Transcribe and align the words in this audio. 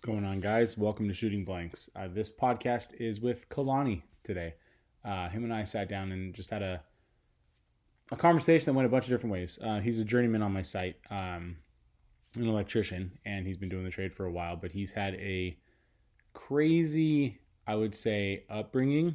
What's 0.00 0.14
going 0.14 0.24
on, 0.24 0.40
guys? 0.40 0.78
Welcome 0.78 1.08
to 1.08 1.14
Shooting 1.14 1.44
Blanks. 1.44 1.90
Uh, 1.94 2.08
this 2.08 2.30
podcast 2.30 2.94
is 2.98 3.20
with 3.20 3.46
Kalani 3.50 4.00
today. 4.24 4.54
Uh, 5.04 5.28
him 5.28 5.44
and 5.44 5.52
I 5.52 5.64
sat 5.64 5.90
down 5.90 6.10
and 6.10 6.32
just 6.34 6.48
had 6.48 6.62
a 6.62 6.82
a 8.10 8.16
conversation 8.16 8.64
that 8.64 8.72
went 8.72 8.86
a 8.86 8.88
bunch 8.88 9.04
of 9.04 9.10
different 9.10 9.34
ways. 9.34 9.58
Uh, 9.62 9.78
he's 9.80 10.00
a 10.00 10.04
journeyman 10.04 10.40
on 10.40 10.54
my 10.54 10.62
site, 10.62 10.96
um, 11.10 11.58
an 12.34 12.48
electrician, 12.48 13.12
and 13.26 13.46
he's 13.46 13.58
been 13.58 13.68
doing 13.68 13.84
the 13.84 13.90
trade 13.90 14.14
for 14.14 14.24
a 14.24 14.32
while. 14.32 14.56
But 14.56 14.72
he's 14.72 14.90
had 14.90 15.16
a 15.16 15.58
crazy, 16.32 17.38
I 17.66 17.74
would 17.74 17.94
say, 17.94 18.44
upbringing 18.48 19.14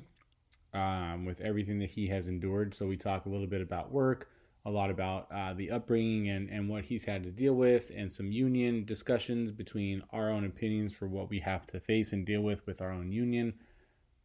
um, 0.76 1.26
with 1.26 1.42
everything 1.42 1.80
that 1.80 1.90
he 1.90 2.06
has 2.10 2.28
endured. 2.28 2.76
So 2.76 2.86
we 2.86 2.96
talk 2.96 3.26
a 3.26 3.30
little 3.30 3.48
bit 3.48 3.62
about 3.62 3.92
work, 3.92 4.30
a 4.66 4.70
lot 4.70 4.90
about 4.90 5.28
uh, 5.32 5.54
the 5.54 5.70
upbringing 5.70 6.30
and, 6.30 6.50
and 6.50 6.68
what 6.68 6.86
he's 6.86 7.06
had 7.06 7.24
to 7.24 7.30
deal 7.30 7.54
with, 7.54 7.92
and 7.96 8.12
some 8.12 8.32
union 8.32 8.84
discussions 8.86 9.52
between 9.52 10.02
our 10.12 10.32
own 10.32 10.46
opinions 10.46 10.92
for 10.92 11.08
what 11.08 11.30
we 11.30 11.40
have 11.40 11.68
to 11.68 11.80
face 11.80 12.14
and 12.14 12.26
deal 12.26 12.42
with 12.42 12.66
with 12.66 12.82
our 12.82 12.92
own 12.92 13.12
union. 13.12 13.54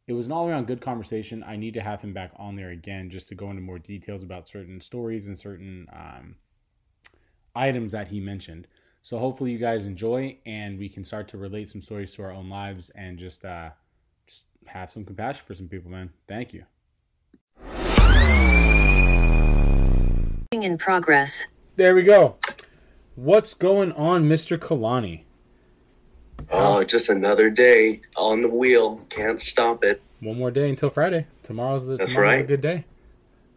It 0.07 0.15
was 0.15 0.27
an 0.27 0.33
all 0.33 0.49
around 0.49 0.67
good 0.67 0.81
conversation. 0.81 1.45
I 1.47 1.57
need 1.57 1.75
to 1.75 1.83
have 1.83 2.01
him 2.01 2.13
back 2.13 2.33
on 2.37 2.57
there 2.57 2.71
again 2.71 3.11
just 3.11 3.29
to 3.29 3.35
go 3.35 3.51
into 3.51 3.63
more 3.63 3.79
details 3.79 4.23
about 4.23 4.49
certain 4.49 4.81
stories 4.81 5.27
and 5.27 5.39
certain 5.39 5.87
um, 5.93 6.37
items 7.55 7.93
that 7.93 8.09
he 8.09 8.19
mentioned. 8.19 8.67
So 9.03 9.19
hopefully 9.19 9.53
you 9.53 9.59
guys 9.59 9.87
enjoy 9.87 10.39
and 10.47 10.79
we 10.79 10.89
can 10.89 11.05
start 11.05 11.29
to 11.29 11.39
relate 11.39 11.69
some 11.69 11.81
stories 11.81 12.13
to 12.13 12.23
our 12.23 12.33
own 12.33 12.49
lives 12.49 12.91
and 12.91 13.19
just 13.19 13.45
uh, 13.45 13.71
just 14.27 14.47
have 14.67 14.91
some 14.91 15.05
compassion 15.05 15.43
for 15.47 15.55
some 15.55 15.69
people, 15.69 15.91
man. 15.91 16.11
Thank 16.27 16.55
you. 16.55 16.65
In 20.53 20.79
progress. 20.79 21.47
There 21.77 21.95
we 21.95 22.03
go. 22.03 22.35
What's 23.15 23.55
going 23.55 23.93
on, 23.93 24.29
Mr. 24.29 24.59
Kalani? 24.59 25.23
Oh, 26.51 26.83
just 26.83 27.09
another 27.09 27.51
day 27.51 28.01
on 28.17 28.41
the 28.41 28.49
wheel. 28.49 28.97
Can't 29.11 29.41
stop 29.41 29.85
it. 29.85 30.03
One 30.19 30.39
more 30.39 30.51
day 30.51 30.69
until 30.69 30.91
Friday. 30.91 31.29
Tomorrow's 31.45 31.87
the 31.87 31.99
That's 31.99 32.15
tomorrow's 32.15 32.35
a 32.35 32.39
right. 32.39 32.49
good 32.49 32.61
day. 32.63 32.85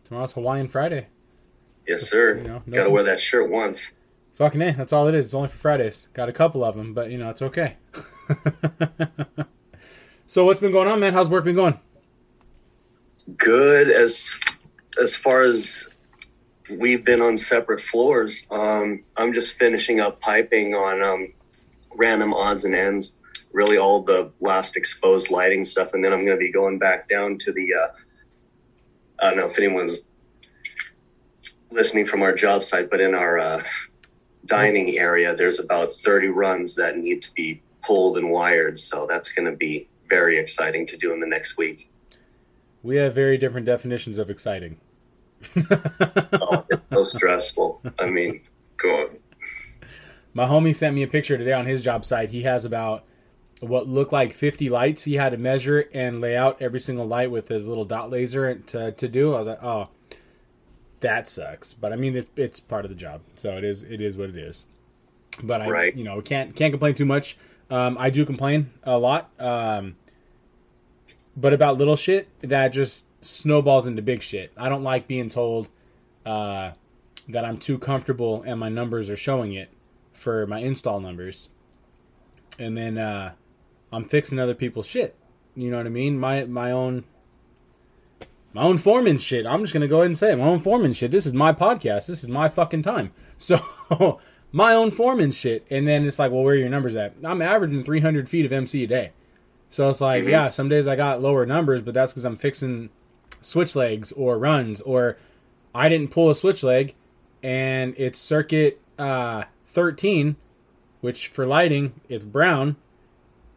Tomorrow's 0.05 0.33
Hawaiian 0.33 0.67
Friday. 0.67 1.07
Yes, 1.87 2.07
sir. 2.07 2.37
you 2.37 2.43
know, 2.43 2.61
no- 2.67 2.73
Got 2.75 2.83
to 2.83 2.89
wear 2.91 3.03
that 3.05 3.19
shirt 3.19 3.49
once. 3.49 3.93
Fucking 4.35 4.61
A, 4.61 4.73
that's 4.73 4.93
all 4.93 5.07
it 5.07 5.15
is. 5.15 5.25
It's 5.25 5.33
only 5.33 5.49
for 5.49 5.57
Fridays. 5.57 6.09
Got 6.13 6.29
a 6.29 6.31
couple 6.33 6.63
of 6.63 6.75
them, 6.75 6.93
but 6.93 7.09
you 7.09 7.17
know, 7.17 7.31
it's 7.31 7.41
okay. 7.41 7.77
so 10.27 10.45
what's 10.45 10.59
been 10.59 10.71
going 10.71 10.87
on, 10.87 10.99
man? 10.99 11.13
How's 11.13 11.27
work 11.27 11.43
been 11.43 11.55
going? 11.55 11.79
Good 13.35 13.89
as 13.89 14.31
as 15.01 15.15
far 15.15 15.41
as 15.41 15.87
we've 16.79 17.03
been 17.03 17.21
on 17.21 17.37
separate 17.37 17.79
floors. 17.79 18.45
Um, 18.51 19.03
I'm 19.17 19.33
just 19.33 19.55
finishing 19.57 19.99
up 19.99 20.19
piping 20.19 20.73
on 20.73 21.01
um, 21.01 21.33
random 21.95 22.33
odds 22.33 22.65
and 22.65 22.75
ends. 22.75 23.17
Really, 23.51 23.77
all 23.77 24.01
the 24.01 24.31
last 24.39 24.75
exposed 24.75 25.29
lighting 25.29 25.63
stuff, 25.63 25.93
and 25.93 26.03
then 26.03 26.11
I'm 26.11 26.25
going 26.25 26.37
to 26.37 26.37
be 26.37 26.51
going 26.51 26.79
back 26.79 27.07
down 27.07 27.37
to 27.39 27.51
the. 27.51 27.73
Uh, 27.73 27.87
I 29.19 29.29
don't 29.29 29.37
know 29.37 29.45
if 29.45 29.57
anyone's 29.57 30.01
listening 31.71 32.05
from 32.05 32.21
our 32.21 32.33
job 32.33 32.63
site, 32.63 32.89
but 32.89 32.99
in 32.99 33.13
our 33.13 33.37
uh, 33.37 33.63
dining 34.45 34.97
area, 34.97 35.35
there's 35.35 35.59
about 35.59 35.91
30 35.91 36.27
runs 36.27 36.75
that 36.75 36.97
need 36.97 37.21
to 37.21 37.33
be 37.33 37.61
pulled 37.81 38.17
and 38.17 38.29
wired. 38.31 38.79
So 38.79 39.05
that's 39.07 39.31
going 39.31 39.45
to 39.45 39.55
be 39.55 39.87
very 40.07 40.39
exciting 40.39 40.85
to 40.87 40.97
do 40.97 41.13
in 41.13 41.19
the 41.19 41.27
next 41.27 41.57
week. 41.57 41.89
We 42.81 42.97
have 42.97 43.15
very 43.15 43.37
different 43.37 43.65
definitions 43.65 44.19
of 44.19 44.29
exciting. 44.29 44.77
Oh, 45.55 46.65
it's 46.69 46.81
so 46.91 47.03
stressful. 47.03 47.81
I 47.99 48.07
mean, 48.09 48.41
go 48.77 48.89
on. 48.89 49.09
My 50.33 50.45
homie 50.45 50.75
sent 50.75 50.95
me 50.95 51.03
a 51.03 51.07
picture 51.07 51.37
today 51.37 51.53
on 51.53 51.65
his 51.65 51.83
job 51.83 52.05
site. 52.05 52.29
He 52.29 52.43
has 52.43 52.65
about 52.65 53.03
what 53.59 53.87
looked 53.87 54.11
like 54.11 54.33
50 54.33 54.69
lights. 54.69 55.03
He 55.03 55.13
had 55.13 55.29
to 55.29 55.37
measure 55.37 55.85
and 55.93 56.19
lay 56.21 56.35
out 56.35 56.61
every 56.61 56.79
single 56.79 57.05
light 57.07 57.29
with 57.31 57.47
his 57.49 57.67
little 57.67 57.85
dot 57.85 58.09
laser 58.09 58.55
to, 58.55 58.91
to 58.91 59.07
do. 59.07 59.33
I 59.35 59.37
was 59.37 59.47
like, 59.47 59.63
oh, 59.63 59.89
that 61.01 61.29
sucks. 61.29 61.73
But 61.73 61.93
I 61.93 61.95
mean, 61.95 62.15
it, 62.15 62.29
it's 62.35 62.59
part 62.59 62.83
of 62.85 62.89
the 62.89 62.95
job, 62.95 63.21
so 63.35 63.57
it 63.57 63.63
is 63.63 63.83
it 63.83 64.01
is 64.01 64.17
what 64.17 64.29
it 64.29 64.37
is. 64.37 64.65
But 65.41 65.67
I, 65.67 65.69
Right. 65.69 65.95
you 65.95 66.03
know, 66.03 66.21
can't 66.21 66.55
can't 66.55 66.71
complain 66.73 66.95
too 66.95 67.05
much. 67.05 67.37
Um, 67.69 67.97
I 67.99 68.09
do 68.09 68.25
complain 68.25 68.71
a 68.83 68.97
lot, 68.97 69.29
um, 69.39 69.95
but 71.35 71.53
about 71.53 71.77
little 71.77 71.95
shit 71.95 72.27
that 72.41 72.69
just 72.69 73.03
snowballs 73.25 73.87
into 73.87 74.01
big 74.01 74.21
shit. 74.21 74.51
I 74.57 74.69
don't 74.69 74.83
like 74.83 75.07
being 75.07 75.29
told 75.29 75.67
uh, 76.25 76.71
that 77.29 77.45
I'm 77.45 77.57
too 77.57 77.77
comfortable 77.77 78.43
and 78.45 78.59
my 78.59 78.69
numbers 78.69 79.09
are 79.09 79.17
showing 79.17 79.53
it 79.53 79.69
for 80.13 80.45
my 80.47 80.59
install 80.59 80.99
numbers, 80.99 81.49
and 82.59 82.77
then 82.77 82.97
uh, 82.97 83.33
I'm 83.91 84.05
fixing 84.07 84.39
other 84.39 84.53
people's 84.55 84.85
shit. 84.87 85.15
You 85.55 85.69
know 85.71 85.77
what 85.77 85.85
I 85.85 85.89
mean? 85.89 86.19
My 86.19 86.45
my 86.45 86.71
own 86.71 87.03
my 88.53 88.61
own 88.63 88.77
foreman 88.77 89.17
shit. 89.17 89.45
I'm 89.45 89.61
just 89.61 89.73
gonna 89.73 89.87
go 89.87 89.97
ahead 89.97 90.07
and 90.07 90.17
say 90.17 90.31
it. 90.31 90.37
my 90.37 90.45
own 90.45 90.59
foreman 90.59 90.93
shit. 90.93 91.11
This 91.11 91.25
is 91.25 91.33
my 91.33 91.51
podcast. 91.53 92.07
This 92.07 92.23
is 92.23 92.27
my 92.29 92.49
fucking 92.49 92.83
time. 92.83 93.11
So 93.35 94.19
my 94.53 94.73
own 94.73 94.89
foreman 94.91 95.31
shit. 95.31 95.65
And 95.69 95.85
then 95.87 96.05
it's 96.05 96.17
like, 96.19 96.31
well, 96.31 96.43
where 96.43 96.53
are 96.53 96.57
your 96.57 96.69
numbers 96.69 96.95
at? 96.95 97.13
I'm 97.23 97.41
averaging 97.41 97.83
300 97.83 98.29
feet 98.29 98.45
of 98.45 98.53
MC 98.53 98.83
a 98.83 98.87
day. 98.87 99.11
So 99.69 99.89
it's 99.89 99.99
like, 99.99 100.23
Mhm. 100.23 100.29
yeah, 100.29 100.49
some 100.49 100.69
days 100.69 100.87
I 100.87 100.95
got 100.95 101.21
lower 101.21 101.45
numbers, 101.45 101.81
but 101.81 101.93
that's 101.93 102.13
because 102.13 102.23
I'm 102.23 102.37
fixing 102.37 102.89
switch 103.41 103.75
legs 103.75 104.11
or 104.11 104.37
runs, 104.37 104.81
or 104.81 105.17
I 105.73 105.89
didn't 105.89 106.11
pull 106.11 106.29
a 106.29 106.35
switch 106.35 106.63
leg, 106.63 106.95
and 107.41 107.93
it's 107.97 108.19
circuit 108.19 108.79
uh, 108.97 109.43
13, 109.67 110.35
which 111.01 111.27
for 111.27 111.45
lighting 111.45 111.99
it's 112.09 112.25
brown, 112.25 112.75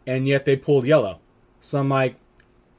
and 0.06 0.26
yet 0.26 0.44
they 0.44 0.56
pulled 0.56 0.86
yellow. 0.86 1.20
So 1.60 1.78
I'm 1.78 1.88
like, 1.88 2.16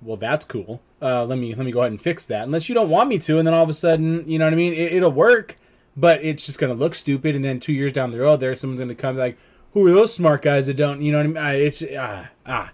well, 0.01 0.17
that's 0.17 0.45
cool. 0.45 0.81
Uh, 1.01 1.25
let 1.25 1.37
me 1.37 1.53
let 1.53 1.65
me 1.65 1.71
go 1.71 1.81
ahead 1.81 1.91
and 1.91 2.01
fix 2.01 2.25
that. 2.25 2.43
Unless 2.43 2.69
you 2.69 2.75
don't 2.75 2.89
want 2.89 3.09
me 3.09 3.19
to, 3.19 3.37
and 3.37 3.47
then 3.47 3.53
all 3.53 3.63
of 3.63 3.69
a 3.69 3.73
sudden, 3.73 4.27
you 4.29 4.39
know 4.39 4.45
what 4.45 4.53
I 4.53 4.57
mean? 4.57 4.73
It, 4.73 4.93
it'll 4.93 5.11
work, 5.11 5.57
but 5.95 6.23
it's 6.23 6.45
just 6.45 6.59
gonna 6.59 6.73
look 6.73 6.95
stupid. 6.95 7.35
And 7.35 7.45
then 7.45 7.59
two 7.59 7.73
years 7.73 7.93
down 7.93 8.11
the 8.11 8.19
road, 8.19 8.39
there 8.39 8.55
someone's 8.55 8.79
gonna 8.79 8.95
come 8.95 9.17
like, 9.17 9.37
who 9.73 9.85
are 9.85 9.91
those 9.91 10.13
smart 10.13 10.41
guys 10.41 10.65
that 10.67 10.75
don't? 10.75 11.01
You 11.01 11.11
know 11.11 11.19
what 11.19 11.37
I 11.37 11.53
mean? 11.53 11.61
It's 11.67 11.83
ah 11.97 12.29
ah. 12.45 12.71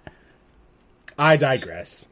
I 1.17 1.35
digress. 1.35 2.07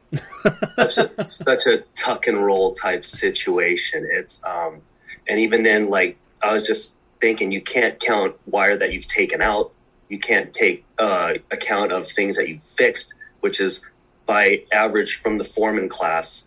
such 0.76 0.98
a 0.98 1.26
such 1.26 1.66
a 1.66 1.84
tuck 1.94 2.26
and 2.26 2.44
roll 2.44 2.72
type 2.74 3.04
situation. 3.04 4.06
It's 4.10 4.42
um, 4.44 4.80
and 5.28 5.38
even 5.38 5.62
then, 5.62 5.88
like 5.90 6.16
I 6.42 6.52
was 6.52 6.66
just 6.66 6.96
thinking, 7.20 7.52
you 7.52 7.60
can't 7.60 7.98
count 8.00 8.36
wire 8.46 8.76
that 8.76 8.92
you've 8.92 9.06
taken 9.06 9.40
out. 9.40 9.72
You 10.08 10.18
can't 10.18 10.52
take 10.52 10.84
uh, 10.98 11.34
account 11.50 11.92
of 11.92 12.06
things 12.06 12.36
that 12.36 12.48
you've 12.48 12.62
fixed, 12.62 13.14
which 13.40 13.60
is 13.60 13.80
by 14.26 14.64
average 14.72 15.16
from 15.16 15.38
the 15.38 15.44
foreman 15.44 15.88
class, 15.88 16.46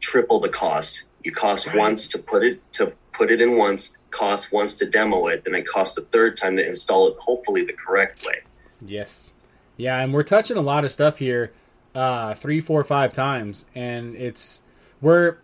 triple 0.00 0.40
the 0.40 0.48
cost. 0.48 1.04
You 1.22 1.30
cost 1.30 1.68
Right. 1.68 1.76
once 1.76 2.08
to 2.08 2.18
put 2.18 2.42
it 2.44 2.60
to 2.72 2.92
put 3.12 3.30
it 3.30 3.40
in 3.40 3.56
once, 3.56 3.96
cost 4.10 4.52
once 4.52 4.74
to 4.76 4.86
demo 4.86 5.28
it, 5.28 5.42
and 5.46 5.54
then 5.54 5.64
cost 5.64 5.96
a 5.98 6.00
third 6.00 6.36
time 6.36 6.56
to 6.56 6.66
install 6.66 7.08
it, 7.08 7.16
hopefully 7.18 7.64
the 7.64 7.72
correct 7.74 8.24
way. 8.26 8.40
Yes. 8.84 9.34
Yeah, 9.76 10.00
and 10.00 10.12
we're 10.12 10.22
touching 10.22 10.56
a 10.56 10.60
lot 10.62 10.84
of 10.84 10.92
stuff 10.92 11.18
here, 11.18 11.52
uh, 11.94 12.34
three, 12.34 12.60
four, 12.60 12.82
five 12.84 13.12
times, 13.12 13.66
and 13.74 14.14
it's 14.16 14.62
we're. 15.00 15.38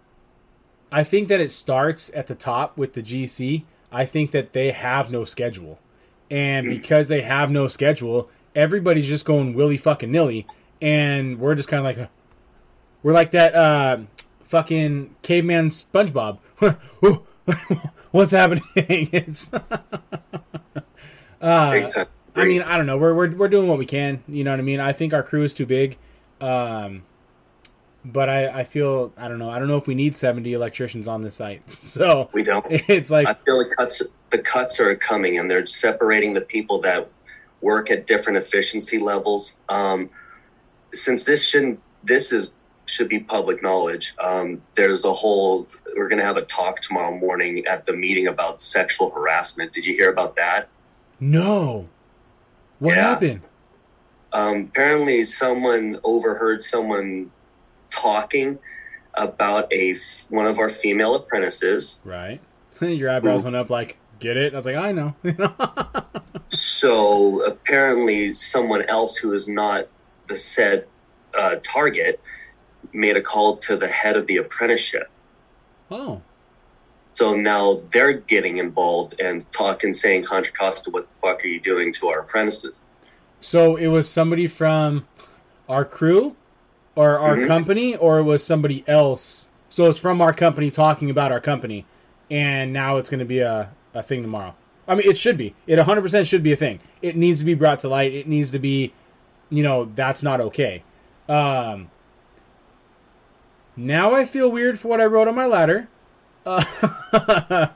I 0.90 1.04
think 1.04 1.28
that 1.28 1.40
it 1.40 1.52
starts 1.52 2.10
at 2.14 2.28
the 2.28 2.34
top 2.34 2.78
with 2.78 2.94
the 2.94 3.02
GC. 3.02 3.64
I 3.92 4.06
think 4.06 4.30
that 4.30 4.52
they 4.52 4.70
have 4.70 5.10
no 5.10 5.24
schedule, 5.24 5.78
and 6.30 6.66
because 6.68 7.08
they 7.08 7.22
have 7.22 7.50
no 7.50 7.68
schedule, 7.68 8.30
everybody's 8.54 9.08
just 9.08 9.24
going 9.24 9.54
willy 9.54 9.76
fucking 9.76 10.10
nilly, 10.10 10.46
and 10.80 11.38
we're 11.38 11.54
just 11.54 11.68
kind 11.68 11.86
of 11.86 11.96
like, 11.96 12.08
we're 13.02 13.12
like 13.12 13.30
that 13.32 13.54
uh, 13.54 13.98
fucking 14.44 15.14
caveman 15.22 15.70
SpongeBob. 15.70 16.38
What's 18.10 18.32
happening? 18.32 18.62
it's. 18.74 19.52
uh, 21.42 21.90
I 22.34 22.44
mean, 22.44 22.62
I 22.62 22.76
don't 22.76 22.86
know. 22.86 22.96
We're, 22.96 23.14
we're 23.14 23.30
we're 23.34 23.48
doing 23.48 23.68
what 23.68 23.78
we 23.78 23.86
can. 23.86 24.22
You 24.28 24.44
know 24.44 24.50
what 24.50 24.60
I 24.60 24.62
mean. 24.62 24.80
I 24.80 24.92
think 24.92 25.12
our 25.12 25.22
crew 25.22 25.42
is 25.42 25.52
too 25.52 25.66
big, 25.66 25.98
um, 26.40 27.02
but 28.04 28.28
I 28.28 28.60
I 28.60 28.64
feel 28.64 29.12
I 29.16 29.28
don't 29.28 29.38
know. 29.38 29.50
I 29.50 29.58
don't 29.58 29.68
know 29.68 29.76
if 29.76 29.86
we 29.86 29.94
need 29.94 30.16
seventy 30.16 30.52
electricians 30.54 31.08
on 31.08 31.22
this 31.22 31.34
site. 31.36 31.62
So 31.68 32.30
we 32.32 32.42
don't. 32.44 32.64
it's 32.68 33.10
like 33.10 33.26
I 33.28 33.34
feel 33.34 33.58
the 33.58 33.74
cuts 33.76 34.02
the 34.30 34.38
cuts 34.38 34.78
are 34.80 34.94
coming 34.96 35.38
and 35.38 35.50
they're 35.50 35.66
separating 35.66 36.34
the 36.34 36.40
people 36.40 36.80
that 36.82 37.08
work 37.60 37.90
at 37.90 38.06
different 38.06 38.38
efficiency 38.38 38.98
levels. 38.98 39.56
Um, 39.68 40.10
since 40.94 41.24
this 41.24 41.46
shouldn't 41.46 41.80
this 42.04 42.32
is 42.32 42.48
should 42.86 43.08
be 43.08 43.18
public 43.20 43.62
knowledge. 43.62 44.14
Um, 44.18 44.62
there's 44.74 45.04
a 45.04 45.12
whole 45.12 45.66
we're 45.96 46.08
gonna 46.08 46.22
have 46.22 46.36
a 46.38 46.42
talk 46.42 46.80
tomorrow 46.80 47.14
morning 47.16 47.66
at 47.66 47.84
the 47.84 47.92
meeting 47.92 48.26
about 48.28 48.60
sexual 48.62 49.10
harassment. 49.10 49.72
Did 49.72 49.84
you 49.86 49.94
hear 49.94 50.10
about 50.10 50.36
that? 50.36 50.68
no. 51.20 51.88
What 52.78 52.94
Yeah. 52.96 53.08
happened? 53.08 53.40
Um, 54.32 54.68
apparently, 54.70 55.22
someone 55.24 55.98
overheard 56.04 56.62
someone 56.62 57.30
talking 57.90 58.58
about 59.14 59.72
a 59.72 59.92
f- 59.92 60.26
one 60.28 60.46
of 60.46 60.58
our 60.58 60.68
female 60.68 61.14
apprentices 61.14 61.98
Right. 62.04 62.40
Your 62.80 63.10
eyebrows 63.10 63.42
went 63.42 63.56
up 63.56 63.70
like 63.70 63.96
get 64.20 64.36
it. 64.36 64.52
I 64.52 64.56
was 64.56 64.66
like 64.66 64.76
I 64.76 64.92
know. 64.92 65.14
So 66.50 67.44
apparently, 67.44 68.32
someone 68.34 68.82
else 68.88 69.16
who 69.16 69.32
is 69.32 69.48
not 69.48 69.88
the 70.26 70.36
said 70.36 70.86
uh, 71.38 71.56
target 71.62 72.20
made 72.92 73.16
a 73.16 73.20
call 73.20 73.56
to 73.58 73.76
the 73.76 73.88
head 73.88 74.16
of 74.16 74.26
the 74.26 74.38
apprenticeship. 74.38 75.10
Oh, 75.90 76.22
So 77.12 77.34
now 77.34 77.82
they're 77.90 78.14
getting 78.14 78.58
involved 78.58 79.14
and 79.20 79.50
talking, 79.50 79.92
saying 79.92 80.22
Contra 80.24 80.52
Costa, 80.54 80.90
what 80.90 81.08
the 81.08 81.14
fuck 81.14 81.44
are 81.44 81.48
you 81.48 81.60
doing 81.60 81.92
to 81.94 82.08
our 82.08 82.20
apprentices? 82.20 82.80
So 83.40 83.76
it 83.76 83.86
was 83.88 84.08
somebody 84.08 84.46
from 84.46 85.06
our 85.68 85.84
crew 85.84 86.34
or 86.94 87.18
our 87.18 87.36
Mhm. 87.36 87.46
company, 87.46 87.96
or 87.96 88.18
it 88.18 88.24
was 88.24 88.44
somebody 88.44 88.82
else. 88.88 89.48
So 89.68 89.88
it's 89.90 89.98
from 90.00 90.20
our 90.20 90.32
company 90.32 90.70
talking 90.70 91.10
about 91.10 91.30
our 91.30 91.40
company, 91.40 91.84
and 92.30 92.72
now 92.72 92.96
it's 92.96 93.08
going 93.10 93.20
to 93.20 93.24
be 93.26 93.40
a, 93.40 93.70
a 93.94 94.02
thing 94.02 94.22
tomorrow. 94.22 94.54
I 94.88 94.94
mean, 94.94 95.08
it 95.08 95.18
should 95.18 95.36
be. 95.36 95.54
It 95.66 95.78
100% 95.78 96.26
should 96.26 96.42
be 96.42 96.52
a 96.52 96.56
thing. 96.56 96.80
It 97.02 97.14
needs 97.16 97.38
to 97.40 97.44
be 97.44 97.54
brought 97.54 97.80
to 97.80 97.88
light. 97.88 98.14
It 98.14 98.26
needs 98.26 98.50
to 98.52 98.58
be, 98.58 98.92
you 99.50 99.62
know, 99.62 99.90
that's 99.94 100.22
not 100.22 100.40
okay. 100.40 100.82
Um, 101.28 101.90
now 103.76 104.14
I 104.14 104.24
feel 104.24 104.50
weird 104.50 104.80
for 104.80 104.88
what 104.88 105.00
I 105.00 105.04
wrote 105.04 105.28
on 105.28 105.34
my 105.34 105.46
ladder. 105.46 105.88
Uh, 106.46 107.68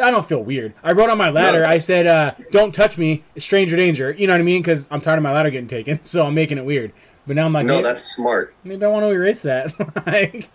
I 0.00 0.10
don't 0.10 0.26
feel 0.26 0.42
weird. 0.42 0.74
I 0.82 0.92
wrote 0.92 1.08
on 1.10 1.18
my 1.18 1.30
ladder. 1.30 1.64
I 1.64 1.76
said, 1.76 2.06
uh, 2.06 2.34
"Don't 2.50 2.74
touch 2.74 2.98
me, 2.98 3.24
stranger 3.38 3.76
danger." 3.76 4.10
You 4.10 4.26
know 4.26 4.32
what 4.32 4.40
I 4.40 4.44
mean? 4.44 4.60
Because 4.62 4.88
I'm 4.90 5.00
tired 5.00 5.18
of 5.18 5.22
my 5.22 5.32
ladder 5.32 5.50
getting 5.50 5.68
taken, 5.68 6.00
so 6.04 6.26
I'm 6.26 6.34
making 6.34 6.58
it 6.58 6.64
weird. 6.64 6.92
But 7.26 7.36
now 7.36 7.46
I'm 7.46 7.52
like, 7.54 7.64
No, 7.64 7.80
that's 7.80 8.04
smart. 8.04 8.54
maybe 8.64 8.84
I 8.84 8.88
want 8.88 9.04
to 9.04 9.08
erase 9.10 9.42
that. 9.42 9.72
like, 10.06 10.50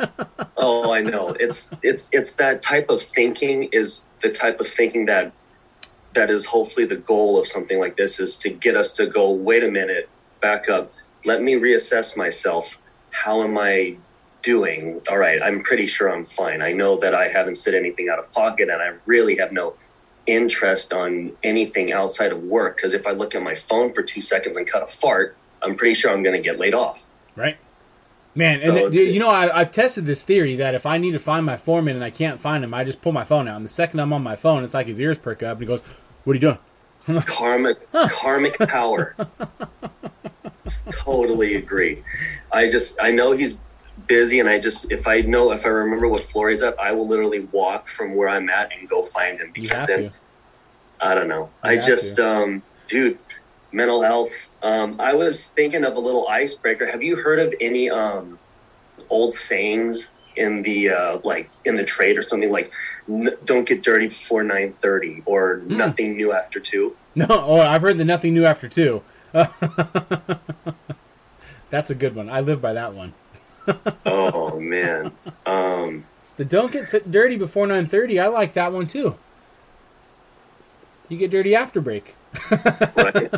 Oh, 0.58 0.94
I 0.94 1.02
know. 1.02 1.30
It's 1.40 1.72
it's 1.82 2.10
it's 2.12 2.34
that 2.34 2.62
type 2.62 2.90
of 2.90 3.02
thinking 3.02 3.70
is 3.72 4.06
the 4.22 4.30
type 4.30 4.60
of 4.60 4.68
thinking 4.68 5.06
that 5.08 5.32
that 6.14 6.30
is 6.30 6.46
hopefully 6.46 6.86
the 6.86 6.98
goal 6.98 7.40
of 7.40 7.48
something 7.48 7.80
like 7.80 7.98
this 7.98 8.20
is 8.20 8.36
to 8.38 8.50
get 8.50 8.76
us 8.76 8.92
to 8.94 9.06
go, 9.08 9.32
wait 9.32 9.64
a 9.64 9.72
minute, 9.72 10.10
back 10.42 10.70
up. 10.70 10.92
Let 11.26 11.42
me 11.42 11.54
reassess 11.54 12.16
myself. 12.18 12.80
How 13.12 13.42
am 13.44 13.58
I 13.58 13.98
doing? 14.42 15.02
All 15.10 15.18
right, 15.18 15.42
I'm 15.42 15.62
pretty 15.62 15.86
sure 15.86 16.10
I'm 16.14 16.26
fine. 16.26 16.62
I 16.62 16.72
know 16.72 16.98
that 16.98 17.14
I 17.16 17.28
haven't 17.28 17.56
said 17.56 17.74
anything 17.74 18.10
out 18.10 18.20
of 18.20 18.32
pocket 18.32 18.70
and 18.70 18.82
I 18.82 18.94
really 19.06 19.38
have 19.38 19.52
no 19.52 19.76
interest 20.26 20.94
on 20.94 21.32
anything 21.44 21.92
outside 21.92 22.32
of 22.32 22.44
work 22.44 22.76
because 22.78 22.94
if 22.94 23.08
I 23.08 23.12
look 23.12 23.34
at 23.36 23.42
my 23.42 23.56
phone 23.56 23.94
for 23.94 24.04
2 24.04 24.22
seconds 24.22 24.58
and 24.58 24.68
cut 24.68 24.84
a 24.84 24.88
fart, 24.88 25.36
I'm 25.62 25.76
pretty 25.76 25.94
sure 25.96 26.12
I'm 26.12 26.24
going 26.24 26.36
to 26.36 26.42
get 26.42 26.60
laid 26.60 26.74
off. 26.76 27.10
right? 27.36 27.58
Man, 28.36 28.62
and 28.62 28.78
So- 28.78 28.90
th- 28.90 29.14
you 29.14 29.20
know, 29.20 29.30
I, 29.30 29.60
I've 29.60 29.72
tested 29.72 30.06
this 30.06 30.22
theory 30.24 30.56
that 30.58 30.76
if 30.76 30.86
I 30.86 30.98
need 31.00 31.12
to 31.12 31.20
find 31.20 31.46
my 31.46 31.58
foreman 31.58 31.96
and 31.96 32.06
I 32.06 32.12
can't 32.12 32.40
find 32.40 32.64
him, 32.64 32.74
I 32.74 32.84
just 32.84 33.02
pull 33.02 33.12
my 33.12 33.24
phone 33.24 33.48
out, 33.48 33.56
and 33.58 33.66
the 33.66 33.70
second 33.70 34.00
I'm 34.00 34.14
on 34.14 34.22
my 34.22 34.36
phone, 34.36 34.64
it's 34.64 34.76
like 34.76 34.88
his 34.88 35.00
ears 35.00 35.18
perk 35.18 35.42
up, 35.42 35.54
and 35.54 35.62
he 35.62 35.66
goes, 35.66 35.82
"What 36.24 36.34
are 36.34 36.36
you 36.36 36.40
doing?" 36.42 36.58
karmic 37.26 37.92
karmic 38.12 38.56
power 38.60 39.16
totally 40.92 41.56
agree 41.56 42.04
i 42.52 42.70
just 42.70 42.98
i 43.02 43.10
know 43.10 43.32
he's 43.32 43.60
busy 44.08 44.40
and 44.40 44.48
i 44.50 44.58
just 44.60 44.92
if 44.92 45.08
i 45.08 45.22
know 45.22 45.52
if 45.52 45.66
i 45.66 45.70
remember 45.70 46.08
what 46.08 46.22
floor 46.22 46.50
he's 46.50 46.62
at 46.62 46.76
i 46.80 46.92
will 46.92 47.08
literally 47.08 47.42
walk 47.52 47.88
from 47.88 48.16
where 48.16 48.30
i'm 48.30 48.50
at 48.50 48.72
and 48.78 48.88
go 48.90 49.02
find 49.02 49.40
him 49.40 49.52
because 49.54 49.86
then 49.88 50.10
to. 50.10 50.12
i 51.02 51.14
don't 51.14 51.28
know 51.28 51.52
You 51.64 51.72
i 51.72 51.78
just 51.78 52.16
to. 52.16 52.28
um 52.30 52.64
dude 52.88 53.20
mental 53.72 54.02
health 54.02 54.32
um 54.62 55.00
i 55.00 55.14
was 55.14 55.48
thinking 55.48 55.84
of 55.84 55.96
a 55.96 56.00
little 56.00 56.28
icebreaker 56.28 56.86
have 56.90 57.04
you 57.04 57.16
heard 57.18 57.40
of 57.40 57.54
any 57.60 57.90
um 57.90 58.40
old 59.10 59.34
sayings 59.34 60.12
in 60.36 60.62
the 60.64 60.90
uh 60.90 61.20
like 61.24 61.50
in 61.66 61.76
the 61.76 61.84
trade 61.84 62.18
or 62.18 62.22
something 62.22 62.52
like 62.52 62.72
n- 63.10 63.36
don't 63.44 63.68
get 63.68 63.84
dirty 63.84 64.08
before 64.08 64.44
9:30 64.44 65.24
or 65.26 65.60
Hmm. 65.60 65.78
nothing 65.78 66.16
new 66.16 66.32
after 66.32 66.60
2 66.60 66.96
No, 67.16 67.26
oh, 67.30 67.60
I've 67.60 67.82
heard 67.82 67.98
the 67.98 68.06
nothing 68.06 68.34
new 68.34 68.46
after 68.46 68.70
two. 68.70 69.02
That's 71.70 71.90
a 71.90 71.96
good 71.96 72.16
one. 72.16 72.30
I 72.30 72.40
live 72.42 72.62
by 72.62 72.74
that 72.74 72.94
one. 72.94 73.14
Oh 74.06 74.60
man 74.60 75.12
um 75.46 76.06
The 76.38 76.46
don't 76.46 76.72
get 76.72 76.88
fit 76.90 77.12
dirty 77.12 77.36
before 77.38 77.68
nine 77.68 77.86
thirty. 77.88 78.20
I 78.20 78.28
like 78.28 78.54
that 78.54 78.72
one 78.74 78.88
too. 78.88 79.16
You 81.10 81.18
get 81.18 81.32
dirty 81.32 81.56
after 81.56 81.82
break. 81.82 82.16
Right. 82.52 83.32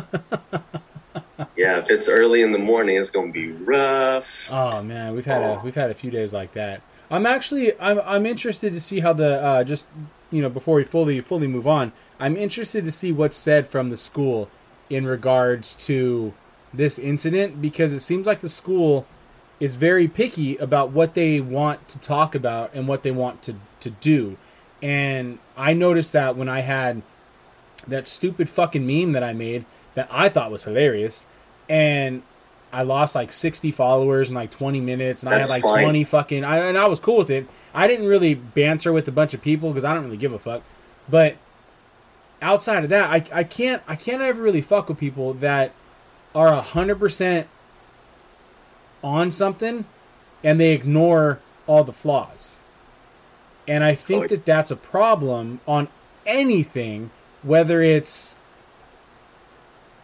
yeah, 1.56 1.78
if 1.78 1.90
it's 1.90 2.08
early 2.08 2.42
in 2.42 2.52
the 2.52 2.58
morning, 2.58 2.96
it's 2.96 3.10
gonna 3.10 3.32
be 3.32 3.50
rough. 3.52 4.48
Oh 4.52 4.82
man, 4.82 5.14
we've 5.14 5.24
had 5.24 5.40
a 5.40 5.58
Oh. 5.58 5.60
we've 5.64 5.74
had 5.74 5.90
a 5.90 5.94
few 5.94 6.10
days 6.10 6.32
like 6.32 6.52
that. 6.54 6.82
I'm 7.10 7.26
actually 7.26 7.72
I'm 7.80 8.00
I'm 8.04 8.26
interested 8.26 8.72
to 8.72 8.80
see 8.80 9.00
how 9.00 9.12
the 9.12 9.42
uh, 9.42 9.64
just 9.64 9.86
you 10.30 10.42
know 10.42 10.48
before 10.48 10.76
we 10.76 10.84
fully 10.84 11.20
fully 11.20 11.46
move 11.46 11.66
on. 11.66 11.92
I'm 12.20 12.36
interested 12.36 12.84
to 12.84 12.92
see 12.92 13.10
what's 13.12 13.36
said 13.36 13.66
from 13.66 13.90
the 13.90 13.96
school 13.96 14.48
in 14.90 15.06
regards 15.06 15.74
to 15.86 16.34
this 16.72 16.98
incident 16.98 17.60
because 17.60 17.92
it 17.92 18.00
seems 18.00 18.26
like 18.26 18.40
the 18.42 18.48
school 18.48 19.06
is 19.60 19.74
very 19.74 20.08
picky 20.08 20.56
about 20.56 20.90
what 20.90 21.14
they 21.14 21.40
want 21.40 21.88
to 21.88 21.98
talk 21.98 22.34
about 22.34 22.72
and 22.74 22.88
what 22.88 23.02
they 23.02 23.10
want 23.10 23.42
to 23.42 23.54
to 23.80 23.90
do. 23.90 24.36
And 24.82 25.38
I 25.56 25.72
noticed 25.72 26.12
that 26.12 26.36
when 26.36 26.48
I 26.48 26.60
had 26.60 27.02
that 27.86 28.06
stupid 28.06 28.48
fucking 28.48 28.86
meme 28.86 29.12
that 29.12 29.22
I 29.22 29.32
made 29.32 29.64
that 29.94 30.08
I 30.10 30.28
thought 30.28 30.50
was 30.50 30.64
hilarious 30.64 31.26
and 31.68 32.22
I 32.72 32.82
lost 32.82 33.14
like 33.14 33.32
60 33.32 33.70
followers 33.70 34.30
in 34.30 34.34
like 34.34 34.50
20 34.50 34.80
minutes, 34.80 35.22
and 35.22 35.30
That's 35.30 35.50
I 35.50 35.56
had 35.56 35.62
like 35.62 35.70
fine. 35.70 35.84
20 35.84 36.04
fucking. 36.04 36.44
I, 36.44 36.58
and 36.58 36.78
I 36.78 36.88
was 36.88 37.00
cool 37.00 37.18
with 37.18 37.28
it. 37.30 37.46
I 37.74 37.86
didn't 37.86 38.06
really 38.06 38.34
banter 38.34 38.92
with 38.92 39.06
a 39.08 39.12
bunch 39.12 39.34
of 39.34 39.42
people 39.42 39.70
because 39.70 39.84
I 39.84 39.92
don't 39.92 40.04
really 40.04 40.16
give 40.16 40.32
a 40.32 40.38
fuck. 40.38 40.62
But 41.08 41.36
outside 42.40 42.84
of 42.84 42.90
that, 42.90 43.10
I, 43.10 43.40
I 43.40 43.44
can't 43.44 43.82
I 43.86 43.96
can't 43.96 44.22
ever 44.22 44.40
really 44.40 44.62
fuck 44.62 44.88
with 44.88 44.98
people 44.98 45.34
that 45.34 45.72
are 46.34 46.60
hundred 46.62 46.98
percent 46.98 47.46
on 49.02 49.30
something 49.30 49.84
and 50.44 50.60
they 50.60 50.72
ignore 50.72 51.40
all 51.66 51.84
the 51.84 51.92
flaws. 51.92 52.58
And 53.68 53.84
I 53.84 53.94
think 53.94 54.24
Oh, 54.24 54.28
that 54.28 54.44
that's 54.44 54.70
a 54.70 54.76
problem 54.76 55.60
on 55.66 55.88
anything, 56.26 57.10
whether 57.42 57.80
it's 57.82 58.36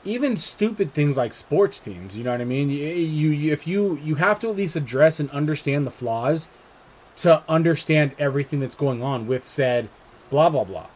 even 0.04 0.36
stupid 0.36 0.94
things 0.94 1.16
like 1.16 1.34
sports 1.34 1.78
teams. 1.80 2.16
You 2.16 2.24
know 2.24 2.30
what 2.32 2.40
I 2.40 2.44
mean? 2.44 2.70
You, 2.70 2.86
you, 2.86 3.30
you 3.30 3.52
if 3.52 3.66
you 3.66 3.98
you 4.02 4.14
have 4.16 4.38
to 4.40 4.48
at 4.48 4.56
least 4.56 4.76
address 4.76 5.18
and 5.20 5.30
understand 5.30 5.86
the 5.86 5.90
flaws 5.90 6.50
to 7.16 7.42
understand 7.48 8.12
everything 8.18 8.60
that's 8.60 8.76
going 8.76 9.02
on 9.02 9.26
with 9.26 9.44
said 9.44 9.88
blah 10.30 10.48
blah 10.48 10.64
blah. 10.64 10.86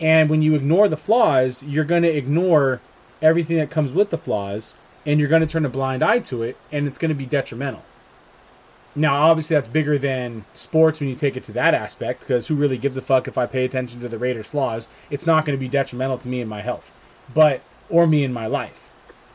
And 0.00 0.30
when 0.30 0.42
you 0.42 0.54
ignore 0.54 0.88
the 0.88 0.96
flaws, 0.96 1.62
you're 1.62 1.84
going 1.84 2.02
to 2.02 2.16
ignore 2.16 2.80
everything 3.20 3.58
that 3.58 3.70
comes 3.70 3.92
with 3.92 4.10
the 4.10 4.16
flaws, 4.16 4.76
and 5.06 5.18
you're 5.18 5.28
going 5.28 5.40
to 5.40 5.46
turn 5.46 5.64
a 5.64 5.70
blind 5.70 6.02
eye 6.02 6.18
to 6.20 6.42
it, 6.42 6.56
and 6.70 6.86
it's 6.86 6.98
going 6.98 7.08
to 7.10 7.14
be 7.14 7.26
detrimental. 7.26 7.84
Now, 8.94 9.22
obviously, 9.30 9.54
that's 9.54 9.68
bigger 9.68 9.98
than 9.98 10.44
sports 10.52 10.98
when 10.98 11.08
you 11.08 11.14
take 11.14 11.36
it 11.36 11.44
to 11.44 11.52
that 11.52 11.74
aspect, 11.74 12.20
because 12.20 12.48
who 12.48 12.56
really 12.56 12.78
gives 12.78 12.96
a 12.96 13.00
fuck 13.02 13.28
if 13.28 13.38
I 13.38 13.46
pay 13.46 13.64
attention 13.64 14.00
to 14.00 14.08
the 14.08 14.18
Raiders' 14.18 14.46
flaws? 14.46 14.88
It's 15.10 15.26
not 15.26 15.44
going 15.44 15.56
to 15.56 15.60
be 15.60 15.68
detrimental 15.68 16.18
to 16.18 16.28
me 16.28 16.40
and 16.40 16.50
my 16.50 16.60
health, 16.60 16.90
but 17.32 17.62
or 17.88 18.06
me 18.06 18.24
in 18.24 18.32
my 18.32 18.46
life. 18.46 18.90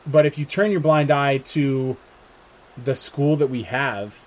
But 0.06 0.26
if 0.26 0.36
you 0.36 0.44
turn 0.44 0.70
your 0.70 0.80
blind 0.80 1.10
eye 1.10 1.38
to 1.38 1.96
the 2.82 2.94
school 2.94 3.36
that 3.36 3.48
we 3.48 3.62
have, 3.64 4.18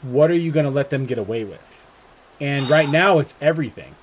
what 0.00 0.30
are 0.30 0.34
you 0.34 0.50
going 0.50 0.64
to 0.64 0.70
let 0.70 0.90
them 0.90 1.04
get 1.04 1.18
away 1.18 1.44
with? 1.44 1.60
And 2.40 2.68
right 2.70 2.88
now, 2.88 3.18
it's 3.18 3.34
everything. 3.40 3.94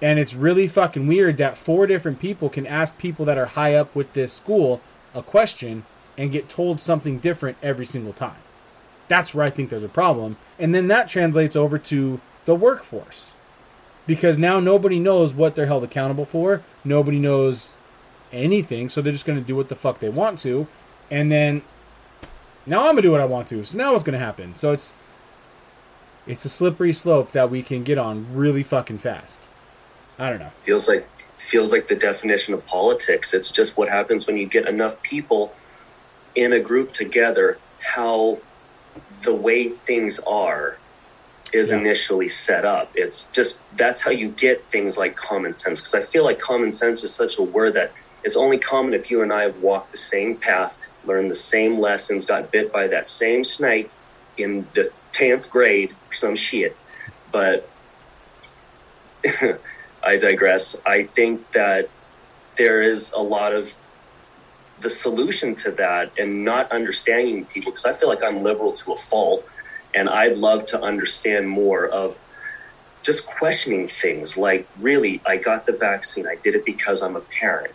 And 0.00 0.18
it's 0.18 0.34
really 0.34 0.68
fucking 0.68 1.06
weird 1.06 1.36
that 1.38 1.58
four 1.58 1.86
different 1.86 2.20
people 2.20 2.48
can 2.48 2.66
ask 2.66 2.96
people 2.96 3.24
that 3.26 3.36
are 3.36 3.46
high 3.46 3.74
up 3.74 3.94
with 3.94 4.12
this 4.14 4.32
school 4.32 4.80
a 5.14 5.22
question 5.22 5.84
and 6.16 6.32
get 6.32 6.48
told 6.48 6.80
something 6.80 7.18
different 7.18 7.56
every 7.62 7.86
single 7.86 8.12
time. 8.12 8.36
That's 9.06 9.34
where 9.34 9.46
I 9.46 9.50
think 9.50 9.70
there's 9.70 9.84
a 9.84 9.88
problem. 9.88 10.36
And 10.58 10.74
then 10.74 10.88
that 10.88 11.08
translates 11.08 11.56
over 11.56 11.78
to 11.78 12.20
the 12.44 12.54
workforce. 12.54 13.34
Because 14.06 14.38
now 14.38 14.58
nobody 14.58 14.98
knows 14.98 15.34
what 15.34 15.54
they're 15.54 15.66
held 15.66 15.84
accountable 15.84 16.24
for. 16.24 16.62
Nobody 16.84 17.18
knows 17.18 17.74
anything. 18.32 18.88
So 18.88 19.00
they're 19.00 19.12
just 19.12 19.26
going 19.26 19.38
to 19.38 19.44
do 19.44 19.56
what 19.56 19.68
the 19.68 19.76
fuck 19.76 20.00
they 20.00 20.08
want 20.08 20.38
to. 20.40 20.66
And 21.10 21.30
then 21.30 21.62
now 22.66 22.80
I'm 22.80 22.92
going 22.92 22.96
to 22.96 23.02
do 23.02 23.12
what 23.12 23.20
I 23.20 23.26
want 23.26 23.48
to. 23.48 23.64
So 23.64 23.78
now 23.78 23.92
what's 23.92 24.04
going 24.04 24.18
to 24.18 24.24
happen? 24.24 24.56
So 24.56 24.72
it's 24.72 24.94
it's 26.26 26.44
a 26.44 26.50
slippery 26.50 26.92
slope 26.92 27.32
that 27.32 27.50
we 27.50 27.62
can 27.62 27.82
get 27.82 27.96
on 27.96 28.34
really 28.34 28.62
fucking 28.62 28.98
fast. 28.98 29.48
I 30.18 30.28
don't 30.28 30.38
know. 30.38 30.50
Feels 30.62 30.86
like 30.86 31.08
feels 31.38 31.72
like 31.72 31.88
the 31.88 31.94
definition 31.96 32.54
of 32.54 32.66
politics. 32.66 33.32
It's 33.34 33.50
just 33.50 33.76
what 33.76 33.88
happens 33.88 34.26
when 34.26 34.36
you 34.36 34.46
get 34.46 34.68
enough 34.68 35.00
people 35.02 35.54
in 36.34 36.52
a 36.52 36.60
group 36.60 36.92
together. 36.92 37.58
How 37.80 38.38
the 39.22 39.34
way 39.34 39.68
things 39.68 40.18
are 40.26 40.78
is 41.52 41.70
Yeah. 41.70 41.78
initially 41.78 42.28
set 42.28 42.64
up. 42.64 42.90
It's 42.94 43.24
just 43.32 43.58
that's 43.76 44.00
how 44.02 44.10
you 44.10 44.28
get 44.28 44.66
things 44.66 44.98
like 44.98 45.16
common 45.16 45.56
sense. 45.56 45.80
Because 45.80 45.94
I 45.94 46.02
feel 46.02 46.24
like 46.24 46.38
common 46.38 46.72
sense 46.72 47.04
is 47.04 47.14
such 47.14 47.38
a 47.38 47.42
word 47.42 47.74
that 47.74 47.92
it's 48.24 48.36
only 48.36 48.58
common 48.58 48.92
if 48.94 49.10
you 49.10 49.22
and 49.22 49.32
I 49.32 49.42
have 49.42 49.58
walked 49.58 49.92
the 49.92 49.96
same 49.96 50.36
path, 50.36 50.78
learned 51.04 51.30
the 51.30 51.36
same 51.36 51.78
lessons, 51.78 52.24
got 52.26 52.50
bit 52.50 52.72
by 52.72 52.88
that 52.88 53.08
same 53.08 53.44
snake 53.44 53.90
in 54.36 54.66
the 54.74 54.90
tenth 55.12 55.48
grade 55.48 55.92
or 56.10 56.12
some 56.12 56.34
shit. 56.34 56.76
But 57.30 57.68
I 60.08 60.16
digress. 60.16 60.74
I 60.86 61.02
think 61.02 61.52
that 61.52 61.90
there 62.56 62.80
is 62.80 63.12
a 63.12 63.20
lot 63.20 63.52
of 63.52 63.74
the 64.80 64.88
solution 64.88 65.54
to 65.56 65.70
that 65.72 66.12
and 66.18 66.46
not 66.46 66.72
understanding 66.72 67.44
people 67.44 67.72
because 67.72 67.84
I 67.84 67.92
feel 67.92 68.08
like 68.08 68.24
I'm 68.24 68.42
liberal 68.42 68.72
to 68.72 68.92
a 68.92 68.96
fault 68.96 69.44
and 69.94 70.08
I'd 70.08 70.36
love 70.36 70.64
to 70.66 70.80
understand 70.80 71.46
more 71.46 71.86
of 71.88 72.18
just 73.02 73.26
questioning 73.26 73.86
things 73.86 74.38
like 74.38 74.66
really 74.80 75.20
I 75.26 75.36
got 75.36 75.66
the 75.66 75.72
vaccine 75.72 76.26
I 76.26 76.36
did 76.36 76.54
it 76.54 76.64
because 76.64 77.02
I'm 77.02 77.16
a 77.16 77.20
parent 77.20 77.74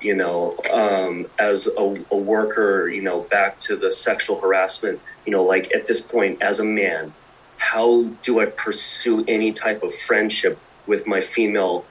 you 0.00 0.16
know 0.16 0.56
um, 0.72 1.26
as 1.38 1.66
a, 1.66 2.04
a 2.10 2.16
worker 2.16 2.88
you 2.88 3.02
know 3.02 3.20
back 3.22 3.60
to 3.60 3.76
the 3.76 3.92
sexual 3.92 4.40
harassment 4.40 5.00
you 5.26 5.32
know 5.32 5.44
like 5.44 5.72
at 5.74 5.86
this 5.86 6.00
point 6.00 6.42
as 6.42 6.58
a 6.60 6.64
man 6.64 7.12
how 7.58 8.04
do 8.22 8.40
I 8.40 8.46
pursue 8.46 9.24
any 9.26 9.52
type 9.52 9.82
of 9.82 9.94
friendship 9.94 10.58
with 10.88 11.06
my 11.06 11.20
female 11.20 11.84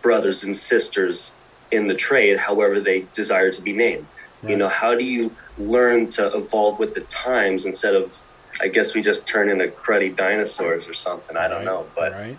brothers 0.00 0.44
and 0.44 0.56
sisters 0.56 1.34
in 1.70 1.86
the 1.86 1.94
trade, 1.94 2.38
however 2.38 2.80
they 2.80 3.06
desire 3.12 3.50
to 3.52 3.60
be 3.60 3.72
named. 3.72 4.06
Right. 4.42 4.52
You 4.52 4.56
know, 4.56 4.68
how 4.68 4.94
do 4.94 5.04
you 5.04 5.36
learn 5.58 6.08
to 6.10 6.34
evolve 6.34 6.78
with 6.78 6.94
the 6.94 7.02
times 7.02 7.66
instead 7.66 7.94
of, 7.94 8.22
I 8.62 8.68
guess 8.68 8.94
we 8.94 9.02
just 9.02 9.26
turn 9.26 9.50
into 9.50 9.68
cruddy 9.68 10.14
dinosaurs 10.14 10.88
or 10.88 10.94
something. 10.94 11.36
I 11.36 11.48
don't 11.48 11.58
right. 11.58 11.64
know, 11.66 11.86
but 11.94 12.12
right. 12.12 12.38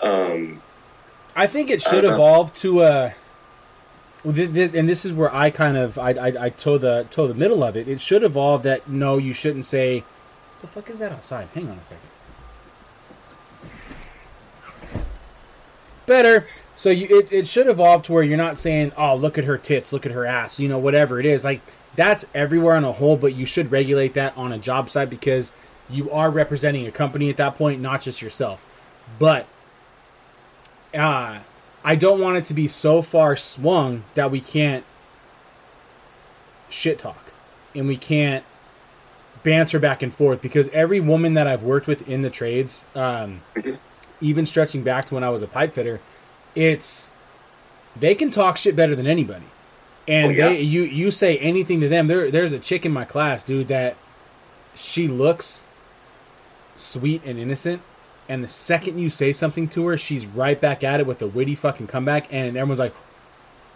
um, 0.00 0.62
I 1.36 1.46
think 1.46 1.70
it 1.70 1.82
should 1.82 2.04
evolve 2.04 2.54
to 2.54 2.82
a. 2.82 3.14
And 4.24 4.88
this 4.88 5.04
is 5.04 5.12
where 5.12 5.34
I 5.34 5.50
kind 5.50 5.76
of 5.76 5.98
I, 5.98 6.12
I, 6.12 6.44
I 6.46 6.48
toe 6.48 6.78
the 6.78 7.06
toe 7.10 7.26
the 7.26 7.34
middle 7.34 7.62
of 7.62 7.76
it. 7.76 7.88
It 7.88 8.00
should 8.00 8.22
evolve 8.22 8.62
that 8.62 8.88
no, 8.88 9.18
you 9.18 9.34
shouldn't 9.34 9.66
say, 9.66 10.02
"The 10.62 10.66
fuck 10.66 10.88
is 10.88 11.00
that 11.00 11.12
outside?" 11.12 11.48
Hang 11.52 11.68
on 11.68 11.76
a 11.76 11.82
second. 11.82 12.08
Better. 16.06 16.46
So 16.76 16.90
you, 16.90 17.06
it, 17.18 17.28
it 17.30 17.46
should 17.46 17.68
evolve 17.68 18.02
to 18.04 18.12
where 18.12 18.22
you're 18.22 18.36
not 18.36 18.58
saying, 18.58 18.92
oh, 18.96 19.14
look 19.14 19.38
at 19.38 19.44
her 19.44 19.56
tits, 19.56 19.92
look 19.92 20.04
at 20.04 20.12
her 20.12 20.26
ass, 20.26 20.58
you 20.58 20.68
know, 20.68 20.78
whatever 20.78 21.20
it 21.20 21.26
is. 21.26 21.44
Like, 21.44 21.60
that's 21.96 22.24
everywhere 22.34 22.76
on 22.76 22.84
a 22.84 22.92
whole, 22.92 23.16
but 23.16 23.34
you 23.34 23.46
should 23.46 23.70
regulate 23.70 24.14
that 24.14 24.36
on 24.36 24.52
a 24.52 24.58
job 24.58 24.90
site 24.90 25.08
because 25.08 25.52
you 25.88 26.10
are 26.10 26.30
representing 26.30 26.86
a 26.86 26.90
company 26.90 27.30
at 27.30 27.36
that 27.36 27.54
point, 27.56 27.80
not 27.80 28.02
just 28.02 28.20
yourself. 28.20 28.66
But 29.18 29.46
uh, 30.92 31.40
I 31.84 31.94
don't 31.94 32.20
want 32.20 32.36
it 32.38 32.46
to 32.46 32.54
be 32.54 32.66
so 32.66 33.02
far 33.02 33.36
swung 33.36 34.04
that 34.14 34.30
we 34.30 34.40
can't 34.40 34.84
shit 36.68 36.98
talk 36.98 37.32
and 37.74 37.86
we 37.86 37.96
can't 37.96 38.44
banter 39.42 39.78
back 39.78 40.02
and 40.02 40.12
forth 40.12 40.40
because 40.40 40.68
every 40.68 40.98
woman 40.98 41.34
that 41.34 41.46
I've 41.46 41.62
worked 41.62 41.86
with 41.86 42.08
in 42.08 42.22
the 42.22 42.30
trades, 42.30 42.86
um, 42.94 43.42
even 44.20 44.46
stretching 44.46 44.82
back 44.82 45.06
to 45.06 45.14
when 45.14 45.24
I 45.24 45.30
was 45.30 45.42
a 45.42 45.46
pipe 45.46 45.72
fitter, 45.72 46.00
it's 46.54 47.10
they 47.96 48.14
can 48.14 48.30
talk 48.30 48.56
shit 48.56 48.74
better 48.76 48.94
than 48.94 49.06
anybody. 49.06 49.46
And 50.06 50.26
oh, 50.26 50.30
yeah. 50.30 50.48
they, 50.48 50.60
you 50.60 50.82
you 50.82 51.10
say 51.10 51.38
anything 51.38 51.80
to 51.80 51.88
them. 51.88 52.06
There 52.06 52.30
there's 52.30 52.52
a 52.52 52.58
chick 52.58 52.84
in 52.84 52.92
my 52.92 53.04
class, 53.04 53.42
dude, 53.42 53.68
that 53.68 53.96
she 54.74 55.08
looks 55.08 55.64
sweet 56.76 57.22
and 57.24 57.38
innocent, 57.38 57.82
and 58.28 58.42
the 58.42 58.48
second 58.48 58.98
you 58.98 59.08
say 59.08 59.32
something 59.32 59.68
to 59.68 59.86
her, 59.86 59.96
she's 59.96 60.26
right 60.26 60.60
back 60.60 60.84
at 60.84 61.00
it 61.00 61.06
with 61.06 61.22
a 61.22 61.26
witty 61.26 61.54
fucking 61.54 61.86
comeback, 61.86 62.26
and 62.32 62.56
everyone's 62.56 62.80
like, 62.80 62.94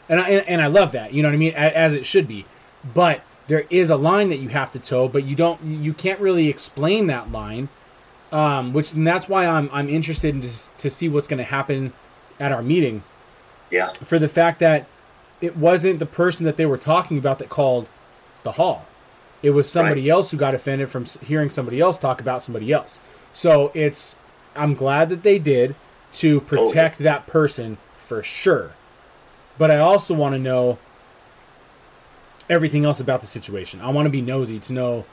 and 0.09 0.21
I 0.21 0.29
and, 0.29 0.49
and 0.49 0.61
I 0.61 0.67
love 0.67 0.93
that. 0.93 1.13
You 1.13 1.23
know 1.23 1.29
what 1.29 1.35
I 1.35 1.39
mean? 1.39 1.55
As 1.55 1.95
it 1.95 2.05
should 2.05 2.29
be, 2.29 2.45
but 2.95 3.23
there 3.47 3.65
is 3.71 3.89
a 3.89 3.97
line 3.97 4.29
that 4.29 4.39
you 4.39 4.51
have 4.51 4.71
to 4.73 4.79
toe, 4.79 5.09
but 5.09 5.25
you 5.25 5.35
don't 5.35 5.63
you 5.65 5.95
can't 5.95 6.21
really 6.21 6.49
explain 6.49 7.07
that 7.07 7.33
line. 7.33 7.69
Um, 8.31 8.73
which 8.73 8.93
and 8.93 9.07
that's 9.07 9.29
why 9.29 9.47
I'm 9.47 9.71
I'm 9.73 9.89
interested 9.89 10.35
in 10.35 10.43
to, 10.43 10.77
to 10.79 10.91
see 10.91 11.09
what's 11.09 11.27
going 11.27 11.39
to 11.39 11.45
happen 11.45 11.93
at 12.39 12.53
our 12.53 12.63
meeting. 12.63 13.03
Yeah. 13.71 13.91
For 13.91 14.19
the 14.19 14.29
fact 14.29 14.61
that 14.61 14.87
it 15.41 15.57
wasn't 15.57 15.99
the 15.99 16.07
person 16.07 16.45
that 16.45 16.57
they 16.57 16.67
were 16.67 16.79
talking 16.79 17.19
about 17.19 17.39
that 17.39 17.49
called 17.49 17.89
the 18.43 18.53
hall. 18.53 18.87
It 19.43 19.51
was 19.51 19.71
somebody 19.71 20.03
right. 20.03 20.11
else 20.11 20.31
who 20.31 20.37
got 20.37 20.55
offended 20.55 20.91
from 20.91 21.05
hearing 21.05 21.51
somebody 21.51 21.81
else 21.81 21.97
talk 21.99 22.21
about 22.21 22.43
somebody 22.43 22.73
else. 22.73 23.01
So 23.33 23.71
it's 23.75 24.17
I'm 24.57 24.75
glad 24.75 25.09
that 25.11 25.23
they 25.23 25.39
did 25.39 25.75
to 26.15 26.41
protect 26.41 26.99
that 26.99 27.27
person 27.27 27.79
for 27.99 28.23
sure. 28.23 28.73
But 29.57 29.71
I 29.71 29.79
also 29.79 30.15
want 30.15 30.35
to 30.35 30.39
know 30.39 30.79
everything 32.49 32.85
else 32.85 33.01
about 33.01 33.21
the 33.21 33.27
situation. 33.27 33.81
I 33.81 33.91
want 33.91 34.07
to 34.07 34.11
be 34.11 34.23
nosy 34.23 34.59
to 34.61 34.73
know 34.73 35.05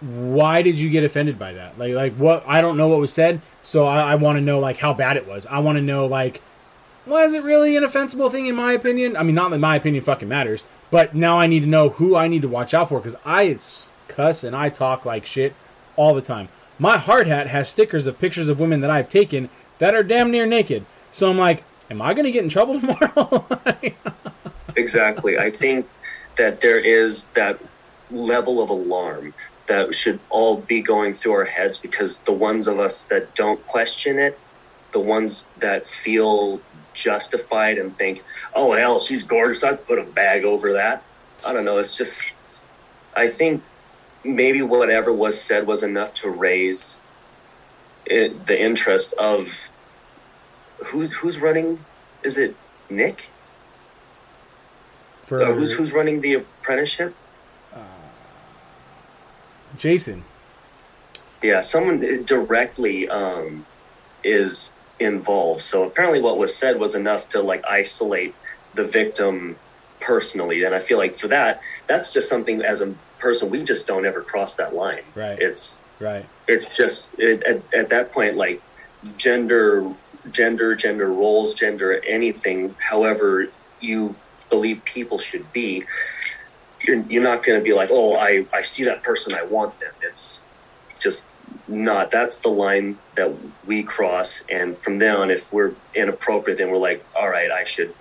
why 0.00 0.62
did 0.62 0.78
you 0.78 0.90
get 0.90 1.04
offended 1.04 1.38
by 1.38 1.52
that? 1.54 1.78
Like, 1.78 1.94
like 1.94 2.14
what? 2.14 2.44
I 2.46 2.60
don't 2.60 2.76
know 2.76 2.88
what 2.88 3.00
was 3.00 3.12
said, 3.12 3.40
so 3.62 3.86
I, 3.86 4.12
I 4.12 4.14
want 4.16 4.36
to 4.36 4.42
know 4.42 4.58
like 4.58 4.78
how 4.78 4.92
bad 4.92 5.16
it 5.16 5.26
was. 5.26 5.46
I 5.46 5.58
want 5.60 5.76
to 5.76 5.82
know 5.82 6.06
like, 6.06 6.42
was 7.06 7.32
it 7.32 7.42
really 7.42 7.76
an 7.76 7.84
offensible 7.84 8.30
thing 8.30 8.46
in 8.46 8.54
my 8.54 8.72
opinion? 8.72 9.16
I 9.16 9.22
mean, 9.22 9.34
not 9.34 9.50
that 9.50 9.58
my 9.58 9.76
opinion 9.76 10.04
fucking 10.04 10.28
matters, 10.28 10.64
but 10.90 11.14
now 11.14 11.38
I 11.38 11.46
need 11.46 11.60
to 11.60 11.66
know 11.66 11.90
who 11.90 12.14
I 12.16 12.28
need 12.28 12.42
to 12.42 12.48
watch 12.48 12.74
out 12.74 12.88
for 12.88 13.00
because 13.00 13.18
I 13.24 13.58
cuss 14.08 14.44
and 14.44 14.54
I 14.54 14.68
talk 14.68 15.04
like 15.04 15.24
shit 15.24 15.54
all 15.96 16.14
the 16.14 16.22
time. 16.22 16.48
My 16.78 16.98
hard 16.98 17.26
hat 17.26 17.48
has 17.48 17.68
stickers 17.68 18.06
of 18.06 18.18
pictures 18.18 18.48
of 18.48 18.60
women 18.60 18.80
that 18.80 18.90
I've 18.90 19.08
taken 19.08 19.48
that 19.78 19.94
are 19.94 20.02
damn 20.02 20.30
near 20.30 20.46
naked. 20.46 20.84
So 21.10 21.30
I'm 21.30 21.38
like, 21.38 21.64
am 21.90 22.02
I 22.02 22.12
going 22.12 22.24
to 22.24 22.30
get 22.30 22.44
in 22.44 22.50
trouble 22.50 22.80
tomorrow? 22.80 23.46
exactly. 24.76 25.38
I 25.38 25.50
think 25.50 25.88
that 26.36 26.60
there 26.60 26.78
is 26.78 27.24
that 27.34 27.58
level 28.10 28.62
of 28.62 28.68
alarm 28.70 29.34
that 29.66 29.94
should 29.94 30.20
all 30.30 30.58
be 30.58 30.80
going 30.80 31.12
through 31.12 31.32
our 31.32 31.44
heads 31.44 31.78
because 31.78 32.18
the 32.20 32.32
ones 32.32 32.68
of 32.68 32.78
us 32.78 33.02
that 33.04 33.34
don't 33.34 33.64
question 33.66 34.18
it, 34.18 34.38
the 34.92 35.00
ones 35.00 35.46
that 35.58 35.86
feel 35.86 36.60
justified 36.94 37.78
and 37.78 37.96
think, 37.96 38.24
oh, 38.54 38.72
hell, 38.72 38.98
she's 38.98 39.22
gorgeous. 39.22 39.62
I'd 39.62 39.86
put 39.86 39.98
a 39.98 40.04
bag 40.04 40.44
over 40.44 40.72
that. 40.72 41.02
I 41.46 41.52
don't 41.52 41.64
know. 41.64 41.78
It's 41.78 41.96
just, 41.96 42.34
I 43.14 43.28
think 43.28 43.62
maybe 44.24 44.62
whatever 44.62 45.12
was 45.12 45.40
said 45.40 45.66
was 45.66 45.82
enough 45.82 46.14
to 46.14 46.30
raise 46.30 47.02
it, 48.06 48.46
the 48.46 48.60
interest 48.60 49.12
of 49.14 49.66
who's 50.86 51.12
who's 51.14 51.38
running. 51.38 51.84
Is 52.22 52.38
it 52.38 52.56
Nick? 52.88 53.26
For, 55.26 55.42
uh, 55.42 55.52
who's 55.52 55.72
who's 55.72 55.92
running 55.92 56.20
the 56.20 56.34
apprenticeship? 56.34 57.14
Jason. 59.78 60.24
Yeah, 61.42 61.60
someone 61.60 62.24
directly 62.24 63.08
um, 63.08 63.66
is 64.24 64.72
involved. 64.98 65.60
So 65.60 65.84
apparently, 65.84 66.20
what 66.20 66.38
was 66.38 66.54
said 66.54 66.78
was 66.80 66.94
enough 66.94 67.28
to 67.30 67.40
like 67.40 67.64
isolate 67.66 68.34
the 68.74 68.84
victim 68.86 69.56
personally. 70.00 70.64
And 70.64 70.74
I 70.74 70.78
feel 70.78 70.98
like 70.98 71.16
for 71.16 71.28
that, 71.28 71.62
that's 71.86 72.12
just 72.12 72.28
something 72.28 72.62
as 72.62 72.80
a 72.80 72.94
person 73.18 73.50
we 73.50 73.64
just 73.64 73.86
don't 73.86 74.06
ever 74.06 74.22
cross 74.22 74.54
that 74.56 74.74
line. 74.74 75.02
Right. 75.14 75.38
It's 75.40 75.78
right. 75.98 76.24
It's 76.46 76.68
just 76.68 77.10
it, 77.18 77.42
at, 77.42 77.74
at 77.74 77.88
that 77.90 78.12
point, 78.12 78.36
like 78.36 78.62
gender, 79.16 79.92
gender, 80.30 80.74
gender 80.74 81.12
roles, 81.12 81.54
gender 81.54 82.02
anything, 82.06 82.74
however 82.78 83.48
you 83.80 84.14
believe 84.48 84.84
people 84.84 85.18
should 85.18 85.52
be 85.52 85.84
you're, 86.86 87.02
you're 87.08 87.22
not 87.22 87.42
going 87.42 87.58
to 87.58 87.64
be 87.64 87.72
like, 87.72 87.90
oh, 87.92 88.16
I, 88.16 88.46
I 88.54 88.62
see 88.62 88.84
that 88.84 89.02
person, 89.02 89.34
I 89.34 89.44
want 89.44 89.78
them. 89.80 89.92
It's 90.02 90.42
just 90.98 91.26
not. 91.68 92.10
That's 92.10 92.38
the 92.38 92.48
line 92.48 92.98
that 93.14 93.34
we 93.66 93.82
cross. 93.82 94.42
And 94.50 94.76
from 94.76 94.98
then 94.98 95.16
on, 95.16 95.30
if 95.30 95.52
we're 95.52 95.74
inappropriate, 95.94 96.58
then 96.58 96.70
we're 96.70 96.78
like, 96.78 97.04
all 97.14 97.28
right, 97.28 97.50
I 97.50 97.64
should 97.64 97.94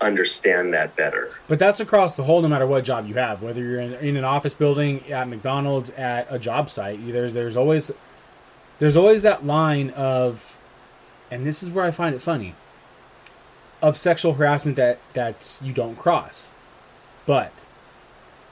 understand 0.00 0.72
that 0.74 0.94
better. 0.96 1.32
But 1.48 1.58
that's 1.58 1.80
across 1.80 2.16
the 2.16 2.24
whole, 2.24 2.42
no 2.42 2.48
matter 2.48 2.66
what 2.66 2.84
job 2.84 3.06
you 3.06 3.14
have, 3.14 3.42
whether 3.42 3.62
you're 3.62 3.80
in, 3.80 3.94
in 3.94 4.16
an 4.16 4.24
office 4.24 4.54
building, 4.54 5.10
at 5.10 5.28
McDonald's, 5.28 5.90
at 5.90 6.26
a 6.30 6.38
job 6.38 6.70
site. 6.70 7.04
There's 7.06 7.32
there's 7.32 7.56
always 7.56 7.90
there's 8.78 8.96
always 8.96 9.22
that 9.22 9.44
line 9.44 9.90
of, 9.90 10.56
and 11.30 11.44
this 11.44 11.62
is 11.62 11.70
where 11.70 11.84
I 11.84 11.90
find 11.90 12.14
it 12.14 12.22
funny, 12.22 12.54
of 13.82 13.96
sexual 13.96 14.34
harassment 14.34 14.76
that 14.76 15.00
that 15.14 15.58
you 15.62 15.72
don't 15.72 15.96
cross, 15.96 16.52
but 17.26 17.52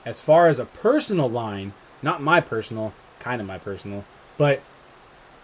as 0.06 0.20
far 0.20 0.46
as 0.46 0.58
a 0.58 0.64
personal 0.64 1.28
line, 1.28 1.74
not 2.00 2.22
my 2.22 2.40
personal, 2.40 2.94
kind 3.18 3.40
of 3.40 3.46
my 3.46 3.58
personal, 3.58 4.04
but 4.38 4.62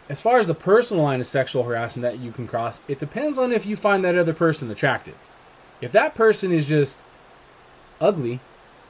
as 0.08 0.20
far 0.20 0.38
as 0.38 0.46
the 0.46 0.54
personal 0.54 1.02
line 1.02 1.20
of 1.20 1.26
sexual 1.26 1.64
harassment 1.64 2.02
that 2.02 2.20
you 2.20 2.32
can 2.32 2.46
cross, 2.46 2.80
it 2.86 2.98
depends 2.98 3.38
on 3.38 3.52
if 3.52 3.66
you 3.66 3.76
find 3.76 4.04
that 4.04 4.16
other 4.16 4.32
person 4.32 4.70
attractive. 4.70 5.16
If 5.80 5.90
that 5.92 6.14
person 6.14 6.52
is 6.52 6.68
just 6.68 6.96
ugly 8.00 8.40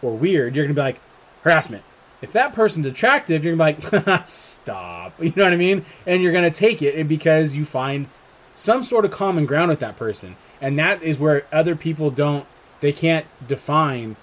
or 0.02 0.14
weird, 0.16 0.54
you're 0.54 0.66
going 0.66 0.74
to 0.74 0.80
be 0.80 0.84
like, 0.84 1.00
harassment. 1.42 1.84
If 2.20 2.32
that 2.32 2.54
person's 2.54 2.86
attractive, 2.86 3.44
you're 3.44 3.56
going 3.56 3.76
to 3.76 3.90
be 3.90 3.96
like, 3.98 4.28
stop. 4.28 5.20
You 5.20 5.32
know 5.34 5.44
what 5.44 5.52
I 5.52 5.56
mean? 5.56 5.84
And 6.06 6.22
you're 6.22 6.32
going 6.32 6.50
to 6.50 6.50
take 6.50 6.82
it 6.82 7.08
because 7.08 7.54
you 7.54 7.64
find 7.64 8.08
some 8.54 8.84
sort 8.84 9.04
of 9.04 9.10
common 9.10 9.46
ground 9.46 9.70
with 9.70 9.80
that 9.80 9.96
person. 9.96 10.36
And 10.60 10.78
that 10.78 11.02
is 11.02 11.18
where 11.18 11.46
other 11.50 11.74
people 11.74 12.10
don't, 12.10 12.46
they 12.80 12.92
can't 12.92 13.26
define 13.46 14.16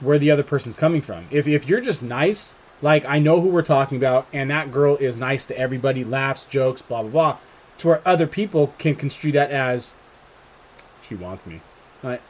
where 0.00 0.18
the 0.18 0.30
other 0.30 0.42
person's 0.42 0.76
coming 0.76 1.02
from. 1.02 1.26
If 1.30 1.46
if 1.46 1.68
you're 1.68 1.80
just 1.80 2.02
nice, 2.02 2.54
like 2.82 3.04
I 3.04 3.18
know 3.18 3.40
who 3.40 3.48
we're 3.48 3.62
talking 3.62 3.98
about, 3.98 4.26
and 4.32 4.50
that 4.50 4.72
girl 4.72 4.96
is 4.96 5.16
nice 5.16 5.46
to 5.46 5.58
everybody, 5.58 6.04
laughs, 6.04 6.44
jokes, 6.46 6.82
blah 6.82 7.02
blah 7.02 7.10
blah, 7.10 7.36
to 7.78 7.88
where 7.88 8.02
other 8.04 8.26
people 8.26 8.74
can 8.78 8.94
construe 8.94 9.32
that 9.32 9.50
as 9.50 9.94
she 11.06 11.14
wants 11.14 11.46
me. 11.46 11.60
Like, 12.02 12.22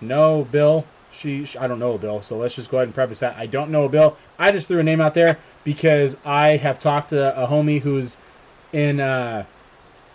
no, 0.00 0.44
Bill. 0.50 0.86
She, 1.14 1.44
she, 1.44 1.58
I 1.58 1.66
don't 1.66 1.78
know 1.78 1.98
Bill, 1.98 2.22
so 2.22 2.38
let's 2.38 2.54
just 2.54 2.70
go 2.70 2.78
ahead 2.78 2.88
and 2.88 2.94
preface 2.94 3.20
that. 3.20 3.36
I 3.36 3.44
don't 3.44 3.70
know 3.70 3.84
a 3.84 3.88
Bill. 3.88 4.16
I 4.38 4.50
just 4.50 4.66
threw 4.66 4.78
a 4.78 4.82
name 4.82 5.00
out 5.00 5.12
there 5.12 5.38
because 5.62 6.16
I 6.24 6.56
have 6.56 6.78
talked 6.78 7.10
to 7.10 7.38
a 7.38 7.46
homie 7.46 7.82
who's 7.82 8.16
in 8.72 8.98
uh, 8.98 9.44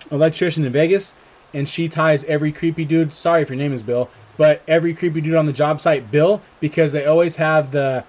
electrician 0.09 0.65
in 0.65 0.71
Vegas, 0.71 1.13
and 1.53 1.69
she 1.69 1.87
ties 1.87 2.23
every 2.23 2.51
creepy 2.51 2.83
dude. 2.83 3.13
Sorry 3.13 3.43
if 3.43 3.49
your 3.49 3.57
name 3.57 3.73
is 3.73 3.83
Bill, 3.83 4.09
but 4.37 4.61
every 4.67 4.93
creepy 4.93 5.21
dude 5.21 5.35
on 5.35 5.45
the 5.45 5.53
job 5.53 5.81
site 5.81 6.11
Bill 6.11 6.41
because 6.59 6.91
they 6.91 7.05
always 7.05 7.35
have 7.37 7.71
the 7.71 8.03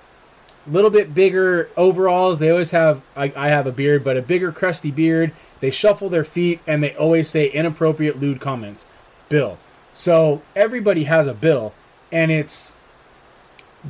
little 0.66 0.90
bit 0.90 1.14
bigger 1.14 1.70
overalls. 1.76 2.38
They 2.38 2.50
always 2.50 2.70
have. 2.70 3.02
I, 3.16 3.32
I 3.34 3.48
have 3.48 3.66
a 3.66 3.72
beard, 3.72 4.04
but 4.04 4.16
a 4.16 4.22
bigger 4.22 4.52
crusty 4.52 4.90
beard. 4.90 5.32
They 5.60 5.70
shuffle 5.70 6.08
their 6.08 6.24
feet 6.24 6.60
and 6.66 6.82
they 6.82 6.94
always 6.94 7.28
say 7.28 7.48
inappropriate 7.48 8.20
lewd 8.20 8.40
comments. 8.40 8.86
Bill. 9.28 9.58
So 9.94 10.42
everybody 10.54 11.04
has 11.04 11.26
a 11.26 11.34
Bill, 11.34 11.72
and 12.12 12.30
it's 12.30 12.76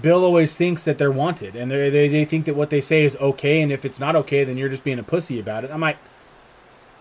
Bill 0.01 0.25
always 0.25 0.57
thinks 0.57 0.83
that 0.85 0.99
they're 0.99 1.11
wanted, 1.11 1.55
and 1.55 1.71
they 1.71 1.91
they 1.91 2.09
they 2.09 2.25
think 2.25 2.47
that 2.47 2.55
what 2.57 2.71
they 2.71 2.81
say 2.81 3.05
is 3.05 3.17
okay, 3.17 3.61
and 3.61 3.71
if 3.71 3.85
it's 3.85 4.01
not 4.01 4.17
okay, 4.17 4.45
then 4.45 4.57
you're 4.57 4.69
just 4.69 4.85
being 4.85 4.99
a 4.99 5.03
pussy 5.03 5.39
about 5.39 5.65
it. 5.65 5.71
I'm 5.71 5.81
like, 5.81 5.99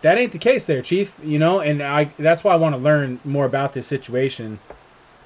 that 0.01 0.17
ain't 0.17 0.31
the 0.31 0.37
case, 0.37 0.65
there, 0.65 0.81
Chief. 0.81 1.17
You 1.23 1.39
know, 1.39 1.59
and 1.59 1.81
I 1.81 2.05
that's 2.17 2.43
why 2.43 2.53
I 2.53 2.57
want 2.57 2.75
to 2.75 2.81
learn 2.81 3.19
more 3.23 3.45
about 3.45 3.73
this 3.73 3.87
situation, 3.87 4.59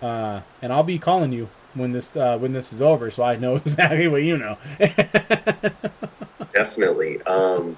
uh, 0.01 0.41
and 0.61 0.73
I'll 0.73 0.83
be 0.83 0.99
calling 0.99 1.31
you 1.31 1.49
when 1.73 1.91
this 1.91 2.15
uh, 2.15 2.37
when 2.37 2.53
this 2.53 2.73
is 2.73 2.81
over, 2.81 3.11
so 3.11 3.23
I 3.23 3.35
know 3.35 3.55
exactly 3.65 4.07
what 4.07 4.23
you 4.23 4.37
know. 4.37 4.57
definitely. 6.53 7.21
Um, 7.23 7.77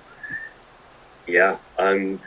yeah, 1.27 1.57
I'm 1.77 2.19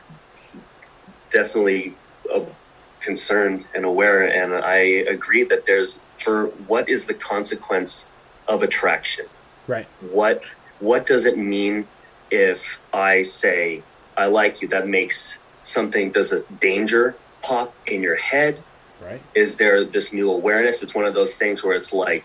definitely 1.31 1.95
of 2.33 2.65
concerned 3.01 3.65
and 3.75 3.85
aware, 3.85 4.25
and 4.25 4.55
I 4.55 4.77
agree 5.09 5.45
that 5.45 5.67
there's 5.67 5.99
for 6.17 6.47
what 6.67 6.89
is 6.89 7.07
the 7.07 7.15
consequence 7.15 8.07
of 8.49 8.63
attraction? 8.63 9.27
right. 9.67 9.87
What 10.01 10.43
what 10.79 11.07
does 11.07 11.25
it 11.25 11.39
mean 11.39 11.87
if 12.31 12.79
I 12.93 13.23
say 13.23 13.83
I 14.17 14.27
like 14.27 14.63
you? 14.63 14.69
That 14.69 14.89
makes 14.89 15.37
something. 15.63 16.13
Does 16.13 16.33
a 16.33 16.43
danger 16.61 17.15
pop 17.43 17.75
in 17.87 18.03
your 18.03 18.17
head? 18.17 18.63
Right. 19.03 19.21
is 19.35 19.57
there 19.57 19.85
this 19.85 20.13
new 20.13 20.31
awareness? 20.31 20.83
It's 20.83 20.95
one 20.95 21.05
of 21.05 21.15
those 21.15 21.37
things 21.39 21.63
where 21.63 21.77
it's 21.77 21.93
like, 21.93 22.25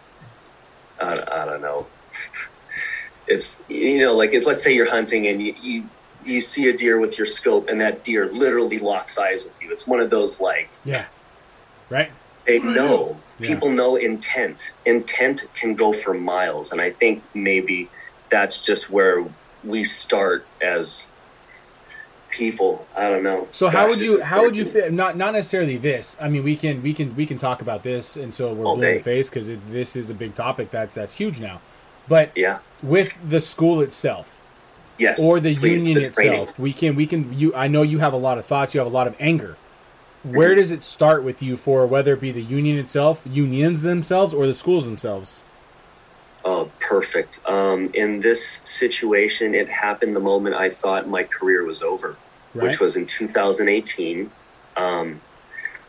I, 0.99 1.11
I 1.31 1.45
don't 1.45 1.61
know. 1.61 1.87
It's 3.27 3.61
you 3.69 3.99
know, 3.99 4.15
like 4.15 4.33
it's 4.33 4.45
let's 4.45 4.61
say 4.63 4.73
you're 4.73 4.89
hunting 4.89 5.27
and 5.29 5.41
you, 5.41 5.55
you 5.61 5.89
you 6.25 6.41
see 6.41 6.67
a 6.69 6.75
deer 6.75 6.99
with 6.99 7.17
your 7.17 7.25
scope 7.27 7.69
and 7.69 7.79
that 7.79 8.03
deer 8.03 8.25
literally 8.29 8.77
locks 8.79 9.17
eyes 9.17 9.43
with 9.45 9.61
you. 9.61 9.71
It's 9.71 9.87
one 9.87 9.99
of 10.01 10.09
those 10.09 10.39
like 10.41 10.69
Yeah. 10.83 11.05
Right. 11.89 12.11
they 12.45 12.59
know 12.59 13.17
Yeah. 13.39 13.47
people 13.47 13.69
know 13.69 13.95
intent. 13.95 14.71
Intent 14.85 15.45
can 15.53 15.75
go 15.75 15.93
for 15.93 16.13
miles, 16.13 16.71
and 16.71 16.81
I 16.81 16.89
think 16.89 17.23
maybe 17.33 17.89
that's 18.29 18.59
just 18.59 18.89
where 18.89 19.23
we 19.63 19.83
start 19.85 20.45
as 20.59 21.05
people. 22.31 22.87
I 22.95 23.09
don't 23.09 23.23
know. 23.23 23.47
So 23.51 23.69
how 23.69 23.87
would 23.87 23.99
you 23.99 24.21
how 24.23 24.41
would 24.43 24.55
you 24.55 24.65
fit 24.65 24.91
not 24.93 25.17
not 25.17 25.33
necessarily 25.33 25.77
this? 25.77 26.17
I 26.19 26.29
mean, 26.29 26.43
we 26.43 26.55
can 26.55 26.81
we 26.81 26.93
can 26.93 27.15
we 27.15 27.25
can 27.25 27.37
talk 27.37 27.61
about 27.61 27.83
this 27.83 28.15
until 28.15 28.55
we're 28.55 28.65
All 28.65 28.75
blue 28.75 28.87
in 28.87 28.97
the 28.97 29.03
face 29.03 29.29
because 29.29 29.49
this 29.69 29.95
is 29.95 30.09
a 30.09 30.13
big 30.13 30.33
topic 30.35 30.71
that's 30.71 30.95
that's 30.95 31.13
huge 31.15 31.39
now. 31.39 31.61
But 32.07 32.31
Yeah. 32.35 32.59
with 32.81 33.15
the 33.27 33.39
school 33.41 33.81
itself 33.81 34.41
Yes. 34.97 35.19
or 35.21 35.39
the 35.39 35.55
please, 35.55 35.87
union 35.87 36.11
training. 36.13 36.33
itself, 36.33 36.57
we 36.59 36.73
can 36.73 36.95
we 36.95 37.05
can 37.05 37.31
you. 37.37 37.53
I 37.55 37.67
know 37.67 37.81
you 37.81 37.99
have 37.99 38.13
a 38.13 38.17
lot 38.17 38.37
of 38.37 38.45
thoughts. 38.45 38.73
You 38.73 38.79
have 38.79 38.87
a 38.87 38.93
lot 38.93 39.07
of 39.07 39.15
anger. 39.19 39.57
Where 40.23 40.49
Mm-hmm. 40.49 40.57
does 40.59 40.71
it 40.71 40.83
start 40.83 41.23
with 41.23 41.41
you 41.41 41.57
for 41.57 41.85
whether 41.87 42.13
it 42.13 42.21
be 42.21 42.31
the 42.31 42.43
union 42.43 42.77
itself, 42.77 43.23
unions 43.25 43.81
themselves, 43.81 44.33
or 44.33 44.45
the 44.45 44.53
schools 44.53 44.85
themselves? 44.85 45.41
Oh, 46.43 46.71
perfect. 46.79 47.39
Um, 47.47 47.89
in 47.93 48.19
this 48.19 48.61
situation, 48.63 49.53
it 49.53 49.69
happened 49.69 50.15
the 50.15 50.19
moment 50.21 50.55
I 50.55 50.69
thought 50.69 51.07
my 51.07 51.23
career 51.23 51.63
was 51.63 51.81
over, 51.83 52.17
Right. 52.53 52.67
which 52.67 52.79
was 52.79 52.95
in 52.95 53.05
2018. 53.05 54.31
Um, 54.75 55.21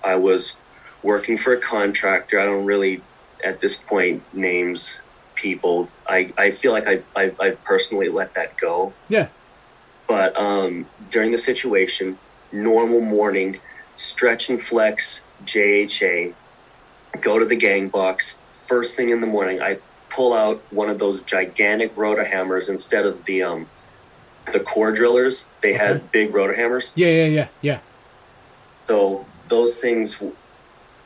I 0.04 0.16
was 0.16 0.56
working 1.02 1.36
for 1.38 1.54
a 1.54 1.60
contractor. 1.60 2.38
I 2.38 2.44
don't 2.44 2.64
really, 2.66 3.00
at 3.42 3.60
this 3.60 3.76
point, 3.76 4.22
names 4.34 5.00
people. 5.34 5.88
I, 6.06 6.32
I 6.36 6.50
feel 6.50 6.72
like 6.72 6.86
I've, 6.86 7.06
I've, 7.16 7.40
I've 7.40 7.64
personally 7.64 8.08
let 8.08 8.34
that 8.34 8.56
go. 8.56 8.92
yeah. 9.08 9.28
But 10.08 10.38
um, 10.38 10.84
during 11.10 11.30
the 11.30 11.38
situation, 11.38 12.18
normal 12.50 13.00
morning, 13.00 13.58
stretch 13.96 14.50
and 14.50 14.60
flex, 14.60 15.20
JHA, 15.46 16.34
go 17.22 17.38
to 17.38 17.46
the 17.46 17.56
gang 17.56 17.88
box. 17.88 18.36
First 18.52 18.94
thing 18.94 19.08
in 19.08 19.22
the 19.22 19.26
morning, 19.26 19.62
I 19.62 19.78
pull 20.14 20.32
out 20.34 20.62
one 20.70 20.88
of 20.90 20.98
those 20.98 21.22
gigantic 21.22 21.96
rotor 21.96 22.24
hammers 22.24 22.68
instead 22.68 23.06
of 23.06 23.24
the 23.24 23.42
um, 23.42 23.66
the 24.52 24.60
core 24.60 24.92
drillers. 24.92 25.46
They 25.62 25.74
Okay. 25.74 25.84
had 25.84 26.10
big 26.10 26.34
rotor 26.34 26.54
hammers. 26.54 26.92
Yeah. 26.94 27.08
Yeah. 27.08 27.26
Yeah. 27.26 27.48
Yeah. 27.62 27.78
So 28.86 29.24
those 29.48 29.76
things, 29.76 30.20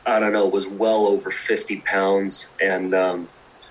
I 0.05 0.19
don't 0.19 0.33
know, 0.33 0.47
was 0.47 0.67
well 0.67 1.07
over 1.07 1.31
50 1.31 1.77
pounds, 1.81 2.47
and 2.61 2.93
um, 2.93 3.27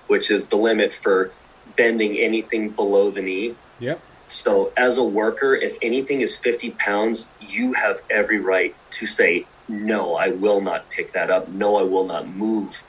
which 0.07 0.31
is 0.31 0.47
the 0.47 0.55
limit 0.55 0.93
for 0.93 1.31
bending 1.75 2.17
anything 2.17 2.69
below 2.69 3.11
the 3.11 3.21
knee. 3.21 3.55
Yep. 3.79 3.99
So, 4.29 4.73
as 4.75 4.97
a 4.97 5.03
worker, 5.03 5.55
if 5.55 5.77
anything 5.81 6.19
is 6.19 6.35
50 6.35 6.71
pounds, 6.71 7.29
you 7.39 7.73
have 7.73 8.01
every 8.09 8.39
right 8.41 8.75
to 8.91 9.05
say, 9.05 9.45
no, 9.69 10.15
I 10.15 10.29
will 10.29 10.59
not 10.59 10.89
pick 10.89 11.13
that 11.13 11.29
up. 11.29 11.47
No, 11.47 11.77
I 11.77 11.83
will 11.83 12.05
not 12.05 12.27
move 12.27 12.83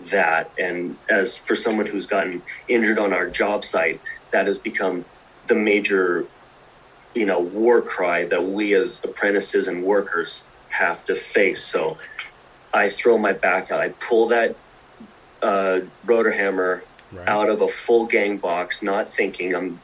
that. 0.00 0.52
And 0.58 0.96
as 1.08 1.36
for 1.36 1.54
someone 1.54 1.86
who's 1.86 2.06
gotten 2.06 2.42
injured 2.68 2.98
on 2.98 3.12
our 3.12 3.28
job 3.28 3.64
site, 3.64 4.00
that 4.32 4.46
has 4.46 4.58
become 4.58 5.04
the 5.46 5.54
major, 5.54 6.26
you 7.14 7.26
know, 7.26 7.40
war 7.40 7.80
cry 7.82 8.24
that 8.26 8.44
we 8.44 8.74
as 8.74 9.00
apprentices 9.04 9.68
and 9.68 9.82
workers 9.84 10.44
have 10.68 11.04
to 11.06 11.14
face. 11.14 11.62
So, 11.64 11.96
I 12.72 12.88
throw 12.88 13.16
my 13.18 13.32
back 13.32 13.70
out. 13.70 13.78
I 13.80 13.90
pull 13.90 14.28
that 14.28 14.56
uh, 15.42 15.80
rotor 16.04 16.32
hammer 16.32 16.84
Right. 17.12 17.28
out 17.28 17.48
of 17.48 17.60
a 17.60 17.68
full 17.68 18.06
gang 18.06 18.38
box, 18.38 18.82
not 18.82 19.08
thinking 19.08 19.54
I'm 19.54 19.80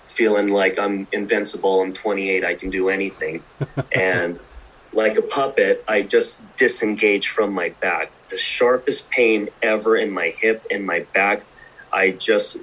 feeling 0.00 0.48
like 0.48 0.80
I'm 0.80 1.06
invincible. 1.12 1.80
I'm 1.80 1.92
28. 1.92 2.44
I 2.44 2.56
can 2.56 2.70
do 2.70 2.88
anything. 2.88 3.44
and 3.92 4.40
like 4.92 5.16
a 5.16 5.22
puppet, 5.22 5.82
I 5.88 6.02
just 6.02 6.40
disengage 6.56 7.28
from 7.28 7.52
my 7.52 7.70
back. 7.80 8.10
The 8.28 8.38
sharpest 8.38 9.10
pain 9.10 9.48
ever 9.62 9.96
in 9.96 10.10
my 10.10 10.28
hip 10.28 10.64
and 10.70 10.84
my 10.86 11.00
back. 11.14 11.44
I 11.92 12.10
just, 12.10 12.56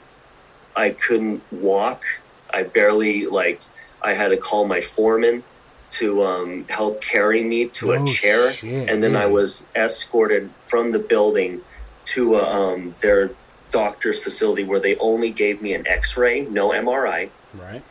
I 0.76 0.92
couldn't 0.92 1.42
walk. 1.52 2.04
I 2.52 2.64
barely, 2.64 3.26
like, 3.28 3.62
I 4.02 4.14
had 4.14 4.30
to 4.30 4.38
call 4.38 4.66
my 4.68 4.82
foreman 4.82 5.44
to 5.92 6.24
um, 6.24 6.66
help 6.70 7.02
carry 7.02 7.44
me 7.44 7.66
to 7.70 7.94
Oh, 7.94 8.04
a 8.04 8.06
chair. 8.06 8.54
shit, 8.54 8.90
and 8.90 9.02
then 9.04 9.16
I 9.16 9.26
was 9.26 9.64
escorted 9.76 10.52
from 10.58 10.92
the 10.92 11.00
building 11.00 11.62
to 12.06 12.36
uh, 12.36 12.42
um, 12.42 12.94
their 13.02 13.32
doctor's 13.72 14.24
facility 14.24 14.64
where 14.64 14.80
they 14.80 14.96
only 14.98 15.30
gave 15.30 15.62
me 15.62 15.74
an 15.74 15.86
x-ray 15.88 16.42
no 16.42 16.72
mri 16.72 17.30
Right. 17.54 17.84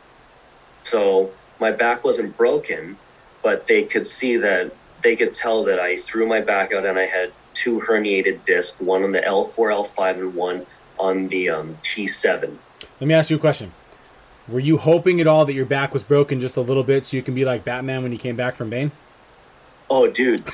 so 0.83 1.31
my 1.61 1.71
back 1.71 2.03
wasn't 2.03 2.37
broken 2.37 2.97
but 3.43 3.67
they 3.67 3.83
could 3.83 4.07
see 4.07 4.37
that 4.37 4.73
they 5.03 5.17
could 5.17 5.35
tell 5.35 5.65
that 5.65 5.79
i 5.79 5.97
threw 5.97 6.27
my 6.27 6.41
back 6.41 6.73
out 6.73 6.85
and 6.85 6.99
i 6.99 7.07
had 7.07 7.33
two 7.55 7.81
herniated 7.81 8.45
discs 8.45 8.81
one 8.81 9.03
on 9.03 9.13
the 9.13 9.21
l4 9.21 9.73
l5 9.73 10.19
and 10.19 10.35
one 10.35 10.67
on 10.99 11.29
the 11.29 11.49
um, 11.49 11.77
t7 11.83 12.57
Let 13.01 13.07
me 13.07 13.15
ask 13.15 13.31
you 13.31 13.37
a 13.37 13.41
question. 13.41 13.73
Were 14.49 14.61
you 14.61 14.79
hoping 14.79 15.21
at 15.21 15.27
all 15.27 15.45
that 15.45 15.53
your 15.53 15.67
back 15.67 15.93
was 15.93 16.03
broken 16.03 16.41
just 16.41 16.57
a 16.57 16.61
little 16.63 16.83
bit 16.83 17.07
so 17.07 17.17
you 17.17 17.23
can 17.23 17.35
be 17.35 17.45
like 17.45 17.65
Batman 17.65 18.03
when 18.03 18.13
he 18.13 18.19
came 18.19 18.35
back 18.35 18.57
from 18.57 18.71
Bane? 18.71 18.93
Oh, 19.91 20.11
dude, 20.11 20.45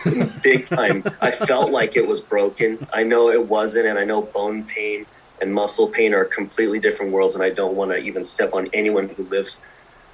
big 0.42 0.66
time. 0.66 1.04
I 1.20 1.30
felt 1.30 1.70
like 1.70 1.96
it 1.96 2.06
was 2.06 2.20
broken. 2.20 2.86
I 2.92 3.02
know 3.04 3.30
it 3.30 3.48
wasn't, 3.48 3.86
and 3.86 3.98
I 3.98 4.04
know 4.04 4.22
bone 4.22 4.64
pain 4.64 5.06
and 5.40 5.52
muscle 5.52 5.88
pain 5.88 6.14
are 6.14 6.24
completely 6.24 6.78
different 6.78 7.12
worlds, 7.12 7.34
and 7.34 7.42
I 7.42 7.50
don't 7.50 7.74
want 7.74 7.90
to 7.92 7.98
even 7.98 8.24
step 8.24 8.52
on 8.52 8.68
anyone 8.72 9.08
who 9.08 9.24
lives 9.24 9.60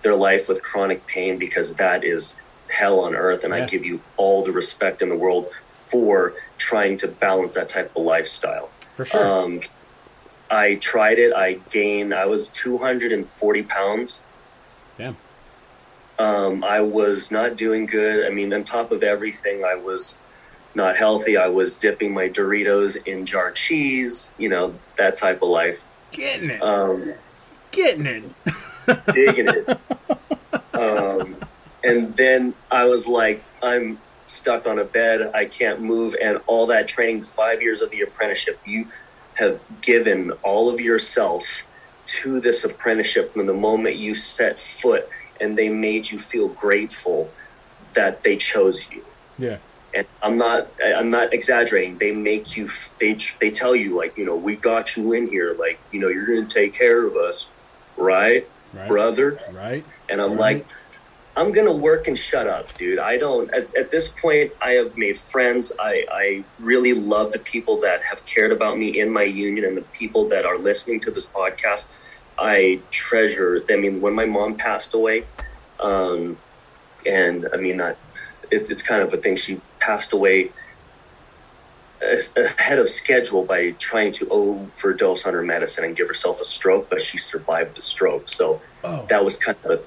their 0.02 0.14
life 0.14 0.48
with 0.48 0.62
chronic 0.62 1.06
pain 1.06 1.38
because 1.38 1.74
that 1.74 2.04
is 2.04 2.36
hell 2.70 3.00
on 3.00 3.14
earth, 3.14 3.44
and 3.44 3.54
Yeah. 3.54 3.64
I 3.64 3.66
give 3.66 3.84
you 3.84 4.00
all 4.16 4.42
the 4.42 4.52
respect 4.52 5.02
in 5.02 5.08
the 5.08 5.16
world 5.16 5.48
for 5.68 6.34
trying 6.58 6.96
to 6.98 7.08
balance 7.08 7.54
that 7.56 7.68
type 7.68 7.90
of 7.96 8.02
lifestyle. 8.02 8.70
For 8.96 9.04
sure. 9.04 9.24
Um, 9.26 9.60
I 10.50 10.74
tried 10.76 11.18
it. 11.18 11.32
I 11.32 11.54
gained. 11.70 12.12
I 12.14 12.26
was 12.26 12.48
240 12.48 13.62
pounds. 13.62 14.20
Damn. 14.98 15.16
Um, 16.18 16.64
I 16.64 16.80
was 16.80 17.30
not 17.30 17.56
doing 17.56 17.86
good. 17.86 18.26
I 18.26 18.30
mean, 18.30 18.52
on 18.52 18.64
top 18.64 18.92
of 18.92 19.02
everything, 19.02 19.64
I 19.64 19.74
was 19.74 20.16
not 20.74 20.96
healthy. 20.96 21.36
I 21.36 21.46
was 21.48 21.72
dipping 21.74 22.12
my 22.12 22.28
Doritos 22.28 22.96
in 23.06 23.24
jar 23.26 23.50
cheese. 23.52 24.34
You 24.38 24.48
know 24.50 24.74
that 24.96 25.16
type 25.16 25.40
of 25.42 25.48
life. 25.48 25.82
Getting 26.12 26.50
it. 26.50 26.62
Um, 26.62 27.14
Getting 27.70 28.06
it. 28.06 28.24
digging 29.14 29.48
it. 29.48 29.78
Um, 30.72 31.36
and 31.84 32.14
then 32.16 32.54
I 32.70 32.84
was 32.84 33.06
like, 33.06 33.44
I'm 33.62 33.98
stuck 34.26 34.66
on 34.66 34.78
a 34.78 34.84
bed. 34.84 35.30
I 35.34 35.44
can't 35.46 35.80
move. 35.80 36.14
And 36.22 36.40
all 36.46 36.66
that 36.66 36.86
training, 36.88 37.22
five 37.22 37.60
years 37.62 37.80
of 37.80 37.90
the 37.90 38.02
apprenticeship, 38.02 38.60
you 38.64 38.86
have 39.34 39.64
given 39.80 40.32
all 40.42 40.68
of 40.72 40.80
yourself 40.80 41.64
to 42.06 42.40
this 42.40 42.64
apprenticeship 42.64 43.32
from 43.32 43.46
the 43.46 43.54
moment 43.54 43.96
you 43.96 44.14
set 44.14 44.58
foot 44.58 45.08
and 45.40 45.56
they 45.56 45.68
made 45.68 46.10
you 46.10 46.18
feel 46.18 46.48
grateful 46.48 47.30
that 47.94 48.22
they 48.22 48.36
chose 48.36 48.90
you. 48.90 49.04
Yeah. 49.38 49.58
And 49.94 50.06
I'm 50.22 50.36
not 50.36 50.68
I'm 50.84 51.10
not 51.10 51.32
exaggerating. 51.32 51.98
They 51.98 52.12
make 52.12 52.56
you 52.56 52.68
they 52.98 53.16
they 53.40 53.50
tell 53.50 53.74
you 53.74 53.96
like, 53.96 54.16
you 54.16 54.24
know, 54.24 54.36
we 54.36 54.54
got 54.54 54.96
you 54.96 55.12
in 55.12 55.28
here 55.28 55.56
like, 55.58 55.78
you 55.90 55.98
know, 55.98 56.08
you're 56.08 56.26
going 56.26 56.46
to 56.46 56.54
take 56.54 56.74
care 56.74 57.04
of 57.06 57.16
us, 57.16 57.48
right? 57.96 58.46
Right. 58.72 58.86
Brother. 58.88 59.40
Right. 59.52 59.84
And 60.08 60.20
I'm 60.20 60.32
Right. 60.32 60.38
like, 60.58 60.66
I'm 61.40 61.52
gonna 61.52 61.72
work 61.74 62.06
and 62.06 62.18
shut 62.18 62.46
up, 62.46 62.76
dude. 62.76 62.98
I 62.98 63.16
don't. 63.16 63.50
At, 63.54 63.74
at 63.74 63.90
this 63.90 64.08
point, 64.08 64.52
I 64.60 64.72
have 64.72 64.98
made 64.98 65.16
friends. 65.18 65.72
I, 65.80 66.04
I 66.12 66.44
really 66.58 66.92
love 66.92 67.32
the 67.32 67.38
people 67.38 67.80
that 67.80 68.02
have 68.02 68.26
cared 68.26 68.52
about 68.52 68.76
me 68.76 69.00
in 69.00 69.10
my 69.10 69.22
union 69.22 69.64
and 69.64 69.74
the 69.74 69.86
people 70.00 70.28
that 70.28 70.44
are 70.44 70.58
listening 70.58 71.00
to 71.00 71.10
this 71.10 71.26
podcast. 71.26 71.88
I 72.38 72.80
treasure. 72.90 73.64
I 73.70 73.76
mean, 73.76 74.02
when 74.02 74.14
my 74.14 74.26
mom 74.26 74.56
passed 74.56 74.92
away, 74.92 75.24
um, 75.80 76.36
and 77.06 77.48
I 77.54 77.56
mean 77.56 77.78
that 77.78 77.96
it, 78.50 78.70
it's 78.70 78.82
kind 78.82 79.00
of 79.00 79.10
a 79.14 79.16
thing. 79.16 79.36
She 79.36 79.62
passed 79.78 80.12
away 80.12 80.52
ahead 82.36 82.78
of 82.78 82.88
schedule 82.88 83.44
by 83.44 83.70
trying 83.72 84.12
to 84.12 84.28
overdose 84.28 85.26
on 85.26 85.32
her 85.32 85.42
medicine 85.42 85.84
and 85.84 85.96
give 85.96 86.08
herself 86.08 86.40
a 86.42 86.44
stroke, 86.44 86.90
but 86.90 87.00
she 87.00 87.16
survived 87.16 87.74
the 87.76 87.80
stroke. 87.80 88.28
So 88.28 88.60
Oh. 88.84 89.04
that 89.08 89.22
was 89.24 89.36
kind 89.36 89.56
of 89.64 89.70
a 89.72 89.82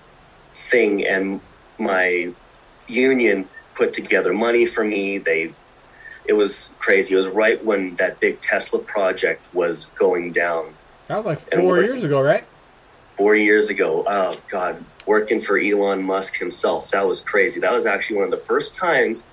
thing 0.53 1.05
and 1.05 1.41
my 1.79 2.31
union 2.87 3.47
put 3.75 3.93
together 3.93 4.33
money 4.33 4.65
for 4.65 4.83
me. 4.83 5.17
They 5.17 5.53
it 6.25 6.33
was 6.33 6.69
crazy. 6.79 7.13
It 7.13 7.17
was 7.17 7.27
right 7.27 7.63
when 7.63 7.95
that 7.95 8.19
big 8.19 8.39
tesla 8.39 8.79
project 8.79 9.53
was 9.53 9.85
going 9.95 10.31
down. 10.31 10.73
That 11.07 11.17
was 11.17 11.25
like 11.25 11.39
four 11.41 11.81
years 11.81 12.03
ago, 12.03 12.21
right? 12.21 12.45
four 13.17 13.35
years 13.35 13.69
ago. 13.69 14.03
Oh 14.07 14.35
god. 14.47 14.83
Working 15.05 15.39
for 15.41 15.57
elon 15.57 16.03
musk 16.03 16.37
himself. 16.37 16.91
That 16.91 17.05
was 17.05 17.21
crazy. 17.21 17.59
That 17.59 17.71
was 17.71 17.85
actually 17.85 18.17
one 18.17 18.25
of 18.25 18.31
the 18.31 18.45
first 18.45 18.73
times 18.75 19.27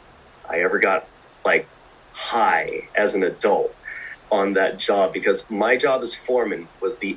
i 0.51 0.61
ever 0.61 0.79
got 0.79 1.07
like 1.45 1.67
high 2.13 2.89
as 2.97 3.15
an 3.15 3.23
adult 3.23 3.75
on 4.31 4.53
that 4.55 4.79
job 4.79 5.13
because 5.13 5.49
my 5.51 5.77
job 5.77 6.03
as 6.03 6.15
foreman 6.15 6.69
was 6.81 6.99
the 6.99 7.17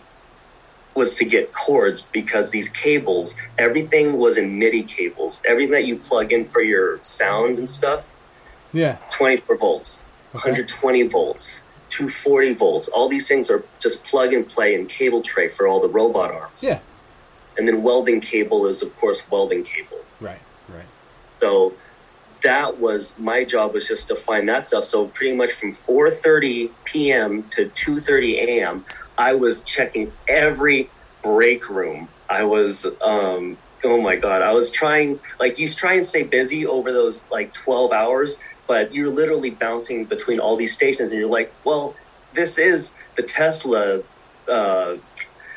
was 0.96 1.14
to 1.16 1.26
get 1.26 1.52
cords 1.54 2.04
because 2.12 2.52
these 2.52 2.70
cables 2.70 3.36
everything 3.58 4.18
was 4.18 4.38
in 4.38 4.58
midi 4.60 4.84
cables 4.84 5.42
everything 5.48 5.72
that 5.72 5.86
you 5.86 5.96
plug 5.98 6.32
in 6.32 6.44
for 6.44 6.62
your 6.62 7.02
sound 7.04 7.58
and 7.60 7.70
stuff 7.70 8.08
Yeah. 8.72 8.98
24 9.12 9.58
volts 9.58 10.04
Okay. 10.36 10.50
120 10.50 11.04
volts 11.08 11.64
240 11.90 12.54
volts 12.54 12.88
all 12.90 13.08
these 13.08 13.28
things 13.28 13.50
are 13.52 13.64
just 13.80 14.04
plug 14.04 14.34
and 14.34 14.48
play 14.48 14.74
and 14.76 14.90
cable 14.90 15.22
tray 15.22 15.48
for 15.48 15.68
all 15.68 15.80
the 15.80 15.88
robot 15.90 16.32
arms 16.32 16.64
Yeah. 16.64 16.80
and 17.58 17.68
then 17.68 17.84
welding 17.84 18.20
cable 18.20 18.66
is 18.68 18.82
of 18.82 18.96
course 18.98 19.30
welding 19.30 19.64
cable 19.64 20.00
Right. 20.20 20.42
Right. 20.70 20.86
so 21.40 21.74
that 22.44 22.80
was 22.80 23.14
my 23.18 23.44
job 23.46 23.74
was 23.74 23.88
just 23.88 24.08
to 24.10 24.16
find 24.16 24.50
that 24.50 24.68
stuff. 24.68 24.86
So 24.86 25.08
pretty 25.08 25.36
much 25.36 25.52
from 25.52 25.72
4.30 25.72 26.72
p.m 26.86 27.50
to 27.52 27.70
2.30 27.70 28.36
a.m 28.36 28.86
i 29.18 29.34
was 29.36 29.64
checking 29.64 30.14
every 30.28 30.90
break 31.24 31.70
room. 31.70 32.10
I 32.30 32.44
was 32.46 32.86
um 33.02 33.60
oh 33.86 34.02
my 34.02 34.16
god 34.18 34.42
i 34.42 34.54
was 34.54 34.72
trying 34.72 35.20
like 35.40 35.60
you 35.60 35.68
try 35.70 35.96
and 35.96 36.06
stay 36.06 36.24
busy 36.24 36.66
over 36.66 36.92
those 36.92 37.26
like 37.32 37.54
12 37.54 37.92
hours 37.94 38.40
but 38.68 38.94
you're 38.94 39.10
literally 39.12 39.52
bouncing 39.52 40.06
between 40.06 40.40
all 40.40 40.56
these 40.58 40.74
stations 40.74 41.12
and 41.12 41.20
you're 41.20 41.30
like 41.30 41.56
well 41.66 41.96
this 42.34 42.58
is 42.58 42.94
the 43.18 43.24
tesla 43.24 44.02
uh, 44.50 44.96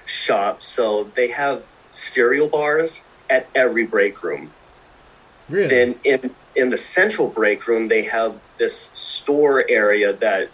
shop. 0.06 0.62
So 0.62 1.12
they 1.16 1.30
have 1.30 1.72
cereal 1.90 2.48
bars 2.48 3.04
at 3.30 3.50
every 3.54 3.86
break 3.86 4.22
room 4.22 4.55
Really? 5.48 5.68
then 5.68 5.94
in 6.04 6.34
in 6.56 6.70
the 6.70 6.76
central 6.76 7.28
break 7.28 7.66
room 7.68 7.88
they 7.88 8.02
have 8.02 8.44
this 8.58 8.90
store 8.92 9.64
area 9.68 10.12
that 10.14 10.48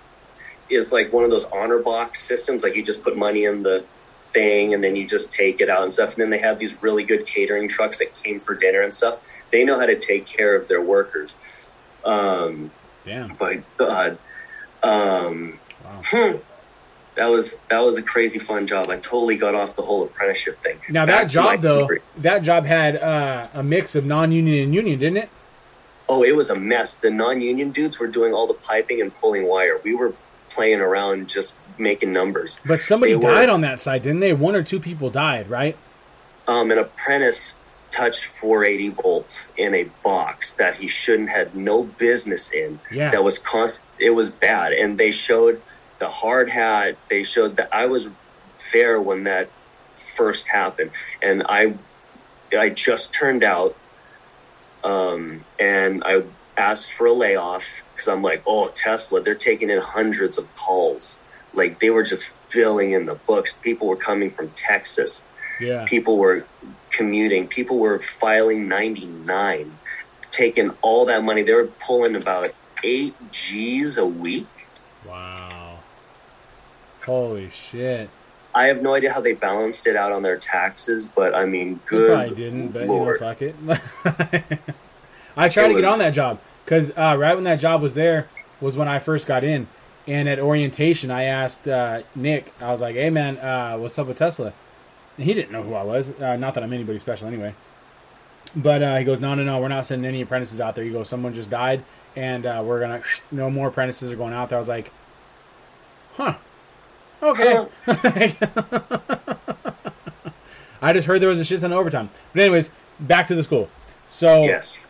is 0.69 0.93
like 0.93 1.13
one 1.13 1.25
of 1.25 1.31
those 1.31 1.47
honor 1.47 1.79
box 1.79 2.21
systems 2.21 2.63
like 2.63 2.75
you 2.77 2.83
just 2.83 3.03
put 3.03 3.17
money 3.17 3.45
in 3.45 3.63
the 3.63 3.85
thing 4.27 4.75
and 4.75 4.83
then 4.83 4.97
you 4.97 5.07
just 5.07 5.31
take 5.31 5.61
it 5.61 5.69
out 5.69 5.83
and 5.83 5.93
stuff 5.93 6.15
and 6.15 6.23
then 6.23 6.31
they 6.31 6.39
have 6.39 6.59
these 6.59 6.83
really 6.83 7.05
good 7.05 7.27
catering 7.27 7.69
trucks 7.69 7.99
that 7.99 8.15
came 8.23 8.39
for 8.39 8.55
dinner 8.55 8.83
and 8.83 8.95
stuff 8.95 9.19
they 9.51 9.65
know 9.65 9.79
how 9.79 9.87
to 9.87 9.99
take 9.99 10.27
care 10.27 10.55
of 10.57 10.69
their 10.69 10.81
workers 10.83 11.35
um 12.05 12.71
Damn. 13.05 13.35
but 13.37 13.59
god 13.77 14.19
um 14.83 15.59
Wow. 15.85 16.41
That 17.14 17.27
was 17.27 17.57
that 17.68 17.81
was 17.81 17.96
a 17.98 18.03
crazy 18.03 18.38
fun 18.38 18.66
job 18.66 18.88
i 18.88 18.96
totally 18.96 19.37
got 19.37 19.55
off 19.55 19.77
the 19.77 19.83
whole 19.83 20.03
apprenticeship 20.03 20.62
thing 20.62 20.79
Now 20.88 21.05
Back 21.07 21.22
that 21.25 21.31
job 21.31 21.61
though, 21.61 21.88
that 22.18 22.42
job 22.42 22.64
had 22.64 22.96
uh, 22.96 23.48
a 23.55 23.62
mix 23.62 23.94
of 23.94 24.05
non-union 24.07 24.64
and 24.64 24.75
union, 24.75 24.98
didn't 24.98 25.18
it? 25.18 25.29
Oh, 26.09 26.22
it 26.25 26.35
was 26.37 26.51
a 26.51 26.55
mess. 26.59 26.94
The 26.96 27.11
non-union 27.11 27.70
dudes 27.70 27.98
were 27.98 28.07
doing 28.09 28.35
all 28.35 28.46
the 28.46 28.55
piping 28.55 29.01
and 29.01 29.14
pulling 29.14 29.46
wire. 29.46 29.79
We 29.83 29.94
were 29.94 30.14
playing 30.51 30.81
around 30.81 31.29
just 31.29 31.55
making 31.79 32.12
numbers. 32.12 32.61
But 32.66 32.83
somebody 32.83 33.12
They 33.12 33.16
were- 33.16 33.31
died 33.31 33.48
on 33.48 33.61
that 33.62 33.81
side, 33.81 34.03
didn't 34.03 34.20
they? 34.20 34.33
One 34.33 34.55
or 34.55 34.62
two 34.62 34.81
people 34.81 35.09
died, 35.11 35.48
right? 35.48 35.77
Um, 36.46 36.70
an 36.70 36.79
apprentice 36.79 37.55
touched 37.90 38.25
480 38.25 38.88
volts 39.01 39.48
in 39.57 39.75
a 39.75 39.85
box 40.03 40.53
that 40.55 40.77
he 40.79 40.87
shouldn't 40.88 41.31
had 41.31 41.55
no 41.55 41.85
business 41.85 42.51
in. 42.53 42.81
Yeah. 42.90 43.11
That 43.11 43.22
was 43.25 43.38
const- 43.38 43.81
It 43.98 44.11
was 44.11 44.31
bad, 44.31 44.72
and 44.72 44.98
they 44.98 45.11
showed 45.11 45.62
the 46.03 46.09
hard 46.11 46.51
hat. 46.51 46.97
They 47.09 47.23
showed 47.23 47.55
that 47.59 47.69
I 47.73 47.87
was 47.87 48.09
there 48.73 49.01
when 49.01 49.23
that 49.25 49.47
first 50.17 50.49
happened, 50.49 50.91
and 51.23 51.45
I, 51.49 51.75
I 52.59 52.71
just 52.71 53.15
turned 53.15 53.45
out, 53.45 53.77
um, 54.83 55.45
and 55.61 56.03
I 56.05 56.23
asked 56.57 56.93
for 56.93 57.07
a 57.07 57.12
layoff 57.12 57.67
because 57.95 58.09
I'm 58.09 58.23
like, 58.23 58.43
oh, 58.47 58.69
Tesla, 58.75 59.23
they're 59.23 59.37
taking 59.37 59.71
in 59.71 59.81
hundreds 59.81 60.37
of 60.38 60.47
calls. 60.57 61.19
Like 61.55 61.79
they 61.79 61.91
were 61.91 62.03
just 62.03 62.33
filling 62.49 62.91
in 62.93 63.07
the 63.07 63.15
books. 63.15 63.55
People 63.62 63.87
were 63.87 63.97
coming 64.11 64.31
from 64.33 64.51
Texas 64.57 65.25
Yeah. 65.61 65.85
people 65.87 66.19
were 66.19 66.38
commuting 66.99 67.47
people 67.47 67.79
were 67.79 67.99
filing 67.99 68.69
99 68.69 69.79
taking 70.31 70.71
all 70.83 71.07
that 71.07 71.23
money 71.23 71.43
they 71.43 71.55
were 71.55 71.71
pulling 71.87 72.15
about 72.17 72.49
8 72.85 73.15
g's 73.31 73.97
a 73.99 74.07
week 74.07 74.49
Wow. 75.05 75.62
Holy 77.05 77.51
shit. 77.51 78.09
i 78.55 78.65
have 78.65 78.81
no 78.83 78.95
idea 78.95 79.12
how 79.12 79.21
they 79.21 79.33
balanced 79.33 79.87
it 79.87 79.97
out 79.97 80.12
on 80.12 80.23
their 80.23 80.37
taxes 80.37 81.07
but 81.07 81.35
i 81.35 81.45
mean 81.45 81.81
good 81.87 82.12
probably 82.17 82.37
didn't, 82.37 82.69
but 82.69 82.87
lord 82.87 83.21
you 83.21 83.27
know, 83.27 83.75
fuck 83.75 84.51
it. 84.51 84.59
I 85.37 85.49
tried 85.49 85.65
It 85.65 85.69
to 85.69 85.75
get 85.75 85.85
was- 85.87 85.93
on 85.95 85.99
that 86.01 86.11
job 86.15 86.38
because 86.65 86.91
uh, 86.91 87.17
right 87.19 87.35
when 87.35 87.45
that 87.45 87.57
job 87.61 87.81
was 87.83 87.95
there 87.95 88.29
was 88.61 88.77
when 88.77 88.87
I 88.87 88.99
first 89.01 89.27
got 89.27 89.43
in, 89.43 89.67
and 90.07 90.29
at 90.29 90.38
orientation 90.38 91.11
I 91.11 91.25
asked 91.25 91.67
uh, 91.67 92.03
Nick, 92.15 92.53
I 92.61 92.71
was 92.71 92.81
like, 92.81 92.95
"Hey 92.95 93.11
man, 93.11 93.38
uh, 93.38 93.77
what's 93.79 93.99
up 93.99 94.07
with 94.07 94.19
Tesla?" 94.19 94.53
And 95.17 95.27
he 95.27 95.35
didn't 95.35 95.51
know 95.51 95.62
who 95.62 95.75
I 95.75 95.83
was. 95.83 96.11
Uh, 96.21 96.37
not 96.37 96.55
that 96.55 96.62
I'm 96.62 96.73
anybody 96.73 96.99
special 97.01 97.27
anyway. 97.29 97.55
But 98.55 98.83
uh, 98.83 98.97
he 98.99 99.05
goes, 99.05 99.19
"No, 99.21 99.35
no, 99.35 99.43
no, 99.43 99.59
we're 99.61 99.69
not 99.69 99.87
sending 99.87 100.07
any 100.07 100.21
apprentices 100.21 100.61
out 100.61 100.75
there." 100.77 100.85
He 100.85 100.91
goes, 100.91 101.09
"Someone 101.09 101.33
just 101.35 101.51
died, 101.51 101.83
and 102.15 102.45
uh, 102.47 102.62
we're 102.65 102.81
gonna 102.81 103.03
no 103.33 103.49
more 103.51 103.69
apprentices 103.69 104.12
are 104.12 104.17
going 104.17 104.33
out 104.35 104.49
there." 104.51 104.59
I 104.59 104.61
was 104.61 104.69
like, 104.69 104.93
"Huh." 106.17 106.35
Okay. 107.23 107.67
I 110.83 110.93
just 110.93 111.07
heard 111.07 111.23
there 111.23 111.29
was 111.29 111.39
a 111.39 111.45
shit 111.45 111.61
ton 111.61 111.73
of 111.73 111.79
overtime. 111.79 112.11
But 112.33 112.43
anyways, 112.43 112.71
back 112.99 113.29
to 113.29 113.35
the 113.35 113.43
school. 113.43 113.69
So 114.09 114.45
yes 114.45 114.85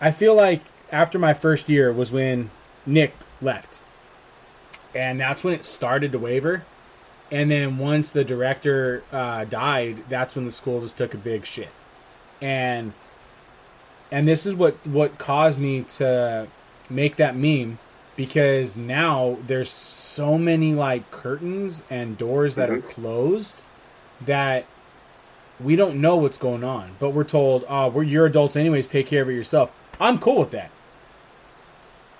I 0.00 0.10
feel 0.10 0.34
like 0.34 0.62
after 0.90 1.18
my 1.18 1.34
first 1.34 1.68
year 1.68 1.92
was 1.92 2.10
when 2.10 2.50
Nick 2.86 3.14
left. 3.42 3.80
And 4.94 5.20
that's 5.20 5.44
when 5.44 5.54
it 5.54 5.64
started 5.64 6.12
to 6.12 6.18
waver. 6.18 6.64
And 7.30 7.50
then 7.50 7.78
once 7.78 8.10
the 8.10 8.24
director 8.24 9.04
uh, 9.12 9.44
died, 9.44 10.04
that's 10.08 10.34
when 10.34 10.46
the 10.46 10.52
school 10.52 10.80
just 10.80 10.96
took 10.96 11.14
a 11.14 11.18
big 11.18 11.44
shit. 11.44 11.68
And 12.40 12.92
and 14.10 14.26
this 14.26 14.46
is 14.46 14.54
what 14.54 14.84
what 14.84 15.18
caused 15.18 15.58
me 15.58 15.82
to 15.82 16.48
make 16.88 17.16
that 17.16 17.36
meme 17.36 17.78
because 18.20 18.76
now 18.76 19.38
there's 19.46 19.70
so 19.70 20.36
many 20.36 20.74
like 20.74 21.10
curtains 21.10 21.84
and 21.88 22.18
doors 22.18 22.54
that 22.54 22.68
are 22.68 22.76
mm-hmm. 22.76 22.88
closed 22.90 23.62
that 24.20 24.66
we 25.58 25.74
don't 25.74 25.98
know 25.98 26.16
what's 26.16 26.36
going 26.36 26.62
on, 26.62 26.96
but 26.98 27.14
we're 27.14 27.24
told, 27.24 27.64
"Oh, 27.66 27.88
we're 27.88 28.02
you're 28.02 28.26
adults 28.26 28.56
anyways. 28.56 28.86
Take 28.88 29.06
care 29.06 29.22
of 29.22 29.30
it 29.30 29.32
yourself." 29.32 29.72
I'm 29.98 30.18
cool 30.18 30.40
with 30.40 30.50
that. 30.50 30.70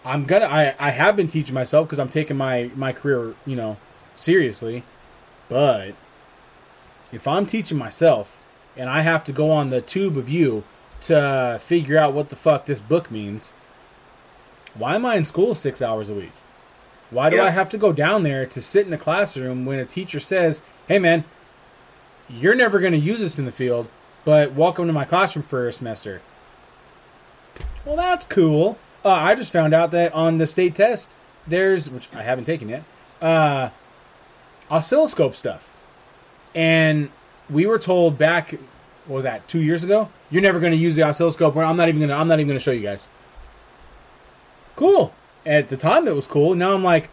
I'm 0.02 0.24
gonna. 0.24 0.46
I 0.46 0.74
I 0.78 0.90
have 0.92 1.16
been 1.16 1.28
teaching 1.28 1.54
myself 1.54 1.86
because 1.86 1.98
I'm 1.98 2.08
taking 2.08 2.38
my 2.38 2.70
my 2.74 2.94
career, 2.94 3.34
you 3.44 3.56
know, 3.56 3.76
seriously. 4.16 4.84
But 5.50 5.92
if 7.12 7.28
I'm 7.28 7.44
teaching 7.44 7.76
myself 7.76 8.38
and 8.74 8.88
I 8.88 9.02
have 9.02 9.22
to 9.24 9.32
go 9.32 9.50
on 9.50 9.68
the 9.68 9.82
tube 9.82 10.16
of 10.16 10.30
you 10.30 10.64
to 11.02 11.58
figure 11.60 11.98
out 11.98 12.14
what 12.14 12.30
the 12.30 12.36
fuck 12.36 12.64
this 12.64 12.80
book 12.80 13.10
means, 13.10 13.52
why 14.74 14.94
am 14.94 15.04
I 15.04 15.16
in 15.16 15.24
school 15.24 15.54
six 15.54 15.82
hours 15.82 16.08
a 16.08 16.14
week? 16.14 16.32
Why 17.10 17.28
do 17.30 17.36
Yeah. 17.36 17.44
I 17.44 17.50
have 17.50 17.68
to 17.70 17.78
go 17.78 17.92
down 17.92 18.22
there 18.22 18.46
to 18.46 18.60
sit 18.60 18.86
in 18.86 18.92
a 18.92 18.98
classroom 18.98 19.64
when 19.66 19.78
a 19.78 19.84
teacher 19.84 20.20
says, 20.20 20.62
"Hey, 20.86 20.98
man, 20.98 21.24
you're 22.28 22.54
never 22.54 22.78
going 22.78 22.92
to 22.92 22.98
use 22.98 23.20
this 23.20 23.38
in 23.38 23.44
the 23.46 23.52
field, 23.52 23.88
but 24.24 24.52
welcome 24.52 24.86
to 24.86 24.92
my 24.92 25.04
classroom 25.04 25.44
for 25.44 25.66
a 25.66 25.72
semester." 25.72 26.20
Well, 27.84 27.96
that's 27.96 28.24
cool. 28.26 28.78
Uh, 29.04 29.10
I 29.10 29.34
just 29.34 29.52
found 29.52 29.74
out 29.74 29.90
that 29.90 30.12
on 30.12 30.38
the 30.38 30.46
state 30.46 30.74
test, 30.74 31.08
there's 31.46 31.88
which 31.90 32.08
I 32.14 32.22
haven't 32.22 32.44
taken 32.44 32.68
yet, 32.68 32.84
uh, 33.20 33.70
oscilloscope 34.70 35.34
stuff, 35.34 35.74
and 36.54 37.10
we 37.48 37.66
were 37.66 37.78
told 37.78 38.18
back, 38.18 38.52
what 39.06 39.16
was 39.16 39.24
that, 39.24 39.48
two 39.48 39.60
years 39.60 39.82
ago? 39.82 40.10
You're 40.30 40.42
never 40.42 40.60
going 40.60 40.72
to 40.72 40.78
use 40.78 40.94
the 40.94 41.02
oscilloscope. 41.02 41.56
I'm 41.56 41.76
not 41.76 41.88
even 41.88 41.98
going 41.98 42.10
to. 42.10 42.14
I'm 42.14 42.28
not 42.28 42.38
even 42.38 42.46
going 42.46 42.58
to 42.58 42.62
show 42.62 42.70
you 42.70 42.82
guys. 42.82 43.08
Cool. 44.80 45.12
At 45.44 45.68
the 45.68 45.76
time, 45.76 46.08
it 46.08 46.14
was 46.14 46.26
cool. 46.26 46.54
Now 46.54 46.72
I'm 46.72 46.82
like, 46.82 47.10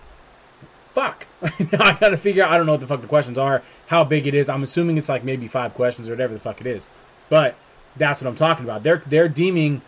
fuck. 0.94 1.28
now 1.42 1.50
I 1.82 1.98
got 2.00 2.10
to 2.10 2.18
figure 2.18 2.42
out. 2.46 2.52
I 2.52 2.56
don't 2.58 2.66
know 2.66 2.72
what 2.72 2.80
the 2.80 2.88
fuck 2.88 3.02
the 3.02 3.08
questions 3.10 3.38
are, 3.38 3.62
how 3.88 4.06
big 4.06 4.26
it 4.26 4.34
is. 4.34 4.48
I'm 4.48 4.64
assuming 4.64 4.98
it's 4.98 5.10
like 5.10 5.26
maybe 5.26 5.50
five 5.50 5.74
questions 5.74 6.08
or 6.08 6.14
whatever 6.14 6.34
the 6.34 6.40
fuck 6.40 6.62
it 6.62 6.68
is. 6.68 6.88
But 7.28 7.56
that's 7.98 8.22
what 8.22 8.30
I'm 8.30 8.38
talking 8.38 8.64
about. 8.64 8.84
They're 8.84 9.04
they're 9.06 9.28
deeming, 9.28 9.82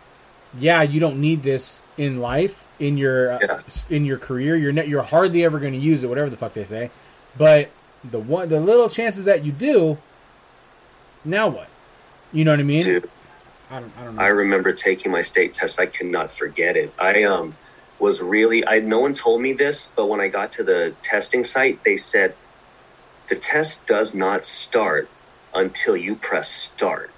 yeah, 0.58 0.82
you 0.82 1.00
don't 1.00 1.22
need 1.22 1.42
this 1.42 1.80
in 1.96 2.20
life, 2.20 2.66
in 2.78 2.98
your 2.98 3.32
uh, 3.32 3.38
Yeah. 3.40 3.60
in 3.88 4.04
your 4.04 4.18
career. 4.18 4.56
You're 4.56 4.72
ne- 4.72 4.86
you're 4.86 5.02
hardly 5.02 5.42
ever 5.42 5.58
going 5.58 5.72
to 5.72 5.78
use 5.78 6.04
it, 6.04 6.08
whatever 6.08 6.28
the 6.28 6.36
fuck 6.36 6.52
they 6.52 6.64
say. 6.64 6.90
But 7.38 7.70
the 8.04 8.18
one 8.18 8.50
the 8.50 8.60
little 8.60 8.90
chances 8.90 9.24
that 9.24 9.42
you 9.42 9.52
do, 9.52 9.96
now 11.24 11.48
what? 11.48 11.68
You 12.30 12.44
know 12.44 12.50
what 12.50 12.60
I 12.60 12.64
mean? 12.64 12.82
Dude, 12.82 13.10
I 13.70 13.80
don't 13.80 13.92
I 13.98 14.04
don't 14.04 14.16
know. 14.16 14.22
I 14.22 14.28
remember 14.28 14.72
taking 14.74 15.10
my 15.12 15.22
state 15.22 15.54
test. 15.54 15.80
I 15.80 15.86
cannot 15.86 16.30
forget 16.30 16.76
it. 16.76 16.92
I 16.98 17.22
um 17.24 17.54
was 18.00 18.20
really 18.22 18.66
I 18.66 18.80
no 18.80 18.98
one 18.98 19.14
told 19.14 19.40
me 19.42 19.52
this, 19.52 19.88
but 19.94 20.06
when 20.06 20.20
I 20.20 20.28
got 20.28 20.52
to 20.52 20.64
the 20.64 20.94
testing 21.02 21.44
site, 21.44 21.84
they 21.84 21.96
said 21.96 22.34
the 23.28 23.36
test 23.36 23.86
does 23.86 24.14
not 24.14 24.44
start 24.44 25.08
until 25.54 25.96
you 25.96 26.14
press 26.16 26.50
start. 26.50 27.10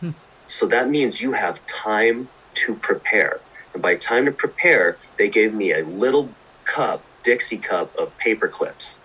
Hmm. 0.00 0.10
So 0.46 0.66
that 0.66 0.88
means 0.88 1.20
you 1.20 1.32
have 1.32 1.64
time 1.66 2.28
to 2.54 2.74
prepare. 2.74 3.40
And 3.72 3.82
by 3.82 3.96
time 3.96 4.24
to 4.26 4.32
prepare, 4.32 4.96
they 5.16 5.28
gave 5.28 5.54
me 5.54 5.72
a 5.72 5.84
little 5.84 6.30
cup, 6.64 7.02
Dixie 7.22 7.58
cup 7.58 7.94
of 7.96 8.16
paper 8.18 8.48
clips. 8.48 8.98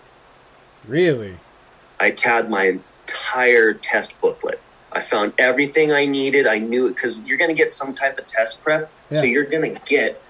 really? 0.87 1.37
I 1.99 2.11
tabbed 2.11 2.49
my 2.49 2.79
entire 3.05 3.73
test 3.73 4.19
booklet. 4.19 4.59
I 4.91 5.01
found 5.01 5.33
everything 5.37 5.91
I 5.91 6.05
needed. 6.05 6.45
I 6.45 6.59
knew 6.59 6.87
it 6.87 6.95
because 6.95 7.19
you're 7.19 7.37
going 7.37 7.53
to 7.53 7.55
get 7.55 7.71
some 7.71 7.93
type 7.93 8.17
of 8.17 8.25
test 8.25 8.61
prep. 8.63 8.91
So 9.13 9.23
you're 9.23 9.45
going 9.45 9.75
to 9.75 9.81
get 9.85 10.21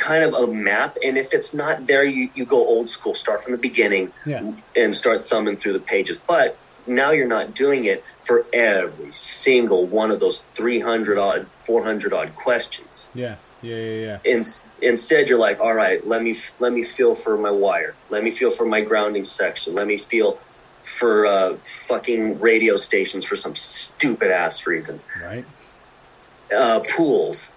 kind 0.00 0.24
of 0.24 0.32
a 0.34 0.46
map. 0.52 0.96
And 1.04 1.16
if 1.18 1.32
it's 1.32 1.52
not 1.52 1.86
there, 1.86 2.04
you, 2.04 2.30
you 2.34 2.44
go 2.44 2.56
old 2.56 2.88
school, 2.88 3.14
start 3.14 3.40
from 3.42 3.52
the 3.52 3.58
beginning 3.58 4.12
Yeah. 4.24 4.54
and 4.74 4.96
start 4.96 5.24
thumbing 5.24 5.56
through 5.56 5.74
the 5.74 5.80
pages. 5.94 6.16
But 6.18 6.56
now 6.86 7.10
you're 7.10 7.28
not 7.28 7.54
doing 7.54 7.84
it 7.84 8.02
for 8.18 8.46
every 8.52 9.12
single 9.12 9.86
one 9.86 10.10
of 10.10 10.18
those 10.18 10.40
300 10.54 11.18
odd, 11.18 11.46
400 11.52 12.12
odd 12.12 12.34
questions. 12.34 13.08
Yeah. 13.14 13.36
Yeah. 13.62 13.76
Yeah. 13.76 14.18
Yeah. 14.24 14.32
In, 14.32 14.42
instead, 14.80 15.28
you're 15.28 15.38
like, 15.38 15.60
all 15.60 15.74
right, 15.74 16.04
let 16.06 16.22
me 16.22 16.34
let 16.58 16.72
me 16.72 16.82
feel 16.82 17.14
for 17.14 17.36
my 17.36 17.50
wire. 17.50 17.94
Let 18.08 18.24
me 18.24 18.30
feel 18.30 18.50
for 18.50 18.64
my 18.64 18.80
grounding 18.80 19.24
section. 19.24 19.74
Let 19.74 19.86
me 19.86 19.98
feel 19.98 20.38
for 20.82 21.26
uh, 21.26 21.56
fucking 21.62 22.40
radio 22.40 22.76
stations 22.76 23.26
for 23.26 23.36
some 23.36 23.54
stupid 23.54 24.30
ass 24.30 24.66
reason. 24.66 24.98
Right. 25.22 25.44
Uh, 26.56 26.80
pools, 26.96 27.52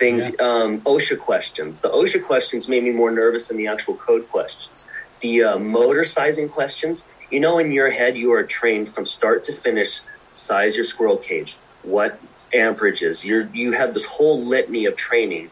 things, 0.00 0.26
um, 0.40 0.80
OSHA 0.80 1.20
questions. 1.20 1.80
The 1.80 1.90
OSHA 1.90 2.24
questions 2.24 2.68
made 2.68 2.82
me 2.82 2.90
more 2.90 3.10
nervous 3.10 3.48
than 3.48 3.58
the 3.58 3.68
actual 3.68 3.94
code 3.94 4.28
questions. 4.30 4.86
The 5.20 5.44
uh, 5.44 5.58
motor 5.58 6.02
sizing 6.04 6.48
questions. 6.48 7.06
You 7.30 7.38
know, 7.38 7.58
in 7.58 7.70
your 7.70 7.90
head, 7.90 8.16
you 8.16 8.32
are 8.32 8.42
trained 8.42 8.88
from 8.88 9.04
start 9.06 9.44
to 9.44 9.52
finish. 9.52 10.00
Size 10.32 10.74
your 10.74 10.84
squirrel 10.84 11.18
cage. 11.18 11.56
What 11.82 12.18
amperages? 12.54 13.24
You're 13.24 13.46
you 13.52 13.72
have 13.72 13.92
this 13.92 14.06
whole 14.06 14.42
litany 14.42 14.86
of 14.86 14.96
training 14.96 15.50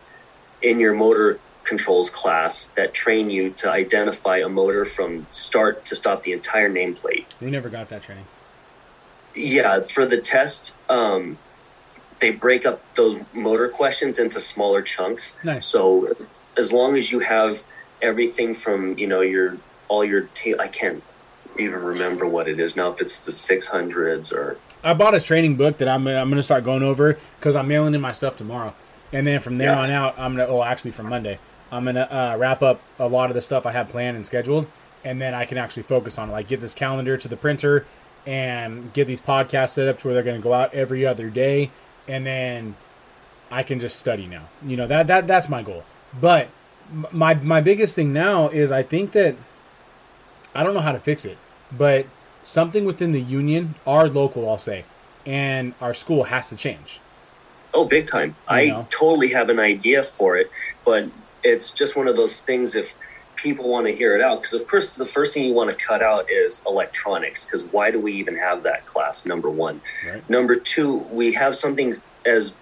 in 0.63 0.81
your 0.81 0.95
motor 0.95 1.39
controls 1.65 2.09
class 2.09 2.67
that 2.79 2.95
train 2.95 3.29
you 3.29 3.51
to 3.51 3.71
identify 3.71 4.39
a 4.39 4.49
motor 4.49 4.85
from 4.85 5.27
start 5.31 5.85
to 5.85 5.95
stop 5.95 6.23
the 6.23 6.33
entire 6.33 6.71
nameplate. 6.71 7.27
We 7.41 7.51
never 7.51 7.69
got 7.69 7.91
that 7.91 8.03
training. 8.03 8.25
Yeah, 9.35 9.83
for 9.83 10.07
the 10.07 10.17
test, 10.19 10.75
um, 10.89 11.37
they 12.21 12.31
break 12.31 12.67
up 12.67 12.83
those 12.95 13.21
motor 13.33 13.69
questions 13.69 14.19
into 14.19 14.41
smaller 14.41 14.83
chunks. 14.83 15.37
Nice. 15.45 15.67
So 15.67 16.15
as 16.57 16.73
long 16.73 16.97
as 16.97 17.13
you 17.13 17.21
have 17.21 17.63
everything 18.03 18.55
from 18.55 18.97
you 18.99 19.07
know 19.07 19.21
your 19.21 19.57
all 19.89 20.05
your 20.05 20.23
ta- 20.35 20.59
I 20.61 20.69
can't 20.69 21.03
even 21.59 21.81
remember 21.83 22.27
what 22.27 22.49
it 22.49 22.61
is 22.61 22.77
now 22.77 22.93
if 22.93 23.01
it's 23.01 23.19
the 23.21 23.33
six 23.33 23.69
hundreds 23.69 24.33
or 24.33 24.57
I 24.85 24.95
bought 24.95 25.15
a 25.15 25.21
training 25.21 25.57
book 25.57 25.79
that 25.79 25.89
I'm 25.89 26.07
I'm 26.07 26.29
gonna 26.29 26.43
start 26.43 26.65
going 26.65 26.83
over 26.83 27.19
because 27.39 27.57
I'm 27.57 27.67
mailing 27.69 27.95
in 27.95 28.01
my 28.01 28.13
stuff 28.13 28.37
tomorrow, 28.37 28.75
and 29.13 29.27
then 29.27 29.41
from 29.41 29.59
there 29.59 29.71
Yeah. 29.73 29.81
on 29.81 29.91
out, 29.91 30.15
I'm 30.19 30.37
gonna. 30.37 30.49
Oh, 30.49 30.63
actually, 30.63 30.93
from 30.93 31.09
Monday, 31.09 31.39
I'm 31.73 31.85
gonna 31.85 32.03
uh, 32.03 32.37
wrap 32.39 32.63
up 32.63 32.81
a 32.99 33.09
lot 33.09 33.31
of 33.31 33.35
the 33.35 33.43
stuff 33.43 33.67
I 33.67 33.73
have 33.73 33.89
planned 33.89 34.17
and 34.17 34.25
scheduled, 34.25 34.69
and 35.05 35.21
then 35.21 35.35
I 35.35 35.47
can 35.47 35.59
actually 35.59 35.83
focus 35.83 36.17
on 36.19 36.29
it, 36.29 36.33
like 36.33 36.47
get 36.47 36.61
this 36.61 36.75
calendar 36.75 37.17
to 37.17 37.27
the 37.29 37.37
printer 37.37 37.87
and 38.27 38.93
get 38.93 39.07
these 39.07 39.21
podcasts 39.21 39.71
set 39.71 39.89
up 39.89 40.01
to 40.01 40.07
where 40.07 40.15
they're 40.15 40.23
gonna 40.23 40.39
go 40.39 40.53
out 40.53 40.73
every 40.75 41.05
other 41.07 41.29
day, 41.31 41.71
and 42.09 42.27
then 42.27 42.75
I 43.51 43.63
can 43.63 43.79
just 43.79 43.99
study 43.99 44.27
now. 44.27 44.49
You 44.65 44.77
know 44.77 44.87
that 44.87 45.07
that 45.07 45.27
that's 45.27 45.49
my 45.49 45.63
goal. 45.63 45.85
But 46.21 46.49
my 47.13 47.35
my 47.35 47.61
biggest 47.61 47.95
thing 47.95 48.13
now 48.13 48.49
is 48.49 48.73
I 48.73 48.83
think 48.83 49.13
that 49.13 49.37
I 50.55 50.63
don't 50.65 50.75
know 50.75 50.81
how 50.81 50.93
to 50.93 50.99
fix 50.99 51.25
it, 51.25 51.39
but 51.71 52.07
something 52.43 52.85
within 52.85 53.13
the 53.13 53.21
union, 53.21 53.75
our 53.87 54.09
local, 54.09 54.49
I'll 54.49 54.59
say, 54.59 54.85
and 55.27 55.75
our 55.81 55.95
school 55.95 56.25
has 56.25 56.49
to 56.49 56.57
change. 56.57 57.01
Oh, 57.75 57.85
big 57.85 58.07
time. 58.07 58.31
You 58.31 58.35
I 58.49 58.67
know? 58.69 58.87
totally 58.89 59.29
have 59.31 59.51
an 59.51 59.59
idea 59.59 60.03
for 60.03 60.37
it, 60.37 60.51
but 60.85 61.09
it's 61.45 61.71
just 61.71 61.97
one 61.97 62.09
of 62.09 62.17
those 62.17 62.41
things 62.41 62.75
if 62.75 62.97
people 63.39 63.69
want 63.69 63.87
to 63.87 63.95
hear 63.95 64.13
it 64.15 64.21
out. 64.21 64.43
Because, 64.43 64.61
of 64.61 64.67
course, 64.69 64.95
the 64.95 65.05
first 65.07 65.33
thing 65.33 65.45
you 65.45 65.55
want 65.55 65.71
to 65.71 65.77
cut 65.77 66.03
out 66.03 66.31
is 66.31 66.61
electronics, 66.67 67.45
because 67.45 67.65
why 67.65 67.91
do 67.91 67.99
we 68.01 68.13
even 68.15 68.37
have 68.37 68.65
that 68.65 68.85
class? 68.85 69.25
Number 69.25 69.49
one. 69.49 69.81
Right. 70.07 70.29
Number 70.29 70.57
two, 70.57 70.99
we 71.11 71.33
have 71.33 71.55
something 71.55 71.95
as 72.27 72.53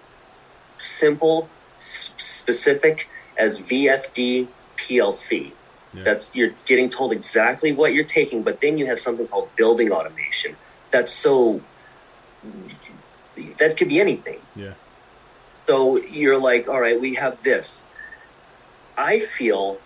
simple, 0.77 1.49
s- 1.79 2.13
specific 2.17 3.09
as 3.37 3.59
VFD 3.59 4.47
PLC. 4.77 5.51
Yeah. 5.93 6.03
That's 6.03 6.33
you're 6.35 6.51
getting 6.65 6.89
told 6.89 7.11
exactly 7.11 7.71
what 7.73 7.93
you're 7.93 8.05
taking, 8.05 8.43
but 8.43 8.61
then 8.61 8.77
you 8.77 8.85
have 8.85 8.99
something 8.99 9.27
called 9.27 9.49
building 9.55 9.91
automation. 9.91 10.55
That's 10.91 11.11
so 11.11 11.61
that 13.57 13.75
could 13.77 13.89
be 13.89 13.99
anything. 13.99 14.39
Yeah. 14.55 14.73
So 15.65 15.97
you're 15.97 16.39
like, 16.39 16.67
all 16.67 16.79
right, 16.79 16.99
we 16.99 17.15
have 17.15 17.41
this. 17.43 17.83
I 18.97 19.19
feel 19.19 19.79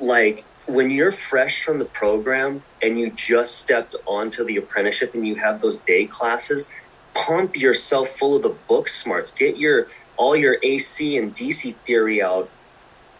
like 0.00 0.44
when 0.66 0.90
you're 0.90 1.10
fresh 1.10 1.62
from 1.62 1.78
the 1.78 1.84
program 1.84 2.62
and 2.82 2.98
you 2.98 3.10
just 3.10 3.58
stepped 3.58 3.94
onto 4.06 4.44
the 4.44 4.56
apprenticeship 4.56 5.14
and 5.14 5.26
you 5.26 5.34
have 5.36 5.60
those 5.60 5.78
day 5.78 6.06
classes, 6.06 6.68
pump 7.14 7.56
yourself 7.56 8.08
full 8.08 8.36
of 8.36 8.42
the 8.42 8.54
book 8.68 8.88
smarts. 8.88 9.30
Get 9.30 9.56
your 9.56 9.88
all 10.16 10.36
your 10.36 10.58
AC 10.62 11.16
and 11.16 11.34
DC 11.34 11.74
theory 11.86 12.22
out 12.22 12.48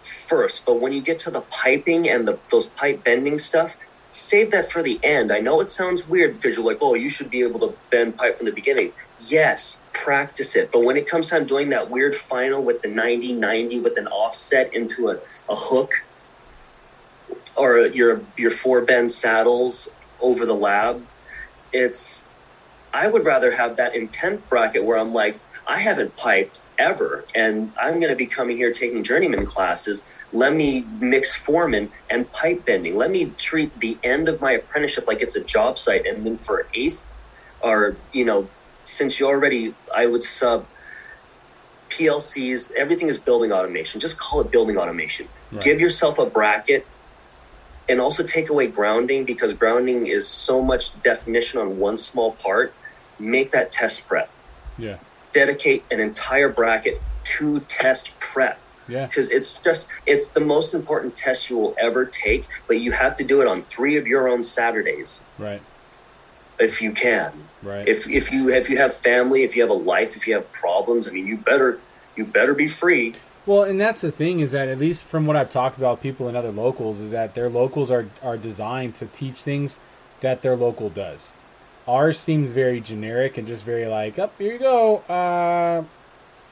first. 0.00 0.64
But 0.64 0.80
when 0.80 0.92
you 0.92 1.00
get 1.00 1.18
to 1.20 1.30
the 1.30 1.40
piping 1.42 2.08
and 2.08 2.26
the 2.28 2.38
those 2.50 2.68
pipe 2.68 3.04
bending 3.04 3.38
stuff, 3.38 3.76
save 4.10 4.50
that 4.52 4.70
for 4.70 4.82
the 4.82 5.00
end. 5.02 5.32
I 5.32 5.40
know 5.40 5.60
it 5.60 5.70
sounds 5.70 6.08
weird 6.08 6.36
because 6.36 6.56
you're 6.56 6.64
like, 6.64 6.78
oh, 6.80 6.94
you 6.94 7.08
should 7.08 7.30
be 7.30 7.42
able 7.42 7.60
to 7.60 7.74
bend 7.90 8.16
pipe 8.16 8.36
from 8.36 8.46
the 8.46 8.52
beginning. 8.52 8.92
Yes, 9.26 9.80
practice 9.92 10.56
it. 10.56 10.72
But 10.72 10.84
when 10.84 10.96
it 10.96 11.06
comes 11.06 11.28
time 11.28 11.46
doing 11.46 11.68
that 11.70 11.90
weird 11.90 12.14
final 12.14 12.62
with 12.62 12.82
the 12.82 12.88
90 12.88 13.34
90 13.34 13.80
with 13.80 13.98
an 13.98 14.08
offset 14.08 14.72
into 14.74 15.10
a, 15.10 15.16
a 15.48 15.54
hook 15.54 16.04
or 17.60 17.86
your 17.88 18.22
your 18.38 18.50
four 18.50 18.80
bend 18.80 19.10
saddles 19.10 19.90
over 20.20 20.46
the 20.46 20.54
lab, 20.54 21.06
it's 21.74 22.24
I 22.92 23.06
would 23.06 23.26
rather 23.26 23.52
have 23.52 23.76
that 23.76 23.94
intent 23.94 24.48
bracket 24.48 24.84
where 24.84 24.98
I'm 24.98 25.12
like, 25.12 25.38
I 25.66 25.78
haven't 25.78 26.16
piped 26.16 26.62
ever, 26.78 27.26
and 27.34 27.70
I'm 27.78 28.00
going 28.00 28.10
to 28.10 28.16
be 28.16 28.24
coming 28.24 28.56
here 28.56 28.72
taking 28.72 29.04
journeyman 29.04 29.44
classes. 29.44 30.02
Let 30.32 30.54
me 30.54 30.86
mix 31.00 31.36
foreman 31.36 31.92
and 32.08 32.32
pipe 32.32 32.64
bending. 32.64 32.96
Let 32.96 33.10
me 33.10 33.26
treat 33.36 33.78
the 33.78 33.98
end 34.02 34.30
of 34.30 34.40
my 34.40 34.52
apprenticeship 34.52 35.06
like 35.06 35.20
it's 35.20 35.36
a 35.36 35.44
job 35.44 35.76
site, 35.76 36.06
and 36.06 36.24
then 36.24 36.38
for 36.38 36.66
eighth, 36.72 37.04
or 37.60 37.94
you 38.14 38.24
know, 38.24 38.48
since 38.84 39.20
you 39.20 39.26
already, 39.26 39.74
I 39.94 40.06
would 40.06 40.22
sub 40.22 40.66
PLCs. 41.90 42.70
Everything 42.72 43.08
is 43.08 43.18
building 43.18 43.52
automation. 43.52 44.00
Just 44.00 44.18
call 44.18 44.40
it 44.40 44.50
building 44.50 44.78
automation. 44.78 45.28
Right. 45.52 45.60
Give 45.60 45.78
yourself 45.78 46.18
a 46.18 46.24
bracket 46.24 46.86
and 47.90 48.00
also 48.00 48.22
take 48.22 48.48
away 48.48 48.66
grounding 48.68 49.24
because 49.24 49.52
grounding 49.52 50.06
is 50.06 50.26
so 50.26 50.62
much 50.62 51.00
definition 51.02 51.58
on 51.60 51.78
one 51.78 51.96
small 51.96 52.32
part. 52.32 52.72
Make 53.18 53.50
that 53.50 53.70
test 53.72 54.06
prep. 54.08 54.30
Yeah. 54.78 54.96
dedicate 55.32 55.84
an 55.90 56.00
entire 56.00 56.48
bracket 56.48 56.94
to 57.22 57.60
test 57.60 58.18
prep 58.18 58.58
Yeah. 58.88 59.06
because 59.06 59.30
it's 59.30 59.52
just 59.66 59.88
it's 60.06 60.28
the 60.28 60.40
most 60.40 60.74
important 60.74 61.14
test 61.16 61.50
you 61.50 61.56
will 61.58 61.74
ever 61.78 62.04
take 62.06 62.42
but 62.66 62.80
you 62.80 62.90
have 62.92 63.14
to 63.16 63.24
do 63.24 63.40
it 63.42 63.46
on 63.46 63.62
three 63.62 63.96
of 63.98 64.06
your 64.08 64.26
own 64.28 64.42
saturdays 64.42 65.20
Right. 65.38 65.62
if 66.58 66.80
you 66.82 66.90
can 66.92 67.30
Right. 67.62 67.86
if 67.86 68.08
if 68.08 68.32
you 68.32 68.48
if 68.48 68.68
you 68.70 68.78
have 68.78 68.92
family 68.92 69.42
if 69.44 69.54
you 69.54 69.60
have 69.62 69.70
a 69.70 69.82
life 69.94 70.16
if 70.16 70.26
you 70.26 70.32
have 70.34 70.50
problems 70.50 71.06
i 71.06 71.10
mean 71.12 71.26
you 71.28 71.36
better 71.36 71.78
you 72.16 72.24
better 72.24 72.54
be 72.54 72.66
free 72.66 73.14
Well, 73.50 73.64
and 73.64 73.80
that's 73.80 74.02
the 74.02 74.12
thing 74.12 74.38
is 74.38 74.52
that 74.52 74.68
at 74.68 74.78
least 74.78 75.02
from 75.02 75.26
what 75.26 75.34
I've 75.34 75.50
talked 75.50 75.76
about 75.76 76.00
people 76.00 76.28
in 76.28 76.36
other 76.36 76.52
locals 76.52 77.00
is 77.00 77.10
that 77.10 77.34
their 77.34 77.48
locals 77.48 77.90
are 77.90 78.08
are 78.22 78.36
designed 78.36 78.94
to 78.94 79.06
teach 79.06 79.42
things 79.42 79.80
that 80.20 80.42
their 80.42 80.54
local 80.54 80.88
does. 80.88 81.32
Ours 81.88 82.16
seems 82.16 82.52
very 82.52 82.80
generic 82.80 83.38
and 83.38 83.48
just 83.48 83.64
very 83.64 83.86
like, 83.86 84.20
up 84.20 84.32
here 84.38 84.52
you 84.52 84.58
go. 84.60 84.98
Uh, 84.98 85.82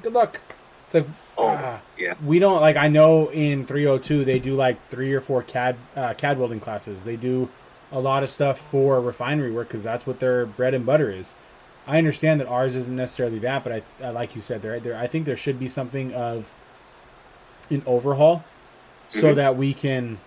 good 0.02 0.12
luck. 0.12 0.40
It's 0.86 0.94
like, 0.96 1.06
Oh, 1.36 1.54
ah. 1.56 1.80
yeah. 1.96 2.14
we 2.26 2.40
don't 2.40 2.60
like. 2.60 2.74
I 2.74 2.88
know 2.88 3.30
in 3.30 3.64
302 3.64 4.24
they 4.24 4.40
do 4.40 4.56
like 4.56 4.84
three 4.88 5.12
or 5.12 5.20
four 5.20 5.44
CAD 5.44 5.76
uh, 5.94 6.14
CAD 6.14 6.36
welding 6.36 6.58
classes. 6.58 7.04
They 7.04 7.14
do 7.14 7.48
a 7.92 8.00
lot 8.00 8.24
of 8.24 8.28
stuff 8.28 8.58
for 8.58 9.00
refinery 9.00 9.52
work 9.52 9.68
because 9.68 9.84
that's 9.84 10.04
what 10.04 10.18
their 10.18 10.46
bread 10.46 10.74
and 10.74 10.84
butter 10.84 11.12
is. 11.12 11.32
I 11.86 11.96
understand 11.96 12.40
that 12.40 12.48
ours 12.48 12.74
isn't 12.74 12.96
necessarily 12.96 13.38
that, 13.38 13.62
but 13.62 13.72
I, 13.72 13.82
I 14.04 14.10
like 14.10 14.34
you 14.34 14.42
said 14.42 14.62
there, 14.62 14.80
there. 14.80 14.96
I 14.96 15.06
think 15.06 15.26
there 15.26 15.36
should 15.36 15.60
be 15.60 15.68
something 15.68 16.12
of 16.12 16.52
an 17.70 17.82
overhaul 17.86 18.44
so 19.08 19.32
Mhm. 19.32 19.36
that 19.36 19.56
we 19.56 19.72
can 19.74 20.18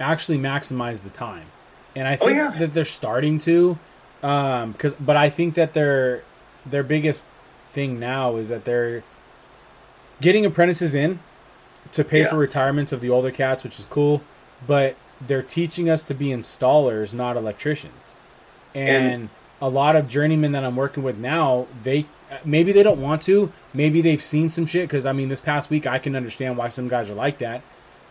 actually 0.00 0.38
maximize 0.38 1.02
the 1.02 1.10
time. 1.10 1.46
And 1.94 2.08
I 2.08 2.16
think 2.16 2.32
yeah. 2.32 2.52
that 2.58 2.72
they're 2.74 2.84
starting 2.84 3.38
to, 3.40 3.78
um, 4.22 4.74
cause, 4.74 4.94
but 4.98 5.16
I 5.16 5.28
think 5.30 5.54
that 5.54 5.74
their 5.74 6.22
their 6.64 6.84
biggest 6.84 7.22
thing 7.72 7.98
now 7.98 8.36
is 8.36 8.48
that 8.48 8.64
they're 8.64 9.02
getting 10.20 10.46
apprentices 10.46 10.94
in 10.94 11.18
to 11.90 12.04
pay 12.04 12.20
Yeah. 12.20 12.28
for 12.30 12.36
retirements 12.36 12.92
of 12.92 13.00
the 13.00 13.10
older 13.10 13.32
cats, 13.32 13.64
which 13.64 13.80
is 13.80 13.86
cool. 13.90 14.22
But 14.64 14.94
they're 15.20 15.42
teaching 15.42 15.90
us 15.90 16.04
to 16.04 16.14
be 16.14 16.28
installers, 16.28 17.12
not 17.12 17.36
electricians. 17.36 18.14
And, 18.74 19.12
And- 19.12 19.28
a 19.60 19.68
lot 19.68 19.94
of 19.96 20.06
journeymen 20.08 20.52
that 20.52 20.64
I'm 20.64 20.76
working 20.76 21.02
with 21.02 21.18
now, 21.18 21.66
they 21.82 22.06
maybe 22.44 22.72
they 22.72 22.82
don't 22.82 23.00
want 23.00 23.22
to, 23.22 23.52
maybe 23.74 24.00
they've 24.02 24.22
seen 24.22 24.50
some 24.50 24.66
shit. 24.66 24.88
Because 24.88 25.06
I 25.06 25.12
mean, 25.12 25.28
this 25.28 25.40
past 25.40 25.70
week 25.70 25.86
I 25.86 25.98
can 25.98 26.16
understand 26.16 26.56
why 26.56 26.68
some 26.68 26.88
guys 26.88 27.10
are 27.10 27.14
like 27.14 27.38
that. 27.38 27.62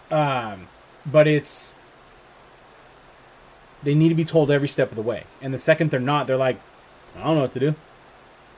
Um, 0.10 0.68
but 1.06 1.28
it's 1.28 1.76
they 3.84 3.96
need 3.96 4.10
to 4.10 4.16
be 4.16 4.26
told 4.26 4.52
every 4.52 4.68
step 4.68 4.90
of 4.90 4.96
the 4.96 5.02
way. 5.02 5.24
And 5.42 5.54
the 5.54 5.60
second 5.60 5.92
they're 5.92 6.00
not, 6.00 6.28
they're 6.28 6.38
like, 6.38 6.60
I 7.18 7.24
don't 7.24 7.36
know 7.36 7.42
what 7.42 7.54
to 7.54 7.60
do. 7.60 7.76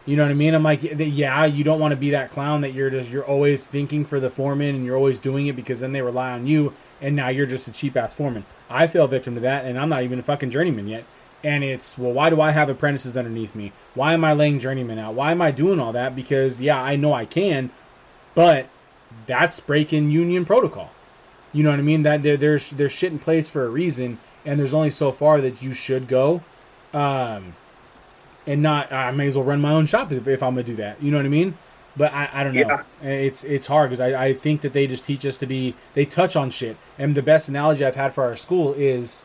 You 0.05 0.17
know 0.17 0.23
what 0.23 0.31
I 0.31 0.35
mean? 0.35 0.53
I'm 0.53 0.63
like, 0.63 0.81
yeah, 0.83 1.45
you 1.45 1.63
don't 1.63 1.79
want 1.79 1.93
to 1.93 1.95
be 1.95 2.09
that 2.09 2.29
clown 2.29 2.61
that 2.61 2.73
you're 2.73 2.89
just 2.89 3.09
you're 3.09 3.23
always 3.23 3.63
thinking 3.63 4.03
for 4.03 4.19
the 4.19 4.29
foreman 4.29 4.75
and 4.75 4.85
you're 4.85 4.97
always 4.97 5.17
doing 5.17 5.47
it 5.47 5.55
because 5.55 5.79
then 5.79 5.93
they 5.93 6.01
rely 6.01 6.31
on 6.31 6.45
you 6.45 6.73
and 7.01 7.15
now 7.15 7.29
you're 7.29 7.45
just 7.45 7.69
a 7.69 7.71
cheap 7.71 7.95
ass 7.95 8.13
foreman. 8.13 8.45
I 8.69 8.87
fell 8.87 9.07
victim 9.07 9.35
to 9.35 9.41
that 9.41 9.63
and 9.63 9.79
I'm 9.79 9.87
not 9.87 10.03
even 10.03 10.19
a 10.19 10.23
fucking 10.23 10.51
journeyman 10.51 10.89
yet. 10.89 11.05
And 11.43 11.63
it's 11.63 11.97
well, 11.97 12.13
why 12.13 12.29
do 12.29 12.39
I 12.39 12.51
have 12.51 12.69
apprentices 12.69 13.17
underneath 13.17 13.53
me? 13.53 13.73
Why 13.95 14.13
am 14.13 14.23
I 14.23 14.33
laying 14.33 14.59
journeymen 14.59 14.97
out? 14.97 15.13
Why 15.13 15.31
am 15.31 15.41
I 15.41 15.51
doing 15.51 15.79
all 15.79 15.91
that? 15.91 16.15
Because 16.15 16.61
yeah, 16.61 16.81
I 16.81 16.95
know 16.95 17.13
I 17.13 17.25
can, 17.25 17.69
but 18.33 18.67
that's 19.27 19.59
breaking 19.59 20.11
union 20.11 20.45
protocol. 20.45 20.91
You 21.51 21.63
know 21.63 21.69
what 21.69 21.79
I 21.79 21.83
mean? 21.83 22.03
That 22.03 22.23
there, 22.23 22.37
there's 22.37 22.69
there's 22.71 22.91
shit 22.91 23.11
in 23.11 23.19
place 23.19 23.47
for 23.47 23.65
a 23.65 23.69
reason, 23.69 24.19
and 24.45 24.59
there's 24.59 24.73
only 24.73 24.89
so 24.89 25.11
far 25.11 25.39
that 25.41 25.61
you 25.61 25.73
should 25.73 26.07
go, 26.07 26.41
um, 26.93 27.55
and 28.47 28.61
not. 28.61 28.91
I 28.91 29.11
may 29.11 29.27
as 29.27 29.35
well 29.35 29.45
run 29.45 29.61
my 29.61 29.71
own 29.71 29.85
shop 29.85 30.11
if, 30.11 30.27
if 30.27 30.41
I'm 30.41 30.55
gonna 30.55 30.63
do 30.63 30.75
that. 30.77 31.01
You 31.03 31.11
know 31.11 31.17
what 31.17 31.25
I 31.25 31.29
mean? 31.29 31.57
But 31.95 32.11
I, 32.11 32.29
I 32.33 32.43
don't 32.43 32.55
know. 32.55 32.83
Yeah. 33.01 33.07
It's 33.07 33.43
it's 33.43 33.67
hard 33.67 33.91
because 33.91 34.01
I, 34.01 34.25
I 34.25 34.33
think 34.33 34.61
that 34.61 34.73
they 34.73 34.87
just 34.87 35.05
teach 35.05 35.25
us 35.25 35.37
to 35.37 35.45
be. 35.45 35.75
They 35.93 36.05
touch 36.05 36.35
on 36.35 36.49
shit, 36.49 36.77
and 36.97 37.13
the 37.13 37.21
best 37.21 37.49
analogy 37.49 37.85
I've 37.85 37.95
had 37.95 38.15
for 38.15 38.23
our 38.23 38.35
school 38.35 38.73
is, 38.73 39.23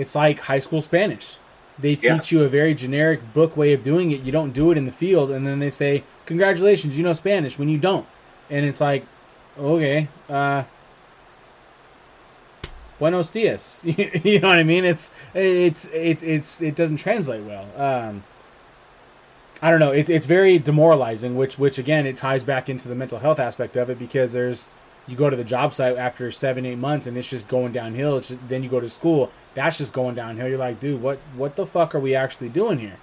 it's 0.00 0.14
like 0.14 0.40
high 0.40 0.58
school 0.66 0.82
Spanish. 0.82 1.36
They 1.78 1.94
teach 1.96 2.04
Yeah. 2.32 2.38
you 2.38 2.44
a 2.44 2.48
very 2.48 2.74
generic 2.74 3.20
book 3.32 3.56
way 3.56 3.72
of 3.72 3.82
doing 3.82 4.10
it. 4.10 4.20
You 4.26 4.32
don't 4.32 4.52
do 4.52 4.70
it 4.70 4.76
in 4.78 4.84
the 4.84 4.92
field, 4.92 5.30
and 5.30 5.46
then 5.46 5.58
they 5.60 5.70
say, 5.70 6.02
"Congratulations, 6.26 6.96
you 6.98 7.04
know 7.04 7.12
Spanish." 7.14 7.58
When 7.58 7.68
you 7.68 7.78
don't, 7.78 8.06
and 8.50 8.66
it's 8.66 8.80
like, 8.80 9.02
okay, 9.58 10.08
uh, 10.28 10.64
buenos 12.98 13.30
dias. 13.30 13.80
you 13.84 14.40
know 14.40 14.48
what 14.48 14.58
I 14.58 14.62
mean? 14.62 14.84
It's 14.84 15.12
it's 15.34 15.86
it's 15.92 16.22
it's 16.22 16.60
it 16.60 16.74
doesn't 16.74 16.98
translate 16.98 17.42
well. 17.44 17.66
Um, 17.76 18.24
I 19.62 19.70
don't 19.70 19.80
know. 19.80 19.92
It's 19.92 20.10
it's 20.10 20.26
very 20.26 20.58
demoralizing. 20.58 21.36
Which 21.36 21.58
which 21.58 21.78
again, 21.78 22.06
it 22.06 22.16
ties 22.16 22.44
back 22.44 22.68
into 22.68 22.88
the 22.88 22.94
mental 22.94 23.18
health 23.20 23.38
aspect 23.38 23.76
of 23.76 23.90
it 23.90 23.98
because 23.98 24.32
there's 24.32 24.66
you 25.06 25.16
go 25.16 25.28
to 25.28 25.36
the 25.36 25.44
job 25.44 25.74
site 25.74 25.96
after 25.96 26.30
seven 26.30 26.64
eight 26.66 26.78
months 26.78 27.06
and 27.06 27.16
it's 27.16 27.30
just 27.30 27.48
going 27.48 27.72
downhill. 27.72 28.18
It's 28.18 28.28
just, 28.28 28.48
then 28.48 28.62
you 28.62 28.68
go 28.68 28.80
to 28.80 28.90
school, 28.90 29.30
that's 29.54 29.78
just 29.78 29.92
going 29.92 30.14
downhill. 30.14 30.48
You're 30.48 30.58
like, 30.58 30.80
dude, 30.80 31.02
what 31.02 31.18
what 31.36 31.56
the 31.56 31.66
fuck 31.66 31.94
are 31.94 32.00
we 32.00 32.14
actually 32.14 32.48
doing 32.48 32.78
here? 32.78 32.96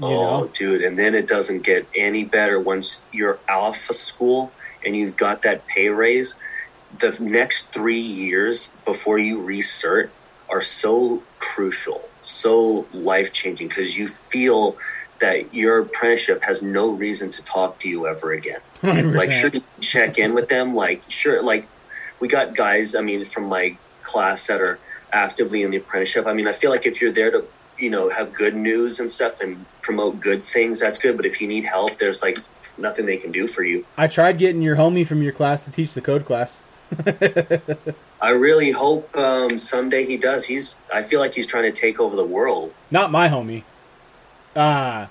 You 0.00 0.06
oh 0.06 0.40
know? 0.40 0.50
dude 0.52 0.82
and 0.82 0.98
then 0.98 1.14
it 1.14 1.26
doesn't 1.26 1.62
get 1.62 1.86
any 1.96 2.24
better 2.24 2.60
once 2.60 3.02
you're 3.12 3.40
off 3.48 3.90
of 3.90 3.96
school 3.96 4.52
and 4.84 4.96
you've 4.96 5.16
got 5.16 5.42
that 5.42 5.66
pay 5.66 5.88
raise 5.88 6.36
the 7.00 7.18
next 7.20 7.72
three 7.72 8.00
years 8.00 8.70
before 8.84 9.18
you 9.18 9.42
recert 9.42 10.12
are 10.48 10.62
so 10.62 11.22
crucial 11.38 12.08
so 12.22 12.86
life-changing 12.92 13.66
because 13.66 13.96
you 13.96 14.06
feel 14.06 14.76
that 15.20 15.52
your 15.54 15.80
apprenticeship 15.80 16.42
has 16.42 16.62
no 16.62 16.94
reason 16.94 17.30
to 17.30 17.42
talk 17.42 17.78
to 17.80 17.88
you 17.88 18.06
ever 18.06 18.32
again. 18.32 18.60
100%. 18.82 19.16
like 19.16 19.32
sure 19.32 19.50
you 19.52 19.62
check 19.80 20.18
in 20.18 20.34
with 20.34 20.48
them? 20.48 20.74
Like 20.74 21.02
sure 21.08 21.42
like 21.42 21.66
we 22.20 22.28
got 22.28 22.54
guys 22.54 22.94
i 22.94 23.00
mean 23.00 23.24
from 23.24 23.44
my 23.44 23.76
class 24.02 24.46
that 24.46 24.60
are 24.60 24.78
actively 25.12 25.62
in 25.62 25.70
the 25.70 25.78
apprenticeship. 25.78 26.26
I 26.26 26.32
mean 26.32 26.48
i 26.48 26.52
feel 26.52 26.70
like 26.70 26.86
if 26.86 27.00
you're 27.00 27.12
there 27.12 27.30
to 27.30 27.44
you 27.78 27.90
know 27.90 28.08
have 28.08 28.32
good 28.32 28.56
news 28.56 28.98
and 29.00 29.10
stuff 29.10 29.40
and 29.40 29.64
promote 29.82 30.20
good 30.20 30.42
things 30.42 30.80
that's 30.80 30.98
good. 30.98 31.16
But 31.16 31.26
if 31.26 31.40
you 31.40 31.48
need 31.48 31.64
help 31.64 31.98
there's 31.98 32.22
like 32.22 32.38
nothing 32.76 33.06
they 33.06 33.16
can 33.16 33.32
do 33.32 33.46
for 33.46 33.62
you. 33.62 33.84
I 33.96 34.06
tried 34.06 34.38
getting 34.38 34.62
your 34.62 34.76
homie 34.76 35.06
from 35.06 35.22
your 35.22 35.32
class 35.32 35.64
to 35.64 35.70
teach 35.70 35.94
the 35.94 36.00
code 36.00 36.24
class. 36.24 36.62
i 38.22 38.30
really 38.30 38.70
hope 38.70 39.14
um, 39.14 39.58
someday 39.58 40.06
he 40.06 40.16
does. 40.16 40.46
He's 40.46 40.76
i 40.92 41.02
feel 41.02 41.20
like 41.20 41.34
he's 41.34 41.46
trying 41.46 41.72
to 41.72 41.80
take 41.80 41.98
over 41.98 42.16
the 42.16 42.24
world. 42.24 42.72
Not 42.90 43.10
my 43.10 43.28
homie. 43.28 43.64
Uh 44.58 45.06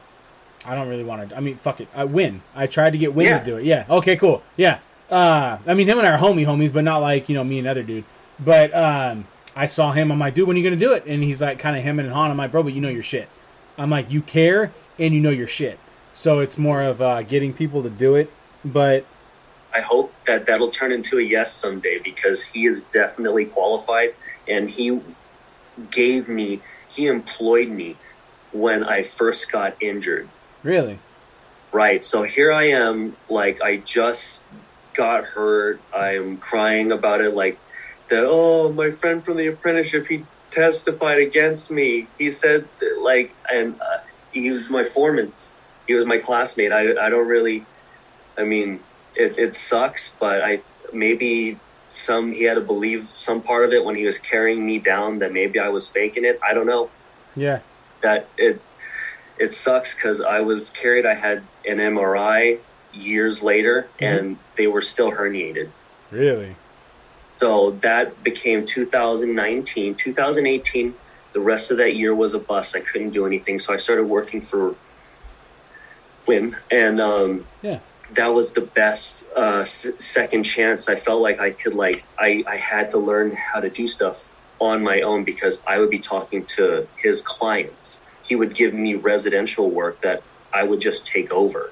I 0.66 0.76
don't 0.76 0.90
really 0.90 1.04
want 1.04 1.30
to. 1.30 1.38
I 1.38 1.40
mean, 1.40 1.56
fuck 1.56 1.80
it. 1.80 1.88
I 1.96 2.04
win. 2.04 2.42
I 2.54 2.68
tried 2.68 2.90
to 2.92 2.98
get 2.98 3.14
Win 3.14 3.28
Yeah. 3.28 3.40
to 3.40 3.46
do 3.46 3.58
it. 3.58 3.64
Yeah. 3.66 3.86
Okay. 3.90 4.18
Cool. 4.18 4.42
Yeah. 4.58 4.80
Uh, 5.10 5.60
I 5.66 5.74
mean, 5.74 5.88
him 5.88 5.98
and 5.98 6.06
I 6.06 6.12
are 6.12 6.18
homie 6.18 6.46
homies, 6.46 6.74
but 6.74 6.84
not 6.84 6.98
like 6.98 7.30
you 7.30 7.36
know 7.36 7.44
me 7.44 7.60
and 7.60 7.68
other 7.68 7.84
dude. 7.84 8.04
But 8.40 8.76
um, 8.76 9.26
I 9.56 9.68
saw 9.68 9.94
him. 9.94 10.12
I'm 10.12 10.20
like, 10.20 10.34
dude, 10.36 10.48
when 10.48 10.58
are 10.58 10.60
you 10.60 10.64
gonna 10.70 10.76
do 10.76 10.92
it? 10.94 11.06
And 11.06 11.24
he's 11.24 11.42
like, 11.42 11.58
kind 11.60 11.78
of 11.78 11.84
him 11.84 12.00
and 12.00 12.12
Han. 12.12 12.30
I'm 12.32 12.38
like, 12.38 12.52
bro, 12.52 12.64
but 12.64 12.74
you 12.74 12.82
know 12.82 12.90
your 12.90 13.04
shit. 13.04 13.30
I'm 13.78 13.90
like, 13.90 14.12
you 14.12 14.22
care 14.22 14.74
and 15.00 15.14
you 15.14 15.22
know 15.22 15.30
your 15.30 15.48
shit. 15.48 15.80
So 16.12 16.40
it's 16.40 16.58
more 16.58 16.82
of 16.82 17.02
uh, 17.02 17.22
getting 17.22 17.54
people 17.54 17.82
to 17.84 17.90
do 17.90 18.16
it. 18.16 18.30
But 18.66 19.06
I 19.74 19.80
hope 19.80 20.14
that 20.26 20.46
that'll 20.48 20.72
turn 20.72 20.92
into 20.92 21.20
a 21.20 21.22
yes 21.22 21.54
someday 21.54 21.98
because 22.04 22.44
he 22.44 22.66
is 22.66 22.82
definitely 22.82 23.46
qualified 23.46 24.16
and 24.48 24.70
he 24.70 25.00
gave 25.92 26.28
me, 26.28 26.62
he 26.90 27.06
employed 27.08 27.70
me 27.70 27.96
when 28.60 28.84
I 28.84 29.04
first 29.04 29.52
got 29.52 29.76
injured. 29.82 30.30
really, 30.64 31.00
Right. 31.72 32.04
So 32.04 32.24
here 32.24 32.52
I 32.52 32.70
am, 32.70 33.18
like, 33.30 33.62
I 33.62 33.78
just 33.78 34.42
got 34.94 35.26
hurt. 35.26 35.82
I'm 35.94 36.38
crying 36.38 36.92
about 36.92 37.20
it, 37.22 37.36
like, 37.36 37.60
that, 38.08 38.24
oh, 38.26 38.72
my 38.72 38.90
friend 38.90 39.24
from 39.24 39.36
the 39.36 39.48
apprenticeship, 39.48 40.08
he 40.08 40.26
testified 40.50 41.20
against 41.20 41.70
me. 41.70 42.08
He 42.18 42.30
said, 42.30 42.68
like, 43.02 43.36
and 43.52 43.80
uh, 43.82 44.00
he 44.32 44.50
was 44.50 44.72
my 44.72 44.84
foreman, 44.84 45.34
he 45.88 45.94
was 45.94 46.06
my 46.06 46.20
classmate. 46.20 46.72
I, 46.72 47.06
I 47.06 47.10
don't 47.10 47.28
really, 47.28 47.66
I 48.38 48.44
mean, 48.44 48.80
it, 49.16 49.38
it 49.38 49.54
sucks, 49.54 50.10
but 50.20 50.42
I 50.42 50.62
maybe 50.94 51.60
some, 51.90 52.32
he 52.32 52.44
had 52.44 52.56
to 52.56 52.62
believe 52.62 53.08
some 53.08 53.42
part 53.42 53.66
of 53.66 53.74
it 53.74 53.84
when 53.84 53.96
he 53.96 54.06
was 54.06 54.18
carrying 54.18 54.66
me 54.66 54.80
down 54.80 55.20
that 55.20 55.34
maybe 55.34 55.60
I 55.60 55.68
was 55.68 55.90
faking 55.90 56.24
it. 56.24 56.40
I 56.42 56.54
don't 56.54 56.66
know 56.66 56.90
yeah, 57.38 57.60
that 58.08 58.30
it 58.38 58.62
it 59.38 59.54
sucks 59.54 59.94
because 59.94 60.22
I 60.22 60.40
was 60.40 60.70
carried. 60.70 61.06
I 61.06 61.14
had 61.14 61.44
an 61.68 61.78
MRI 61.78 62.60
years 62.94 63.44
later, 63.44 63.88
and 64.00 64.38
they 64.56 64.66
were 64.66 64.82
still 64.82 65.12
herniated. 65.12 65.70
really, 66.10 66.56
So 67.38 67.72
that 67.88 68.24
became 68.24 68.66
2019, 68.66 69.94
2018. 69.94 70.94
The 71.34 71.40
rest 71.40 71.70
of 71.70 71.78
that 71.78 71.96
year 71.96 72.16
was 72.16 72.34
a 72.34 72.40
bust. 72.40 72.76
I 72.76 72.80
couldn't 72.80 73.12
do 73.12 73.26
anything, 73.28 73.60
so 73.60 73.74
I 73.74 73.78
started 73.78 74.06
working 74.06 74.42
for 74.42 74.76
Win, 76.26 76.56
and 76.72 77.00
um, 77.00 77.46
yeah, 77.62 77.80
that 78.14 78.30
was 78.30 78.54
the 78.54 78.62
best 78.62 79.26
uh, 79.36 79.64
s- 79.64 79.92
second 80.00 80.44
chance. 80.44 80.88
I 80.90 80.96
felt 80.96 81.22
like 81.22 81.40
I 81.40 81.52
could 81.52 81.76
like 81.76 82.06
I, 82.18 82.44
I 82.48 82.56
had 82.56 82.92
to 82.92 82.98
learn 82.98 83.32
how 83.36 83.60
to 83.60 83.70
do 83.70 83.86
stuff 83.86 84.37
on 84.60 84.84
my 84.84 85.02
own 85.02 85.24
because 85.24 85.62
I 85.68 85.80
would 85.80 85.90
be 85.90 86.00
talking 86.00 86.46
to 86.46 86.88
his 86.98 87.22
clients. 87.22 88.02
He 88.24 88.36
would 88.36 88.56
give 88.56 88.74
me 88.74 88.96
residential 88.96 89.70
work 89.70 90.02
that 90.02 90.24
I 90.54 90.64
would 90.64 90.82
just 90.82 91.06
take 91.06 91.32
over. 91.32 91.72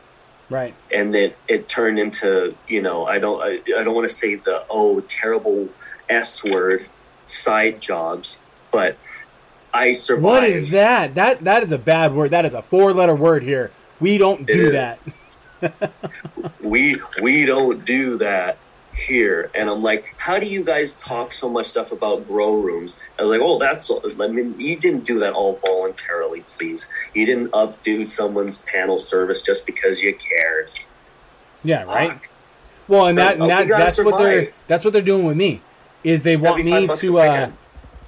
Right. 0.50 0.76
And 0.94 1.14
then 1.14 1.34
it 1.48 1.68
turned 1.68 2.00
into, 2.00 2.56
you 2.68 2.82
know, 2.82 3.06
I 3.06 3.20
don't, 3.20 3.42
I, 3.42 3.62
I 3.78 3.84
don't 3.84 3.96
want 3.96 4.08
to 4.08 4.14
say 4.14 4.36
the, 4.36 4.66
oh, 4.70 5.02
terrible 5.02 5.70
S 6.08 6.44
word, 6.44 6.86
side 7.28 7.82
jobs, 7.82 8.40
but 8.72 8.98
I 9.74 9.92
survived. 9.92 10.24
What 10.24 10.44
is 10.44 10.72
that? 10.72 11.16
That 11.16 11.44
that 11.44 11.64
is 11.64 11.72
a 11.72 11.78
bad 11.78 12.14
word. 12.14 12.32
That 12.32 12.46
is 12.46 12.54
a 12.54 12.62
four 12.62 12.94
letter 12.94 13.16
word 13.16 13.44
here. 13.44 13.72
We 14.00 14.18
don't 14.18 14.46
do 14.46 14.72
that. 14.72 15.00
we 16.62 16.96
we 17.22 17.46
don't 17.46 17.84
do 17.84 18.18
that 18.20 18.58
here 18.96 19.52
and 19.54 19.70
i'm 19.70 19.84
like 19.84 20.16
how 20.18 20.40
do 20.40 20.46
you 20.46 20.64
guys 20.64 20.94
talk 20.94 21.32
so 21.32 21.50
much 21.50 21.66
stuff 21.66 21.92
about 21.92 22.26
grow 22.28 22.54
rooms 22.56 22.98
i 23.20 23.24
was 23.24 23.32
like 23.32 23.42
oh 23.42 23.60
that's 23.60 23.90
all 23.90 24.02
i 24.22 24.28
mean 24.28 24.58
you 24.60 24.78
didn't 24.78 25.04
do 25.04 25.20
that 25.20 25.34
all 25.34 25.60
voluntarily 25.66 26.42
please 26.48 26.88
you 27.14 27.26
didn't 27.26 27.50
updo 27.50 28.10
someone's 28.10 28.60
panel 28.60 28.98
service 28.98 29.42
just 29.42 29.66
because 29.66 30.02
you 30.02 30.16
cared 30.16 30.70
Yeah, 31.64 31.84
right. 31.86 32.28
Well, 32.88 33.08
and 33.08 33.18
that, 33.18 33.40
we 33.40 33.48
that 33.48 33.68
that's 33.68 33.98
what 33.98 34.18
they're 34.18 34.52
that's 34.68 34.84
what 34.84 34.94
they're 34.94 35.02
doing 35.02 35.26
with 35.26 35.38
me. 35.38 35.62
Is 36.04 36.24
they 36.24 36.38
want 36.38 36.64
me 36.64 36.88
to 36.88 37.20
uh 37.20 37.52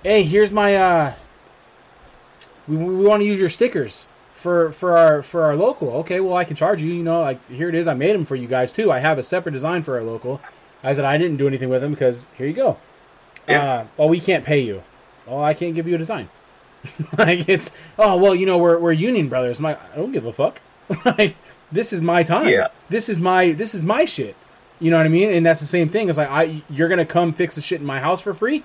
hey, 0.03 0.23
here's 0.23 0.51
my 0.51 0.75
uh 0.75 1.13
we, 2.67 2.77
we 2.77 3.05
want 3.05 3.21
to 3.21 3.25
use 3.25 3.39
your 3.39 3.49
stickers 3.49 4.07
for 4.35 4.71
for 4.71 4.95
our 4.97 5.21
for 5.23 5.43
our 5.43 5.55
local. 5.55 5.89
Okay, 6.01 6.19
well 6.19 6.35
I 6.37 6.43
can 6.43 6.55
charge 6.55 6.81
you, 6.81 6.93
you 6.93 7.03
know, 7.03 7.21
like 7.21 7.45
here 7.49 7.69
it 7.69 7.75
is. 7.75 7.87
I 7.87 7.95
made 7.95 8.13
them 8.13 8.25
for 8.25 8.35
you 8.35 8.47
guys 8.47 8.71
too. 8.71 8.91
I 8.91 8.99
have 8.99 9.17
a 9.17 9.23
separate 9.23 9.53
design 9.53 9.81
for 9.83 9.97
our 9.97 10.03
local. 10.03 10.39
I 10.83 10.93
said 10.93 11.05
I 11.05 11.17
didn't 11.17 11.37
do 11.37 11.47
anything 11.47 11.69
with 11.69 11.81
them 11.81 11.91
because 11.91 12.23
here 12.37 12.47
you 12.47 12.53
go. 12.53 12.77
Yeah. 13.49 13.63
Uh, 13.63 13.87
well, 13.97 14.09
we 14.09 14.19
can't 14.19 14.45
pay 14.45 14.59
you. 14.59 14.83
Oh, 15.27 15.41
I 15.41 15.53
can't 15.53 15.75
give 15.75 15.87
you 15.87 15.95
a 15.95 15.97
design. 15.97 16.29
like 17.17 17.49
it's 17.49 17.71
oh 17.97 18.17
well, 18.17 18.35
you 18.35 18.45
know 18.45 18.57
we're 18.57 18.77
we're 18.77 18.91
union 18.91 19.29
brothers. 19.29 19.59
Like 19.59 19.79
I 19.93 19.95
don't 19.95 20.11
give 20.11 20.25
a 20.25 20.33
fuck. 20.33 20.61
like 21.05 21.35
this 21.71 21.91
is 21.91 22.01
my 22.01 22.23
time. 22.23 22.49
Yeah. 22.49 22.67
This 22.89 23.09
is 23.09 23.19
my 23.19 23.51
this 23.51 23.75
is 23.75 23.83
my 23.83 24.05
shit. 24.05 24.35
You 24.79 24.91
know 24.91 24.97
what 24.97 25.05
I 25.05 25.09
mean? 25.09 25.29
And 25.29 25.45
that's 25.45 25.59
the 25.59 25.67
same 25.67 25.89
thing. 25.89 26.09
It's 26.09 26.17
like 26.17 26.29
I 26.29 26.61
you're 26.69 26.87
gonna 26.87 27.05
come 27.05 27.33
fix 27.33 27.55
the 27.55 27.61
shit 27.61 27.81
in 27.81 27.85
my 27.85 27.99
house 27.99 28.21
for 28.21 28.33
free, 28.33 28.63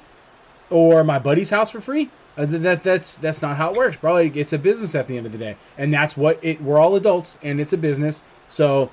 or 0.70 1.02
my 1.04 1.18
buddy's 1.18 1.50
house 1.50 1.70
for 1.70 1.80
free. 1.80 2.10
Uh, 2.36 2.46
that 2.46 2.82
that's 2.82 3.14
that's 3.16 3.42
not 3.42 3.56
how 3.56 3.70
it 3.70 3.76
works, 3.76 3.96
bro. 3.96 4.14
Like, 4.14 4.36
it's 4.36 4.52
a 4.52 4.58
business 4.58 4.94
at 4.94 5.06
the 5.06 5.16
end 5.16 5.26
of 5.26 5.32
the 5.32 5.38
day, 5.38 5.56
and 5.76 5.92
that's 5.92 6.16
what 6.16 6.38
it. 6.42 6.62
We're 6.62 6.78
all 6.78 6.96
adults, 6.96 7.38
and 7.42 7.60
it's 7.60 7.72
a 7.72 7.78
business. 7.78 8.24
So, 8.48 8.90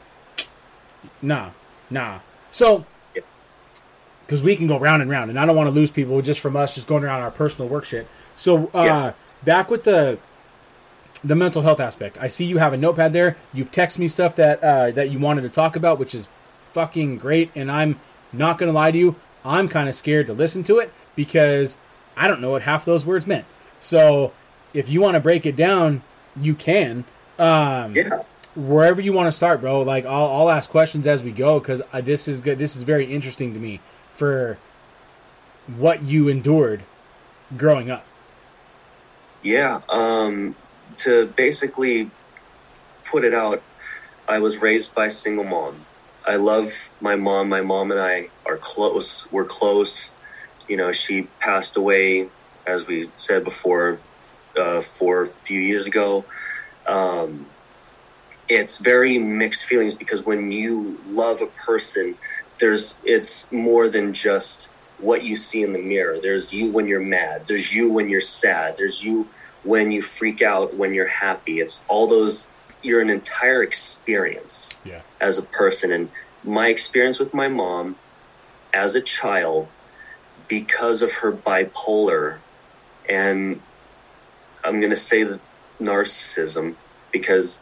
nah, 1.22 1.52
nah. 1.90 2.20
So. 2.52 2.86
Because 4.30 4.44
we 4.44 4.56
can 4.56 4.68
go 4.68 4.78
round 4.78 5.02
and 5.02 5.10
round, 5.10 5.32
and 5.32 5.40
I 5.40 5.46
don't 5.48 5.56
want 5.56 5.66
to 5.70 5.72
lose 5.72 5.90
people 5.90 6.22
just 6.22 6.40
from 6.40 6.56
us 6.56 6.76
just 6.76 6.86
going 6.88 7.04
around 7.04 7.22
our 7.22 7.32
personal 7.32 7.68
work 7.68 7.84
shit. 7.84 8.08
So, 8.36 8.70
uh, 8.76 8.84
Yes. 8.84 9.12
back 9.44 9.72
with 9.72 9.86
the 9.86 10.20
the 11.24 11.36
mental 11.36 11.64
health 11.64 11.80
aspect. 11.80 12.18
I 12.22 12.28
see 12.30 12.46
you 12.46 12.60
have 12.60 12.72
a 12.72 12.78
notepad 12.78 13.12
there. 13.12 13.36
You've 13.54 13.72
texted 13.72 13.98
me 13.98 14.08
stuff 14.08 14.36
that 14.36 14.64
uh, 14.64 14.92
that 14.92 15.10
you 15.10 15.18
wanted 15.18 15.42
to 15.42 15.50
talk 15.50 15.76
about, 15.76 15.98
which 15.98 16.14
is 16.14 16.28
fucking 16.74 17.18
great. 17.18 17.50
And 17.56 17.72
I'm 17.72 18.00
not 18.32 18.60
gonna 18.60 18.72
lie 18.72 18.92
to 18.92 18.98
you, 18.98 19.16
I'm 19.44 19.68
kind 19.68 19.90
of 19.90 19.96
scared 19.96 20.28
to 20.28 20.34
listen 20.34 20.64
to 20.66 20.78
it 20.78 20.94
because 21.16 21.80
I 22.16 22.28
don't 22.28 22.40
know 22.40 22.52
what 22.52 22.62
half 22.62 22.86
those 22.86 23.06
words 23.06 23.26
meant. 23.26 23.46
So 23.80 24.32
if 24.76 24.90
you 24.90 25.02
want 25.02 25.16
to 25.16 25.20
break 25.20 25.48
it 25.48 25.56
down, 25.56 26.04
you 26.40 26.54
can. 26.54 27.04
Um, 27.40 27.96
yeah 27.96 28.22
Wherever 28.56 29.00
you 29.02 29.14
want 29.14 29.28
to 29.28 29.32
start, 29.32 29.62
bro. 29.62 29.82
Like 29.82 30.06
I'll, 30.06 30.26
I'll 30.26 30.50
ask 30.50 30.70
questions 30.70 31.08
as 31.08 31.24
we 31.24 31.32
go 31.32 31.60
because 31.60 31.82
this 32.04 32.28
is 32.28 32.42
good. 32.42 32.60
This 32.60 32.76
is 32.76 32.84
very 32.84 33.06
interesting 33.06 33.54
to 33.54 33.60
me 33.60 33.80
for 34.20 34.58
what 35.78 36.04
you 36.04 36.28
endured 36.28 36.84
growing 37.56 37.90
up. 37.90 38.06
Yeah, 39.42 39.80
um, 39.88 40.56
to 40.98 41.28
basically 41.28 42.12
put 43.06 43.24
it 43.24 43.34
out, 43.34 43.64
I 44.28 44.40
was 44.40 44.58
raised 44.58 44.94
by 44.94 45.06
a 45.06 45.10
single 45.10 45.46
mom. 45.46 45.86
I 46.28 46.36
love 46.36 46.90
my 47.00 47.16
mom. 47.16 47.48
My 47.48 47.62
mom 47.62 47.92
and 47.92 48.00
I 48.00 48.28
are 48.46 48.58
close. 48.58 49.26
We're 49.32 49.46
close. 49.46 50.12
You 50.68 50.76
know, 50.76 50.92
she 50.92 51.24
passed 51.40 51.78
away, 51.78 52.28
as 52.68 52.86
we 52.86 53.10
said 53.16 53.46
before, 53.46 54.00
uh, 54.60 54.82
for 54.82 55.22
a 55.24 55.28
few 55.28 55.62
years 55.62 55.88
ago. 55.88 56.26
Um, 56.86 57.46
it's 58.50 58.80
very 58.80 59.18
mixed 59.18 59.64
feelings 59.64 59.96
because 59.96 60.26
when 60.26 60.52
you 60.52 61.00
love 61.08 61.42
a 61.42 61.48
person, 61.48 62.16
there's 62.60 62.94
it's 63.04 63.52
more 63.52 63.90
than 63.90 64.14
just 64.14 64.70
what 65.00 65.24
you 65.24 65.36
see 65.36 65.64
in 65.64 65.74
the 65.74 65.80
mirror. 65.82 66.20
There's 66.20 66.52
you 66.54 66.70
when 66.72 66.88
you're 66.88 67.00
mad. 67.00 67.48
There's 67.48 67.74
you 67.74 67.90
when 67.90 68.10
you're 68.10 68.20
sad. 68.20 68.78
There's 68.78 69.04
you 69.04 69.28
when 69.64 69.92
you 69.92 70.02
freak 70.02 70.42
out, 70.42 70.76
when 70.76 70.94
you're 70.94 71.08
happy. 71.08 71.60
It's 71.60 71.84
all 71.88 72.08
those, 72.08 72.48
you're 72.82 73.02
an 73.02 73.10
entire 73.10 73.64
experience 73.64 74.72
Yeah. 74.84 75.02
as 75.20 75.38
a 75.38 75.42
person. 75.42 75.92
And 75.92 76.10
my 76.44 76.68
experience 76.68 77.20
with 77.20 77.34
my 77.34 77.48
mom 77.48 77.96
as 78.74 78.96
a 78.96 79.02
child, 79.02 79.68
because 80.48 81.02
of 81.02 81.14
her 81.16 81.32
bipolar, 81.32 82.38
and 83.08 83.62
I'm 84.64 84.80
going 84.80 84.90
to 84.92 84.96
say 84.96 85.24
the 85.24 85.40
narcissism, 85.82 86.76
because 87.12 87.60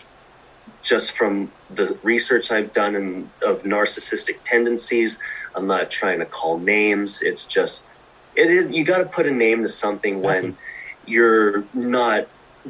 just 0.82 1.12
from 1.12 1.52
the 1.70 1.98
research 2.04 2.52
I've 2.52 2.72
done 2.72 2.96
in, 2.96 3.30
of 3.46 3.64
narcissistic 3.64 4.38
tendencies, 4.46 5.20
I'm 5.56 5.66
not 5.66 5.92
trying 5.92 6.20
to 6.20 6.26
call 6.26 6.60
names. 6.60 7.22
It's 7.22 7.46
just, 7.46 7.84
it 8.36 8.50
is, 8.50 8.72
you 8.72 8.84
got 8.84 9.00
to 9.00 9.06
put 9.06 9.26
a 9.26 9.32
name 9.32 9.64
to 9.64 9.68
something 9.68 10.22
when 10.22 10.36
Definitely. 10.56 10.58
you're 11.08 11.64
not 11.74 12.28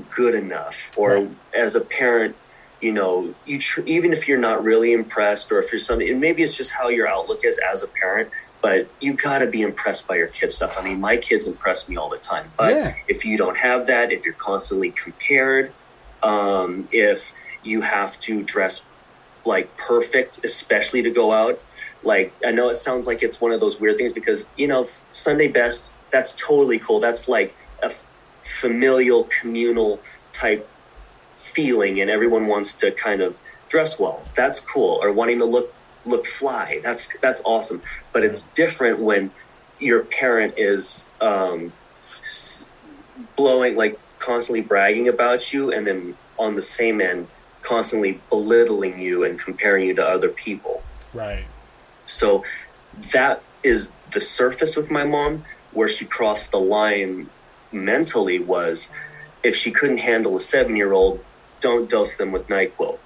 good 0.09 0.35
enough 0.35 0.91
or 0.97 1.15
Right. 1.15 1.29
as 1.55 1.73
a 1.75 1.81
parent 1.81 2.35
you 2.79 2.91
know 2.91 3.33
you 3.47 3.57
tr- 3.57 3.81
even 3.87 4.11
if 4.11 4.27
you're 4.27 4.37
not 4.37 4.63
really 4.63 4.93
impressed 4.93 5.51
or 5.51 5.57
if 5.57 5.71
you're 5.71 5.79
something 5.79 6.07
and 6.07 6.21
maybe 6.21 6.43
it's 6.43 6.55
just 6.55 6.69
how 6.71 6.87
your 6.89 7.07
outlook 7.07 7.39
is 7.43 7.57
as 7.57 7.81
a 7.81 7.87
parent 7.87 8.29
but 8.61 8.87
you 8.99 9.13
got 9.15 9.39
to 9.39 9.47
be 9.47 9.63
impressed 9.63 10.07
by 10.07 10.15
your 10.15 10.27
kids 10.27 10.53
stuff 10.53 10.75
i 10.77 10.83
mean 10.83 10.99
my 11.01 11.17
kids 11.17 11.47
impress 11.47 11.89
me 11.89 11.97
all 11.97 12.09
the 12.09 12.17
time 12.19 12.45
but 12.55 12.75
Yeah. 12.75 12.93
if 13.07 13.25
you 13.25 13.37
don't 13.37 13.57
have 13.57 13.87
that 13.87 14.11
if 14.11 14.23
you're 14.23 14.35
constantly 14.35 14.91
compared 14.91 15.73
um, 16.21 16.87
if 16.91 17.33
you 17.63 17.81
have 17.81 18.19
to 18.21 18.43
dress 18.43 18.83
like 19.45 19.75
perfect 19.77 20.43
especially 20.43 21.01
to 21.01 21.09
go 21.11 21.31
out. 21.31 21.61
Like 22.03 22.33
i 22.45 22.51
know 22.51 22.69
it 22.69 22.75
sounds 22.75 23.07
like 23.07 23.23
it's 23.23 23.41
one 23.41 23.51
of 23.51 23.59
those 23.59 23.79
weird 23.79 23.97
things 23.97 24.13
because 24.13 24.47
you 24.55 24.67
know 24.67 24.83
sunday 25.11 25.47
best 25.47 25.91
that's 26.11 26.33
totally 26.35 26.79
cool. 26.79 26.99
That's 26.99 27.27
like 27.27 27.55
a 27.81 27.85
f- 27.85 28.07
familial 28.43 29.25
communal 29.25 29.99
type 30.31 30.67
feeling 31.35 31.99
and 31.99 32.09
everyone 32.09 32.47
wants 32.47 32.73
to 32.75 32.91
kind 32.91 33.21
of 33.21 33.39
dress 33.69 33.99
well. 33.99 34.21
That's 34.35 34.59
cool. 34.59 34.99
Or 35.01 35.11
wanting 35.11 35.39
to 35.39 35.45
look 35.45 35.73
look 36.05 36.25
fly. 36.25 36.79
That's 36.83 37.09
that's 37.21 37.41
awesome. 37.45 37.81
But 38.13 38.23
it's 38.23 38.43
different 38.43 38.99
when 38.99 39.31
your 39.79 40.03
parent 40.03 40.55
is 40.57 41.05
um 41.21 41.73
blowing 43.35 43.75
like 43.75 43.99
constantly 44.19 44.61
bragging 44.61 45.07
about 45.07 45.53
you 45.53 45.71
and 45.71 45.85
then 45.85 46.17
on 46.39 46.55
the 46.55 46.61
same 46.61 47.01
end 47.01 47.27
constantly 47.67 48.19
belittling 48.29 48.99
you 48.99 49.23
and 49.23 49.39
comparing 49.39 49.87
you 49.87 49.93
to 49.95 50.05
other 50.05 50.29
people 50.29 50.81
Right. 51.13 51.45
so 52.05 52.43
that 53.11 53.41
is 53.63 53.91
the 54.11 54.19
surface 54.21 54.75
with 54.77 54.89
my 54.89 55.03
mom. 55.03 55.43
Where 55.71 55.87
she 55.89 56.05
crossed 56.05 56.51
the 56.51 56.59
line 56.59 57.29
mentally 57.71 58.39
was 58.39 58.89
if 59.43 59.55
she 59.55 59.69
couldn't 59.71 59.99
handle 59.99 60.35
a 60.35 60.39
seven 60.39 60.75
year 60.75 60.93
old, 60.93 61.23
don't 61.59 61.89
dose 61.89 62.15
them 62.15 62.31
with 62.31 62.47
NyQuil, 62.47 62.97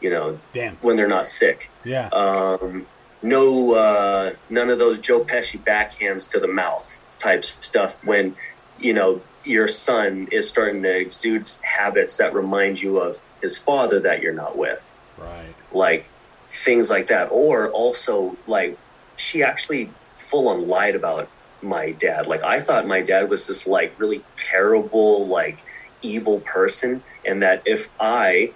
you 0.00 0.10
know, 0.10 0.38
Damn. 0.52 0.76
when 0.76 0.96
they're 0.96 1.08
not 1.08 1.28
sick. 1.30 1.70
Yeah. 1.84 2.08
Um, 2.08 2.86
no, 3.22 3.74
uh, 3.74 4.34
none 4.50 4.68
of 4.70 4.78
those 4.78 4.98
Joe 4.98 5.24
Pesci 5.24 5.58
backhands 5.58 6.30
to 6.32 6.38
the 6.38 6.46
mouth 6.48 7.02
type 7.18 7.44
stuff 7.44 8.04
when, 8.04 8.36
you 8.78 8.92
know, 8.92 9.22
your 9.44 9.66
son 9.68 10.28
is 10.30 10.48
starting 10.48 10.82
to 10.82 10.94
exude 10.96 11.50
habits 11.62 12.16
that 12.18 12.32
remind 12.34 12.80
you 12.82 12.98
of 12.98 13.20
his 13.44 13.58
father 13.58 14.00
that 14.00 14.22
you're 14.22 14.38
not 14.44 14.56
with. 14.56 14.94
Right. 15.18 15.54
like 15.70 16.06
things 16.48 16.90
like 16.90 17.06
that. 17.08 17.26
Or 17.30 17.70
also 17.70 18.36
like 18.46 18.78
she 19.16 19.42
actually 19.42 19.90
full 20.16 20.48
on 20.48 20.66
lied 20.66 20.96
about 20.96 21.28
my 21.60 21.92
dad. 21.92 22.26
Like 22.26 22.42
i 22.42 22.58
thought 22.66 22.86
my 22.96 23.02
dad 23.12 23.24
was 23.28 23.46
this 23.46 23.66
like 23.66 23.90
really 24.02 24.22
terrible 24.36 25.26
like 25.38 25.58
evil 26.02 26.38
person 26.40 27.02
and 27.24 27.42
that 27.42 27.62
if 27.64 27.82
i 27.98 28.52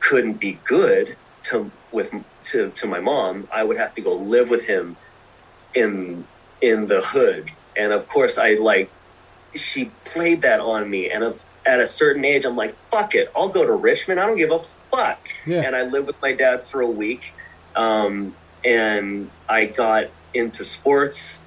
couldn't 0.00 0.38
be 0.46 0.52
good 0.64 1.16
to 1.48 1.70
with 1.92 2.08
to 2.42 2.70
to 2.78 2.84
my 2.94 3.00
mom 3.10 3.46
i 3.52 3.62
would 3.62 3.78
have 3.84 3.92
to 3.94 4.02
go 4.08 4.12
live 4.34 4.48
with 4.50 4.64
him 4.66 4.96
in 5.74 6.24
in 6.60 6.86
the 6.86 7.00
hood. 7.12 7.44
And 7.76 7.92
of 7.98 8.02
course 8.14 8.38
i 8.38 8.48
like 8.54 8.88
she 9.54 9.90
played 10.04 10.42
that 10.42 10.60
on 10.60 10.88
me. 10.94 11.10
And 11.10 11.22
of 11.24 11.44
at 11.68 11.78
a 11.80 11.86
certain 11.86 12.24
age 12.24 12.44
i'm 12.44 12.56
like 12.56 12.70
fuck 12.72 13.14
it 13.14 13.28
i'll 13.36 13.48
go 13.58 13.64
to 13.66 13.74
richmond 13.74 14.18
i 14.18 14.26
don't 14.26 14.38
give 14.38 14.50
a 14.50 14.58
fuck 14.60 15.20
Yeah. 15.46 15.62
and 15.66 15.76
I 15.76 15.82
lived 15.82 16.06
with 16.06 16.20
my 16.22 16.32
dad 16.32 16.62
for 16.64 16.80
a 16.80 16.86
week. 17.04 17.34
Um, 17.76 18.34
and 18.64 19.30
I 19.48 19.66
got 19.66 20.04
into 20.34 20.64
sports. 20.64 21.38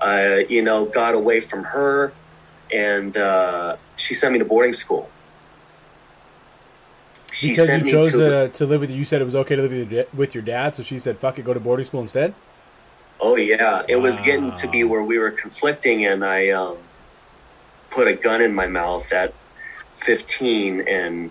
I, 0.00 0.46
you 0.48 0.62
know, 0.62 0.86
got 0.86 1.14
away 1.14 1.40
from 1.40 1.64
her, 1.64 2.12
and 2.72 3.14
uh, 3.16 3.76
she 3.96 4.14
sent 4.14 4.32
me 4.32 4.38
to 4.38 4.44
boarding 4.44 4.72
school. 4.72 5.10
she 7.32 7.48
because 7.48 7.66
sent 7.66 7.80
you 7.80 7.86
me 7.86 7.90
chose 7.92 8.12
to. 8.12 8.18
to, 8.18 8.48
to 8.50 8.66
live 8.66 8.80
with 8.80 8.90
you 8.90 9.04
said 9.04 9.20
it 9.20 9.24
was 9.24 9.34
okay 9.34 9.56
to 9.56 9.62
live 9.62 9.72
with 9.72 9.90
your, 9.92 10.02
da- 10.04 10.08
with 10.14 10.34
your 10.34 10.42
dad 10.44 10.74
so 10.74 10.82
she 10.82 10.98
said 10.98 11.18
fuck 11.18 11.38
it 11.38 11.44
go 11.44 11.52
to 11.52 11.60
boarding 11.60 11.84
school 11.86 12.00
instead 12.00 12.34
Oh 13.18 13.36
yeah, 13.36 13.82
it 13.88 13.96
was 13.96 14.20
getting 14.20 14.52
to 14.52 14.68
be 14.68 14.84
where 14.84 15.02
we 15.02 15.18
were 15.18 15.30
conflicting, 15.30 16.04
and 16.04 16.22
I 16.22 16.50
um, 16.50 16.76
put 17.90 18.06
a 18.08 18.12
gun 18.14 18.42
in 18.42 18.54
my 18.54 18.66
mouth 18.66 19.10
at 19.12 19.32
15 19.96 20.86
and 20.86 21.30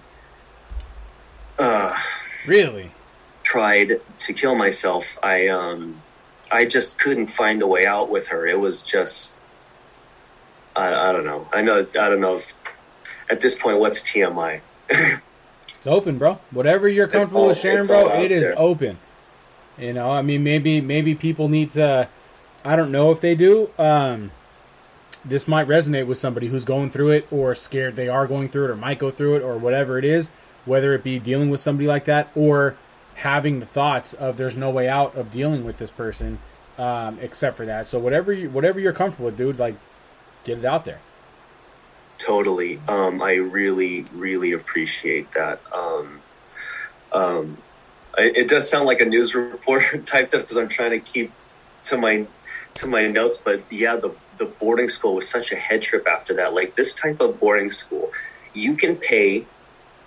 uh, 1.57 1.95
really 2.47 2.91
tried 3.43 4.01
to 4.20 4.34
kill 4.34 4.55
myself. 4.55 5.18
I 5.24 5.47
um, 5.47 6.01
I 6.51 6.66
just 6.66 6.99
couldn't 6.99 7.28
find 7.28 7.61
a 7.61 7.68
way 7.68 7.86
out 7.86 8.09
with 8.09 8.28
her. 8.28 8.45
It 8.45 8.59
was 8.59 8.82
just 8.82 9.34
I, 10.76 11.09
I 11.09 11.11
don't 11.11 11.26
know. 11.26 11.47
I 11.53 11.61
know 11.61 11.80
I 11.80 12.09
don't 12.09 12.22
know 12.22 12.36
if 12.36 12.53
at 13.30 13.41
this 13.41 13.55
point 13.55 13.80
what's 13.80 14.01
TMI. 14.01 14.61
it's 14.89 15.88
open 15.88 16.18
bro 16.18 16.39
whatever 16.51 16.88
you're 16.88 17.07
comfortable 17.07 17.41
all- 17.41 17.47
with 17.47 17.57
sharing 17.59 17.86
bro 17.86 18.22
it 18.22 18.32
is 18.32 18.47
there. 18.47 18.59
open 18.59 18.97
you 19.80 19.93
know 19.93 20.11
i 20.11 20.22
mean 20.22 20.43
maybe 20.43 20.80
maybe 20.80 21.16
people 21.16 21.47
need 21.47 21.72
to 21.72 22.07
i 22.63 22.76
don't 22.76 22.91
know 22.91 23.11
if 23.11 23.20
they 23.20 23.34
do 23.36 23.70
um 23.80 24.30
this 25.26 25.48
might 25.48 25.68
resonate 25.68 26.08
with 26.08 26.18
somebody 26.18 26.48
who's 26.48 26.66
going 26.66 26.90
through 26.90 27.10
it 27.10 27.28
or 27.32 27.56
scared 27.56 27.96
they 27.96 28.08
are 28.08 28.28
going 28.28 28.48
through 28.48 28.66
it 28.66 28.70
or 28.70 28.76
might 28.76 29.00
go 29.00 29.12
through 29.12 29.36
it 29.36 29.42
or 29.42 29.58
whatever 29.58 29.98
it 29.98 30.06
is 30.06 30.32
whether 30.66 30.94
it 30.94 31.04
be 31.04 31.20
dealing 31.20 31.50
with 31.50 31.60
somebody 31.60 31.88
like 31.88 32.06
that 32.06 32.30
or 32.36 32.76
having 33.16 33.60
the 33.60 33.66
thoughts 33.66 34.14
of 34.14 34.38
there's 34.38 34.56
no 34.56 34.70
way 34.70 34.88
out 34.88 35.16
of 35.16 35.32
dealing 35.32 35.64
with 35.64 35.78
this 35.78 35.92
person 35.92 36.38
um, 36.78 37.18
except 37.22 37.58
for 37.58 37.66
that 37.66 37.88
so 37.88 37.98
whatever 37.98 38.32
you 38.32 38.50
whatever 38.50 38.80
you're 38.80 38.94
comfortable 38.94 39.26
with 39.26 39.38
dude 39.38 39.58
like 39.58 39.76
get 40.44 40.58
it 40.58 40.66
out 40.66 40.86
there 40.86 41.00
Totally. 42.18 42.80
Um, 42.88 43.22
I 43.22 43.34
really, 43.34 44.04
really 44.14 44.54
appreciate 44.54 45.32
that. 45.34 45.60
Um, 45.74 46.22
um, 47.12 47.58
I, 48.18 48.32
it 48.36 48.48
does 48.48 48.70
sound 48.70 48.86
like 48.86 49.02
a 49.02 49.06
news 49.06 49.36
reporter 49.36 49.98
type 50.06 50.30
stuff 50.30 50.42
because 50.42 50.58
I'm 50.58 50.70
trying 50.70 50.92
to 50.92 51.00
keep 51.00 51.32
to 51.84 51.98
my 51.98 52.26
to 52.76 52.88
my 52.88 53.08
notes. 53.08 53.38
But 53.38 53.64
yeah, 53.72 53.96
the 53.96 54.14
the 54.38 54.46
boarding 54.46 54.90
school 54.90 55.16
was 55.16 55.28
such 55.28 55.52
a 55.52 55.56
head 55.56 55.82
trip 55.82 56.08
after 56.08 56.34
that. 56.36 56.54
Like 56.54 56.76
this 56.76 56.94
type 56.94 57.20
of 57.22 57.40
boarding 57.40 57.70
school, 57.70 58.12
you 58.54 58.76
can 58.76 58.96
pay 58.96 59.46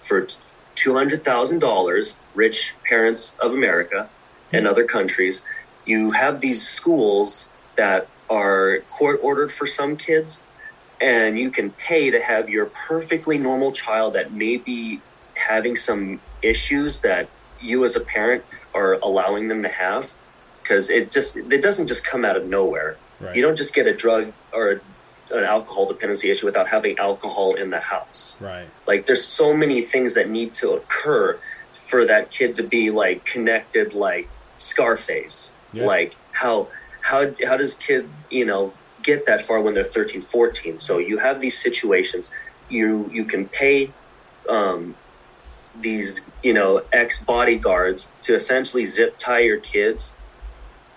for 0.01 0.27
two 0.75 0.95
hundred 0.95 1.25
thousand 1.25 1.59
dollars. 1.59 2.17
Rich 2.35 2.75
parents 2.85 3.35
of 3.41 3.53
America 3.53 4.09
and 4.53 4.67
hmm. 4.67 4.71
other 4.71 4.85
countries, 4.85 5.43
you 5.85 6.13
have 6.13 6.41
these 6.41 6.67
schools 6.67 7.49
that 7.77 8.09
are 8.31 8.81
court 8.89 9.21
ordered 9.23 9.51
for 9.51 9.67
some 9.67 9.97
kids 9.97 10.43
and 11.01 11.39
you 11.39 11.51
can 11.51 11.71
pay 11.71 12.11
to 12.11 12.21
have 12.21 12.49
your 12.49 12.67
perfectly 12.67 13.39
normal 13.39 13.73
child 13.73 14.15
that 14.15 14.33
may 14.33 14.57
be 14.57 15.01
having 15.35 15.77
some 15.77 16.21
issues 16.43 17.01
that 17.01 17.29
you 17.61 17.85
as 17.85 17.97
a 17.97 18.01
parent 18.01 18.45
are 18.75 18.95
allowing 18.95 19.49
them 19.49 19.63
to 19.63 19.69
have 19.69 20.15
because 20.69 20.91
it 20.91 21.11
just 21.11 21.37
it 21.37 21.63
doesn't 21.63 21.87
just 21.87 22.05
come 22.05 22.25
out 22.25 22.37
of 22.37 22.47
nowhere. 22.47 22.97
Right. 23.21 23.35
You 23.35 23.43
don't 23.43 23.57
just 23.57 23.75
get 23.75 23.87
a 23.87 23.95
drug 23.95 24.33
or 24.53 24.83
an 25.31 25.45
alcohol 25.45 25.87
dependency 25.87 26.31
issue 26.31 26.47
without 26.47 26.69
having 26.69 26.99
alcohol 26.99 27.55
in 27.55 27.71
the 27.71 27.81
house. 27.81 28.39
Right. 28.41 28.67
Like 28.87 29.07
there's 29.07 29.25
so 29.25 29.55
many 29.55 29.83
things 29.83 30.15
that 30.15 30.29
need 30.29 30.55
to 30.55 30.73
occur 30.73 31.39
for 31.73 32.05
that 32.07 32.31
kid 32.31 32.55
to 32.57 32.63
be 32.63 32.91
like 32.91 33.25
connected 33.25 33.95
like 33.95 34.29
scarface. 34.57 35.53
Yeah. 35.73 35.87
like 35.87 36.17
how 36.33 36.69
how 37.01 37.35
how 37.47 37.57
does 37.57 37.75
kid 37.75 38.09
you 38.31 38.45
know 38.45 38.73
get 39.03 39.27
that 39.27 39.41
far 39.41 39.61
when 39.61 39.75
they're 39.75 39.85
13 39.85 40.23
14 40.23 40.79
so 40.79 40.99
you 40.99 41.19
have 41.19 41.41
these 41.41 41.59
situations. 41.59 42.31
You 42.69 43.11
you 43.13 43.25
can 43.25 43.49
pay 43.49 43.91
um 44.49 44.95
these 45.81 46.21
you 46.43 46.53
know 46.53 46.83
ex 46.93 47.19
bodyguards 47.19 48.09
to 48.23 48.35
essentially 48.35 48.85
zip 48.85 49.17
tie 49.19 49.41
your 49.41 49.59
kids 49.59 50.13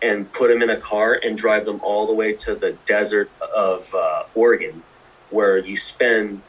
and 0.01 0.31
put 0.31 0.49
them 0.49 0.61
in 0.61 0.69
a 0.69 0.77
car 0.77 1.19
and 1.23 1.37
drive 1.37 1.65
them 1.65 1.79
all 1.83 2.07
the 2.07 2.13
way 2.13 2.33
to 2.33 2.55
the 2.55 2.73
desert 2.85 3.29
of 3.55 3.93
uh, 3.93 4.23
Oregon, 4.33 4.83
where 5.29 5.57
you 5.57 5.77
spend 5.77 6.41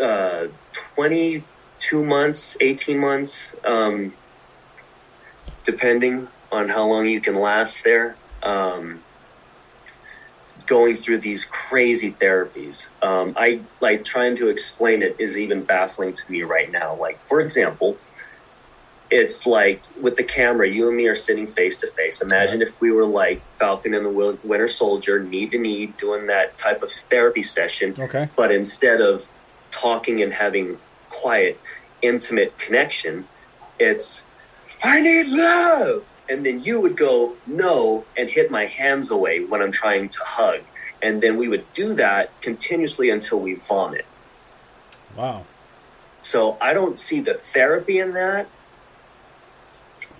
uh, 0.00 0.46
22 0.72 2.04
months, 2.04 2.56
18 2.60 2.98
months, 2.98 3.54
um, 3.64 4.12
depending 5.64 6.28
on 6.52 6.68
how 6.68 6.86
long 6.86 7.06
you 7.06 7.20
can 7.20 7.34
last 7.34 7.82
there, 7.84 8.16
um, 8.42 9.02
going 10.66 10.94
through 10.94 11.18
these 11.18 11.44
crazy 11.44 12.12
therapies. 12.12 12.88
Um, 13.02 13.34
I 13.36 13.60
like 13.80 14.04
trying 14.04 14.36
to 14.36 14.48
explain 14.48 15.02
it 15.02 15.16
is 15.18 15.38
even 15.38 15.64
baffling 15.64 16.14
to 16.14 16.30
me 16.32 16.42
right 16.42 16.70
now. 16.70 16.94
Like, 16.94 17.22
for 17.22 17.40
example, 17.40 17.96
it's 19.14 19.46
like 19.46 19.80
with 20.00 20.16
the 20.16 20.24
camera, 20.24 20.68
you 20.68 20.88
and 20.88 20.96
me 20.96 21.06
are 21.06 21.14
sitting 21.14 21.46
face 21.46 21.76
to 21.78 21.86
face. 21.86 22.20
Imagine 22.20 22.60
if 22.60 22.80
we 22.80 22.90
were 22.90 23.06
like 23.06 23.40
Falcon 23.52 23.94
and 23.94 24.04
the 24.04 24.38
Winter 24.42 24.66
Soldier, 24.66 25.22
knee 25.22 25.46
to 25.46 25.56
knee, 25.56 25.86
doing 25.86 26.26
that 26.26 26.58
type 26.58 26.82
of 26.82 26.90
therapy 26.90 27.42
session 27.42 27.94
okay 27.98 28.28
but 28.36 28.50
instead 28.50 29.00
of 29.00 29.30
talking 29.70 30.20
and 30.20 30.32
having 30.32 30.78
quiet, 31.08 31.60
intimate 32.02 32.58
connection, 32.58 33.26
it's 33.78 34.24
I 34.82 35.00
need 35.00 35.28
love. 35.28 36.04
And 36.28 36.44
then 36.44 36.64
you 36.64 36.80
would 36.80 36.96
go 36.96 37.36
no 37.46 38.04
and 38.16 38.28
hit 38.28 38.50
my 38.50 38.66
hands 38.66 39.10
away 39.10 39.44
when 39.44 39.60
I'm 39.62 39.72
trying 39.72 40.08
to 40.08 40.18
hug. 40.24 40.60
And 41.02 41.22
then 41.22 41.36
we 41.36 41.48
would 41.48 41.70
do 41.72 41.94
that 41.94 42.40
continuously 42.40 43.10
until 43.10 43.38
we 43.38 43.54
vomit. 43.54 44.06
wow 45.14 45.44
So 46.22 46.56
I 46.60 46.74
don't 46.74 46.98
see 46.98 47.20
the 47.20 47.34
therapy 47.34 47.98
in 48.00 48.14
that. 48.14 48.48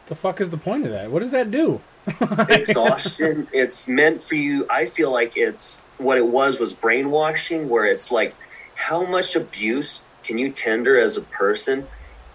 The 0.06 0.14
fuck 0.14 0.40
is 0.40 0.50
the 0.50 0.56
point 0.56 0.84
of 0.84 0.92
that? 0.92 1.10
What 1.10 1.20
does 1.20 1.30
that 1.30 1.50
do? 1.50 1.80
Exhaustion 2.48 3.48
it's 3.50 3.88
meant 3.88 4.22
for 4.22 4.34
you 4.34 4.66
i 4.68 4.84
feel 4.84 5.10
like 5.10 5.38
it's 5.38 5.80
what 5.96 6.18
it 6.18 6.26
was 6.26 6.60
was 6.60 6.74
brainwashing 6.74 7.66
where 7.66 7.86
it's 7.86 8.10
like 8.10 8.34
how 8.74 9.06
much 9.06 9.34
abuse 9.34 10.04
can 10.22 10.36
you 10.36 10.50
tender 10.50 11.00
as 11.00 11.16
a 11.16 11.22
person 11.22 11.86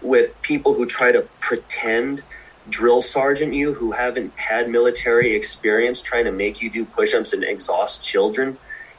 with 0.02 0.40
people 0.42 0.74
who 0.74 0.84
try 0.86 1.12
to 1.12 1.22
pretend 1.38 2.20
drill 2.68 3.00
sergeant 3.00 3.54
you 3.54 3.72
who 3.74 3.92
haven't 3.92 4.36
had 4.36 4.68
military 4.68 5.36
experience 5.36 6.00
trying 6.00 6.24
to 6.24 6.32
make 6.32 6.60
you 6.60 6.68
do 6.68 6.84
push-ups 6.84 7.32
and 7.32 7.44
exhaust 7.44 8.02
children 8.02 8.58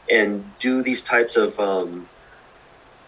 and 0.10 0.58
do 0.60 0.82
these 0.82 1.02
types 1.02 1.38
of 1.38 1.60
um, 1.60 2.08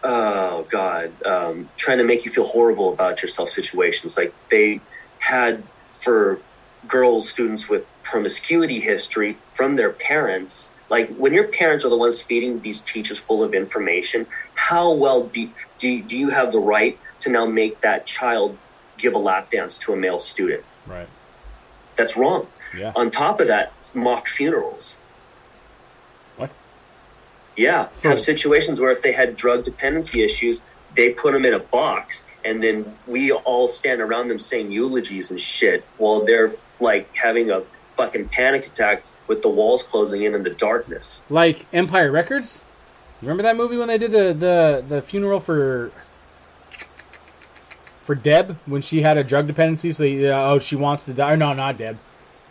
oh 0.03 0.65
god 0.69 1.11
um, 1.25 1.69
trying 1.77 1.97
to 1.97 2.03
make 2.03 2.25
you 2.25 2.31
feel 2.31 2.45
horrible 2.45 2.93
about 2.93 3.21
yourself 3.21 3.49
situations? 3.49 4.17
Like 4.17 4.33
they 4.49 4.79
had 5.23 5.63
for 5.89 6.39
girls 6.87 7.29
students 7.29 7.69
with 7.69 7.85
promiscuity 8.03 8.79
history 8.81 9.37
from 9.47 9.77
their 9.77 9.91
parents 9.91 10.71
like 10.89 11.09
when 11.15 11.33
your 11.33 11.47
parents 11.47 11.85
are 11.85 11.89
the 11.89 11.97
ones 11.97 12.21
feeding 12.21 12.59
these 12.59 12.81
teachers 12.81 13.19
full 13.19 13.41
of 13.41 13.53
information 13.53 14.27
how 14.55 14.93
well 14.93 15.23
do, 15.23 15.49
do, 15.79 16.01
do 16.03 16.17
you 16.17 16.29
have 16.29 16.51
the 16.51 16.59
right 16.59 16.99
to 17.21 17.29
now 17.29 17.45
make 17.45 17.79
that 17.79 18.05
child 18.05 18.57
give 18.97 19.15
a 19.15 19.17
lap 19.17 19.49
dance 19.49 19.77
to 19.77 19.93
a 19.93 19.95
male 19.95 20.19
student? 20.19 20.63
Right. 20.85 21.07
That's 21.95 22.17
wrong. 22.17 22.47
Yeah. 22.75 22.91
On 22.95 23.09
top 23.09 23.39
of 23.39 23.47
that 23.47 23.71
mock 23.93 24.27
funerals. 24.27 24.99
What? 26.37 26.51
yeah. 27.55 27.89
Have 28.03 28.19
situations 28.19 28.81
where 28.81 28.91
if 28.91 29.01
they 29.01 29.13
had 29.13 29.35
drug 29.35 29.63
dependency 29.63 30.21
issues 30.23 30.61
they 30.95 31.09
put 31.09 31.33
them 31.33 31.43
in 31.45 31.53
a 31.53 31.59
box 31.59 32.23
and 32.45 32.61
then 32.61 32.95
we 33.07 33.31
all 33.31 33.67
stand 33.67 34.01
around 34.01 34.27
them 34.27 34.39
saying 34.39 34.71
eulogies 34.71 35.31
and 35.31 35.39
shit 35.39 35.83
while 35.97 36.23
they're 36.25 36.49
like 36.79 37.13
having 37.15 37.51
a 37.51 37.61
fucking 37.95 38.27
panic 38.29 38.65
attack 38.67 39.03
with 39.27 39.41
the 39.41 39.49
walls 39.49 39.83
closing 39.83 40.23
in 40.23 40.33
in 40.35 40.43
the 40.43 40.49
darkness 40.49 41.21
like 41.29 41.65
Empire 41.73 42.11
Records. 42.11 42.63
Remember 43.21 43.43
that 43.43 43.55
movie 43.55 43.77
when 43.77 43.87
they 43.87 43.97
did 43.97 44.11
the 44.11 44.33
the, 44.33 44.83
the 44.87 45.01
funeral 45.01 45.39
for 45.39 45.91
for 48.03 48.15
Deb 48.15 48.57
when 48.65 48.81
she 48.81 49.01
had 49.01 49.17
a 49.17 49.23
drug 49.23 49.47
dependency? 49.47 49.91
So 49.93 50.03
they, 50.03 50.29
uh, 50.29 50.37
oh, 50.51 50.59
she 50.59 50.75
wants 50.75 51.05
to 51.05 51.13
die. 51.13 51.35
No, 51.35 51.53
not 51.53 51.77
Deb. 51.77 51.97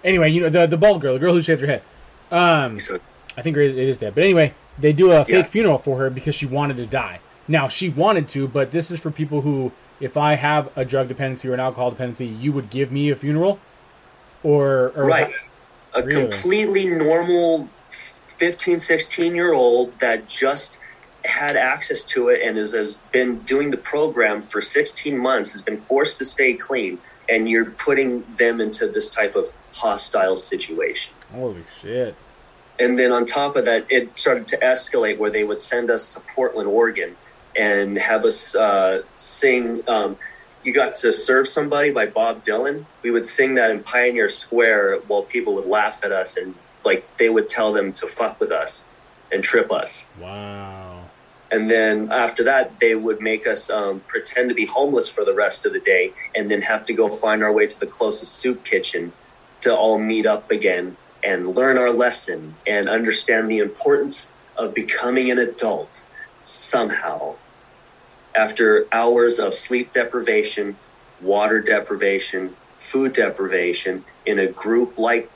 Anyway, 0.04 0.30
you 0.30 0.40
know 0.40 0.48
the 0.48 0.66
the 0.66 0.76
bald 0.78 1.02
girl, 1.02 1.14
the 1.14 1.18
girl 1.20 1.34
who 1.34 1.42
shaved 1.42 1.60
her 1.60 1.66
head. 1.66 1.82
Um, 2.30 2.78
I 3.36 3.42
think 3.42 3.56
it 3.56 3.76
is 3.76 3.98
Deb. 3.98 4.14
But 4.14 4.24
anyway, 4.24 4.54
they 4.78 4.92
do 4.92 5.12
a 5.12 5.24
fake 5.24 5.34
Yeah. 5.34 5.42
funeral 5.42 5.78
for 5.78 5.98
her 5.98 6.10
because 6.10 6.34
she 6.34 6.46
wanted 6.46 6.76
to 6.78 6.86
die. 6.86 7.20
Now 7.46 7.68
she 7.68 7.88
wanted 7.90 8.28
to, 8.30 8.48
but 8.48 8.70
this 8.70 8.90
is 8.90 9.00
for 9.00 9.10
people 9.10 9.42
who, 9.42 9.72
if 10.02 10.16
I 10.16 10.34
have 10.34 10.76
a 10.76 10.84
drug 10.84 11.06
dependency 11.06 11.48
or 11.48 11.54
an 11.54 11.60
alcohol 11.60 11.90
dependency, 11.90 12.26
you 12.26 12.52
would 12.52 12.70
give 12.70 12.90
me 12.90 13.08
a 13.10 13.16
funeral, 13.16 13.60
or, 14.42 14.92
or 14.96 15.06
right 15.06 15.32
a 15.94 16.02
Really? 16.02 16.28
completely 16.28 16.86
normal 16.86 17.68
15 17.88 18.78
16 18.78 19.34
year 19.34 19.52
old 19.52 19.98
that 20.00 20.28
just 20.28 20.78
had 21.24 21.56
access 21.56 22.02
to 22.02 22.28
it 22.28 22.42
and 22.42 22.56
has, 22.56 22.72
has 22.72 22.98
been 23.12 23.38
doing 23.40 23.70
the 23.70 23.76
program 23.76 24.42
for 24.42 24.60
16 24.60 25.16
months 25.16 25.52
has 25.52 25.62
been 25.62 25.76
forced 25.78 26.18
to 26.18 26.24
stay 26.24 26.54
clean 26.54 26.98
and 27.28 27.48
you're 27.48 27.70
putting 27.70 28.24
them 28.32 28.60
into 28.60 28.88
this 28.88 29.08
type 29.08 29.36
of 29.36 29.46
hostile 29.72 30.34
situation 30.34 31.14
Holy 31.32 31.62
shit! 31.80 32.16
and 32.80 32.98
then 32.98 33.12
on 33.12 33.24
top 33.24 33.54
of 33.54 33.64
that 33.66 33.86
it 33.88 34.16
started 34.16 34.48
to 34.48 34.56
escalate 34.58 35.18
where 35.18 35.30
they 35.30 35.44
would 35.44 35.60
send 35.60 35.90
us 35.90 36.08
to 36.08 36.18
portland 36.20 36.68
oregon 36.68 37.14
and 37.56 37.96
have 37.98 38.24
us 38.24 38.54
uh, 38.54 39.02
sing. 39.14 39.82
Um, 39.88 40.16
you 40.64 40.72
got 40.72 40.94
to 40.94 41.12
serve 41.12 41.48
somebody 41.48 41.90
by 41.90 42.06
Bob 42.06 42.42
Dylan. 42.44 42.84
We 43.02 43.10
would 43.10 43.26
sing 43.26 43.56
that 43.56 43.70
in 43.70 43.82
Pioneer 43.82 44.28
Square 44.28 45.00
while 45.08 45.22
people 45.22 45.54
would 45.54 45.66
laugh 45.66 46.04
at 46.04 46.12
us 46.12 46.36
and 46.36 46.54
like 46.84 47.16
they 47.16 47.28
would 47.28 47.48
tell 47.48 47.72
them 47.72 47.92
to 47.94 48.06
fuck 48.06 48.38
with 48.40 48.50
us 48.50 48.84
and 49.32 49.42
trip 49.42 49.72
us. 49.72 50.06
Wow. 50.20 51.04
And 51.50 51.70
then 51.70 52.10
after 52.10 52.44
that, 52.44 52.78
they 52.78 52.94
would 52.94 53.20
make 53.20 53.46
us 53.46 53.68
um, 53.68 54.00
pretend 54.06 54.48
to 54.48 54.54
be 54.54 54.64
homeless 54.64 55.08
for 55.08 55.24
the 55.24 55.34
rest 55.34 55.66
of 55.66 55.72
the 55.72 55.80
day 55.80 56.12
and 56.34 56.50
then 56.50 56.62
have 56.62 56.84
to 56.86 56.94
go 56.94 57.08
find 57.08 57.42
our 57.42 57.52
way 57.52 57.66
to 57.66 57.78
the 57.78 57.86
closest 57.86 58.34
soup 58.34 58.64
kitchen 58.64 59.12
to 59.60 59.74
all 59.74 59.98
meet 59.98 60.26
up 60.26 60.50
again 60.50 60.96
and 61.22 61.54
learn 61.54 61.76
our 61.78 61.90
lesson 61.90 62.54
and 62.66 62.88
understand 62.88 63.50
the 63.50 63.58
importance 63.58 64.30
of 64.56 64.74
becoming 64.74 65.30
an 65.30 65.38
adult 65.38 66.02
somehow 66.42 67.34
after 68.34 68.86
hours 68.92 69.38
of 69.38 69.54
sleep 69.54 69.92
deprivation, 69.92 70.76
water 71.20 71.60
deprivation, 71.60 72.56
food 72.76 73.12
deprivation 73.12 74.04
in 74.26 74.38
a 74.38 74.46
group 74.46 74.98
like 74.98 75.30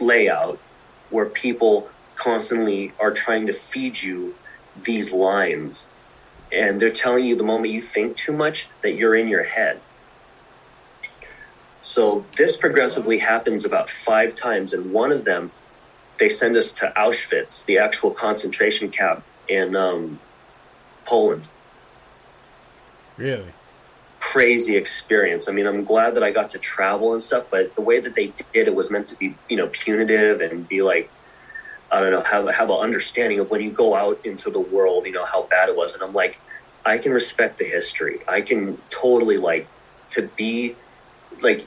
layout 0.00 0.58
where 1.10 1.26
people 1.26 1.88
constantly 2.14 2.92
are 2.98 3.12
trying 3.12 3.46
to 3.46 3.52
feed 3.52 4.02
you 4.02 4.34
these 4.82 5.12
lines 5.12 5.90
and 6.52 6.80
they're 6.80 6.90
telling 6.90 7.24
you 7.24 7.36
the 7.36 7.44
moment 7.44 7.72
you 7.72 7.80
think 7.80 8.16
too 8.16 8.32
much 8.32 8.68
that 8.82 8.92
you're 8.92 9.14
in 9.14 9.28
your 9.28 9.44
head. 9.44 9.80
So 11.82 12.24
this 12.36 12.56
progressively 12.56 13.18
happens 13.18 13.64
about 13.64 13.88
five 13.88 14.34
times, 14.34 14.72
and 14.72 14.92
one 14.92 15.12
of 15.12 15.24
them, 15.24 15.50
they 16.18 16.28
send 16.28 16.56
us 16.56 16.70
to 16.72 16.92
Auschwitz, 16.96 17.64
the 17.64 17.78
actual 17.78 18.10
concentration 18.10 18.90
camp 18.90 19.22
in 19.48 19.76
um, 19.76 20.20
Poland. 21.04 21.48
Really? 23.18 23.52
Crazy 24.20 24.76
experience. 24.76 25.48
I 25.48 25.52
mean, 25.52 25.66
I'm 25.66 25.84
glad 25.84 26.14
that 26.14 26.22
I 26.22 26.30
got 26.30 26.48
to 26.50 26.58
travel 26.58 27.12
and 27.12 27.22
stuff, 27.22 27.46
but 27.50 27.74
the 27.74 27.82
way 27.82 28.00
that 28.00 28.14
they 28.14 28.32
did 28.52 28.68
it 28.68 28.74
was 28.74 28.90
meant 28.90 29.08
to 29.08 29.16
be, 29.16 29.34
you 29.48 29.56
know, 29.56 29.68
punitive 29.68 30.40
and 30.40 30.66
be 30.66 30.82
like, 30.82 31.10
I 31.92 32.00
don't 32.00 32.10
know, 32.10 32.22
have 32.22 32.54
have 32.54 32.70
an 32.70 32.76
understanding 32.76 33.40
of 33.40 33.50
when 33.50 33.60
you 33.60 33.70
go 33.70 33.94
out 33.94 34.20
into 34.24 34.50
the 34.50 34.60
world, 34.60 35.06
you 35.06 35.12
know, 35.12 35.24
how 35.24 35.42
bad 35.44 35.68
it 35.68 35.76
was. 35.76 35.94
And 35.94 36.02
I'm 36.02 36.14
like, 36.14 36.38
I 36.84 36.98
can 36.98 37.12
respect 37.12 37.58
the 37.58 37.64
history. 37.64 38.20
I 38.28 38.40
can 38.40 38.78
totally 38.90 39.36
like 39.36 39.68
to 40.10 40.22
be 40.36 40.76
like 41.40 41.66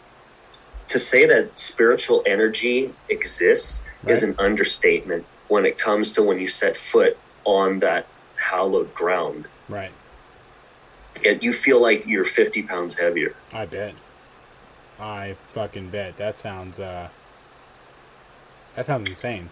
to 0.87 0.99
say 0.99 1.25
that 1.25 1.57
spiritual 1.57 2.21
energy 2.25 2.91
exists 3.09 3.85
is 4.07 4.23
an 4.23 4.35
understatement 4.39 5.25
when 5.47 5.65
it 5.65 5.77
comes 5.77 6.11
to 6.13 6.23
when 6.23 6.39
you 6.39 6.47
set 6.47 6.77
foot 6.77 7.17
on 7.45 7.79
that 7.79 8.07
hallowed 8.35 8.93
ground. 8.93 9.47
Right. 9.69 9.91
And 11.25 11.43
you 11.43 11.53
feel 11.53 11.81
like 11.81 12.05
you're 12.07 12.23
50 12.25 12.63
pounds 12.63 12.95
heavier. 12.95 13.35
I 13.53 13.65
bet. 13.65 13.93
I 14.99 15.35
fucking 15.39 15.89
bet. 15.89 16.17
That 16.17 16.35
sounds 16.37 16.79
uh 16.79 17.09
that 18.75 18.85
sounds 18.85 19.09
insane. 19.09 19.49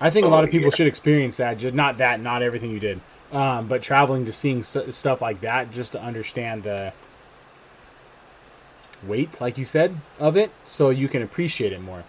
I 0.00 0.10
think 0.10 0.26
a 0.26 0.28
lot 0.28 0.42
Oh, 0.42 0.44
of 0.44 0.50
people 0.50 0.68
yeah. 0.70 0.74
should 0.76 0.86
experience 0.86 1.38
that. 1.38 1.58
Just 1.58 1.74
not 1.74 1.98
that, 1.98 2.20
not 2.20 2.42
everything 2.42 2.70
you 2.70 2.78
did, 2.78 3.00
um, 3.32 3.66
but 3.66 3.82
traveling 3.82 4.26
to 4.26 4.32
seeing 4.32 4.60
s- 4.60 4.76
stuff 4.90 5.20
like 5.22 5.40
that, 5.40 5.72
just 5.72 5.92
to 5.92 6.00
understand 6.02 6.62
the 6.62 6.92
weight, 9.02 9.40
like 9.40 9.56
you 9.58 9.64
said, 9.64 9.96
of 10.18 10.36
it, 10.36 10.50
so 10.64 10.90
you 10.90 11.08
can 11.08 11.22
appreciate 11.22 11.72
it 11.72 11.80
more. 11.80 12.04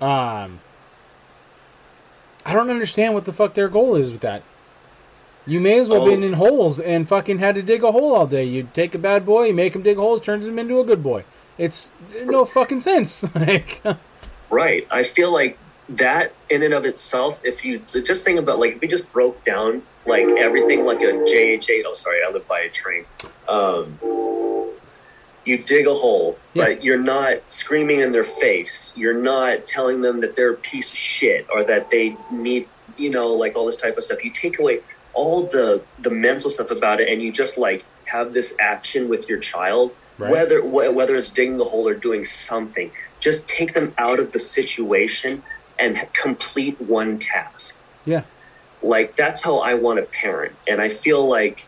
Um, 0.00 0.60
I 2.44 2.52
don't 2.52 2.70
understand 2.70 3.14
what 3.14 3.24
the 3.24 3.32
fuck 3.32 3.54
their 3.54 3.68
goal 3.68 3.94
is 3.96 4.10
with 4.12 4.20
that. 4.22 4.42
You 5.48 5.60
may 5.60 5.80
as 5.80 5.88
well 5.88 6.02
Oh. 6.02 6.10
been 6.10 6.22
in 6.22 6.34
holes 6.34 6.78
and 6.78 7.08
fucking 7.08 7.38
had 7.38 7.54
to 7.54 7.62
dig 7.62 7.82
a 7.82 7.90
hole 7.90 8.14
all 8.14 8.26
day. 8.26 8.44
You 8.44 8.68
take 8.74 8.94
a 8.94 8.98
bad 8.98 9.24
boy, 9.24 9.44
you 9.46 9.54
make 9.54 9.74
him 9.74 9.82
dig 9.82 9.96
holes, 9.96 10.20
turns 10.20 10.46
him 10.46 10.58
into 10.58 10.78
a 10.78 10.84
good 10.84 11.02
boy. 11.02 11.24
It's 11.56 11.90
no 12.24 12.44
fucking 12.44 12.82
sense. 12.82 13.24
like, 13.34 13.82
Right. 14.50 14.86
I 14.90 15.02
feel 15.02 15.32
like 15.32 15.56
that 15.88 16.32
in 16.50 16.62
and 16.62 16.74
of 16.74 16.84
itself, 16.84 17.42
if 17.44 17.64
you 17.64 17.78
just 17.78 18.24
think 18.26 18.38
about 18.38 18.58
like 18.58 18.74
if 18.76 18.80
we 18.82 18.88
just 18.88 19.10
broke 19.12 19.42
down 19.42 19.82
like 20.04 20.26
everything 20.36 20.84
like 20.84 21.00
a 21.00 21.12
JH8, 21.30 21.82
oh 21.86 21.94
sorry, 21.94 22.20
I 22.22 22.30
live 22.30 22.46
by 22.46 22.60
a 22.60 22.68
train. 22.68 23.06
Um, 23.48 23.98
you 25.46 25.56
dig 25.56 25.86
a 25.86 25.94
hole, 25.94 26.38
Yeah. 26.52 26.64
but 26.66 26.84
you're 26.84 27.00
not 27.00 27.48
screaming 27.50 28.00
in 28.00 28.12
their 28.12 28.22
face. 28.24 28.92
You're 28.96 29.14
not 29.14 29.64
telling 29.64 30.02
them 30.02 30.20
that 30.20 30.36
they're 30.36 30.52
a 30.52 30.56
piece 30.56 30.92
of 30.92 30.98
shit 30.98 31.46
or 31.50 31.64
that 31.64 31.90
they 31.90 32.16
need, 32.30 32.68
you 32.98 33.08
know, 33.08 33.28
like 33.32 33.56
all 33.56 33.64
this 33.64 33.76
type 33.76 33.96
of 33.96 34.04
stuff. 34.04 34.22
You 34.22 34.30
take 34.30 34.58
away 34.58 34.80
all 35.20 35.38
the 35.56 35.66
the 36.06 36.10
mental 36.28 36.50
stuff 36.56 36.70
about 36.78 37.00
it, 37.02 37.06
and 37.10 37.18
you 37.24 37.30
just 37.42 37.54
like 37.66 37.80
have 38.14 38.32
this 38.32 38.54
action 38.74 39.02
with 39.12 39.22
your 39.30 39.40
child, 39.52 39.86
Right. 40.18 40.30
whether 40.32 40.58
wh- 40.72 40.94
whether 40.98 41.14
it's 41.20 41.30
digging 41.38 41.60
a 41.60 41.64
hole 41.72 41.86
or 41.92 41.94
doing 42.08 42.24
something. 42.24 42.88
Just 43.26 43.40
take 43.58 43.70
them 43.74 43.88
out 43.98 44.18
of 44.22 44.32
the 44.34 44.38
situation 44.38 45.32
and 45.82 45.92
complete 46.24 46.76
one 46.80 47.18
task 47.18 47.70
yeah, 48.04 48.24
like 48.94 49.10
that's 49.20 49.40
how 49.44 49.56
I 49.70 49.74
want 49.74 49.96
to 50.00 50.06
parent. 50.22 50.54
And 50.70 50.80
I 50.80 50.88
feel 50.88 51.22
like 51.38 51.58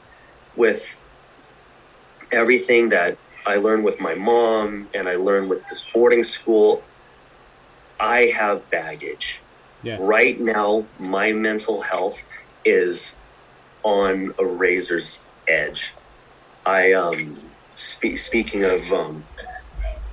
with 0.54 0.82
everything 2.32 2.88
that 2.90 3.18
I 3.46 3.56
learned 3.56 3.84
with 3.84 3.98
my 4.00 4.14
mom 4.14 4.88
and 4.94 5.08
I 5.08 5.16
learned 5.16 5.48
with 5.50 5.62
this 5.68 5.82
boarding 5.94 6.22
school, 6.22 6.82
I 7.98 8.18
have 8.38 8.70
baggage. 8.70 9.26
yeah, 9.82 9.96
Right 10.00 10.40
now, 10.40 10.88
my 10.98 11.32
mental 11.32 11.82
health 11.82 12.18
is 12.64 13.16
on 13.82 14.34
a 14.38 14.44
razor's 14.44 15.20
edge. 15.48 15.94
I 16.66 16.92
um 16.92 17.12
spe- 17.74 18.16
speaking 18.16 18.64
of 18.64 18.92
um, 18.92 19.24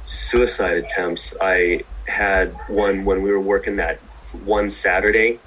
suicide 0.06 0.78
attempts, 0.78 1.36
I 1.42 1.84
had 2.08 2.54
one 2.70 3.04
when 3.06 3.22
we 3.22 3.32
were 3.32 3.40
working 3.42 3.76
that 3.76 3.98
one 4.46 4.70
Saturday, 4.70 5.40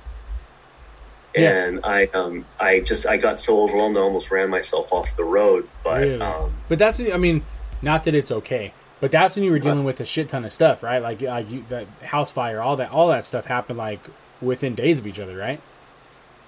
Yeah. 1.34 1.50
and 1.66 1.80
I 1.84 2.06
um 2.12 2.44
I 2.58 2.80
just 2.80 3.06
I 3.06 3.16
got 3.16 3.40
so 3.40 3.62
overwhelmed 3.62 3.96
I 3.96 4.00
almost 4.00 4.30
ran 4.30 4.50
myself 4.50 4.92
off 4.92 5.16
the 5.16 5.24
road. 5.24 5.68
But 5.82 6.00
Really? 6.02 6.20
um, 6.20 6.52
But 6.68 6.78
that's 6.78 7.00
I 7.00 7.16
mean, 7.16 7.42
not 7.82 8.04
that 8.04 8.14
it's 8.14 8.30
okay, 8.30 8.72
but 9.00 9.10
that's 9.10 9.36
when 9.36 9.44
you 9.44 9.50
were 9.50 9.58
dealing 9.58 9.84
with 9.84 10.00
a 10.00 10.04
shit 10.04 10.28
ton 10.28 10.44
of 10.44 10.52
stuff, 10.52 10.82
right? 10.82 10.98
Like 10.98 11.22
like 11.22 11.50
you, 11.50 11.64
that 11.70 11.86
house 12.04 12.30
fire, 12.30 12.60
all 12.60 12.76
that 12.76 12.90
all 12.90 13.08
that 13.08 13.24
stuff 13.24 13.46
happened 13.46 13.78
like 13.78 14.00
within 14.42 14.74
days 14.74 14.98
of 14.98 15.06
each 15.06 15.18
other, 15.18 15.36
right? 15.36 15.60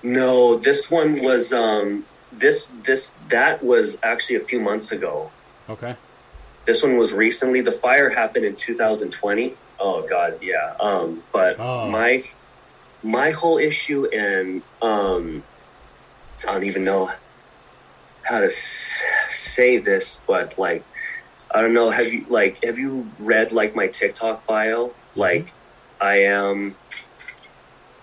No, 0.02 0.56
this 0.58 0.90
one 0.90 1.22
was 1.22 1.52
um 1.52 2.04
this 2.32 2.68
this 2.82 3.12
that 3.28 3.62
was 3.62 3.98
actually 4.02 4.36
a 4.36 4.40
few 4.40 4.60
months 4.60 4.90
ago. 4.92 5.30
Okay. 5.68 5.96
This 6.64 6.82
one 6.82 6.96
was 6.96 7.12
recently. 7.12 7.60
The 7.60 7.72
fire 7.72 8.08
happened 8.10 8.44
in 8.44 8.56
2020. 8.56 9.54
Oh 9.80 10.06
God, 10.06 10.38
yeah. 10.42 10.74
Um, 10.80 11.22
but 11.32 11.58
Oh. 11.58 11.90
my 11.90 12.22
my 13.02 13.30
whole 13.32 13.58
issue, 13.58 14.06
and 14.06 14.62
um, 14.80 15.42
I 16.48 16.52
don't 16.52 16.64
even 16.64 16.84
know 16.84 17.10
how 18.22 18.38
to 18.38 18.46
s- 18.46 19.02
say 19.28 19.78
this, 19.78 20.20
but 20.26 20.56
like, 20.56 20.84
I 21.50 21.60
don't 21.60 21.74
know. 21.74 21.90
Have 21.90 22.12
you 22.12 22.24
like 22.28 22.62
have 22.64 22.78
you 22.78 23.10
read 23.18 23.50
like 23.52 23.74
my 23.74 23.88
TikTok 23.88 24.46
bio? 24.46 24.94
Like, 25.16 25.52
I 26.00 26.22
am 26.24 26.76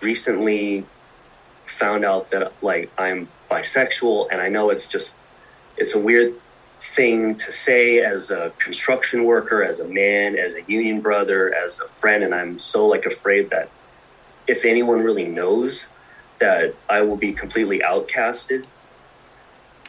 recently 0.01 0.85
found 1.69 2.03
out 2.03 2.29
that 2.31 2.51
like 2.61 2.91
I'm 2.97 3.27
bisexual, 3.49 4.27
and 4.31 4.41
I 4.41 4.49
know 4.49 4.69
it's 4.69 4.87
just 4.87 5.15
it's 5.77 5.95
a 5.95 5.99
weird 5.99 6.33
thing 6.79 7.35
to 7.35 7.51
say 7.51 7.99
as 7.99 8.31
a 8.31 8.51
construction 8.57 9.25
worker, 9.25 9.63
as 9.63 9.79
a 9.79 9.85
man, 9.85 10.37
as 10.37 10.55
a 10.55 10.61
union 10.67 11.01
brother, 11.01 11.53
as 11.53 11.79
a 11.79 11.87
friend, 11.87 12.23
and 12.23 12.33
I'm 12.33 12.57
so 12.59 12.87
like 12.87 13.05
afraid 13.05 13.49
that 13.49 13.69
if 14.47 14.65
anyone 14.65 14.99
really 14.99 15.25
knows 15.27 15.87
that 16.39 16.73
I 16.89 17.01
will 17.01 17.17
be 17.17 17.33
completely 17.33 17.79
outcasted. 17.79 18.65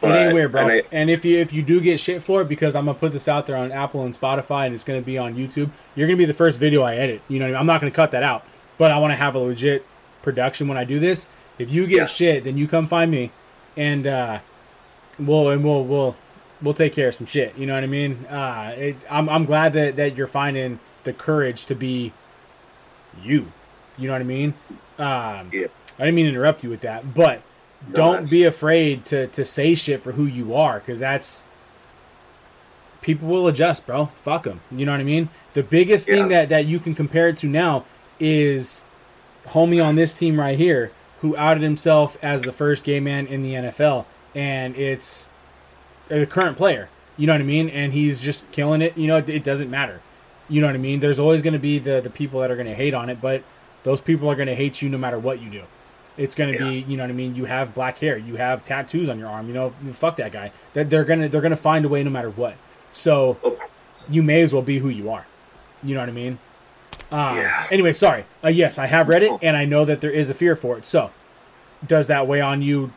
ain't 0.03 0.33
weird, 0.33 0.51
bro. 0.51 0.61
and 0.61 0.71
I- 0.71 0.83
and 0.91 1.09
if 1.09 1.23
you 1.25 1.37
if 1.39 1.53
you 1.53 1.61
do 1.61 1.79
get 1.79 1.99
shit 1.99 2.21
for 2.21 2.41
it, 2.41 2.49
because 2.49 2.75
I'm 2.75 2.85
gonna 2.85 2.97
put 2.97 3.11
this 3.11 3.27
out 3.27 3.47
there 3.47 3.55
on 3.55 3.71
Apple 3.71 4.03
and 4.03 4.17
Spotify, 4.17 4.65
and 4.65 4.75
it's 4.75 4.83
gonna 4.83 5.01
be 5.01 5.17
on 5.17 5.35
YouTube, 5.35 5.69
you're 5.95 6.07
gonna 6.07 6.17
be 6.17 6.25
the 6.25 6.33
first 6.33 6.59
video 6.59 6.81
I 6.83 6.95
edit. 6.95 7.21
You 7.27 7.39
know, 7.39 7.45
what 7.45 7.49
I 7.49 7.51
mean? 7.51 7.59
I'm 7.59 7.65
not 7.67 7.81
gonna 7.81 7.91
cut 7.91 8.11
that 8.11 8.23
out, 8.23 8.45
but 8.77 8.91
I 8.91 8.97
want 8.99 9.11
to 9.11 9.15
have 9.17 9.35
a 9.35 9.39
legit 9.39 9.85
production 10.23 10.67
when 10.67 10.77
I 10.77 10.83
do 10.83 10.99
this. 10.99 11.27
If 11.59 11.69
you 11.69 11.85
get 11.87 11.97
Yeah. 11.97 12.05
shit, 12.05 12.43
then 12.43 12.57
you 12.57 12.67
come 12.67 12.87
find 12.87 13.11
me, 13.11 13.31
and 13.77 14.07
uh, 14.07 14.39
we'll 15.19 15.49
and 15.49 15.63
we'll 15.63 15.83
we'll 15.83 16.15
we'll 16.61 16.73
take 16.73 16.93
care 16.93 17.09
of 17.09 17.15
some 17.15 17.27
shit. 17.27 17.57
You 17.57 17.65
know 17.65 17.73
what 17.75 17.83
I 17.83 17.87
mean? 17.87 18.25
Uh, 18.25 18.73
it, 18.77 18.95
I'm 19.09 19.29
I'm 19.29 19.45
glad 19.45 19.73
that 19.73 19.95
that 19.97 20.15
you're 20.15 20.27
finding 20.27 20.79
the 21.03 21.13
courage 21.13 21.65
to 21.65 21.75
be 21.75 22.13
you. 23.23 23.51
You 23.97 24.07
know 24.07 24.13
what 24.13 24.21
I 24.21 24.25
mean? 24.25 24.53
Um, 24.97 25.49
Yeah. 25.51 25.67
I 25.99 26.05
didn't 26.05 26.15
mean 26.15 26.25
to 26.25 26.29
interrupt 26.31 26.63
you 26.63 26.69
with 26.69 26.81
that, 26.81 27.13
but 27.13 27.41
No, 27.89 27.95
don't 27.95 28.11
that's- 28.13 28.31
be 28.31 28.43
afraid 28.45 29.05
to 29.05 29.27
to 29.27 29.45
say 29.45 29.75
shit 29.75 30.01
for 30.01 30.13
who 30.13 30.25
you 30.25 30.55
are, 30.55 30.79
because 30.79 30.99
that's 30.99 31.43
people 33.01 33.27
will 33.27 33.47
adjust, 33.47 33.85
bro. 33.85 34.07
Fuck 34.23 34.43
them. 34.43 34.61
You 34.71 34.85
know 34.85 34.91
what 34.93 35.01
I 35.01 35.03
mean? 35.03 35.29
The 35.53 35.63
biggest 35.63 36.07
thing 36.07 36.29
that 36.29 36.49
that 36.49 36.65
you 36.65 36.79
can 36.79 36.95
compare 36.95 37.27
it 37.27 37.37
to 37.37 37.47
now 37.47 37.85
is 38.19 38.83
homie 39.49 39.83
on 39.83 39.95
this 39.95 40.13
team 40.13 40.39
right 40.39 40.57
here 40.57 40.91
who 41.21 41.35
outed 41.37 41.63
himself 41.63 42.17
as 42.21 42.43
the 42.43 42.51
first 42.53 42.83
gay 42.83 42.99
man 42.99 43.27
in 43.27 43.41
the 43.43 43.53
NFL, 43.53 44.05
and 44.35 44.75
it's 44.75 45.29
a 46.09 46.25
current 46.25 46.57
player. 46.57 46.89
You 47.17 47.27
know 47.27 47.33
what 47.33 47.41
I 47.41 47.45
mean? 47.45 47.69
And 47.69 47.93
he's 47.93 48.21
just 48.21 48.49
killing 48.51 48.81
it. 48.81 48.97
You 48.97 49.07
know, 49.07 49.17
it, 49.17 49.29
it 49.29 49.43
doesn't 49.43 49.69
matter. 49.69 50.01
You 50.49 50.59
know 50.61 50.67
what 50.67 50.75
I 50.75 50.79
mean? 50.79 50.99
There's 50.99 51.19
always 51.19 51.41
going 51.41 51.53
to 51.53 51.59
be 51.59 51.79
the 51.79 52.01
the 52.01 52.09
people 52.09 52.39
that 52.41 52.51
are 52.51 52.55
going 52.55 52.67
to 52.67 52.73
hate 52.75 52.93
on 52.93 53.09
it, 53.09 53.21
but 53.21 53.43
those 53.83 54.01
people 54.01 54.29
are 54.29 54.35
going 54.35 54.47
to 54.47 54.55
hate 54.55 54.81
you 54.81 54.89
no 54.89 54.97
matter 54.97 55.17
what 55.19 55.41
you 55.41 55.49
do. 55.49 55.63
It's 56.17 56.35
going 56.35 56.53
to 56.53 56.59
Yeah. 56.63 56.69
be, 56.71 56.79
you 56.91 56.97
know 56.97 57.03
what 57.03 57.09
I 57.09 57.13
mean? 57.13 57.35
You 57.35 57.45
have 57.45 57.73
black 57.73 57.97
hair, 57.99 58.17
you 58.17 58.35
have 58.35 58.65
tattoos 58.65 59.07
on 59.09 59.17
your 59.17 59.29
arm. 59.29 59.47
You 59.47 59.53
know, 59.53 59.73
fuck 59.93 60.17
that 60.17 60.31
guy. 60.31 60.51
That 60.73 60.89
they're 60.89 61.05
gonna 61.05 61.29
they're 61.29 61.41
gonna 61.41 61.55
find 61.55 61.85
a 61.85 61.89
way 61.89 62.03
no 62.03 62.09
matter 62.09 62.29
what. 62.29 62.55
So 62.91 63.37
you 64.09 64.21
may 64.23 64.41
as 64.41 64.51
well 64.51 64.61
be 64.63 64.79
who 64.79 64.89
you 64.89 65.09
are. 65.09 65.25
You 65.83 65.93
know 65.93 66.01
what 66.01 66.09
I 66.09 66.13
mean? 66.13 66.39
Uh, 67.11 67.33
Yeah. 67.37 67.67
Anyway, 67.71 67.93
sorry. 67.93 68.25
Uh, 68.43 68.47
yes, 68.49 68.77
I 68.77 68.87
have 68.87 69.09
read 69.09 69.23
it, 69.23 69.31
and 69.41 69.57
I 69.57 69.65
know 69.65 69.85
that 69.85 70.01
there 70.01 70.11
is 70.11 70.29
a 70.29 70.33
fear 70.33 70.55
for 70.55 70.77
it. 70.77 70.85
So, 70.85 71.11
does 71.85 72.07
that 72.07 72.27
weigh 72.27 72.41
on 72.41 72.61
you, 72.61 72.91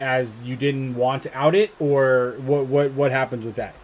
as 0.00 0.34
you 0.42 0.56
didn't 0.56 0.94
want 0.96 1.22
to 1.24 1.36
out 1.36 1.54
it, 1.54 1.72
or 1.78 2.34
what? 2.44 2.66
What? 2.66 2.92
What 2.92 3.10
happens 3.10 3.44
with 3.44 3.56
that? 3.56 3.74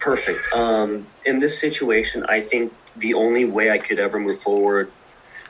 Perfect. 0.00 0.52
Um, 0.52 1.06
in 1.24 1.40
this 1.40 1.58
situation, 1.58 2.24
I 2.28 2.40
think 2.40 2.72
the 2.96 3.14
only 3.14 3.44
way 3.44 3.70
I 3.70 3.78
could 3.78 3.98
ever 3.98 4.20
move 4.20 4.40
forward 4.40 4.90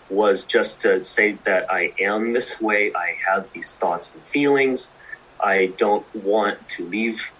was 0.09 0.43
just 0.45 0.81
to 0.81 1.05
say 1.05 1.33
that 1.45 1.71
I 1.71 1.93
am 2.01 2.33
this 2.33 2.61
way. 2.61 2.95
I 2.95 3.16
have 3.29 3.51
these 3.53 3.75
thoughts 3.75 4.14
and 4.14 4.25
feelings. 4.25 4.91
I 5.39 5.66
don't 5.77 6.07
want 6.14 6.66
to 6.69 6.89
leave 6.89 7.31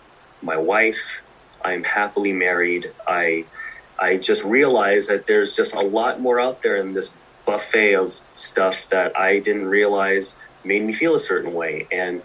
my 0.43 0.57
wife. 0.57 1.23
I'm 1.65 1.83
happily 1.85 2.33
married. 2.33 2.93
I 3.07 3.47
I 3.99 4.17
just 4.17 4.45
realized 4.45 5.11
that 5.11 5.27
there's 5.27 5.57
just 5.57 5.75
a 5.75 5.81
lot 5.81 6.21
more 6.21 6.41
out 6.41 6.63
there 6.63 6.77
in 6.77 6.93
this 6.93 7.11
buffet 7.45 7.95
of 7.95 8.21
stuff 8.35 8.89
that 8.91 9.19
I 9.19 9.39
didn't 9.39 9.67
realize 9.67 10.37
made 10.65 10.83
me 10.85 10.93
feel 10.93 11.15
a 11.15 11.21
certain 11.21 11.55
way. 11.55 11.87
And 11.91 12.23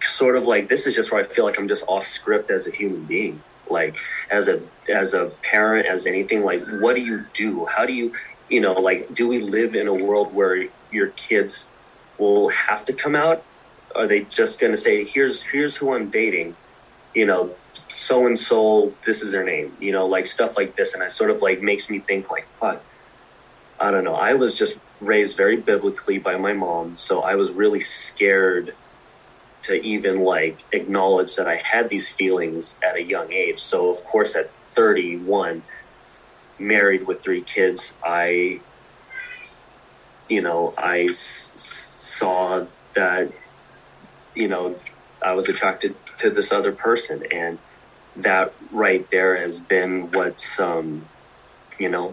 sort 0.00 0.36
of 0.36 0.46
like 0.46 0.68
this 0.68 0.86
is 0.86 0.94
just 0.94 1.12
where 1.12 1.24
I 1.24 1.28
feel 1.28 1.44
like 1.44 1.58
I'm 1.58 1.68
just 1.68 1.84
off 1.88 2.04
script 2.04 2.50
as 2.50 2.66
a 2.66 2.70
human 2.70 3.04
being. 3.04 3.42
Like 3.68 3.98
as 4.30 4.48
a 4.48 4.60
as 4.88 5.14
a 5.14 5.26
parent, 5.42 5.86
as 5.86 6.06
anything, 6.06 6.44
like 6.44 6.62
what 6.80 6.94
do 6.94 7.02
you 7.02 7.24
do? 7.32 7.64
How 7.66 7.86
do 7.86 7.94
you 7.94 8.12
you 8.48 8.60
know, 8.60 8.74
like 8.74 9.14
do 9.14 9.26
we 9.28 9.38
live 9.38 9.74
in 9.74 9.88
a 9.88 10.04
world 10.04 10.34
where 10.34 10.68
your 10.90 11.08
kids 11.08 11.68
will 12.18 12.48
have 12.50 12.84
to 12.84 12.92
come 12.92 13.14
out? 13.14 13.42
Are 13.94 14.06
they 14.06 14.20
just 14.24 14.60
gonna 14.60 14.76
say, 14.76 15.04
Here's 15.04 15.42
here's 15.42 15.76
who 15.76 15.94
I'm 15.94 16.10
dating, 16.10 16.54
you 17.14 17.26
know, 17.26 17.54
so 17.98 18.26
and 18.26 18.38
so, 18.38 18.94
this 19.04 19.22
is 19.22 19.32
their 19.32 19.44
name, 19.44 19.76
you 19.80 19.92
know, 19.92 20.06
like 20.06 20.26
stuff 20.26 20.56
like 20.56 20.76
this. 20.76 20.94
And 20.94 21.02
it 21.02 21.12
sort 21.12 21.30
of 21.30 21.42
like 21.42 21.60
makes 21.62 21.90
me 21.90 21.98
think 22.00 22.30
like, 22.30 22.46
fuck, 22.58 22.82
I 23.78 23.90
don't 23.90 24.04
know. 24.04 24.14
I 24.14 24.34
was 24.34 24.58
just 24.58 24.78
raised 25.00 25.36
very 25.36 25.56
biblically 25.56 26.18
by 26.18 26.36
my 26.36 26.52
mom, 26.52 26.96
so 26.96 27.22
I 27.22 27.34
was 27.34 27.50
really 27.52 27.80
scared 27.80 28.74
to 29.62 29.74
even 29.82 30.24
like 30.24 30.64
acknowledge 30.72 31.36
that 31.36 31.46
I 31.48 31.56
had 31.56 31.88
these 31.88 32.08
feelings 32.08 32.76
at 32.82 32.96
a 32.96 33.02
young 33.02 33.32
age. 33.32 33.58
So 33.58 33.88
of 33.90 34.04
course 34.04 34.34
at 34.36 34.52
31 34.54 35.62
married 36.58 37.06
with 37.06 37.22
three 37.22 37.42
kids, 37.42 37.96
I 38.04 38.60
you 40.28 40.40
know, 40.40 40.72
I 40.78 41.02
s- 41.02 41.50
saw 41.56 42.66
that 42.94 43.30
you 44.34 44.48
know, 44.48 44.76
I 45.22 45.32
was 45.32 45.48
attracted 45.48 45.94
to 46.18 46.30
this 46.30 46.50
other 46.52 46.72
person 46.72 47.24
and 47.30 47.58
that 48.16 48.52
right 48.70 49.08
there 49.10 49.36
has 49.36 49.58
been 49.58 50.10
what's 50.12 50.60
um 50.60 51.06
you 51.78 51.88
know 51.88 52.12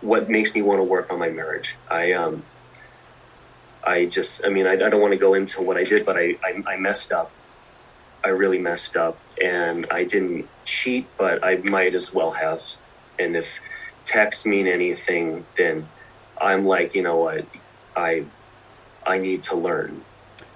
what 0.00 0.30
makes 0.30 0.54
me 0.54 0.62
want 0.62 0.78
to 0.78 0.84
work 0.84 1.10
on 1.10 1.18
my 1.18 1.28
marriage. 1.28 1.76
I 1.90 2.12
um 2.12 2.42
I 3.82 4.06
just, 4.06 4.44
I 4.44 4.48
mean, 4.48 4.66
I, 4.66 4.72
I 4.72 4.76
don't 4.76 5.00
want 5.00 5.12
to 5.12 5.18
go 5.18 5.34
into 5.34 5.62
what 5.62 5.76
I 5.76 5.84
did, 5.84 6.04
but 6.04 6.16
I, 6.16 6.36
I, 6.44 6.62
I 6.66 6.76
messed 6.76 7.12
up. 7.12 7.30
I 8.22 8.28
really 8.28 8.58
messed 8.58 8.96
up, 8.96 9.18
and 9.42 9.86
I 9.90 10.04
didn't 10.04 10.46
cheat, 10.64 11.06
but 11.16 11.42
I 11.42 11.56
might 11.56 11.94
as 11.94 12.12
well 12.12 12.32
have. 12.32 12.60
And 13.18 13.34
if 13.34 13.60
texts 14.04 14.44
mean 14.44 14.66
anything, 14.66 15.46
then 15.56 15.88
I'm 16.38 16.66
like, 16.66 16.94
you 16.94 17.02
know 17.02 17.16
what, 17.16 17.46
I, 17.96 18.24
I 19.06 19.18
need 19.18 19.42
to 19.44 19.56
learn. 19.56 20.04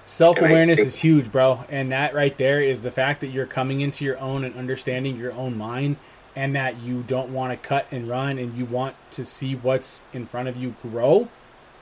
Self 0.07 0.39
awareness 0.39 0.79
is 0.79 0.97
huge, 0.97 1.33
bro. 1.33 1.65
And 1.69 1.91
that 1.93 2.15
right 2.15 2.37
there 2.37 2.61
is 2.61 2.83
the 2.83 2.91
fact 2.91 3.21
that 3.23 3.29
you're 3.29 3.47
coming 3.47 3.81
into 3.81 4.05
your 4.05 4.19
own 4.19 4.45
and 4.45 4.55
understanding 4.57 5.17
your 5.17 5.33
own 5.33 5.57
mind, 5.57 5.97
and 6.37 6.55
that 6.55 6.79
you 6.81 7.03
don't 7.03 7.33
want 7.33 7.53
to 7.53 7.69
cut 7.69 7.87
and 7.91 8.09
run, 8.09 8.39
and 8.39 8.57
you 8.57 8.65
want 8.65 8.97
to 9.13 9.25
see 9.25 9.55
what's 9.55 10.05
in 10.13 10.27
front 10.27 10.49
of 10.49 10.57
you 10.57 10.75
grow. 10.83 11.29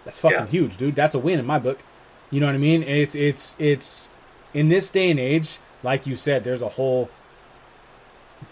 That's 0.04 0.18
fucking 0.18 0.38
Yeah. 0.38 0.46
huge, 0.46 0.76
dude. 0.76 0.94
That's 0.94 1.14
a 1.14 1.18
win 1.18 1.38
in 1.38 1.46
my 1.46 1.58
book. 1.58 1.80
You 2.30 2.40
know 2.40 2.46
what 2.46 2.54
I 2.54 2.58
mean? 2.58 2.82
It's 2.82 3.14
it's 3.14 3.56
it's 3.58 4.10
in 4.54 4.68
this 4.68 4.88
day 4.88 5.10
and 5.10 5.18
age, 5.18 5.58
like 5.82 6.06
you 6.06 6.16
said, 6.16 6.44
there's 6.44 6.62
a 6.62 6.70
whole 6.70 7.10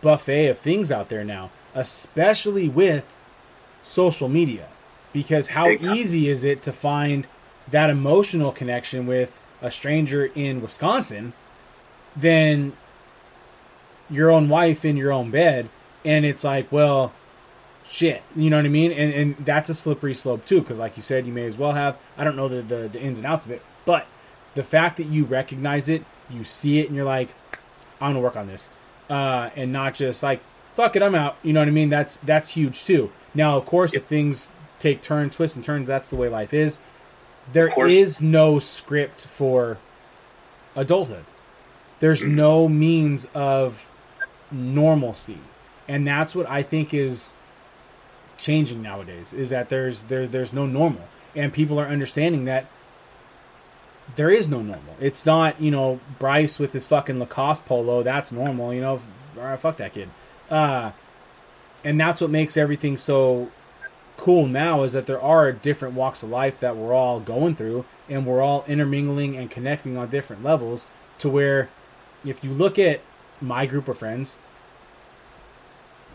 buffet 0.00 0.46
of 0.48 0.58
things 0.58 0.90
out 0.90 1.08
there 1.08 1.24
now, 1.24 1.50
especially 1.74 2.68
with 2.68 3.04
social 3.82 4.28
media. 4.28 4.66
Because 5.12 5.48
how 5.48 5.68
easy 5.68 6.28
is 6.28 6.44
it 6.44 6.62
to 6.62 6.72
find 6.72 7.26
that 7.68 7.90
emotional 7.90 8.52
connection 8.52 9.06
with 9.06 9.40
a 9.62 9.70
stranger 9.70 10.26
in 10.34 10.60
Wisconsin 10.60 11.32
than 12.16 12.72
your 14.08 14.30
own 14.30 14.48
wife 14.48 14.84
in 14.84 14.96
your 14.96 15.12
own 15.12 15.30
bed? 15.30 15.68
And 16.04 16.24
it's 16.24 16.44
like, 16.44 16.70
well, 16.72 17.12
shit, 17.86 18.22
you 18.36 18.48
know 18.50 18.56
what 18.56 18.64
I 18.64 18.68
mean? 18.68 18.92
And 18.92 19.12
and 19.12 19.44
that's 19.44 19.68
a 19.68 19.74
slippery 19.74 20.14
slope 20.14 20.44
too, 20.46 20.60
because 20.60 20.78
like 20.78 20.96
you 20.96 21.02
said, 21.02 21.26
you 21.26 21.32
may 21.32 21.46
as 21.46 21.58
well 21.58 21.72
have. 21.72 21.98
I 22.16 22.24
don't 22.24 22.36
know 22.36 22.48
the, 22.48 22.62
the 22.62 22.88
the 22.88 23.00
ins 23.00 23.18
and 23.18 23.26
outs 23.26 23.44
of 23.44 23.50
it, 23.50 23.62
but 23.84 24.06
the 24.54 24.64
fact 24.64 24.96
that 24.96 25.06
you 25.06 25.24
recognize 25.24 25.88
it, 25.88 26.04
you 26.30 26.44
see 26.44 26.78
it, 26.78 26.86
and 26.86 26.96
you're 26.96 27.04
like, 27.04 27.28
I'm 28.00 28.10
gonna 28.10 28.20
work 28.20 28.36
on 28.36 28.46
this, 28.46 28.70
uh, 29.08 29.50
and 29.56 29.72
not 29.72 29.94
just 29.94 30.22
like, 30.22 30.40
fuck 30.74 30.96
it, 30.96 31.02
I'm 31.02 31.14
out. 31.14 31.36
You 31.42 31.52
know 31.52 31.60
what 31.60 31.68
I 31.68 31.72
mean? 31.72 31.90
That's 31.90 32.16
that's 32.18 32.50
huge 32.50 32.84
too. 32.84 33.10
Now, 33.34 33.56
of 33.56 33.66
course, 33.66 33.94
if 33.94 34.06
things 34.06 34.48
take 34.78 35.02
turns, 35.02 35.36
twists 35.36 35.56
and 35.56 35.64
turns, 35.64 35.88
that's 35.88 36.08
the 36.08 36.16
way 36.16 36.28
life 36.28 36.54
is. 36.54 36.80
There 37.52 37.70
is 37.88 38.20
no 38.20 38.58
script 38.58 39.22
for 39.22 39.78
adulthood. 40.76 41.24
There's 42.00 42.22
Mhm. 42.22 42.34
no 42.34 42.68
means 42.68 43.26
of 43.34 43.86
normalcy, 44.50 45.38
and 45.88 46.06
that's 46.06 46.34
what 46.34 46.48
I 46.48 46.62
think 46.62 46.94
is 46.94 47.32
changing 48.38 48.82
nowadays. 48.82 49.32
Is 49.32 49.50
that 49.50 49.68
there's 49.68 50.02
there 50.02 50.26
there's 50.26 50.52
no 50.52 50.66
normal, 50.66 51.02
and 51.36 51.52
people 51.52 51.78
are 51.80 51.86
understanding 51.86 52.44
that 52.46 52.66
there 54.16 54.30
is 54.30 54.48
no 54.48 54.60
normal. 54.60 54.96
It's 55.00 55.26
not 55.26 55.60
you 55.60 55.70
know 55.70 56.00
Bryce 56.18 56.58
with 56.58 56.72
his 56.72 56.86
fucking 56.86 57.18
Lacoste 57.18 57.64
polo. 57.66 58.02
That's 58.02 58.32
normal. 58.32 58.72
You 58.72 58.80
know, 58.80 59.02
all 59.36 59.42
right, 59.44 59.58
fuck 59.58 59.76
that 59.78 59.92
kid. 59.94 60.08
Uh, 60.50 60.90
and 61.84 62.00
that's 62.00 62.20
what 62.20 62.30
makes 62.30 62.56
everything 62.56 62.96
so 62.96 63.48
cool 64.20 64.46
now 64.46 64.82
is 64.82 64.92
that 64.92 65.06
there 65.06 65.20
are 65.20 65.50
different 65.50 65.94
walks 65.94 66.22
of 66.22 66.28
life 66.28 66.60
that 66.60 66.76
we're 66.76 66.92
all 66.92 67.20
going 67.20 67.54
through 67.54 67.84
and 68.08 68.26
we're 68.26 68.42
all 68.42 68.64
intermingling 68.68 69.34
and 69.34 69.50
connecting 69.50 69.96
on 69.96 70.10
different 70.10 70.44
levels 70.44 70.86
to 71.18 71.28
where 71.28 71.70
if 72.24 72.44
you 72.44 72.50
look 72.50 72.78
at 72.78 73.00
my 73.40 73.64
group 73.64 73.88
of 73.88 73.96
friends 73.96 74.38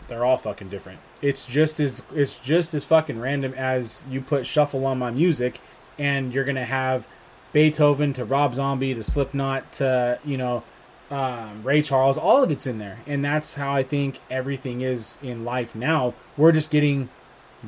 they're 0.08 0.24
all 0.24 0.38
fucking 0.38 0.68
different. 0.68 1.00
It's 1.20 1.46
just 1.46 1.80
as 1.80 2.02
it's 2.14 2.38
just 2.38 2.74
as 2.74 2.84
fucking 2.84 3.18
random 3.18 3.52
as 3.54 4.04
you 4.08 4.20
put 4.20 4.46
shuffle 4.46 4.86
on 4.86 4.98
my 4.98 5.10
music 5.10 5.60
and 5.98 6.32
you're 6.32 6.44
gonna 6.44 6.64
have 6.64 7.08
beethoven 7.52 8.12
to 8.12 8.24
rob 8.24 8.54
zombie 8.54 8.94
to 8.94 9.02
slipknot 9.02 9.72
to 9.72 10.18
you 10.24 10.36
know 10.36 10.62
um, 11.10 11.62
ray 11.62 11.80
charles 11.80 12.18
all 12.18 12.42
of 12.42 12.50
it's 12.50 12.66
in 12.66 12.78
there. 12.78 12.98
And 13.06 13.24
that's 13.24 13.54
how 13.54 13.74
i 13.74 13.82
think 13.82 14.20
everything 14.30 14.80
is 14.80 15.18
in 15.22 15.44
life 15.44 15.74
now. 15.74 16.14
We're 16.36 16.52
just 16.52 16.70
getting 16.70 17.08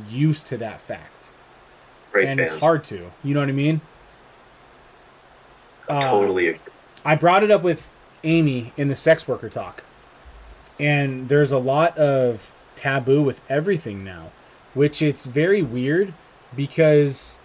used 0.08 0.46
to 0.46 0.56
that 0.56 0.80
fact 0.80 1.30
Great 2.12 2.28
and 2.28 2.38
bands. 2.38 2.54
it's 2.54 2.62
hard 2.62 2.84
to 2.84 3.10
you 3.24 3.34
know 3.34 3.40
what 3.40 3.48
i 3.48 3.52
mean 3.52 3.80
I 5.88 5.96
uh, 5.96 6.10
totally 6.10 6.48
agree. 6.48 6.60
I 7.04 7.14
brought 7.14 7.42
it 7.42 7.50
up 7.50 7.62
with 7.62 7.88
Amy 8.24 8.72
in 8.76 8.88
the 8.88 8.94
sex 8.94 9.26
worker 9.26 9.48
talk. 9.48 9.84
And 10.78 11.28
there's 11.28 11.50
a 11.50 11.58
lot 11.58 11.96
of 11.98 12.52
taboo 12.76 13.22
with 13.22 13.40
everything 13.48 14.04
now, 14.04 14.30
which 14.74 15.02
it's 15.02 15.24
very 15.24 15.62
weird 15.62 16.12
because 16.54 17.38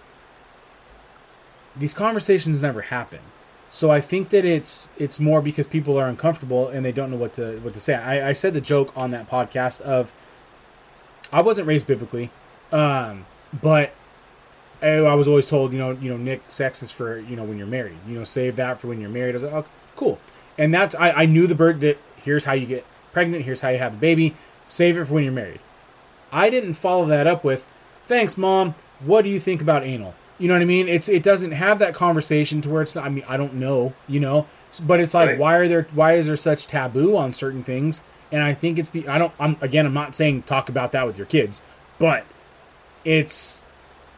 these 1.76 1.94
conversations 1.94 2.62
never 2.62 2.82
happen. 2.82 3.20
So 3.70 3.90
I 3.90 4.02
think 4.02 4.30
that 4.30 4.46
it's 4.46 4.92
it's 4.98 5.20
more 5.20 5.42
because 5.42 5.66
people 5.66 5.98
are 5.98 6.08
uncomfortable 6.08 6.68
and 6.68 6.86
they 6.86 6.92
don't 6.92 7.10
know 7.10 7.18
what 7.18 7.34
to 7.36 7.58
what 7.60 7.74
to 7.74 7.80
say. 7.80 7.96
I, 7.96 8.30
I 8.30 8.34
said 8.34 8.54
the 8.54 8.62
joke 8.62 8.94
on 8.96 9.10
that 9.12 9.28
podcast 9.28 9.82
of 9.82 10.12
I 11.34 11.42
wasn't 11.42 11.68
raised 11.68 11.88
biblically, 11.88 12.30
um, 12.72 13.26
but 13.62 13.92
I, 14.82 14.88
I 15.00 15.16
was 15.16 15.28
always 15.28 15.48
told, 15.48 15.74
you 15.74 15.80
know, 15.80 15.92
you 15.92 16.10
know, 16.10 16.18
Nick, 16.18 16.44
sex 16.50 16.84
is 16.84 16.92
for 16.92 17.18
you 17.20 17.36
know 17.36 17.44
when 17.44 17.58
you're 17.58 17.68
married. 17.68 17.98
You 18.08 18.18
know, 18.18 18.24
save 18.24 18.56
that 18.58 18.80
for 18.80 18.88
when 18.88 19.02
you're 19.02 19.10
married. 19.10 19.32
I 19.32 19.34
was 19.34 19.44
like, 19.44 19.54
oh, 19.54 19.66
cool. 19.96 20.20
And 20.58 20.74
that's 20.74 20.94
I, 20.96 21.12
I 21.12 21.26
knew 21.26 21.48
the 21.48 21.56
bird 21.56 21.82
that 21.82 21.98
here's 22.18 22.46
how 22.46 22.54
you 22.54 22.66
get 22.68 22.86
pregnant. 23.12 23.46
Here's 23.46 23.62
how 23.62 23.70
you 23.70 23.80
have 23.80 23.94
the 23.94 23.98
baby. 23.98 24.36
Save 24.66 24.98
it 24.98 25.06
for 25.08 25.14
when 25.16 25.24
you're 25.24 25.34
married. 25.34 25.60
I 26.32 26.50
didn't 26.50 26.74
follow 26.74 27.06
that 27.08 27.28
up 27.28 27.44
with, 27.44 27.66
thanks, 28.08 28.38
mom. 28.38 28.76
What 29.00 29.24
do 29.24 29.30
you 29.30 29.40
think 29.40 29.62
about 29.62 29.84
anal? 29.84 30.16
You 30.40 30.48
know 30.48 30.56
what 30.56 30.62
I 30.62 30.66
mean? 30.66 30.88
It's 30.88 31.08
it 31.10 31.24
doesn't 31.24 31.52
have 31.52 31.80
that 31.80 31.94
conversation 31.94 32.62
to 32.62 32.70
where 32.70 32.82
it's 32.82 32.96
not. 32.96 33.06
I 33.06 33.10
mean, 33.10 33.24
I 33.28 33.38
don't 33.38 33.56
know. 33.56 33.94
You 34.08 34.20
know, 34.20 34.48
but 34.82 35.00
it's 35.00 35.14
like 35.14 35.30
Right. 35.30 35.40
why 35.40 35.56
are 35.56 35.68
there 35.68 35.88
why 35.94 36.14
is 36.14 36.28
there 36.28 36.38
such 36.38 36.68
taboo 36.68 37.16
on 37.18 37.34
certain 37.34 37.64
things? 37.64 38.04
And 38.34 38.44
I 38.44 38.54
think 38.54 38.78
it's 38.80 38.90
be 38.90 39.08
I 39.08 39.18
don't 39.18 39.32
I'm 39.40 39.56
again 39.62 39.86
I'm 39.86 39.94
not 39.94 40.14
saying 40.16 40.44
talk 40.44 40.68
about 40.68 40.92
that 40.92 41.06
with 41.08 41.18
your 41.18 41.26
kids, 41.28 41.62
but 42.00 42.26
it's 43.06 43.64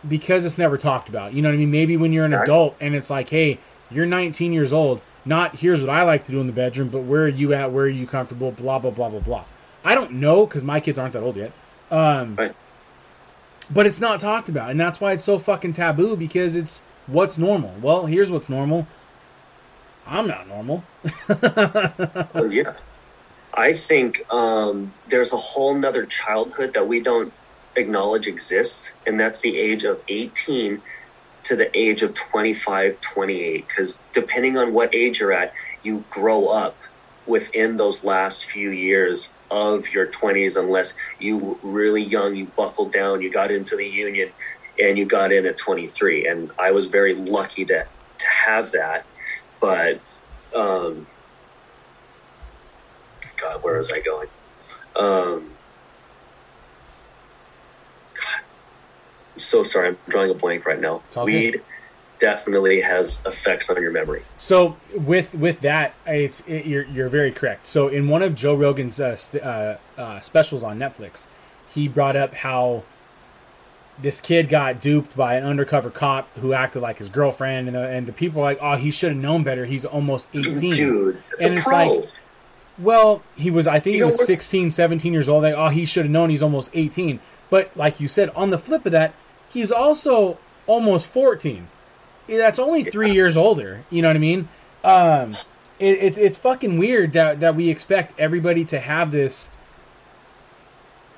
because 0.07 0.45
it's 0.45 0.57
never 0.57 0.77
talked 0.77 1.09
about. 1.09 1.33
You 1.33 1.41
know 1.43 1.49
what 1.49 1.55
I 1.55 1.57
mean? 1.57 1.69
Maybe 1.71 1.97
when 1.97 2.11
you're 2.13 2.25
an 2.25 2.31
Right. 2.31 2.43
adult 2.43 2.75
and 2.79 2.95
it's 2.95 3.09
like, 3.09 3.29
hey, 3.29 3.59
you're 3.91 4.05
19 4.07 4.53
years 4.53 4.71
old. 4.73 5.01
Not 5.25 5.57
here's 5.57 5.81
what 5.81 5.89
I 5.89 6.03
like 6.03 6.25
to 6.25 6.31
do 6.31 6.39
in 6.39 6.47
the 6.47 6.53
bedroom, 6.53 6.89
but 6.89 7.01
where 7.01 7.23
are 7.23 7.27
you 7.27 7.53
at? 7.53 7.71
Where 7.71 7.85
are 7.85 7.89
you 7.89 8.07
comfortable? 8.07 8.51
Blah 8.51 8.79
blah 8.79 8.91
blah 8.91 9.09
blah 9.09 9.19
blah. 9.19 9.43
I 9.83 9.93
don't 9.95 10.13
know 10.13 10.45
because 10.47 10.63
my 10.63 10.79
kids 10.79 10.97
aren't 10.97 11.13
that 11.13 11.21
old 11.21 11.35
yet. 11.35 11.51
Um, 11.91 12.35
Right. 12.35 12.55
but 13.69 13.85
it's 13.85 13.99
not 13.99 14.19
talked 14.19 14.47
about, 14.49 14.71
and 14.71 14.79
that's 14.79 15.01
why 15.01 15.11
it's 15.11 15.25
so 15.25 15.37
fucking 15.39 15.73
taboo 15.73 16.15
because 16.15 16.55
it's 16.55 16.81
what's 17.07 17.37
normal. 17.37 17.73
Well, 17.81 18.05
here's 18.05 18.31
what's 18.31 18.47
normal. 18.49 18.87
I'm 20.07 20.27
not 20.27 20.47
normal. 20.47 20.83
Yeah. 22.49 22.73
I 23.55 23.71
think 23.73 24.31
um, 24.31 24.93
there's 25.07 25.31
a 25.31 25.37
whole 25.37 25.73
nother 25.73 26.05
childhood 26.05 26.73
that 26.73 26.87
we 26.87 26.99
don't 26.99 27.31
acknowledge 27.75 28.27
exists, 28.27 28.91
and 29.07 29.19
that's 29.19 29.41
the 29.41 29.57
age 29.57 29.83
of 29.83 30.01
18 30.09 30.81
to 31.43 31.55
the 31.55 31.77
age 31.77 32.01
of 32.01 32.13
25, 32.13 32.99
28. 32.99 33.67
Because 33.67 33.99
depending 34.11 34.57
on 34.57 34.73
what 34.73 34.93
age 34.93 35.19
you're 35.19 35.31
at, 35.31 35.53
you 35.83 36.03
grow 36.09 36.47
up 36.47 36.75
within 37.25 37.77
those 37.77 38.03
last 38.03 38.45
few 38.45 38.71
years 38.71 39.31
of 39.49 39.89
your 39.93 40.07
20s, 40.07 40.57
unless 40.57 40.93
you 41.19 41.37
were 41.37 41.55
really 41.63 42.03
young, 42.03 42.35
you 42.35 42.45
buckled 42.57 42.91
down, 42.91 43.21
you 43.21 43.31
got 43.31 43.51
into 43.51 43.77
the 43.77 43.87
union, 43.87 44.31
and 44.79 44.97
you 44.97 45.05
got 45.05 45.31
in 45.31 45.45
at 45.45 45.57
23. 45.57 46.27
And 46.27 46.51
I 46.59 46.71
was 46.71 46.87
very 46.87 47.15
lucky 47.15 47.63
to, 47.65 47.85
to 48.17 48.27
have 48.27 48.71
that. 48.71 49.05
But 49.61 50.21
um, 50.55 51.07
God, 53.35 53.63
where 53.63 53.77
was 53.77 53.91
I 53.91 53.99
going? 53.99 54.27
Um, 54.95 55.51
God, 58.13 58.41
I'm 59.33 59.39
so 59.39 59.63
sorry, 59.63 59.89
I'm 59.89 59.97
drawing 60.07 60.31
a 60.31 60.33
blank 60.33 60.65
right 60.65 60.79
now. 60.79 61.01
Good. 61.13 61.25
Weed 61.25 61.61
definitely 62.17 62.79
has 62.81 63.21
effects 63.25 63.69
on 63.69 63.81
your 63.81 63.91
memory. 63.91 64.23
So 64.37 64.77
with 64.93 65.33
with 65.35 65.59
that, 65.61 65.93
it's 66.05 66.39
it, 66.47 66.65
you're 66.65 66.85
you're 66.85 67.09
very 67.09 67.31
correct. 67.31 67.67
So 67.67 67.87
in 67.89 68.07
one 68.07 68.21
of 68.21 68.35
Joe 68.35 68.55
Rogan's 68.55 68.99
uh, 68.99 69.15
st- 69.15 69.43
uh, 69.43 69.77
uh, 69.97 70.19
specials 70.21 70.63
on 70.63 70.79
Netflix, 70.79 71.27
he 71.67 71.87
brought 71.87 72.15
up 72.15 72.33
how 72.33 72.83
this 73.97 74.19
kid 74.19 74.49
got 74.49 74.81
duped 74.81 75.15
by 75.15 75.35
an 75.35 75.43
undercover 75.45 75.89
cop 75.89 76.27
who 76.37 76.51
acted 76.53 76.81
like 76.81 76.97
his 76.97 77.07
girlfriend, 77.09 77.67
and 77.67 77.75
the, 77.77 77.87
and 77.87 78.05
the 78.07 78.11
people 78.13 78.41
were 78.41 78.47
like, 78.47 78.59
oh, 78.61 78.75
he 78.75 78.91
should 78.91 79.11
have 79.13 79.21
known 79.21 79.43
better. 79.43 79.65
He's 79.65 79.85
almost 79.85 80.27
eighteen. 80.33 80.71
Dude, 80.71 81.21
it's 81.33 81.43
And 81.43 81.53
it's 81.53 81.63
pro. 81.63 81.95
like- 81.99 82.09
Well, 82.77 83.23
he 83.35 83.49
was, 83.49 83.67
I 83.67 83.79
think 83.79 83.93
he 83.93 83.99
You 83.99 84.07
was 84.07 84.17
what- 84.17 84.27
16, 84.27 84.69
17 84.71 85.13
years 85.13 85.29
old. 85.29 85.45
Oh, 85.45 85.69
he 85.69 85.85
should 85.85 86.05
have 86.05 86.11
known 86.11 86.29
he's 86.29 86.43
almost 86.43 86.69
18. 86.73 87.19
But 87.49 87.75
like 87.75 87.99
you 87.99 88.07
said, 88.07 88.29
on 88.31 88.49
the 88.49 88.57
flip 88.57 88.85
of 88.85 88.91
that, 88.91 89.13
he's 89.49 89.71
also 89.71 90.37
almost 90.67 91.07
14. 91.07 91.67
That's 92.27 92.59
only 92.59 92.83
three 92.83 93.11
years 93.11 93.37
older. 93.37 93.85
You 93.89 94.01
know 94.01 94.09
what 94.09 94.15
I 94.15 94.19
mean? 94.19 94.49
Um, 94.83 95.33
it, 95.79 95.97
it, 95.99 96.17
it's 96.17 96.37
fucking 96.37 96.77
weird 96.77 97.13
that, 97.13 97.39
that 97.39 97.55
we 97.55 97.69
expect 97.69 98.19
everybody 98.19 98.65
to 98.65 98.79
have 98.79 99.11
this. 99.11 99.51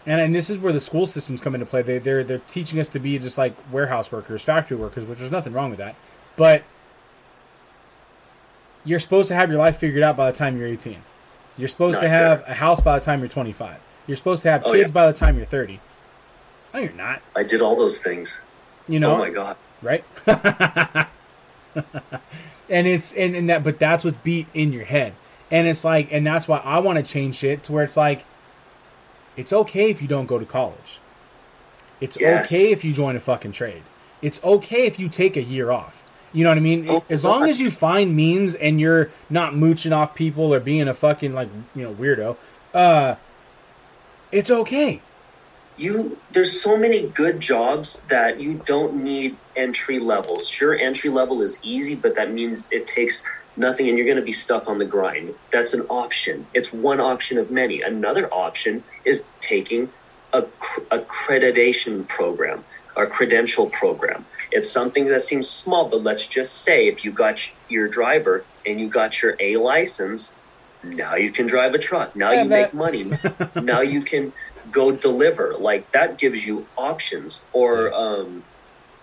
And, 0.06 0.22
and 0.22 0.36
this 0.36 0.50
is 0.50 0.58
where 0.58 0.74
the 0.74 0.80
school 0.80 1.06
systems 1.08 1.42
come 1.42 1.54
into 1.56 1.66
play. 1.66 1.82
They, 1.82 1.98
they're, 2.00 2.24
they're 2.24 2.40
teaching 2.52 2.80
us 2.80 2.88
to 2.90 3.00
be 3.00 3.18
just 3.20 3.38
like 3.38 3.56
warehouse 3.72 4.12
workers, 4.12 4.42
factory 4.42 4.78
workers, 4.78 5.06
which 5.06 5.20
there's 5.20 5.32
nothing 5.32 5.54
wrong 5.54 5.70
with 5.70 5.80
that. 5.80 5.96
But 6.36 6.64
you're 8.86 9.00
supposed 9.00 9.28
to 9.30 9.36
have 9.36 9.50
your 9.50 9.60
life 9.60 9.78
figured 9.78 10.04
out 10.04 10.16
by 10.16 10.32
the 10.32 10.38
time 10.38 10.58
you're 10.58 10.68
18. 10.68 10.98
You're 11.58 11.68
supposed 11.68 11.96
Not 11.96 12.02
to 12.02 12.10
have 12.10 12.44
fair. 12.44 12.52
a 12.52 12.56
house 12.56 12.82
by 12.82 13.00
the 13.00 13.06
time 13.06 13.20
you're 13.20 13.30
25. 13.30 13.78
You're 14.06 14.18
supposed 14.18 14.44
to 14.44 14.52
have 14.52 14.64
Oh, 14.66 14.72
kids 14.74 14.88
yeah. 14.90 14.94
by 14.94 15.08
the 15.08 15.14
time 15.18 15.38
you're 15.38 15.46
30. 15.46 15.80
No, 16.74 16.80
you're 16.80 16.92
not. 16.94 17.22
I 17.36 17.44
did 17.44 17.62
all 17.62 17.76
those 17.76 18.00
things. 18.00 18.40
You 18.88 18.98
oh 18.98 19.00
know, 19.00 19.16
oh 19.16 19.18
my 19.20 19.30
God. 19.32 19.58
right? 19.82 20.04
and 22.70 22.88
it's 22.88 23.14
and, 23.14 23.36
and 23.36 23.50
that, 23.50 23.64
but 23.64 23.80
that's 23.80 24.04
what's 24.04 24.18
beat 24.18 24.48
in 24.54 24.72
your 24.74 24.86
head, 24.86 25.14
and 25.52 25.68
it's 25.68 25.84
like, 25.84 26.10
and 26.12 26.26
that's 26.26 26.48
why 26.48 26.58
I 26.60 26.80
want 26.80 26.98
to 26.98 27.04
change 27.04 27.36
shit 27.36 27.64
to 27.64 27.72
where 27.74 27.84
it's 27.84 27.98
like, 27.98 28.26
it's 29.36 29.52
okay 29.54 29.90
if 29.90 30.02
you 30.02 30.08
don't 30.08 30.26
go 30.26 30.40
to 30.40 30.46
college. 30.46 31.00
It's 32.00 32.20
Yes. 32.20 32.52
okay 32.52 32.72
if 32.72 32.84
you 32.86 32.94
join 32.94 33.16
a 33.16 33.20
fucking 33.20 33.52
trade. 33.54 33.84
It's 34.22 34.44
okay 34.44 34.86
if 34.86 35.00
you 35.00 35.10
take 35.10 35.36
a 35.36 35.44
year 35.44 35.72
off. 35.72 36.04
You 36.34 36.44
know 36.44 36.52
what 36.52 36.58
I 36.58 36.62
mean? 36.62 36.86
Oh, 36.90 37.04
as 37.10 37.24
long 37.24 37.48
as 37.48 37.60
you 37.60 37.72
find 37.72 38.16
means 38.16 38.54
and 38.56 38.80
you're 38.80 39.12
not 39.30 39.56
mooching 39.56 39.94
off 39.94 40.14
people 40.16 40.54
or 40.54 40.60
being 40.60 40.88
a 40.88 40.94
fucking 40.94 41.34
like 41.34 41.50
you 41.76 41.84
know 41.84 41.94
weirdo, 41.94 42.38
uh, 42.74 43.16
it's 44.32 44.52
okay. 44.52 45.02
you 45.78 46.18
there's 46.32 46.60
so 46.62 46.76
many 46.78 47.08
good 47.08 47.40
jobs 47.40 48.02
that 48.10 48.40
you 48.42 48.62
don't 48.66 48.96
need 49.04 49.38
entry 49.56 50.00
levels. 50.00 50.48
Sure 50.50 50.76
entry 50.76 51.10
level 51.10 51.42
is 51.42 51.60
easy 51.64 51.96
but 51.96 52.16
that 52.16 52.32
means 52.32 52.68
it 52.72 52.88
takes 52.88 53.24
nothing 53.56 53.88
and 53.88 53.98
you're 53.98 54.06
going 54.06 54.18
to 54.18 54.24
be 54.24 54.32
stuck 54.32 54.68
on 54.68 54.78
the 54.80 54.86
grind. 54.86 55.34
That's 55.52 55.74
an 55.74 55.82
option. 55.90 56.46
It's 56.54 56.72
one 56.74 57.00
option 57.00 57.38
of 57.38 57.50
many. 57.52 57.82
Another 57.82 58.28
option 58.34 58.84
is 59.06 59.24
taking 59.40 59.90
a 60.34 60.44
cr- 60.44 60.82
accreditation 60.92 62.08
program 62.08 62.66
a 62.98 63.06
credential 63.06 63.68
program. 63.68 64.26
It's 64.52 64.70
something 64.70 65.06
that 65.06 65.22
seems 65.22 65.50
small 65.50 65.88
but 65.88 66.04
let's 66.04 66.28
just 66.28 66.64
say 66.64 66.88
if 66.88 67.06
you 67.06 67.12
got 67.12 67.50
your 67.70 67.88
driver 67.88 68.44
and 68.66 68.80
you 68.80 68.88
got 68.88 69.22
your 69.22 69.36
a 69.40 69.58
license 69.58 70.32
now 70.84 71.16
you 71.16 71.32
can 71.32 71.48
drive 71.48 71.74
a 71.74 71.78
truck. 71.78 72.16
Now 72.16 72.32
Yeah, 72.32 72.44
you 72.44 72.50
make 72.50 72.74
money. 72.74 73.12
Now 73.56 73.82
you 73.82 74.02
can 74.02 74.34
go 74.72 74.92
deliver. 74.92 75.56
Like 75.58 75.92
that 75.92 76.18
gives 76.18 76.46
you 76.46 76.68
options. 76.78 77.44
Or 77.54 77.94
um, 77.94 78.44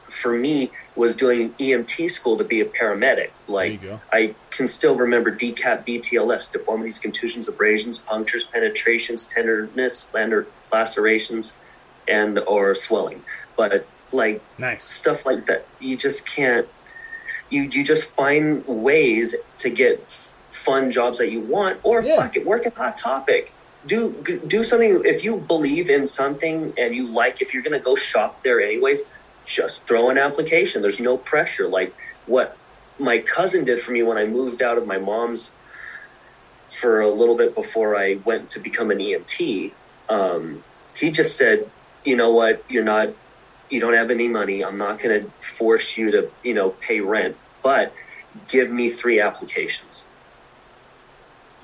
for 0.08 0.32
me 0.32 0.70
was 0.94 1.16
doing 1.16 1.52
emt 1.54 2.08
school 2.10 2.36
to 2.38 2.44
be 2.44 2.60
a 2.60 2.64
paramedic. 2.64 3.30
Like 3.48 3.80
i 4.12 4.34
can 4.50 4.68
still 4.68 4.94
remember 4.96 5.30
DCAP 5.32 5.86
BTLS 5.86 6.52
deformities 6.52 6.98
contusions 6.98 7.48
abrasions 7.48 7.98
punctures 7.98 8.44
penetrations 8.44 9.26
tenderness 9.26 10.12
lander- 10.14 10.46
lacerations 10.72 11.56
and 12.06 12.38
or 12.40 12.74
swelling 12.74 13.24
but 13.56 13.86
like 14.12 14.42
Nice. 14.58 14.84
stuff 14.84 15.26
like 15.26 15.46
that 15.46 15.66
you 15.80 15.96
just 15.96 16.26
can't 16.26 16.66
you 17.50 17.62
you 17.62 17.82
just 17.84 18.10
find 18.10 18.64
ways 18.66 19.34
to 19.58 19.70
get 19.70 20.10
fun 20.46 20.90
jobs 20.90 21.18
that 21.18 21.30
you 21.30 21.40
want 21.40 21.80
or 21.82 22.02
Yeah. 22.02 22.16
fuck 22.16 22.36
it 22.36 22.46
work 22.46 22.66
at 22.66 22.76
hot 22.76 22.96
topic 22.96 23.52
do 23.86 24.12
do 24.46 24.62
something 24.62 25.02
if 25.04 25.24
you 25.24 25.36
believe 25.36 25.90
in 25.90 26.06
something 26.06 26.72
and 26.78 26.94
you 26.94 27.06
like 27.08 27.42
if 27.42 27.52
you're 27.52 27.62
going 27.62 27.78
to 27.78 27.84
go 27.84 27.94
shop 27.94 28.42
there 28.44 28.60
anyways 28.60 29.02
just 29.44 29.84
throw 29.86 30.10
an 30.10 30.16
application 30.18 30.80
there's 30.80 31.00
no 31.00 31.16
pressure 31.18 31.68
like 31.68 31.94
what 32.26 32.56
my 32.98 33.18
cousin 33.18 33.64
did 33.64 33.80
for 33.80 33.90
me 33.92 34.02
when 34.02 34.16
i 34.16 34.24
moved 34.24 34.62
out 34.62 34.78
of 34.78 34.86
my 34.86 34.96
mom's 34.98 35.50
for 36.70 37.00
a 37.00 37.10
little 37.10 37.36
bit 37.36 37.54
before 37.54 37.96
i 37.96 38.14
went 38.24 38.48
to 38.50 38.58
become 38.60 38.90
an 38.90 38.98
emt 38.98 39.72
um, 40.08 40.62
he 40.96 41.10
just 41.10 41.36
said 41.36 41.68
you 42.04 42.16
know 42.16 42.30
what 42.30 42.62
you're 42.68 42.84
not 42.84 43.08
you 43.70 43.80
don't 43.80 43.94
have 43.94 44.10
any 44.10 44.28
money 44.28 44.64
i'm 44.64 44.76
not 44.76 44.98
going 44.98 45.22
to 45.24 45.30
force 45.46 45.96
you 45.96 46.10
to 46.10 46.30
you 46.42 46.54
know 46.54 46.70
pay 46.70 47.00
rent 47.00 47.36
but 47.62 47.92
give 48.48 48.70
me 48.70 48.88
three 48.88 49.20
applications. 49.20 50.06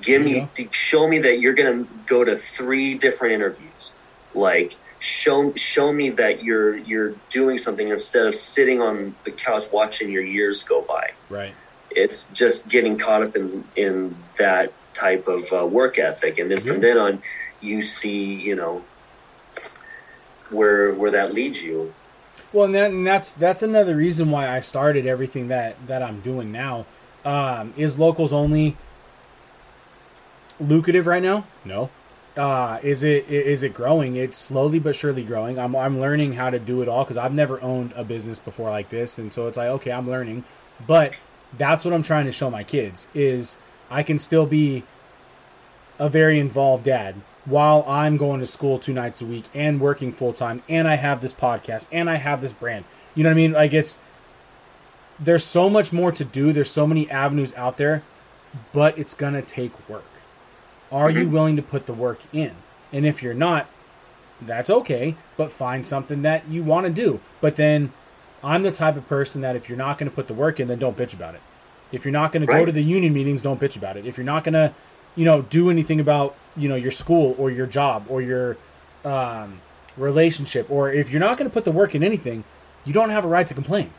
Give 0.01 0.21
me 0.23 0.47
show 0.71 1.07
me 1.07 1.19
that 1.19 1.39
you're 1.39 1.53
going 1.53 1.83
to 1.83 1.89
go 2.07 2.23
to 2.23 2.35
three 2.35 2.95
different 2.95 3.35
interviews. 3.35 3.93
Like 4.33 4.75
show 4.97 5.53
show 5.55 5.93
me 5.93 6.09
that 6.11 6.43
you're 6.43 6.75
you're 6.75 7.13
doing 7.29 7.57
something 7.59 7.89
instead 7.89 8.25
of 8.25 8.33
sitting 8.33 8.81
on 8.81 9.15
the 9.25 9.31
couch 9.31 9.63
watching 9.71 10.09
your 10.11 10.23
years 10.23 10.63
go 10.63 10.81
by. 10.81 11.11
Right. 11.29 11.53
it's 11.91 12.23
just 12.33 12.67
getting 12.67 12.97
caught 12.97 13.21
up 13.21 13.35
in 13.35 13.63
in 13.75 14.15
that 14.39 14.73
type 14.93 15.27
of 15.27 15.43
uh, 15.53 15.67
work 15.67 15.99
ethic. 15.99 16.39
And 16.39 16.49
then 16.49 16.57
from 16.57 16.75
Yeah. 16.77 16.81
then 16.81 16.97
on 16.97 17.21
you 17.59 17.81
see 17.81 18.23
you 18.33 18.55
know 18.55 18.83
where 20.51 20.93
where 20.93 21.11
that 21.11 21.33
leads 21.33 21.61
you 21.61 21.93
Well, 22.53 22.65
and, 22.65 22.75
that, 22.75 22.91
and 22.91 23.07
that's 23.07 23.33
that's 23.33 23.63
another 23.63 23.95
reason 23.95 24.29
why 24.29 24.49
I 24.49 24.59
started 24.61 25.05
everything 25.05 25.47
that 25.49 25.75
that 25.87 26.03
I'm 26.03 26.21
doing 26.21 26.51
now. 26.51 26.85
Um, 27.23 27.73
is 27.77 27.99
locals 27.99 28.33
only 28.33 28.75
lucrative 30.59 31.07
right 31.07 31.21
now? 31.23 31.45
No. 31.63 31.89
Uh, 32.35 32.79
is 32.81 33.03
it 33.03 33.27
is 33.27 33.63
it 33.63 33.73
growing? 33.73 34.15
It's 34.15 34.37
slowly 34.37 34.79
but 34.79 34.95
surely 34.95 35.23
growing. 35.23 35.59
I'm 35.59 35.75
I'm 35.75 35.99
learning 35.99 36.33
how 36.33 36.49
to 36.49 36.59
do 36.59 36.81
it 36.81 36.87
all 36.87 37.03
because 37.03 37.17
I've 37.17 37.33
never 37.33 37.61
owned 37.61 37.93
a 37.95 38.03
business 38.03 38.39
before 38.39 38.69
like 38.69 38.89
this, 38.89 39.17
and 39.17 39.31
so 39.33 39.47
it's 39.47 39.57
like 39.57 39.67
okay, 39.67 39.91
I'm 39.91 40.09
learning. 40.09 40.45
But 40.87 41.19
that's 41.57 41.83
what 41.83 41.93
I'm 41.93 42.03
trying 42.03 42.25
to 42.25 42.31
show 42.31 42.49
my 42.49 42.63
kids 42.63 43.07
is 43.13 43.57
I 43.89 44.03
can 44.03 44.17
still 44.17 44.45
be 44.45 44.83
a 45.99 46.09
very 46.09 46.39
involved 46.39 46.85
dad 46.85 47.15
while 47.45 47.83
I'm 47.87 48.17
going 48.17 48.39
to 48.39 48.47
school 48.47 48.77
two 48.77 48.93
nights 48.93 49.21
a 49.21 49.25
week 49.25 49.45
and 49.53 49.79
working 49.79 50.13
full 50.13 50.33
time 50.33 50.63
and 50.69 50.87
I 50.87 50.95
have 50.95 51.21
this 51.21 51.33
podcast 51.33 51.87
and 51.91 52.09
I 52.09 52.15
have 52.17 52.41
this 52.41 52.53
brand. 52.53 52.85
You 53.15 53.23
know 53.23 53.29
what 53.29 53.35
I 53.35 53.37
mean? 53.37 53.51
Like 53.53 53.73
it's 53.73 53.97
there's 55.19 55.43
so 55.43 55.69
much 55.69 55.91
more 55.91 56.11
to 56.11 56.23
do. 56.23 56.53
There's 56.53 56.69
so 56.69 56.87
many 56.87 57.09
avenues 57.09 57.53
out 57.55 57.77
there 57.77 58.03
but 58.73 58.97
it's 58.97 59.13
going 59.13 59.33
to 59.33 59.41
take 59.41 59.89
work. 59.89 60.05
Are 60.91 61.09
you 61.09 61.21
mm-hmm. 61.23 61.31
willing 61.31 61.55
to 61.55 61.61
put 61.61 61.85
the 61.85 61.93
work 61.93 62.19
in? 62.33 62.51
And 62.91 63.05
if 63.05 63.23
you're 63.23 63.33
not, 63.33 63.67
that's 64.41 64.69
okay, 64.69 65.15
but 65.37 65.51
find 65.51 65.85
something 65.85 66.21
that 66.23 66.47
you 66.49 66.63
want 66.63 66.85
to 66.85 66.91
do. 66.91 67.21
But 67.39 67.55
then 67.55 67.93
I'm 68.43 68.63
the 68.63 68.71
type 68.71 68.97
of 68.97 69.07
person 69.07 69.41
that 69.41 69.55
if 69.55 69.69
you're 69.69 69.77
not 69.77 69.97
going 69.97 70.09
to 70.09 70.15
put 70.15 70.27
the 70.27 70.33
work 70.33 70.59
in, 70.59 70.67
then 70.67 70.79
don't 70.79 70.97
bitch 70.97 71.13
about 71.13 71.35
it. 71.35 71.41
If 71.91 72.05
you're 72.05 72.11
not 72.11 72.31
going 72.31 72.45
to 72.45 72.47
go 72.47 72.65
to 72.65 72.71
the 72.71 72.81
union 72.81 73.13
meetings, 73.13 73.41
don't 73.41 73.59
bitch 73.59 73.75
about 73.75 73.97
it. 73.97 74.05
If 74.05 74.17
you're 74.17 74.25
not 74.25 74.43
going 74.43 74.53
to, 74.53 74.73
you 75.15 75.25
know, 75.25 75.41
do 75.43 75.69
anything 75.69 75.99
about, 75.99 76.35
you 76.55 76.69
know, 76.69 76.75
your 76.75 76.91
school 76.91 77.35
or 77.37 77.51
your 77.51 77.67
job 77.67 78.05
or 78.09 78.21
your 78.21 78.57
um, 79.03 79.61
relationship, 79.97 80.69
or 80.69 80.91
if 80.91 81.09
you're 81.09 81.19
not 81.19 81.37
going 81.37 81.49
to 81.49 81.53
put 81.53 81.65
the 81.65 81.71
work 81.71 81.95
in 81.95 82.03
anything, 82.03 82.43
you 82.85 82.93
don't 82.93 83.09
have 83.09 83.25
a 83.25 83.27
right 83.27 83.47
to 83.47 83.53
complain 83.53 83.91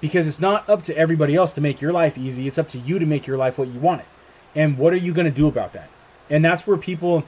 because 0.00 0.26
it's 0.26 0.40
not 0.40 0.68
up 0.68 0.82
to 0.82 0.96
everybody 0.96 1.34
else 1.34 1.52
to 1.52 1.60
make 1.60 1.80
your 1.80 1.92
life 1.92 2.18
easy. 2.18 2.46
It's 2.46 2.58
up 2.58 2.68
to 2.70 2.78
you 2.78 2.98
to 2.98 3.06
make 3.06 3.26
your 3.26 3.36
life 3.36 3.58
what 3.58 3.68
you 3.68 3.80
want 3.80 4.02
it. 4.02 4.06
And 4.54 4.78
what 4.78 4.92
are 4.92 4.98
you 4.98 5.12
going 5.12 5.26
to 5.26 5.30
do 5.30 5.48
about 5.48 5.72
that? 5.72 5.90
And 6.30 6.44
that's 6.44 6.66
where 6.66 6.76
people 6.76 7.24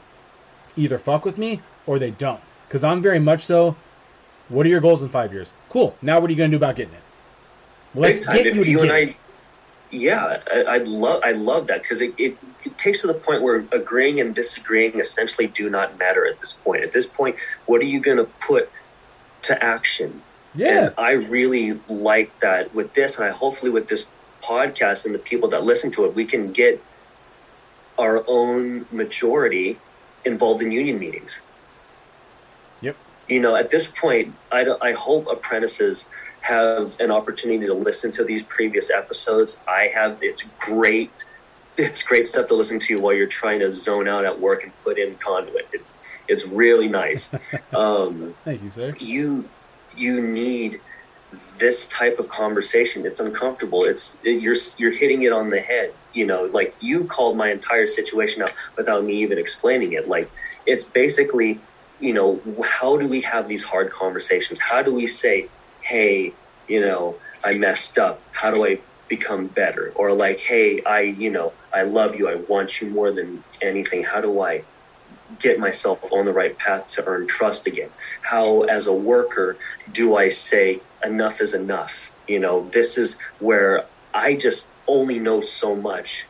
either 0.76 0.98
fuck 0.98 1.24
with 1.24 1.38
me 1.38 1.60
or 1.86 1.98
they 1.98 2.10
don't. 2.10 2.40
Because 2.68 2.84
I'm 2.84 3.02
very 3.02 3.18
much 3.18 3.42
so. 3.42 3.76
What 4.48 4.66
are 4.66 4.68
your 4.68 4.80
goals 4.80 5.02
in 5.02 5.08
five 5.08 5.32
years? 5.32 5.52
Cool. 5.68 5.96
Now 6.00 6.20
what 6.20 6.28
are 6.28 6.32
you 6.32 6.36
going 6.36 6.50
to 6.50 6.58
do 6.58 6.62
about 6.62 6.76
getting 6.76 6.94
it? 6.94 7.00
Time. 8.20 8.36
get 8.36 8.46
If 8.46 8.64
to 8.64 8.70
you 8.70 8.80
and 8.80 8.88
get. 8.88 9.14
I, 9.14 9.16
yeah, 9.90 10.42
I, 10.52 10.62
I 10.62 10.78
love 10.78 11.22
I 11.24 11.32
love 11.32 11.66
that 11.68 11.82
because 11.82 12.00
it, 12.00 12.14
it, 12.18 12.36
it 12.64 12.76
takes 12.76 13.02
to 13.02 13.06
the 13.06 13.14
point 13.14 13.42
where 13.42 13.66
agreeing 13.72 14.20
and 14.20 14.34
disagreeing 14.34 14.98
essentially 14.98 15.46
do 15.46 15.70
not 15.70 15.98
matter 15.98 16.26
at 16.26 16.38
this 16.38 16.52
point. 16.52 16.84
At 16.84 16.92
this 16.92 17.06
point, 17.06 17.36
what 17.66 17.80
are 17.80 17.86
you 17.86 18.00
going 18.00 18.18
to 18.18 18.28
put 18.40 18.70
to 19.42 19.62
action? 19.62 20.22
Yeah. 20.54 20.86
And 20.86 20.94
I 20.98 21.12
really 21.12 21.80
like 21.88 22.38
that 22.40 22.74
with 22.74 22.94
this, 22.94 23.18
and 23.18 23.28
I 23.28 23.30
hopefully 23.30 23.70
with 23.70 23.88
this 23.88 24.06
podcast 24.42 25.06
and 25.06 25.14
the 25.14 25.18
people 25.18 25.48
that 25.50 25.64
listen 25.64 25.90
to 25.92 26.04
it, 26.04 26.14
we 26.14 26.24
can 26.24 26.52
get 26.52 26.82
our 27.98 28.24
own 28.26 28.86
majority 28.90 29.78
involved 30.24 30.62
in 30.62 30.70
union 30.70 30.98
meetings. 30.98 31.40
Yep. 32.80 32.96
You 33.28 33.40
know, 33.40 33.56
at 33.56 33.70
this 33.70 33.86
point, 33.86 34.34
I, 34.52 34.66
I 34.80 34.92
hope 34.92 35.26
apprentices 35.28 36.06
have 36.46 36.98
an 37.00 37.10
opportunity 37.10 37.66
to 37.66 37.74
listen 37.74 38.10
to 38.12 38.24
these 38.24 38.44
previous 38.44 38.90
episodes. 38.90 39.58
I 39.66 39.90
have, 39.94 40.18
it's 40.22 40.44
great. 40.58 41.28
It's 41.76 42.02
great 42.02 42.26
stuff 42.26 42.46
to 42.48 42.54
listen 42.54 42.78
to 42.80 43.00
while 43.00 43.12
you're 43.12 43.26
trying 43.26 43.60
to 43.60 43.72
zone 43.72 44.08
out 44.08 44.24
at 44.24 44.40
work 44.40 44.62
and 44.62 44.72
put 44.82 44.98
in 44.98 45.16
conduit. 45.16 45.68
It, 45.72 45.82
it's 46.28 46.46
really 46.46 46.88
nice. 46.88 47.32
um, 47.74 48.34
Thank 48.44 48.62
you, 48.62 48.70
sir. 48.70 48.94
you 48.98 49.48
you 49.96 50.20
need 50.20 50.80
this 51.58 51.86
type 51.88 52.18
of 52.18 52.28
conversation 52.28 53.04
it's 53.04 53.18
uncomfortable 53.20 53.82
it's 53.82 54.16
you're 54.22 54.54
you're 54.78 54.92
hitting 54.92 55.24
it 55.24 55.32
on 55.32 55.50
the 55.50 55.60
head 55.60 55.92
you 56.14 56.24
know 56.24 56.44
like 56.44 56.74
you 56.80 57.04
called 57.04 57.36
my 57.36 57.50
entire 57.50 57.86
situation 57.86 58.42
out 58.42 58.54
without 58.76 59.04
me 59.04 59.14
even 59.14 59.36
explaining 59.36 59.92
it 59.92 60.06
like 60.06 60.30
it's 60.66 60.84
basically 60.84 61.58
you 62.00 62.14
know 62.14 62.40
how 62.62 62.96
do 62.96 63.08
we 63.08 63.20
have 63.20 63.48
these 63.48 63.64
hard 63.64 63.90
conversations 63.90 64.60
how 64.60 64.82
do 64.82 64.94
we 64.94 65.06
say 65.06 65.48
hey 65.86 66.32
you 66.68 66.80
know 66.80 67.16
i 67.44 67.56
messed 67.56 67.98
up 67.98 68.20
how 68.34 68.50
do 68.50 68.64
i 68.64 68.78
become 69.08 69.46
better 69.46 69.92
or 69.94 70.12
like 70.12 70.40
hey 70.40 70.82
i 70.84 71.00
you 71.00 71.30
know 71.30 71.52
i 71.72 71.82
love 71.82 72.16
you 72.16 72.28
i 72.28 72.34
want 72.34 72.80
you 72.80 72.90
more 72.90 73.12
than 73.12 73.42
anything 73.62 74.02
how 74.02 74.20
do 74.20 74.40
i 74.40 74.62
get 75.38 75.58
myself 75.58 76.00
on 76.12 76.24
the 76.24 76.32
right 76.32 76.56
path 76.56 76.86
to 76.86 77.04
earn 77.06 77.26
trust 77.26 77.66
again? 77.66 77.90
How, 78.22 78.62
as 78.62 78.86
a 78.86 78.92
worker, 78.92 79.56
do 79.92 80.16
I 80.16 80.28
say 80.28 80.80
enough 81.04 81.40
is 81.40 81.54
enough? 81.54 82.10
You 82.28 82.40
know, 82.40 82.68
this 82.70 82.98
is 82.98 83.18
where 83.38 83.86
I 84.14 84.34
just 84.34 84.68
only 84.86 85.18
know 85.18 85.40
so 85.40 85.74
much 85.74 86.26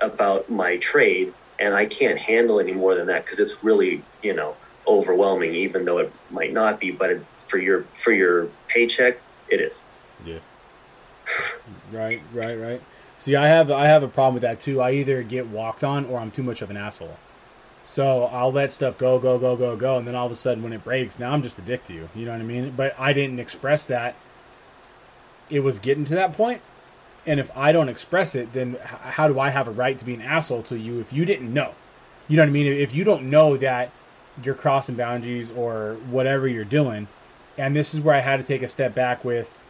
about 0.00 0.50
my 0.50 0.78
trade 0.78 1.34
and 1.58 1.74
I 1.74 1.84
can't 1.84 2.18
handle 2.18 2.58
any 2.58 2.72
more 2.72 2.94
than 2.94 3.06
that 3.08 3.24
because 3.24 3.38
it's 3.38 3.62
really, 3.62 4.02
you 4.22 4.34
know, 4.34 4.56
overwhelming, 4.90 5.54
even 5.54 5.84
though 5.84 5.98
it 5.98 6.12
might 6.30 6.52
not 6.52 6.80
be, 6.80 6.90
but 6.90 7.10
it, 7.10 7.22
for 7.38 7.58
your, 7.58 7.84
for 7.94 8.12
your 8.12 8.48
paycheck, 8.68 9.18
it 9.48 9.60
is. 9.60 9.84
Yeah. 10.24 10.38
right, 11.92 12.20
right, 12.34 12.58
right. 12.58 12.82
See, 13.20 13.36
I 13.36 13.48
have 13.48 13.70
I 13.70 13.86
have 13.86 14.02
a 14.02 14.08
problem 14.08 14.32
with 14.32 14.42
that 14.44 14.60
too. 14.60 14.80
I 14.80 14.92
either 14.92 15.22
get 15.22 15.46
walked 15.46 15.84
on 15.84 16.06
or 16.06 16.18
I'm 16.18 16.30
too 16.30 16.42
much 16.42 16.62
of 16.62 16.70
an 16.70 16.78
asshole. 16.78 17.18
So 17.84 18.24
I'll 18.24 18.50
let 18.50 18.72
stuff 18.72 18.96
go, 18.96 19.18
go, 19.18 19.38
go, 19.38 19.56
go, 19.56 19.76
go, 19.76 19.98
and 19.98 20.06
then 20.06 20.14
all 20.14 20.24
of 20.24 20.32
a 20.32 20.36
sudden 20.36 20.62
when 20.62 20.72
it 20.72 20.82
breaks, 20.82 21.18
now 21.18 21.32
I'm 21.32 21.42
just 21.42 21.58
a 21.58 21.62
dick 21.62 21.84
to 21.88 21.92
you. 21.92 22.08
You 22.14 22.24
know 22.24 22.32
what 22.32 22.40
I 22.40 22.44
mean? 22.44 22.72
But 22.74 22.94
I 22.98 23.12
didn't 23.12 23.38
express 23.38 23.86
that. 23.88 24.14
It 25.50 25.60
was 25.60 25.78
getting 25.78 26.06
to 26.06 26.14
that 26.14 26.34
point, 26.34 26.62
and 27.26 27.38
if 27.38 27.54
I 27.54 27.72
don't 27.72 27.90
express 27.90 28.34
it, 28.34 28.54
then 28.54 28.78
how 28.82 29.28
do 29.28 29.38
I 29.38 29.50
have 29.50 29.68
a 29.68 29.72
right 29.72 29.98
to 29.98 30.04
be 30.04 30.14
an 30.14 30.22
asshole 30.22 30.62
to 30.64 30.78
you 30.78 31.00
if 31.00 31.12
you 31.12 31.26
didn't 31.26 31.52
know? 31.52 31.74
You 32.26 32.36
know 32.36 32.42
what 32.44 32.48
I 32.48 32.52
mean? 32.52 32.66
If 32.66 32.94
you 32.94 33.04
don't 33.04 33.28
know 33.28 33.58
that 33.58 33.90
you're 34.44 34.54
crossing 34.54 34.96
boundaries 34.96 35.50
or 35.50 35.96
whatever 36.10 36.48
you're 36.48 36.64
doing, 36.64 37.08
and 37.58 37.74
this 37.74 37.94
is 37.94 38.00
where 38.00 38.14
I 38.14 38.20
had 38.20 38.38
to 38.38 38.42
take 38.42 38.62
a 38.62 38.68
step 38.68 38.94
back 38.94 39.24
with 39.24 39.60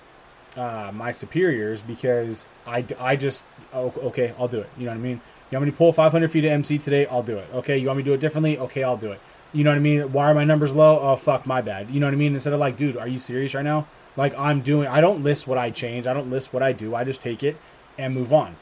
uh, 0.56 0.90
my 0.92 1.12
superiors 1.12 1.82
because 1.82 2.48
I, 2.66 2.84
I 2.98 3.16
just 3.16 3.44
oh, 3.72 3.92
okay 4.02 4.34
I'll 4.38 4.48
do 4.48 4.60
it. 4.60 4.70
You 4.76 4.86
know 4.86 4.92
what 4.92 4.98
I 4.98 5.00
mean? 5.00 5.20
You 5.50 5.56
want 5.56 5.66
me 5.66 5.70
to 5.72 5.76
pull 5.76 5.92
500 5.92 6.30
feet 6.30 6.44
of 6.44 6.52
MC 6.52 6.78
today? 6.78 7.06
I'll 7.06 7.22
do 7.22 7.38
it. 7.38 7.48
Okay 7.54 7.78
you 7.78 7.86
want 7.86 7.98
me 7.98 8.02
to 8.04 8.10
do 8.10 8.14
it 8.14 8.20
differently? 8.20 8.58
Okay 8.58 8.82
I'll 8.82 8.96
do 8.96 9.12
it. 9.12 9.20
You 9.52 9.64
know 9.64 9.70
what 9.70 9.76
I 9.76 9.80
mean? 9.80 10.12
Why 10.12 10.30
are 10.30 10.34
my 10.34 10.44
numbers 10.44 10.72
low? 10.72 10.98
Oh 10.98 11.16
fuck 11.16 11.46
my 11.46 11.60
bad. 11.60 11.90
You 11.90 12.00
know 12.00 12.06
what 12.06 12.14
I 12.14 12.16
mean? 12.16 12.34
Instead 12.34 12.52
of 12.52 12.60
like 12.60 12.76
dude 12.76 12.96
are 12.96 13.08
you 13.08 13.18
serious 13.18 13.54
right 13.54 13.64
now? 13.64 13.86
Like 14.16 14.36
I'm 14.38 14.60
doing 14.60 14.88
I 14.88 15.00
don't 15.00 15.22
list 15.22 15.46
what 15.46 15.58
I 15.58 15.70
change. 15.70 16.06
I 16.06 16.14
don't 16.14 16.30
list 16.30 16.52
what 16.52 16.62
I 16.62 16.72
do. 16.72 16.94
I 16.94 17.04
just 17.04 17.22
take 17.22 17.42
it 17.42 17.56
and 17.96 18.14
move 18.14 18.32
on. 18.32 18.56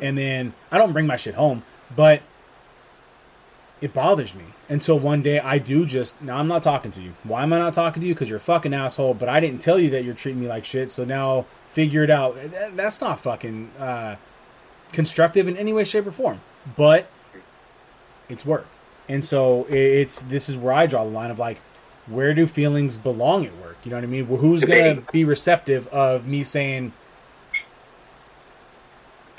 And 0.00 0.16
then 0.16 0.54
I 0.70 0.78
don't 0.78 0.92
bring 0.92 1.06
my 1.06 1.16
shit 1.16 1.34
home 1.34 1.62
but 1.94 2.22
it 3.80 3.92
bothers 3.94 4.34
me 4.34 4.44
until 4.68 4.98
one 4.98 5.22
day 5.22 5.38
I 5.40 5.58
do 5.58 5.86
just 5.86 6.20
now 6.22 6.36
I'm 6.36 6.48
not 6.48 6.62
talking 6.62 6.90
to 6.92 7.00
you. 7.02 7.14
Why 7.24 7.42
am 7.42 7.52
I 7.52 7.58
not 7.58 7.74
talking 7.74 8.00
to 8.02 8.06
you? 8.06 8.14
Because 8.14 8.28
you're 8.28 8.36
a 8.38 8.40
fucking 8.40 8.74
asshole. 8.74 9.14
But 9.14 9.28
I 9.28 9.40
didn't 9.40 9.60
tell 9.62 9.78
you 9.78 9.90
that 9.90 10.04
you're 10.04 10.14
treating 10.14 10.40
me 10.40 10.48
like 10.48 10.64
shit. 10.64 10.90
So 10.90 11.04
now 11.04 11.46
figure 11.72 12.02
it 12.04 12.10
out. 12.10 12.36
That's 12.76 13.00
not 13.00 13.18
fucking 13.20 13.70
uh, 13.78 14.16
constructive 14.92 15.48
in 15.48 15.56
any 15.56 15.72
way, 15.72 15.84
shape, 15.84 16.06
or 16.06 16.12
form. 16.12 16.40
But 16.76 17.08
it's 18.28 18.44
work, 18.44 18.66
and 19.08 19.24
so 19.24 19.66
it's 19.70 20.22
this 20.22 20.48
is 20.48 20.56
where 20.56 20.72
I 20.74 20.86
draw 20.86 21.04
the 21.04 21.10
line 21.10 21.30
of 21.30 21.38
like, 21.38 21.58
where 22.06 22.34
do 22.34 22.46
feelings 22.46 22.96
belong 22.98 23.46
at 23.46 23.56
work? 23.56 23.76
You 23.84 23.90
know 23.90 23.96
what 23.96 24.04
I 24.04 24.08
mean? 24.08 24.28
Well, 24.28 24.38
who's 24.40 24.60
gonna 24.62 25.02
be 25.10 25.24
receptive 25.24 25.88
of 25.88 26.26
me 26.26 26.44
saying 26.44 26.92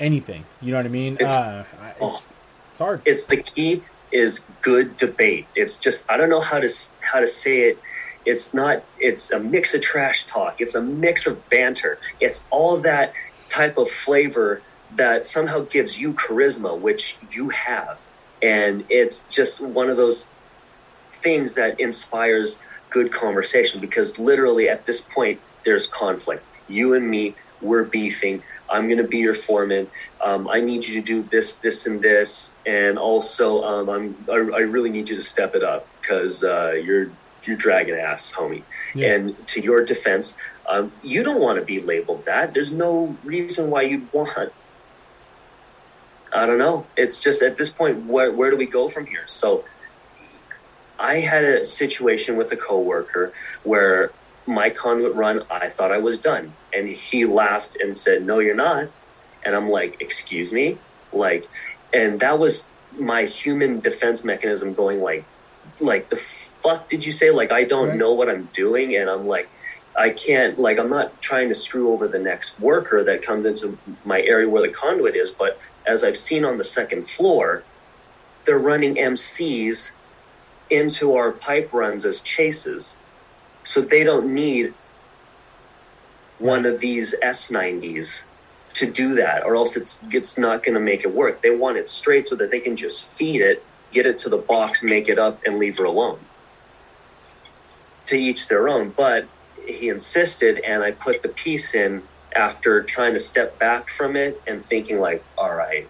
anything? 0.00 0.44
You 0.60 0.72
know 0.72 0.78
what 0.78 0.86
I 0.86 0.90
mean? 0.90 1.14
It's- 1.14 1.32
uh, 1.32 1.64
it's, 2.00 2.28
it's 2.72 2.78
hard. 2.78 3.02
it's 3.04 3.24
the 3.26 3.36
key 3.38 3.82
is 4.12 4.40
good 4.60 4.96
debate. 4.96 5.46
It's 5.54 5.78
just 5.78 6.08
I 6.10 6.16
don't 6.16 6.30
know 6.30 6.40
how 6.40 6.60
to 6.60 6.68
how 7.00 7.20
to 7.20 7.26
say 7.26 7.70
it. 7.70 7.78
It's 8.24 8.54
not. 8.54 8.84
It's 8.98 9.30
a 9.32 9.38
mix 9.38 9.74
of 9.74 9.80
trash 9.80 10.24
talk. 10.24 10.60
It's 10.60 10.74
a 10.74 10.82
mix 10.82 11.26
of 11.26 11.48
banter. 11.50 11.98
It's 12.20 12.44
all 12.50 12.76
that 12.78 13.14
type 13.48 13.76
of 13.78 13.88
flavor 13.88 14.62
that 14.96 15.26
somehow 15.26 15.60
gives 15.60 15.98
you 15.98 16.12
charisma, 16.12 16.78
which 16.78 17.16
you 17.32 17.48
have, 17.48 18.04
and 18.42 18.84
it's 18.88 19.24
just 19.28 19.60
one 19.60 19.88
of 19.88 19.96
those 19.96 20.28
things 21.08 21.54
that 21.54 21.78
inspires 21.80 22.58
good 22.90 23.10
conversation 23.10 23.80
because 23.80 24.18
literally 24.18 24.68
at 24.68 24.84
this 24.84 25.00
point 25.00 25.40
there's 25.64 25.86
conflict. 25.86 26.44
You 26.68 26.94
and 26.94 27.08
me, 27.08 27.34
we're 27.60 27.84
beefing. 27.84 28.42
I'm 28.72 28.88
going 28.88 28.98
to 28.98 29.06
be 29.06 29.18
your 29.18 29.34
foreman. 29.34 29.86
Um, 30.20 30.48
I 30.48 30.60
need 30.60 30.86
you 30.86 31.00
to 31.00 31.06
do 31.06 31.22
this, 31.22 31.54
this, 31.56 31.86
and 31.86 32.00
this, 32.00 32.52
and 32.64 32.98
also 32.98 33.62
um, 33.62 33.90
I'm 33.90 34.16
I, 34.28 34.32
I 34.32 34.60
really 34.60 34.90
need 34.90 35.10
you 35.10 35.16
to 35.16 35.22
step 35.22 35.54
it 35.54 35.62
up 35.62 35.86
because 36.00 36.42
uh, 36.42 36.72
you're 36.72 37.10
you're 37.44 37.56
dragging 37.56 37.94
ass, 37.94 38.32
homie. 38.32 38.62
Yeah. 38.94 39.14
And 39.14 39.46
to 39.48 39.60
your 39.60 39.84
defense, 39.84 40.36
um, 40.68 40.92
you 41.02 41.22
don't 41.22 41.40
want 41.40 41.58
to 41.58 41.64
be 41.64 41.80
labeled 41.80 42.24
that. 42.24 42.54
There's 42.54 42.70
no 42.70 43.16
reason 43.24 43.68
why 43.68 43.82
you'd 43.82 44.10
want. 44.12 44.52
I 46.32 46.46
don't 46.46 46.58
know. 46.58 46.86
It's 46.96 47.20
just 47.20 47.42
at 47.42 47.58
this 47.58 47.68
point, 47.68 48.06
where 48.06 48.32
where 48.32 48.50
do 48.50 48.56
we 48.56 48.66
go 48.66 48.88
from 48.88 49.06
here? 49.06 49.26
So, 49.26 49.64
I 50.98 51.16
had 51.16 51.44
a 51.44 51.64
situation 51.64 52.36
with 52.36 52.50
a 52.52 52.56
coworker 52.56 53.34
where 53.64 54.12
my 54.46 54.70
conduit 54.70 55.14
run, 55.14 55.44
I 55.50 55.68
thought 55.68 55.92
I 55.92 55.98
was 55.98 56.18
done, 56.18 56.58
and 56.72 56.88
he 56.88 57.24
laughed 57.26 57.76
and 57.80 57.96
said, 57.96 58.24
"No, 58.24 58.38
you're 58.40 58.54
not." 58.54 58.88
And 59.44 59.56
I'm 59.56 59.70
like, 59.70 59.96
"Excuse 60.00 60.52
me," 60.52 60.82
like, 61.12 61.50
and 61.92 62.20
that 62.20 62.38
was 62.38 62.70
my 62.92 63.24
human 63.24 63.80
defense 63.80 64.24
mechanism 64.24 64.74
going 64.74 65.00
like, 65.00 65.28
like 65.80 66.08
the 66.10 66.16
fuck 66.16 66.88
did 66.88 67.06
you 67.06 67.12
say? 67.12 67.30
Like, 67.30 67.52
I 67.52 67.64
don't 67.64 67.90
Right. 67.90 67.98
know 67.98 68.14
what 68.14 68.28
I'm 68.28 68.50
doing, 68.52 68.96
and 68.96 69.10
I'm 69.10 69.26
like. 69.26 69.50
I 69.96 70.10
can't 70.10 70.58
like 70.58 70.78
I'm 70.78 70.88
not 70.88 71.20
trying 71.20 71.50
to 71.50 71.54
screw 71.54 71.92
over 71.92 72.08
the 72.08 72.18
next 72.18 72.58
worker 72.58 73.04
that 73.04 73.22
comes 73.22 73.46
into 73.46 73.78
my 74.04 74.22
area 74.22 74.48
where 74.48 74.62
the 74.62 74.70
conduit 74.72 75.16
is, 75.16 75.32
but 75.32 75.58
as 75.86 76.02
I've 76.02 76.16
seen 76.16 76.46
on 76.46 76.56
the 76.58 76.64
second 76.64 77.06
floor, 77.06 77.66
they're 78.46 78.58
running 78.58 78.96
MCs 78.96 79.92
into 80.70 81.14
our 81.14 81.32
pipe 81.32 81.72
runs 81.74 82.06
as 82.06 82.22
chases. 82.22 83.01
So 83.64 83.80
they 83.80 84.04
don't 84.04 84.34
need 84.34 84.74
one 86.38 86.66
of 86.66 86.80
these 86.80 87.14
S90s 87.22 88.24
to 88.74 88.90
do 88.90 89.14
that, 89.14 89.44
or 89.44 89.54
else 89.54 89.76
it's 89.76 89.98
it's 90.10 90.38
not 90.38 90.62
going 90.64 90.74
to 90.74 90.80
make 90.80 91.04
it 91.04 91.12
work. 91.12 91.42
They 91.42 91.54
want 91.54 91.76
it 91.76 91.88
straight 91.88 92.28
so 92.28 92.36
that 92.36 92.50
they 92.50 92.60
can 92.60 92.76
just 92.76 93.18
feed 93.18 93.40
it, 93.40 93.62
get 93.90 94.06
it 94.06 94.18
to 94.18 94.28
the 94.28 94.38
box, 94.38 94.82
make 94.82 95.08
it 95.08 95.18
up, 95.18 95.40
and 95.44 95.58
leave 95.58 95.78
her 95.78 95.84
alone. 95.84 96.18
To 98.06 98.16
each 98.16 98.48
their 98.48 98.68
own. 98.68 98.90
But 98.90 99.28
he 99.66 99.88
insisted, 99.88 100.58
and 100.60 100.82
I 100.82 100.92
put 100.92 101.22
the 101.22 101.28
piece 101.28 101.74
in 101.74 102.02
after 102.34 102.82
trying 102.82 103.14
to 103.14 103.20
step 103.20 103.58
back 103.58 103.88
from 103.88 104.16
it 104.16 104.40
and 104.46 104.64
thinking 104.64 105.00
like, 105.00 105.22
all 105.36 105.54
right, 105.54 105.88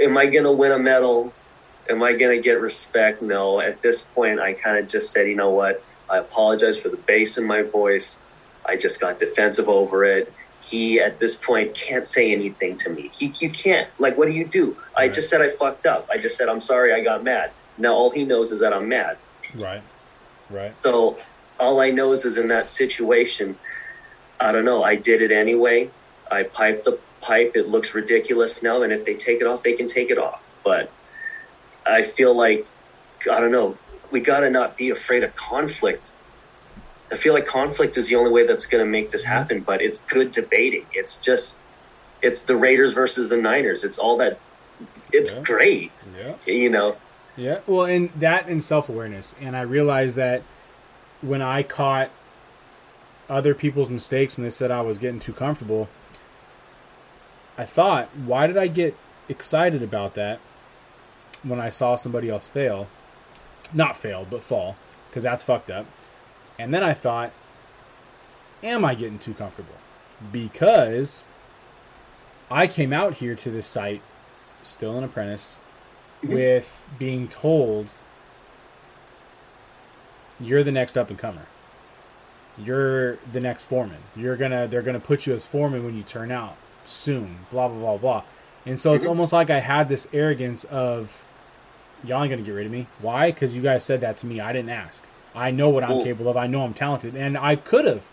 am 0.00 0.16
I 0.16 0.26
going 0.26 0.44
to 0.44 0.52
win 0.52 0.72
a 0.72 0.78
medal? 0.78 1.32
Am 1.88 2.02
I 2.02 2.14
going 2.14 2.36
to 2.36 2.42
get 2.42 2.60
respect? 2.60 3.22
No. 3.22 3.60
At 3.60 3.82
this 3.82 4.02
point, 4.02 4.40
I 4.40 4.52
kind 4.52 4.78
of 4.78 4.88
just 4.88 5.12
said, 5.12 5.28
you 5.28 5.36
know 5.36 5.50
what? 5.50 5.82
I 6.08 6.18
apologize 6.18 6.78
for 6.78 6.88
the 6.88 6.96
bass 6.96 7.36
in 7.38 7.44
my 7.44 7.62
voice. 7.62 8.20
I 8.64 8.76
just 8.76 9.00
got 9.00 9.18
defensive 9.18 9.68
over 9.68 10.04
it. 10.04 10.32
He, 10.60 10.98
at 11.00 11.18
this 11.18 11.36
point, 11.36 11.74
can't 11.74 12.06
say 12.06 12.32
anything 12.32 12.76
to 12.78 12.90
me. 12.90 13.10
He, 13.14 13.32
you 13.40 13.50
can't. 13.50 13.88
Like, 13.98 14.18
what 14.18 14.26
do 14.26 14.32
you 14.32 14.44
do? 14.44 14.76
I 14.96 15.08
just 15.08 15.30
said 15.30 15.40
I 15.40 15.48
fucked 15.48 15.86
up. 15.86 16.08
I 16.10 16.16
just 16.16 16.36
said, 16.36 16.48
I'm 16.48 16.60
sorry, 16.60 16.92
I 16.92 17.02
got 17.02 17.22
mad. 17.22 17.52
Now 17.78 17.94
all 17.94 18.10
he 18.10 18.24
knows 18.24 18.52
is 18.52 18.60
that 18.60 18.72
I'm 18.72 18.88
mad. 18.88 19.18
Right. 19.62 19.82
Right. 20.50 20.74
So 20.82 21.18
all 21.60 21.80
I 21.80 21.90
know 21.90 22.12
is, 22.12 22.24
is 22.24 22.36
in 22.36 22.48
that 22.48 22.68
situation, 22.68 23.56
I 24.40 24.52
don't 24.52 24.64
know. 24.64 24.82
I 24.82 24.96
did 24.96 25.22
it 25.22 25.30
anyway. 25.30 25.90
I 26.30 26.44
piped 26.44 26.84
the 26.84 26.98
pipe. 27.20 27.52
It 27.54 27.68
looks 27.68 27.94
ridiculous 27.94 28.62
now, 28.62 28.82
and 28.82 28.92
if 28.92 29.04
they 29.04 29.14
take 29.14 29.40
it 29.40 29.46
off, 29.46 29.62
they 29.62 29.72
can 29.72 29.88
take 29.88 30.10
it 30.10 30.18
off. 30.18 30.46
But 30.64 30.90
I 31.86 32.02
feel 32.02 32.36
like 32.36 32.66
I 33.30 33.40
don't 33.40 33.52
know. 33.52 33.76
We 34.10 34.20
got 34.20 34.40
to 34.40 34.50
not 34.50 34.76
be 34.76 34.90
afraid 34.90 35.24
of 35.24 35.34
conflict. 35.36 36.12
I 37.10 37.16
feel 37.16 37.34
like 37.34 37.46
conflict 37.46 37.96
is 37.96 38.08
the 38.08 38.16
only 38.16 38.30
way 38.30 38.46
that's 38.46 38.66
going 38.66 38.84
to 38.84 38.90
make 38.90 39.10
this 39.10 39.24
happen. 39.24 39.60
But 39.60 39.80
it's 39.82 40.00
good 40.00 40.30
debating. 40.30 40.86
It's 40.92 41.16
just 41.16 41.58
it's 42.22 42.42
the 42.42 42.56
Raiders 42.56 42.94
versus 42.94 43.28
the 43.28 43.36
Niners. 43.36 43.84
It's 43.84 43.98
all 43.98 44.16
that. 44.18 44.38
It's 45.12 45.32
Yeah. 45.34 45.42
great. 45.42 45.92
Yeah. 46.18 46.34
You 46.46 46.70
know. 46.70 46.96
Yeah. 47.36 47.60
Well, 47.66 47.84
and 47.86 48.10
that 48.16 48.48
and 48.48 48.62
self 48.62 48.88
awareness. 48.88 49.34
And 49.40 49.56
I 49.56 49.60
realized 49.62 50.16
that 50.16 50.42
when 51.20 51.42
I 51.42 51.62
caught 51.62 52.10
other 53.28 53.54
people's 53.54 53.88
mistakes 53.90 54.36
and 54.36 54.46
they 54.46 54.50
said 54.50 54.70
I 54.70 54.80
was 54.80 54.98
getting 54.98 55.20
too 55.20 55.32
comfortable, 55.32 55.88
I 57.58 57.64
thought, 57.64 58.08
why 58.16 58.46
did 58.46 58.56
I 58.56 58.66
get 58.66 58.96
excited 59.28 59.82
about 59.82 60.14
that 60.14 60.38
when 61.42 61.60
I 61.60 61.68
saw 61.70 61.94
somebody 61.96 62.28
else 62.30 62.46
fail? 62.46 62.88
Not 63.74 63.96
fail, 63.96 64.26
but 64.28 64.42
fall, 64.42 64.76
because 65.08 65.22
that's 65.22 65.42
fucked 65.42 65.70
up. 65.70 65.86
And 66.58 66.72
then 66.72 66.82
I 66.82 66.94
thought, 66.94 67.32
am 68.62 68.84
I 68.84 68.94
getting 68.94 69.18
too 69.18 69.34
comfortable? 69.34 69.74
Because 70.32 71.26
I 72.50 72.66
came 72.66 72.92
out 72.92 73.14
here 73.14 73.34
to 73.34 73.50
this 73.50 73.66
site, 73.66 74.00
still 74.62 74.96
an 74.96 75.04
apprentice, 75.04 75.60
with 76.22 76.86
being 76.98 77.28
told 77.28 77.90
you're 80.40 80.64
the 80.64 80.72
next 80.72 80.96
up 80.98 81.10
and 81.10 81.18
comer. 81.18 81.46
You're 82.58 83.16
the 83.30 83.40
next 83.40 83.64
foreman. 83.64 83.98
You're 84.14 84.36
gonna 84.36 84.66
they're 84.66 84.82
gonna 84.82 85.00
put 85.00 85.26
you 85.26 85.34
as 85.34 85.44
foreman 85.44 85.84
when 85.84 85.96
you 85.96 86.02
turn 86.02 86.30
out 86.30 86.56
soon. 86.86 87.40
Blah 87.50 87.68
blah 87.68 87.78
blah 87.78 87.96
blah. 87.98 88.22
And 88.64 88.80
so 88.80 88.94
it's 88.94 89.04
Mhm. 89.04 89.10
almost 89.10 89.32
like 89.32 89.50
I 89.50 89.60
had 89.60 89.88
this 89.88 90.08
arrogance 90.12 90.64
of 90.64 91.22
y'all 92.04 92.22
ain't 92.22 92.30
gonna 92.30 92.42
get 92.42 92.52
rid 92.52 92.66
of 92.66 92.72
me. 92.72 92.86
Why? 93.00 93.30
Because 93.30 93.54
you 93.54 93.62
guys 93.62 93.84
said 93.84 94.00
that 94.02 94.16
to 94.18 94.26
me. 94.26 94.40
I 94.40 94.52
didn't 94.52 94.70
ask. 94.70 95.04
I 95.34 95.50
know 95.50 95.68
what 95.68 95.84
I'm 95.84 95.90
Cool. 95.90 96.04
capable 96.04 96.30
of. 96.30 96.36
I 96.36 96.46
know 96.46 96.62
I'm 96.62 96.74
talented, 96.74 97.14
and 97.14 97.36
I 97.36 97.56
could 97.56 97.84
have 97.84 98.04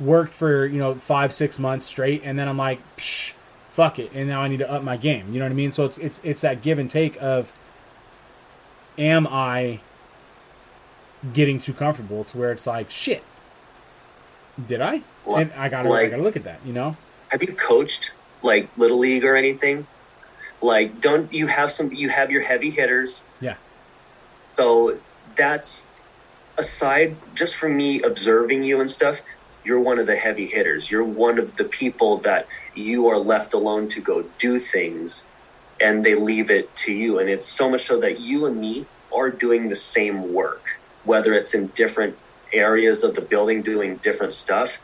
worked 0.00 0.32
for 0.34 0.66
you 0.66 0.78
know 0.78 0.94
five 0.94 1.32
six 1.32 1.58
months 1.58 1.86
straight, 1.86 2.22
and 2.24 2.38
then 2.38 2.48
I'm 2.48 2.56
like, 2.58 2.80
Psh, 2.96 3.32
fuck 3.72 3.98
it, 3.98 4.10
and 4.14 4.28
now 4.28 4.42
I 4.42 4.48
need 4.48 4.58
to 4.58 4.70
up 4.70 4.82
my 4.82 4.96
game. 4.96 5.32
You 5.32 5.38
know 5.40 5.44
what 5.44 5.52
I 5.52 5.56
mean? 5.56 5.72
So 5.72 5.84
it's 5.84 5.98
it's 5.98 6.20
it's 6.22 6.40
that 6.42 6.62
give 6.62 6.78
and 6.78 6.90
take 6.90 7.16
of, 7.20 7.52
am 8.96 9.26
I 9.26 9.80
getting 11.32 11.60
too 11.60 11.72
comfortable 11.72 12.22
to 12.24 12.38
where 12.38 12.52
it's 12.52 12.66
like 12.66 12.90
shit? 12.90 13.22
Did 14.66 14.80
I? 14.80 15.02
Like- 15.26 15.50
And 15.50 15.52
I 15.60 15.68
gotta 15.68 15.88
I 15.90 16.08
gotta 16.08 16.22
look 16.22 16.36
at 16.36 16.44
that. 16.44 16.60
You 16.64 16.72
know? 16.72 16.96
have 17.30 17.42
you 17.42 17.52
coached 17.52 18.12
like 18.42 18.68
little 18.78 18.98
league 18.98 19.22
or 19.24 19.36
anything 19.36 19.86
like 20.60 21.00
don't 21.00 21.32
you 21.32 21.46
have 21.46 21.70
some 21.70 21.92
you 21.92 22.08
have 22.08 22.30
your 22.30 22.42
heavy 22.42 22.70
hitters. 22.70 23.24
Yeah. 23.40 23.56
so 24.56 24.98
that's 25.36 25.86
aside 26.56 27.18
just 27.34 27.54
from 27.54 27.76
me 27.76 28.02
observing 28.02 28.64
you 28.64 28.80
and 28.80 28.90
stuff 28.90 29.22
you're 29.64 29.80
one 29.80 29.98
of 29.98 30.06
the 30.06 30.16
heavy 30.16 30.46
hitters. 30.46 30.90
You're 30.90 31.04
one 31.04 31.38
of 31.38 31.56
the 31.56 31.64
people 31.64 32.16
that 32.18 32.46
you 32.74 33.08
are 33.08 33.18
left 33.18 33.52
alone 33.52 33.88
to 33.88 34.00
go 34.00 34.24
do 34.38 34.58
things 34.58 35.26
and 35.78 36.02
they 36.04 36.14
leave 36.14 36.50
it 36.50 36.74
to 36.76 36.92
you. 36.92 37.18
And 37.18 37.28
it's 37.28 37.46
so 37.46 37.68
much 37.68 37.82
so 37.82 38.00
that 38.00 38.18
you 38.18 38.46
and 38.46 38.58
me 38.58 38.86
are 39.14 39.30
doing 39.30 39.68
the 39.68 39.76
same 39.76 40.32
work 40.32 40.78
whether 41.08 41.32
it's 41.32 41.54
in 41.54 41.68
different 41.68 42.16
areas 42.52 43.02
of 43.02 43.14
the 43.14 43.20
building 43.20 43.62
doing 43.62 43.96
different 43.96 44.32
stuff. 44.34 44.78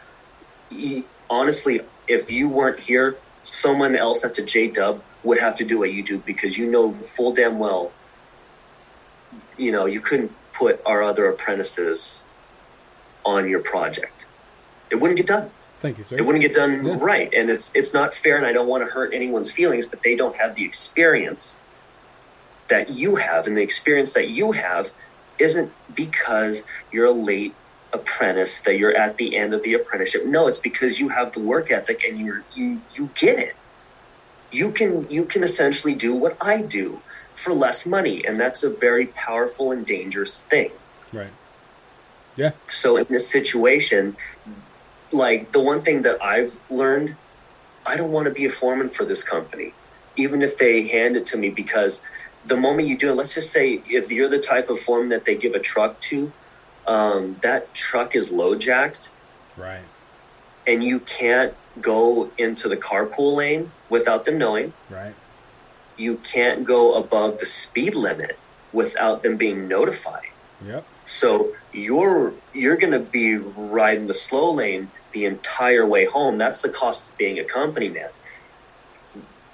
Honestly, 1.29 1.83
if 2.09 2.31
you 2.31 2.49
weren't 2.49 2.81
here, 2.81 3.17
someone 3.43 3.95
else 3.95 4.23
that's 4.23 4.39
a 4.39 4.43
J 4.43 4.69
Dub 4.69 5.03
would 5.25 5.39
have 5.41 5.57
to 5.57 5.65
do 5.65 5.79
what 5.79 5.93
you 5.93 6.03
do 6.03 6.19
because 6.19 6.57
you 6.59 6.71
know 6.71 6.93
full 6.95 7.33
damn 7.33 7.59
well, 7.59 7.93
you 9.57 9.73
know, 9.73 9.87
you 9.87 10.01
couldn't 10.01 10.33
put 10.53 10.81
our 10.87 11.03
other 11.03 11.27
apprentices 11.29 12.23
on 13.25 13.49
your 13.49 13.61
project. 13.61 14.27
It 14.91 14.97
wouldn't 14.97 15.17
get 15.17 15.27
done. 15.27 15.51
Thank 15.81 15.99
you, 15.99 16.05
sir. 16.05 16.17
It 16.19 16.25
wouldn't 16.25 16.43
get 16.43 16.53
done 16.55 16.85
Yeah. 16.85 16.97
right. 17.01 17.33
And 17.35 17.51
it's 17.51 17.73
it's 17.75 17.93
not 17.93 18.15
fair 18.15 18.37
and 18.37 18.47
I 18.47 18.53
don't 18.53 18.69
want 18.69 18.87
to 18.87 18.91
hurt 18.93 19.13
anyone's 19.13 19.51
feelings, 19.51 19.87
but 19.87 20.03
they 20.03 20.15
don't 20.15 20.37
have 20.37 20.55
the 20.55 20.65
experience 20.65 21.59
that 22.69 22.91
you 22.91 23.17
have. 23.17 23.47
And 23.47 23.57
the 23.59 23.63
experience 23.63 24.13
that 24.15 24.29
you 24.29 24.53
have 24.53 24.93
isn't 25.39 25.73
because 25.95 26.65
you're 26.93 27.07
a 27.07 27.11
late 27.13 27.55
apprentice 27.93 28.59
that 28.61 28.77
you're 28.79 28.97
at 28.97 29.17
the 29.19 29.37
end 29.37 29.55
of 29.55 29.63
the 29.63 29.75
apprenticeship. 29.75 30.25
No, 30.25 30.49
it's 30.49 30.59
because 30.59 31.01
you 31.01 31.11
have 31.11 31.33
the 31.33 31.41
work 31.41 31.71
ethic 31.71 32.03
and 32.05 32.19
you're 32.19 32.45
you 32.55 32.81
you 32.95 33.11
get 33.15 33.39
it. 33.39 33.57
You 34.55 34.71
can 34.71 35.11
you 35.11 35.25
can 35.25 35.43
essentially 35.43 35.95
do 35.95 36.15
what 36.15 36.37
I 36.41 36.63
do 36.63 37.01
for 37.35 37.53
less 37.53 37.85
money. 37.85 38.25
And 38.25 38.39
that's 38.39 38.63
a 38.63 38.71
very 38.71 39.07
powerful 39.07 39.73
and 39.73 39.85
dangerous 39.85 40.41
thing. 40.41 40.71
Right. 41.13 41.33
Yeah. 42.37 42.53
So 42.69 42.97
in 42.97 43.07
this 43.11 43.29
situation, 43.29 44.17
like 45.13 45.53
the 45.53 45.61
one 45.61 45.83
thing 45.83 46.03
that 46.03 46.23
I've 46.23 46.59
learned, 46.71 47.17
I 47.87 47.97
don't 47.97 48.13
want 48.13 48.27
to 48.27 48.33
be 48.33 48.45
a 48.45 48.51
foreman 48.51 48.89
for 48.89 49.05
this 49.05 49.23
company, 49.23 49.73
even 50.17 50.43
if 50.43 50.57
they 50.57 50.87
hand 50.87 51.17
it 51.17 51.27
to 51.27 51.37
me, 51.37 51.51
because 51.51 52.03
the 52.47 52.57
moment 52.57 52.89
you 52.89 52.97
do 52.97 53.11
it, 53.11 53.15
let's 53.15 53.35
just 53.35 53.51
say 53.51 53.81
if 53.89 54.11
you're 54.11 54.29
the 54.29 54.39
type 54.39 54.71
of 54.71 54.79
foreman 54.79 55.09
that 55.11 55.25
they 55.25 55.35
give 55.35 55.55
a 55.55 55.61
truck 55.61 55.99
to, 56.01 56.33
um, 56.87 57.37
that 57.43 57.73
truck 57.75 58.15
is 58.15 58.31
LoJacked 58.31 59.09
Right. 59.57 59.85
and 60.67 60.83
you 60.85 61.01
can't 61.01 61.55
go 61.81 62.31
into 62.39 62.69
the 62.69 62.77
carpool 62.77 63.37
lane 63.37 63.71
without 63.89 64.25
them 64.25 64.39
knowing. 64.39 64.73
Right. 64.91 65.15
You 65.97 66.17
can't 66.17 66.65
go 66.65 66.95
above 66.95 67.39
the 67.39 67.47
speed 67.47 67.95
limit 67.95 68.39
without 68.73 69.23
them 69.23 69.37
being 69.37 69.69
notified. 69.69 70.29
Yep. 70.65 70.85
So 71.05 71.55
you're 71.73 72.33
you're 72.53 72.77
going 72.77 72.93
to 72.93 73.01
be 73.01 73.37
riding 73.37 74.07
the 74.07 74.15
slow 74.15 74.53
lane 74.53 74.91
the 75.13 75.25
entire 75.25 75.87
way 75.87 76.07
home. 76.07 76.39
That's 76.39 76.63
the 76.63 76.69
cost 76.69 77.11
of 77.11 77.19
being 77.19 77.39
a 77.39 77.45
company 77.45 77.89
man. 77.89 78.11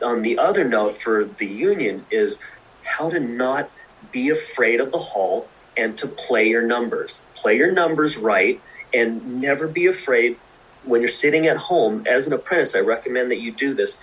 On 0.03 0.23
the 0.23 0.39
other 0.39 0.65
note, 0.65 0.93
for 0.93 1.25
the 1.25 1.47
union 1.47 2.07
is 2.11 2.39
how 2.85 3.11
to 3.11 3.21
not 3.21 3.71
be 4.13 4.31
afraid 4.31 4.81
of 4.81 4.93
the 4.93 4.99
hall 4.99 5.49
and 5.77 5.97
to 5.99 6.09
play 6.09 6.49
your 6.49 6.63
numbers. 6.63 7.21
Play 7.35 7.57
your 7.57 7.71
numbers 7.71 8.17
right 8.17 8.61
and 8.93 9.41
never 9.41 9.69
be 9.69 9.87
afraid 9.87 10.39
when 10.85 11.01
you're 11.01 11.09
sitting 11.09 11.47
at 11.47 11.57
home 11.57 12.05
as 12.07 12.27
an 12.27 12.33
apprentice. 12.33 12.75
I 12.75 12.81
recommend 12.81 13.31
that 13.31 13.41
you 13.41 13.53
do 13.53 13.75
this 13.75 13.99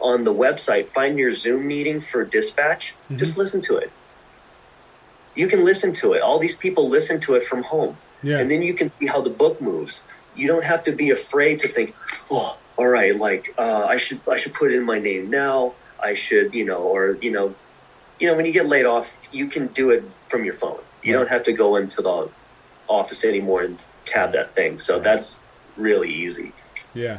on 0.00 0.24
the 0.24 0.34
website. 0.34 0.88
Find 0.88 1.18
your 1.18 1.30
Zoom 1.32 1.66
meeting 1.66 2.00
for 2.00 2.24
dispatch. 2.24 2.94
Mhm. 3.10 3.16
Just 3.16 3.36
listen 3.36 3.60
to 3.62 3.76
it 3.76 3.90
you 5.34 5.48
can 5.48 5.64
listen 5.64 5.92
to 5.92 6.12
it. 6.12 6.22
All 6.22 6.38
these 6.38 6.56
people 6.56 6.88
listen 6.88 7.20
to 7.20 7.34
it 7.34 7.44
from 7.44 7.62
home. 7.62 7.96
Yeah. 8.22 8.38
And 8.38 8.50
then 8.50 8.62
you 8.62 8.74
can 8.74 8.90
see 8.98 9.06
how 9.06 9.20
the 9.20 9.30
book 9.30 9.60
moves. 9.60 10.02
You 10.36 10.46
don't 10.48 10.64
have 10.64 10.82
to 10.84 10.92
be 10.92 11.10
afraid 11.10 11.58
to 11.60 11.68
think, 11.68 11.94
oh, 12.30 12.58
all 12.76 12.88
right, 12.88 13.16
like 13.18 13.54
uh, 13.58 13.84
I 13.84 13.96
should 13.96 14.20
I 14.28 14.36
should 14.36 14.54
put 14.54 14.72
in 14.72 14.82
my 14.84 14.98
name 14.98 15.30
now. 15.30 15.74
I 16.00 16.14
should, 16.14 16.54
you 16.54 16.64
know, 16.64 16.78
or 16.82 17.18
you 17.20 17.30
know, 17.30 17.54
you 18.18 18.28
know, 18.28 18.34
when 18.34 18.46
you 18.46 18.52
get 18.52 18.66
laid 18.66 18.84
off, 18.86 19.16
you 19.32 19.46
can 19.46 19.68
do 19.68 19.90
it 19.90 20.04
from 20.28 20.44
your 20.44 20.54
phone. 20.54 20.80
You 21.02 21.12
don't 21.12 21.28
have 21.28 21.42
to 21.44 21.52
go 21.52 21.76
into 21.76 22.02
the 22.02 22.28
office 22.88 23.24
anymore 23.24 23.62
and 23.62 23.78
tab 24.04 24.32
that 24.32 24.50
thing. 24.50 24.78
So 24.78 24.98
that's 24.98 25.40
really 25.76 26.12
easy. 26.12 26.52
yeah. 26.94 27.18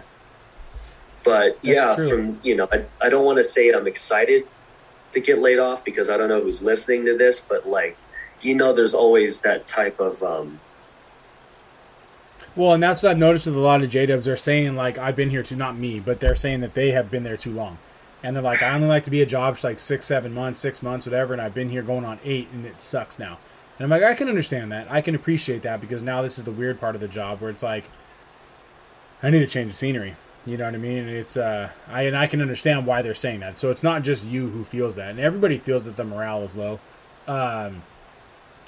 But 1.24 1.56
That's 1.64 1.68
yeah, 1.68 1.96
true. 1.96 2.10
from 2.10 2.40
you 2.44 2.56
know, 2.56 2.68
I, 2.72 2.86
I 3.02 3.10
don't 3.10 3.26
want 3.26 3.38
to 3.38 3.44
say 3.44 3.72
I'm 3.72 3.88
excited 3.88 4.48
to 5.14 5.20
get 5.20 5.40
laid 5.40 5.60
off 5.60 5.84
because 5.84 6.10
I 6.10 6.18
don't 6.18 6.30
know 6.30 6.42
who's 6.42 6.62
listening 6.62 7.06
to 7.06 7.18
this, 7.18 7.40
but 7.40 7.68
like, 7.68 7.98
you 8.42 8.54
know, 8.54 8.74
there's 8.74 8.94
always 8.94 9.40
that 9.42 9.66
type 9.66 10.00
of 10.00 10.22
um, 10.22 10.60
Well, 12.56 12.74
and 12.74 12.84
that's 12.84 13.02
what 13.04 13.12
I've 13.12 13.18
noticed 13.18 13.48
with 13.48 13.56
a 13.56 13.60
lot 13.60 13.82
of 13.84 13.90
J 13.90 14.06
Dubs. 14.06 14.26
They're 14.26 14.38
saying 14.38 14.76
like 14.76 14.98
I've 14.98 15.16
been 15.16 15.30
here 15.30 15.44
too, 15.44 15.56
not 15.56 15.76
me, 15.78 16.00
but 16.00 16.20
they're 16.20 16.36
saying 16.36 16.62
that 16.62 16.74
they 16.74 16.92
have 16.92 17.10
been 17.10 17.24
there 17.24 17.38
too 17.38 17.52
long, 17.52 17.80
and 18.24 18.36
they're 18.36 18.44
like 18.44 18.62
I 18.62 18.74
only 18.76 18.88
like 18.88 19.04
to 19.06 19.10
be 19.12 19.22
a 19.22 19.26
job 19.26 19.58
for 19.58 19.68
like 19.68 19.80
six, 19.80 20.06
seven 20.06 20.34
months, 20.34 20.60
six 20.62 20.84
months, 20.84 21.06
whatever, 21.06 21.34
and 21.34 21.42
I've 21.42 21.54
been 21.56 21.70
here 21.70 21.82
going 21.82 22.06
on 22.06 22.20
eight, 22.24 22.50
and 22.54 22.66
it 22.66 22.82
sucks 22.82 23.18
now. 23.18 23.40
And 23.80 23.86
I'm 23.86 23.90
like 23.90 24.04
I 24.04 24.14
can 24.14 24.30
understand 24.30 24.72
that, 24.72 24.92
I 24.92 25.02
can 25.02 25.16
appreciate 25.16 25.64
that 25.64 25.82
because 25.82 26.02
now 26.02 26.22
this 26.22 26.38
is 26.38 26.44
the 26.44 26.52
weird 26.52 26.80
part 26.80 26.94
of 26.96 27.02
the 27.02 27.08
job 27.08 27.42
where 27.42 27.50
it's 27.50 27.64
like 27.64 27.90
I 29.24 29.30
need 29.30 29.40
to 29.40 29.48
change 29.48 29.72
the 29.72 29.78
scenery. 29.78 30.16
You 30.46 30.58
know 30.58 30.66
what 30.66 30.76
I 30.76 30.78
mean? 30.78 31.00
And 31.00 31.10
it's 31.10 31.38
uh, 31.38 31.70
I 31.88 32.04
and 32.04 32.16
I 32.16 32.28
can 32.28 32.42
understand 32.42 32.86
why 32.86 33.02
they're 33.02 33.16
saying 33.16 33.40
that. 33.40 33.58
So 33.58 33.72
it's 33.72 33.84
not 33.84 34.04
just 34.04 34.24
you 34.26 34.50
who 34.50 34.64
feels 34.64 34.96
that, 34.96 35.10
and 35.10 35.20
everybody 35.20 35.58
feels 35.58 35.86
that 35.86 35.98
the 35.98 36.04
morale 36.04 36.44
is 36.44 36.56
low. 36.56 36.80
Um, 37.28 37.82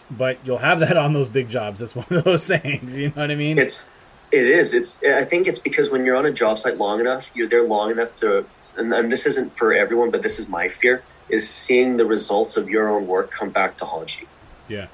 but 0.09 0.39
you'll 0.43 0.57
have 0.57 0.79
that 0.79 0.97
on 0.97 1.13
those 1.13 1.29
big 1.29 1.49
jobs. 1.49 1.79
That's 1.79 1.95
one 1.95 2.07
of 2.09 2.23
those 2.23 2.43
sayings. 2.43 2.95
You 2.95 3.09
know 3.09 3.21
what 3.21 3.31
I 3.31 3.35
mean? 3.35 3.59
It's 3.59 3.83
it 4.31 4.45
is. 4.45 4.73
It's. 4.73 5.01
I 5.03 5.23
think 5.23 5.47
it's 5.47 5.59
because 5.59 5.89
when 5.89 6.05
you're 6.05 6.15
on 6.15 6.25
a 6.25 6.33
job 6.33 6.57
site 6.57 6.77
long 6.77 6.99
enough, 6.99 7.31
you're 7.33 7.47
there 7.47 7.63
long 7.63 7.91
enough 7.91 8.13
to. 8.15 8.45
And, 8.75 8.93
and 8.93 9.11
this 9.11 9.25
isn't 9.25 9.57
for 9.57 9.73
everyone, 9.73 10.11
but 10.11 10.21
this 10.21 10.39
is 10.39 10.47
my 10.47 10.67
fear: 10.67 11.03
is 11.29 11.47
seeing 11.47 11.97
the 11.97 12.05
results 12.05 12.57
of 12.57 12.69
your 12.69 12.89
own 12.89 13.07
work 13.07 13.31
come 13.31 13.49
back 13.49 13.77
to 13.77 13.85
haunt 13.85 14.19
you. 14.19 14.27
yeah, 14.67 14.87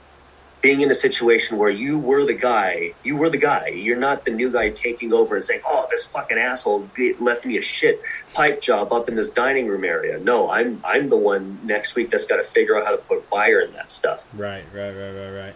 Being 0.63 0.81
in 0.81 0.89
a 0.89 0.93
situation 0.95 1.57
where 1.57 1.69
you 1.69 1.99
were 1.99 2.25
the 2.25 2.33
guy, 2.33 2.93
you 3.03 3.17
were 3.17 3.29
the 3.29 3.37
guy. 3.37 3.67
You're 3.67 3.99
not 3.99 4.23
the 4.23 4.31
new 4.31 4.49
guy 4.49 4.69
taking 4.71 5.13
over 5.13 5.35
and 5.35 5.43
saying, 5.43 5.61
"Oh, 5.67 5.85
this 5.91 6.07
fucking 6.07 6.37
asshole 6.37 6.89
left 7.19 7.45
me 7.45 7.57
a 7.57 7.61
shit 7.61 8.01
pipe 8.33 8.61
job 8.61 8.91
up 8.91 9.09
in 9.09 9.15
this 9.15 9.29
dining 9.29 9.67
room 9.67 9.83
area." 9.83 10.17
No, 10.19 10.49
I'm 10.49 10.81
I'm 10.85 11.09
the 11.09 11.17
one 11.17 11.59
next 11.63 11.95
week 11.95 12.09
that's 12.09 12.25
got 12.25 12.37
to 12.37 12.45
figure 12.45 12.77
out 12.77 12.85
how 12.85 12.91
to 12.91 12.97
put 12.97 13.29
wire 13.29 13.59
in 13.59 13.71
that 13.73 13.91
stuff. 13.91 14.25
right, 14.33 14.63
right, 14.73 14.95
right, 14.95 15.11
right, 15.11 15.31
right. 15.31 15.55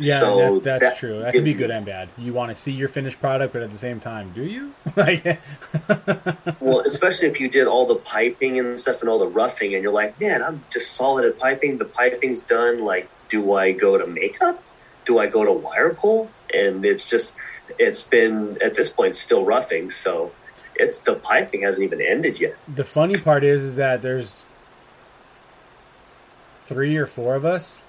Yeah, 0.00 0.20
So 0.20 0.60
that, 0.60 0.62
that's 0.62 0.82
that 0.82 0.98
true. 0.98 1.20
That 1.20 1.34
can 1.34 1.44
be 1.44 1.54
good 1.54 1.70
and 1.70 1.84
bad. 1.84 2.08
You 2.16 2.32
want 2.32 2.50
to 2.50 2.56
see 2.56 2.72
your 2.72 2.88
finished 2.88 3.20
product, 3.20 3.52
but 3.52 3.62
at 3.62 3.70
the 3.70 3.76
same 3.76 3.98
time, 4.00 4.32
do 4.32 4.44
you? 4.44 4.72
like, 4.96 5.24
Well, 6.60 6.80
especially 6.86 7.28
if 7.28 7.40
you 7.40 7.48
did 7.48 7.66
all 7.66 7.84
the 7.84 7.96
piping 7.96 8.58
and 8.58 8.78
stuff 8.78 9.00
and 9.00 9.10
all 9.10 9.18
the 9.18 9.26
roughing, 9.26 9.74
and 9.74 9.82
you're 9.82 9.92
like, 9.92 10.20
man, 10.20 10.42
I'm 10.42 10.62
just 10.70 10.92
solid 10.92 11.24
at 11.24 11.38
piping. 11.38 11.78
The 11.78 11.84
piping's 11.84 12.40
done. 12.40 12.78
Like, 12.78 13.08
do 13.28 13.54
I 13.54 13.72
go 13.72 13.98
to 13.98 14.06
makeup? 14.06 14.62
Do 15.04 15.18
I 15.18 15.26
go 15.26 15.44
to 15.44 15.52
wire 15.52 15.94
pull? 15.94 16.30
And 16.54 16.84
it's 16.84 17.06
just, 17.06 17.34
it's 17.78 18.02
been 18.02 18.58
at 18.62 18.74
this 18.74 18.88
point 18.88 19.16
still 19.16 19.44
roughing. 19.44 19.90
So 19.90 20.32
it's 20.76 21.00
the 21.00 21.16
piping 21.16 21.62
hasn't 21.62 21.84
even 21.84 22.00
ended 22.00 22.40
yet. 22.40 22.56
the 22.72 22.84
funny 22.84 23.16
part 23.16 23.44
is, 23.44 23.62
is 23.62 23.76
that 23.76 24.00
there's 24.02 24.44
three 26.66 26.96
or 26.96 27.06
four 27.06 27.34
of 27.34 27.44
us 27.44 27.84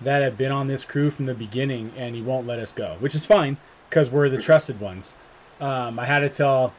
that 0.00 0.22
have 0.22 0.36
been 0.36 0.52
on 0.52 0.66
this 0.66 0.84
crew 0.84 1.10
from 1.10 1.26
the 1.26 1.34
beginning, 1.34 1.92
and 1.96 2.14
he 2.14 2.20
won't 2.20 2.46
let 2.46 2.58
us 2.58 2.72
go, 2.72 2.96
which 3.00 3.14
is 3.14 3.24
fine 3.24 3.56
because 3.88 4.10
we're 4.10 4.28
the 4.28 4.40
trusted 4.40 4.78
ones. 4.80 5.16
Um, 5.60 5.98
I 5.98 6.04
had 6.04 6.18
to 6.18 6.28
tell 6.28 6.74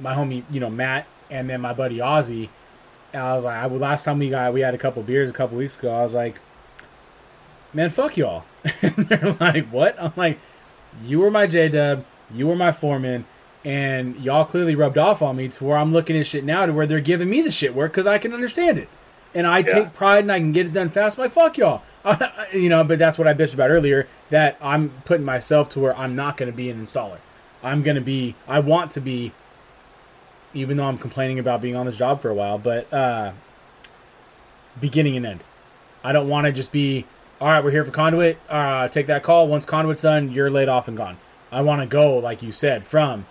my 0.00 0.14
homie, 0.14 0.42
you 0.50 0.58
know, 0.58 0.70
Matt, 0.70 1.06
and 1.30 1.48
then 1.48 1.60
my 1.60 1.72
buddy 1.72 1.98
Ozzy. 1.98 2.48
I 3.14 3.34
was 3.34 3.44
like, 3.44 3.56
I, 3.56 3.66
last 3.66 4.04
time 4.04 4.18
we 4.18 4.30
got, 4.30 4.52
we 4.52 4.60
had 4.60 4.74
a 4.74 4.78
couple 4.78 5.02
beers 5.02 5.30
a 5.30 5.32
couple 5.32 5.56
weeks 5.56 5.78
ago. 5.78 5.94
I 5.94 6.02
was 6.02 6.14
like, 6.14 6.40
man, 7.76 7.90
fuck 7.90 8.16
y'all. 8.16 8.44
and 8.82 8.94
they're 8.94 9.36
like, 9.38 9.68
what? 9.68 10.00
I'm 10.02 10.12
like, 10.16 10.40
you 11.04 11.20
were 11.20 11.30
my 11.30 11.46
J 11.46 11.68
Dub, 11.68 12.04
you 12.34 12.48
were 12.48 12.56
my 12.56 12.72
foreman, 12.72 13.26
and 13.64 14.16
y'all 14.16 14.46
clearly 14.46 14.74
rubbed 14.74 14.98
off 14.98 15.22
on 15.22 15.36
me 15.36 15.48
to 15.48 15.64
where 15.64 15.76
I'm 15.76 15.92
looking 15.92 16.16
at 16.16 16.26
shit 16.26 16.42
now 16.42 16.66
to 16.66 16.72
where 16.72 16.86
they're 16.86 17.00
giving 17.00 17.28
me 17.28 17.42
the 17.42 17.50
shit 17.50 17.74
work 17.74 17.92
because 17.92 18.06
I 18.06 18.18
can 18.18 18.32
understand 18.32 18.78
it. 18.78 18.88
And 19.34 19.46
I 19.46 19.60
take 19.60 19.92
pride 19.92 20.20
and 20.20 20.32
I 20.32 20.38
can 20.38 20.52
get 20.52 20.66
it 20.66 20.72
done 20.72 20.88
fast. 20.88 21.18
I'm 21.18 21.24
like, 21.24 21.32
fuck 21.32 21.58
y'all. 21.58 21.82
you 22.54 22.70
know, 22.70 22.82
but 22.84 22.98
that's 22.98 23.18
what 23.18 23.28
I 23.28 23.34
bitched 23.34 23.52
about 23.52 23.70
earlier 23.70 24.08
that 24.30 24.56
I'm 24.62 24.90
putting 25.04 25.26
myself 25.26 25.68
to 25.70 25.80
where 25.80 25.94
I'm 25.94 26.14
not 26.14 26.38
going 26.38 26.50
to 26.50 26.56
be 26.56 26.70
an 26.70 26.82
installer. 26.82 27.18
I'm 27.62 27.82
going 27.82 27.96
to 27.96 28.00
be, 28.00 28.34
I 28.48 28.60
want 28.60 28.92
to 28.92 29.00
be, 29.00 29.32
even 30.54 30.78
though 30.78 30.86
I'm 30.86 30.96
complaining 30.96 31.38
about 31.38 31.60
being 31.60 31.76
on 31.76 31.84
this 31.84 31.98
job 31.98 32.22
for 32.22 32.30
a 32.30 32.34
while, 32.34 32.56
but 32.56 32.90
uh, 32.94 33.32
beginning 34.80 35.18
and 35.18 35.26
end. 35.26 35.44
I 36.02 36.12
don't 36.12 36.28
want 36.28 36.46
to 36.46 36.52
just 36.52 36.72
be, 36.72 37.04
all 37.40 37.48
right, 37.48 37.62
we're 37.62 37.70
here 37.70 37.84
for 37.84 37.90
conduit. 37.90 38.38
Uh, 38.48 38.88
take 38.88 39.06
that 39.06 39.22
call. 39.22 39.46
Once 39.46 39.66
conduit's 39.66 40.02
done, 40.02 40.32
you're 40.32 40.50
laid 40.50 40.68
off 40.68 40.88
and 40.88 40.96
gone. 40.96 41.18
I 41.52 41.60
want 41.60 41.82
to 41.82 41.86
go, 41.86 42.16
like 42.18 42.42
you 42.42 42.50
said, 42.50 42.84
from 42.86 43.26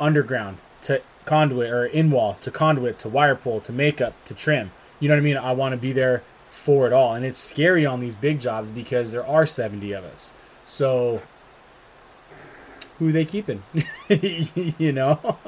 underground 0.00 0.58
to 0.82 1.02
conduit 1.26 1.70
or 1.70 1.86
in 1.86 2.10
wall 2.10 2.34
to 2.40 2.50
conduit 2.50 2.98
to 3.00 3.08
wire 3.08 3.34
pull 3.34 3.60
to 3.60 3.72
makeup 3.72 4.14
to 4.24 4.34
trim. 4.34 4.70
You 5.00 5.08
know 5.08 5.14
what 5.14 5.20
I 5.20 5.24
mean? 5.24 5.36
I 5.36 5.52
want 5.52 5.72
to 5.72 5.76
be 5.76 5.92
there 5.92 6.22
for 6.50 6.86
it 6.86 6.92
all. 6.92 7.14
And 7.14 7.24
it's 7.26 7.38
scary 7.38 7.84
on 7.84 8.00
these 8.00 8.16
big 8.16 8.40
jobs 8.40 8.70
because 8.70 9.12
there 9.12 9.26
are 9.26 9.44
70 9.44 9.92
of 9.92 10.04
us. 10.04 10.30
So 10.64 11.20
who 12.98 13.12
they 13.12 13.24
keeping? 13.26 13.62
you 14.08 14.92
know? 14.92 15.38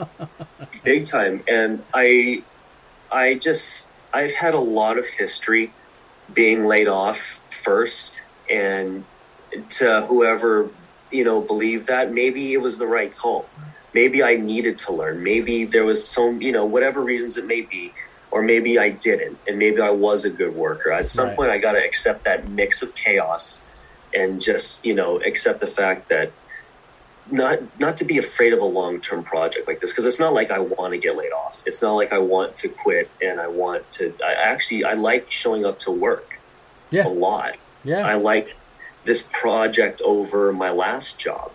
big 0.85 1.07
time 1.07 1.43
and 1.49 1.83
i 1.95 2.43
i 3.11 3.35
just 3.35 3.87
i've 4.13 4.33
had 4.33 4.55
a 4.55 4.59
lot 4.59 4.99
of 4.99 5.07
history 5.07 5.73
being 6.33 6.67
laid 6.67 6.89
off 6.89 7.41
first 7.51 8.23
and 8.51 9.07
to 9.71 10.07
whoever 10.09 10.75
you 11.11 11.25
know 11.25 11.41
believed 11.43 11.87
that 11.89 12.13
maybe 12.13 12.53
it 12.53 12.59
was 12.63 12.79
the 12.79 12.87
right 12.87 13.15
call. 13.17 13.53
Maybe 13.95 14.23
i 14.23 14.37
needed 14.37 14.79
to 14.81 14.93
learn. 14.95 15.23
Maybe 15.23 15.65
there 15.65 15.85
was 15.85 16.09
some 16.13 16.41
you 16.43 16.53
know 16.53 16.67
whatever 16.67 17.03
reasons 17.03 17.37
it 17.37 17.47
may 17.47 17.63
be 17.63 17.95
or 18.31 18.43
maybe 18.43 18.79
i 18.79 18.91
didn't 18.91 19.41
and 19.47 19.59
maybe 19.59 19.81
i 19.81 19.91
was 19.91 20.25
a 20.25 20.31
good 20.31 20.55
worker. 20.55 20.93
At 20.93 21.11
some 21.11 21.29
Right. 21.29 21.37
point 21.37 21.51
i 21.51 21.59
got 21.59 21.73
to 21.73 21.85
accept 21.85 22.25
that 22.25 22.49
mix 22.49 22.83
of 22.83 22.95
chaos 22.95 23.65
and 24.15 24.41
just 24.41 24.85
you 24.85 24.95
know 24.95 25.19
accept 25.27 25.61
the 25.61 25.67
fact 25.67 26.09
that 26.11 26.35
not 27.31 27.59
not 27.81 27.97
to 27.97 28.05
be 28.05 28.19
afraid 28.19 28.53
of 28.53 28.61
a 28.61 28.65
long 28.65 29.01
term 29.01 29.23
project 29.23 29.67
like 29.67 29.81
this 29.81 29.93
because 29.93 30.07
it's 30.07 30.21
not 30.21 30.33
like 30.33 30.51
I 30.51 30.59
want 30.59 30.93
to 30.93 30.99
get 30.99 31.17
laid 31.17 31.33
off. 31.33 31.63
It's 31.67 31.83
not 31.83 31.95
like 31.95 32.13
I 32.13 32.19
want 32.19 32.57
to 32.57 32.69
quit 32.69 33.11
and 33.21 33.41
I 33.41 33.49
want 33.49 33.91
to. 33.93 34.15
I 34.25 34.33
actually 34.33 34.85
I 34.85 34.95
like 34.95 35.31
showing 35.31 35.65
up 35.65 35.79
to 35.81 35.91
work 35.91 36.39
yeah, 36.91 37.07
a 37.07 37.11
lot. 37.11 37.57
Yeah. 37.85 38.07
I 38.07 38.15
like 38.15 38.55
this 39.05 39.29
project 39.33 40.01
over 40.03 40.53
my 40.53 40.71
last 40.71 41.19
job. 41.19 41.53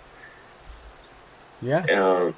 Yeah. 1.62 1.86
Um, 1.86 2.36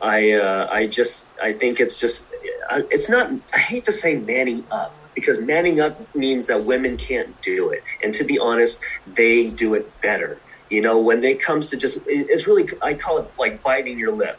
I 0.00 0.32
uh, 0.32 0.68
I 0.70 0.86
just 0.86 1.28
I 1.40 1.52
think 1.52 1.78
it's 1.78 2.00
just 2.00 2.24
it's 2.70 3.08
not. 3.08 3.30
I 3.54 3.58
hate 3.58 3.84
to 3.84 3.92
say 3.92 4.16
manning 4.16 4.64
up 4.70 4.94
because 5.14 5.38
manning 5.40 5.78
up 5.78 6.14
means 6.14 6.46
that 6.46 6.64
women 6.64 6.96
can't 6.96 7.40
do 7.42 7.70
it, 7.70 7.84
and 8.02 8.12
to 8.14 8.24
be 8.24 8.38
honest, 8.38 8.80
they 9.06 9.48
do 9.48 9.74
it 9.74 10.00
better. 10.00 10.38
You 10.72 10.80
know, 10.80 10.98
when 11.02 11.22
it 11.22 11.38
comes 11.38 11.68
to 11.70 11.76
just 11.76 11.98
it's 12.06 12.46
really 12.46 12.66
I 12.80 12.94
call 12.94 13.18
it 13.18 13.30
like 13.38 13.62
biting 13.62 13.98
your 13.98 14.10
lip. 14.10 14.38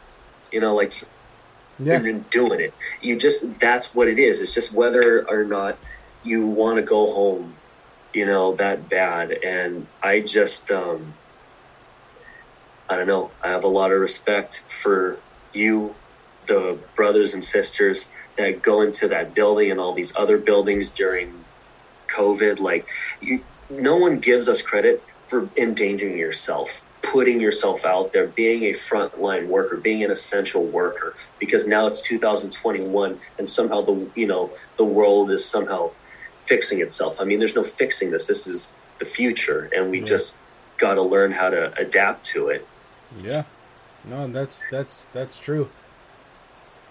You 0.52 0.62
know, 0.62 0.74
like 0.76 0.94
Yeah. 1.78 1.98
and 1.98 2.06
then 2.08 2.26
doing 2.32 2.60
it. 2.60 2.74
You 3.04 3.18
just 3.20 3.60
that's 3.60 3.94
what 3.94 4.08
it 4.08 4.18
is. 4.18 4.42
It's 4.42 4.52
just 4.56 4.74
whether 4.74 5.30
or 5.30 5.46
not 5.46 5.78
you 6.24 6.48
want 6.48 6.78
to 6.78 6.82
go 6.82 7.14
home, 7.14 7.60
you 8.16 8.26
know, 8.26 8.56
that 8.56 8.90
bad. 8.90 9.32
And 9.32 9.86
I 10.02 10.22
just 10.22 10.72
um 10.72 11.14
I 12.90 12.98
don't 12.98 13.08
know. 13.08 13.32
I 13.44 13.50
have 13.50 13.64
a 13.64 13.68
lot 13.68 13.92
of 13.92 14.02
respect 14.02 14.64
for 14.68 15.20
you, 15.54 15.96
the 16.48 16.80
brothers 16.96 17.36
and 17.36 17.46
sisters 17.46 18.10
that 18.40 18.64
go 18.64 18.82
into 18.82 19.08
that 19.10 19.36
building 19.36 19.70
and 19.70 19.80
all 19.80 19.94
these 19.94 20.12
other 20.16 20.40
buildings 20.40 20.90
during 20.90 21.46
COVID. 22.08 22.60
Like 22.60 22.88
you 23.22 23.46
no 23.70 23.98
one 23.98 24.18
gives 24.20 24.50
us 24.50 24.64
credit 24.64 25.04
for 25.28 25.50
endangering 25.58 26.18
yourself 26.18 26.82
putting 27.04 27.40
yourself 27.42 27.84
out 27.84 28.14
there, 28.14 28.28
being 28.28 28.64
a 28.64 28.70
frontline 28.72 29.48
worker, 29.48 29.76
being 29.76 30.04
an 30.06 30.10
essential 30.10 30.64
worker, 30.64 31.14
because 31.38 31.68
now 31.68 31.86
it's 31.86 32.02
2021 32.02 33.20
and 33.38 33.48
somehow 33.48 33.82
the 33.82 34.10
you 34.16 34.26
know 34.26 34.50
the 34.78 34.86
world 34.86 35.30
is 35.30 35.44
somehow 35.46 35.92
fixing 36.42 36.80
itself. 36.82 37.20
I 37.20 37.26
mean, 37.26 37.40
there's 37.40 37.56
no 37.56 37.62
fixing 37.64 38.10
this. 38.12 38.26
This 38.28 38.48
is 38.48 38.74
the 39.00 39.06
future, 39.06 39.70
and 39.76 39.92
we 39.92 40.00
Yeah. 40.00 40.06
just 40.06 40.36
got 40.78 40.96
to 40.96 41.02
learn 41.02 41.34
how 41.34 41.50
to 41.50 41.78
adapt 41.78 42.24
to 42.28 42.48
it. 42.48 42.66
Yeah, 43.22 43.44
no, 44.06 44.28
that's 44.28 44.64
that's 44.72 45.06
that's 45.14 45.38
true. 45.38 45.70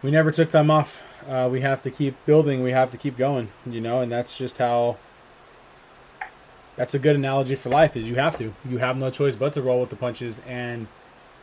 We 0.02 0.10
never 0.10 0.30
took 0.30 0.50
time 0.50 0.70
off. 0.70 1.02
Uh, 1.28 1.48
we 1.50 1.62
have 1.62 1.82
to 1.82 1.90
keep 1.90 2.14
building. 2.26 2.62
We 2.62 2.72
have 2.72 2.90
to 2.90 2.98
keep 2.98 3.16
going. 3.16 3.48
You 3.64 3.80
know, 3.80 4.00
and 4.02 4.12
that's 4.12 4.36
just 4.36 4.58
how. 4.58 4.98
That's 6.76 6.94
a 6.94 6.98
good 6.98 7.16
analogy 7.16 7.54
for 7.54 7.68
life. 7.68 7.96
Is 7.96 8.08
you 8.08 8.16
have 8.16 8.36
to. 8.38 8.52
You 8.68 8.78
have 8.78 8.96
no 8.96 9.10
choice 9.10 9.34
but 9.34 9.52
to 9.54 9.62
roll 9.62 9.80
with 9.80 9.90
the 9.90 9.96
punches 9.96 10.40
and 10.46 10.86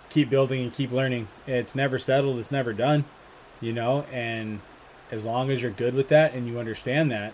keep 0.10 0.30
building 0.30 0.64
and 0.64 0.74
keep 0.74 0.92
learning. 0.92 1.28
It's 1.46 1.76
never 1.76 2.00
settled. 2.00 2.40
It's 2.40 2.52
never 2.52 2.74
done. 2.74 3.06
You 3.62 3.74
know, 3.74 4.06
and 4.12 4.62
as 5.12 5.26
long 5.26 5.52
as 5.52 5.62
you're 5.62 5.72
good 5.72 5.94
with 5.94 6.10
that 6.10 6.34
and 6.34 6.48
you 6.48 6.60
understand 6.60 7.12
that, 7.12 7.34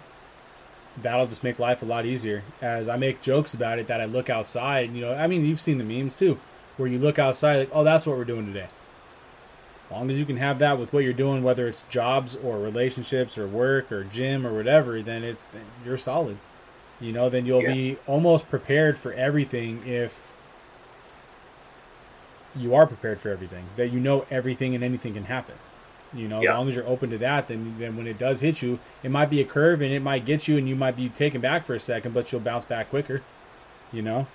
that'll 1.01 1.27
just 1.27 1.43
make 1.43 1.59
life 1.59 1.81
a 1.81 1.85
lot 1.85 2.05
easier. 2.05 2.43
As 2.61 2.89
I 2.89 2.97
make 2.97 3.21
jokes 3.21 3.53
about 3.53 3.79
it, 3.79 3.87
that 3.87 4.01
I 4.01 4.05
look 4.05 4.29
outside. 4.29 4.91
You 4.91 5.01
know, 5.01 5.13
I 5.13 5.27
mean, 5.27 5.45
you've 5.45 5.61
seen 5.61 5.77
the 5.77 5.83
memes 5.83 6.15
too 6.15 6.39
where 6.77 6.89
you 6.89 6.99
look 6.99 7.19
outside 7.19 7.57
like, 7.57 7.69
oh, 7.71 7.83
that's 7.83 8.05
what 8.05 8.17
we're 8.17 8.25
doing 8.25 8.45
today. 8.45 8.67
As 9.85 9.91
long 9.91 10.09
as 10.09 10.17
you 10.17 10.25
can 10.25 10.37
have 10.37 10.59
that 10.59 10.79
with 10.79 10.93
what 10.93 11.03
you're 11.03 11.13
doing, 11.13 11.43
whether 11.43 11.67
it's 11.67 11.83
jobs 11.89 12.35
or 12.35 12.57
relationships 12.59 13.37
or 13.37 13.47
work 13.47 13.91
or 13.91 14.03
gym 14.03 14.45
or 14.45 14.53
whatever, 14.53 15.01
then 15.01 15.23
it's 15.23 15.45
then 15.53 15.63
you're 15.85 15.97
solid. 15.97 16.37
You 17.01 17.11
know, 17.11 17.29
then 17.29 17.45
you'll 17.45 17.63
Yeah. 17.63 17.73
be 17.73 17.97
almost 18.07 18.49
prepared 18.49 18.97
for 18.97 19.13
everything 19.13 19.83
if 19.85 20.31
you 22.55 22.73
are 22.73 22.87
prepared 22.87 23.19
for 23.19 23.29
everything. 23.29 23.65
That 23.75 23.91
you 23.91 23.99
know 23.99 24.25
everything 24.31 24.75
and 24.75 24.83
anything 24.83 25.13
can 25.13 25.25
happen. 25.25 25.55
You 26.13 26.29
know, 26.29 26.41
as 26.41 26.47
long 26.47 26.69
as 26.69 26.75
you're 26.75 26.87
open 26.87 27.09
to 27.09 27.17
that, 27.17 27.49
then 27.49 27.75
then 27.77 27.97
when 27.97 28.07
it 28.07 28.17
does 28.17 28.39
hit 28.39 28.61
you, 28.61 28.79
it 29.03 29.11
might 29.11 29.29
be 29.29 29.41
a 29.41 29.45
curve 29.45 29.81
and 29.81 29.91
it 29.91 30.01
might 30.01 30.25
get 30.25 30.47
you, 30.47 30.57
and 30.57 30.69
you 30.69 30.75
might 30.75 30.95
be 30.95 31.09
taken 31.09 31.41
back 31.41 31.65
for 31.65 31.75
a 31.75 31.79
second, 31.79 32.13
but 32.13 32.31
you'll 32.31 32.41
bounce 32.41 32.65
back 32.65 32.89
quicker. 32.89 33.21
You 33.91 34.01
know. 34.01 34.27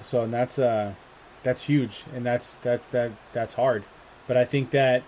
So 0.00 0.22
and 0.22 0.32
that's 0.32 0.58
uh, 0.58 0.94
that's 1.42 1.62
huge, 1.62 2.04
and 2.14 2.24
that's 2.24 2.56
that's 2.56 2.88
that 2.88 3.12
that's 3.32 3.54
hard. 3.54 3.84
But 4.26 4.36
I 4.38 4.44
think 4.44 4.70
that 4.70 5.02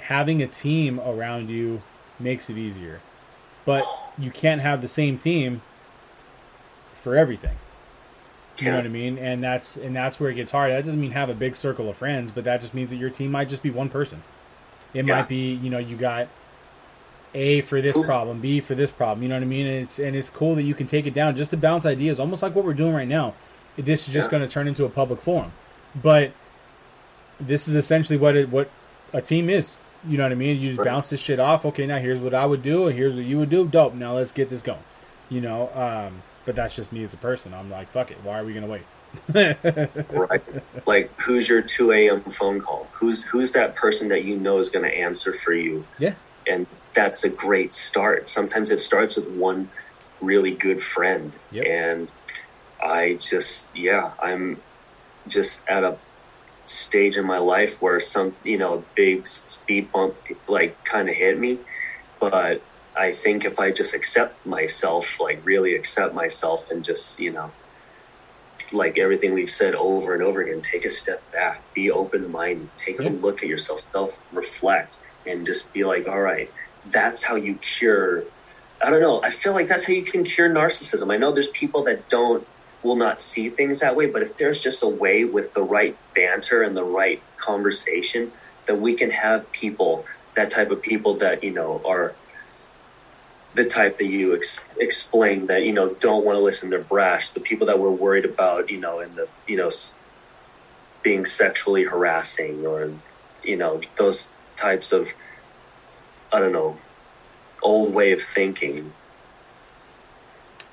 having 0.00 0.42
a 0.42 0.46
team 0.46 0.98
around 1.00 1.50
you 1.50 1.82
makes 2.18 2.48
it 2.48 2.56
easier. 2.56 3.00
But 3.68 3.84
you 4.18 4.30
can't 4.30 4.62
have 4.62 4.80
the 4.80 4.88
same 4.88 5.18
team 5.18 5.60
for 6.94 7.14
everything. 7.16 7.54
You 8.58 8.70
know 8.70 8.76
what 8.78 8.86
I 8.86 8.88
mean? 8.88 9.18
And 9.18 9.44
that's 9.44 9.76
and 9.76 9.94
that's 9.94 10.18
where 10.18 10.30
it 10.30 10.34
gets 10.36 10.50
hard. 10.50 10.72
That 10.72 10.86
doesn't 10.86 10.98
mean 10.98 11.10
have 11.10 11.28
a 11.28 11.34
big 11.34 11.54
circle 11.54 11.90
of 11.90 11.96
friends, 11.98 12.30
but 12.30 12.44
that 12.44 12.62
just 12.62 12.72
means 12.72 12.88
that 12.90 12.96
your 12.96 13.10
team 13.10 13.30
might 13.30 13.50
just 13.50 13.62
be 13.62 13.68
one 13.70 13.90
person. 13.90 14.22
It 14.94 15.04
Yeah. 15.04 15.16
might 15.16 15.28
be, 15.28 15.52
you 15.52 15.68
know, 15.68 15.76
you 15.78 15.96
got 15.96 16.28
A 17.34 17.60
for 17.60 17.82
this 17.82 17.96
problem, 17.96 18.40
B 18.40 18.58
for 18.60 18.74
this 18.74 18.90
problem. 18.90 19.22
You 19.22 19.28
know 19.28 19.36
what 19.36 19.42
I 19.42 19.46
mean? 19.46 19.66
And 19.66 19.82
it's 19.84 19.98
and 19.98 20.16
it's 20.16 20.30
cool 20.30 20.54
that 20.54 20.62
you 20.62 20.74
can 20.74 20.86
take 20.86 21.06
it 21.06 21.12
down 21.12 21.36
just 21.36 21.50
to 21.50 21.58
bounce 21.58 21.84
ideas, 21.84 22.18
almost 22.18 22.42
like 22.42 22.54
what 22.54 22.64
we're 22.64 22.72
doing 22.72 22.94
right 22.94 23.06
now. 23.06 23.34
This 23.76 24.08
is 24.08 24.14
just 24.14 24.28
Yeah. 24.28 24.38
going 24.38 24.48
to 24.48 24.52
turn 24.52 24.66
into 24.66 24.86
a 24.86 24.88
public 24.88 25.20
forum, 25.20 25.52
but 26.02 26.32
this 27.38 27.68
is 27.68 27.74
essentially 27.74 28.18
what 28.18 28.34
it 28.34 28.48
what 28.48 28.70
a 29.12 29.20
team 29.20 29.50
is. 29.50 29.78
You 30.06 30.16
know 30.16 30.22
what 30.24 30.32
I 30.32 30.36
mean? 30.36 30.58
You 30.60 30.68
just 30.68 30.78
Right. 30.78 30.84
bounce 30.86 31.10
this 31.10 31.20
shit 31.20 31.40
off. 31.40 31.64
Okay, 31.66 31.86
now 31.86 31.98
here's 31.98 32.20
what 32.20 32.34
I 32.34 32.46
would 32.46 32.62
do. 32.62 32.86
and 32.88 32.96
Here's 32.96 33.14
what 33.14 33.24
you 33.24 33.38
would 33.38 33.50
do. 33.50 33.66
Dope. 33.66 33.94
Now 33.94 34.14
let's 34.16 34.32
get 34.32 34.48
this 34.50 34.62
going. 34.62 34.78
You 35.28 35.40
know, 35.40 35.70
um, 35.74 36.22
but 36.46 36.54
that's 36.54 36.74
just 36.76 36.92
me 36.92 37.02
as 37.04 37.12
a 37.12 37.16
person. 37.18 37.52
I'm 37.52 37.70
like, 37.70 37.90
fuck 37.90 38.10
it. 38.10 38.18
Why 38.22 38.38
are 38.38 38.44
we 38.44 38.54
gonna 38.54 38.66
wait? 38.66 38.82
right 39.34 40.42
like 40.86 41.10
who's 41.18 41.48
your 41.48 41.62
2 41.62 41.92
a.m 41.92 42.20
phone 42.24 42.60
call 42.60 42.86
who's 42.92 43.24
who's 43.24 43.52
that 43.54 43.74
person 43.74 44.08
that 44.08 44.22
you 44.24 44.36
know 44.36 44.58
is 44.58 44.68
going 44.68 44.84
to 44.84 44.94
answer 44.94 45.32
for 45.32 45.54
you 45.54 45.82
Yeah. 45.98 46.12
and 46.46 46.66
that's 46.92 47.24
a 47.24 47.30
great 47.30 47.72
start 47.72 48.28
sometimes 48.28 48.70
it 48.70 48.80
starts 48.80 49.16
with 49.16 49.26
one 49.30 49.70
really 50.20 50.50
good 50.50 50.82
friend 50.82 51.32
Yep. 51.52 51.66
and 51.66 52.08
i 52.84 53.14
just 53.14 53.74
yeah 53.74 54.12
i'm 54.20 54.60
just 55.26 55.62
at 55.68 55.84
a 55.84 55.96
stage 56.68 57.16
in 57.16 57.24
my 57.26 57.38
life 57.38 57.80
where 57.80 57.98
some 58.00 58.34
you 58.44 58.58
know 58.58 58.74
a 58.74 58.82
big 58.94 59.26
speed 59.26 59.90
bump 59.92 60.14
like 60.48 60.82
kind 60.84 61.08
of 61.08 61.14
hit 61.14 61.38
me 61.38 61.58
but 62.20 62.60
i 62.96 63.10
think 63.10 63.44
if 63.44 63.58
i 63.58 63.70
just 63.70 63.94
accept 63.94 64.44
myself 64.46 65.18
like 65.20 65.40
really 65.44 65.74
accept 65.74 66.14
myself 66.14 66.70
and 66.70 66.84
just 66.84 67.18
you 67.18 67.32
know 67.32 67.50
like 68.72 68.98
everything 68.98 69.32
we've 69.32 69.50
said 69.50 69.74
over 69.74 70.12
and 70.12 70.22
over 70.22 70.42
again 70.42 70.60
take 70.60 70.84
a 70.84 70.90
step 70.90 71.22
back 71.32 71.62
be 71.72 71.90
open 71.90 72.30
minded 72.30 72.68
take 72.76 73.00
Yeah. 73.00 73.08
a 73.08 73.10
look 73.10 73.42
at 73.42 73.48
yourself 73.48 73.82
self 73.92 74.20
reflect 74.32 74.98
and 75.26 75.46
just 75.46 75.72
be 75.72 75.84
like 75.84 76.06
all 76.06 76.20
right 76.20 76.52
that's 76.86 77.24
how 77.24 77.34
you 77.36 77.54
cure 77.54 78.24
i 78.84 78.90
don't 78.90 79.00
know 79.00 79.22
i 79.22 79.30
feel 79.30 79.54
like 79.54 79.68
that's 79.68 79.86
how 79.86 79.94
you 79.94 80.02
can 80.02 80.22
cure 80.22 80.50
narcissism 80.50 81.12
i 81.12 81.16
know 81.16 81.32
there's 81.32 81.48
people 81.48 81.82
that 81.84 82.08
don't 82.10 82.46
will 82.82 82.96
not 82.96 83.20
see 83.20 83.50
things 83.50 83.80
that 83.80 83.96
way 83.96 84.06
but 84.06 84.22
if 84.22 84.36
there's 84.36 84.60
just 84.60 84.82
a 84.82 84.88
way 84.88 85.24
with 85.24 85.52
the 85.52 85.62
right 85.62 85.96
banter 86.14 86.62
and 86.62 86.76
the 86.76 86.84
right 86.84 87.22
conversation 87.36 88.30
that 88.66 88.80
we 88.80 88.94
can 88.94 89.10
have 89.10 89.50
people 89.52 90.04
that 90.34 90.50
type 90.50 90.70
of 90.70 90.80
people 90.80 91.14
that 91.14 91.42
you 91.42 91.50
know 91.50 91.80
are 91.84 92.14
the 93.54 93.64
type 93.64 93.96
that 93.96 94.06
you 94.06 94.36
ex- 94.36 94.60
explain 94.78 95.46
that 95.46 95.64
you 95.64 95.72
know 95.72 95.92
don't 95.94 96.24
want 96.24 96.36
to 96.36 96.40
listen 96.40 96.70
they're 96.70 96.78
brash 96.78 97.30
the 97.30 97.40
people 97.40 97.66
that 97.66 97.78
we're 97.78 97.90
worried 97.90 98.24
about 98.24 98.70
you 98.70 98.78
know 98.78 99.00
in 99.00 99.14
the 99.16 99.26
you 99.46 99.56
know 99.56 99.70
being 101.02 101.24
sexually 101.24 101.84
harassing 101.84 102.64
or 102.66 102.92
you 103.42 103.56
know 103.56 103.80
those 103.96 104.28
types 104.56 104.92
of 104.92 105.08
i 106.32 106.38
don't 106.38 106.52
know 106.52 106.76
old 107.62 107.92
way 107.92 108.12
of 108.12 108.20
thinking 108.20 108.92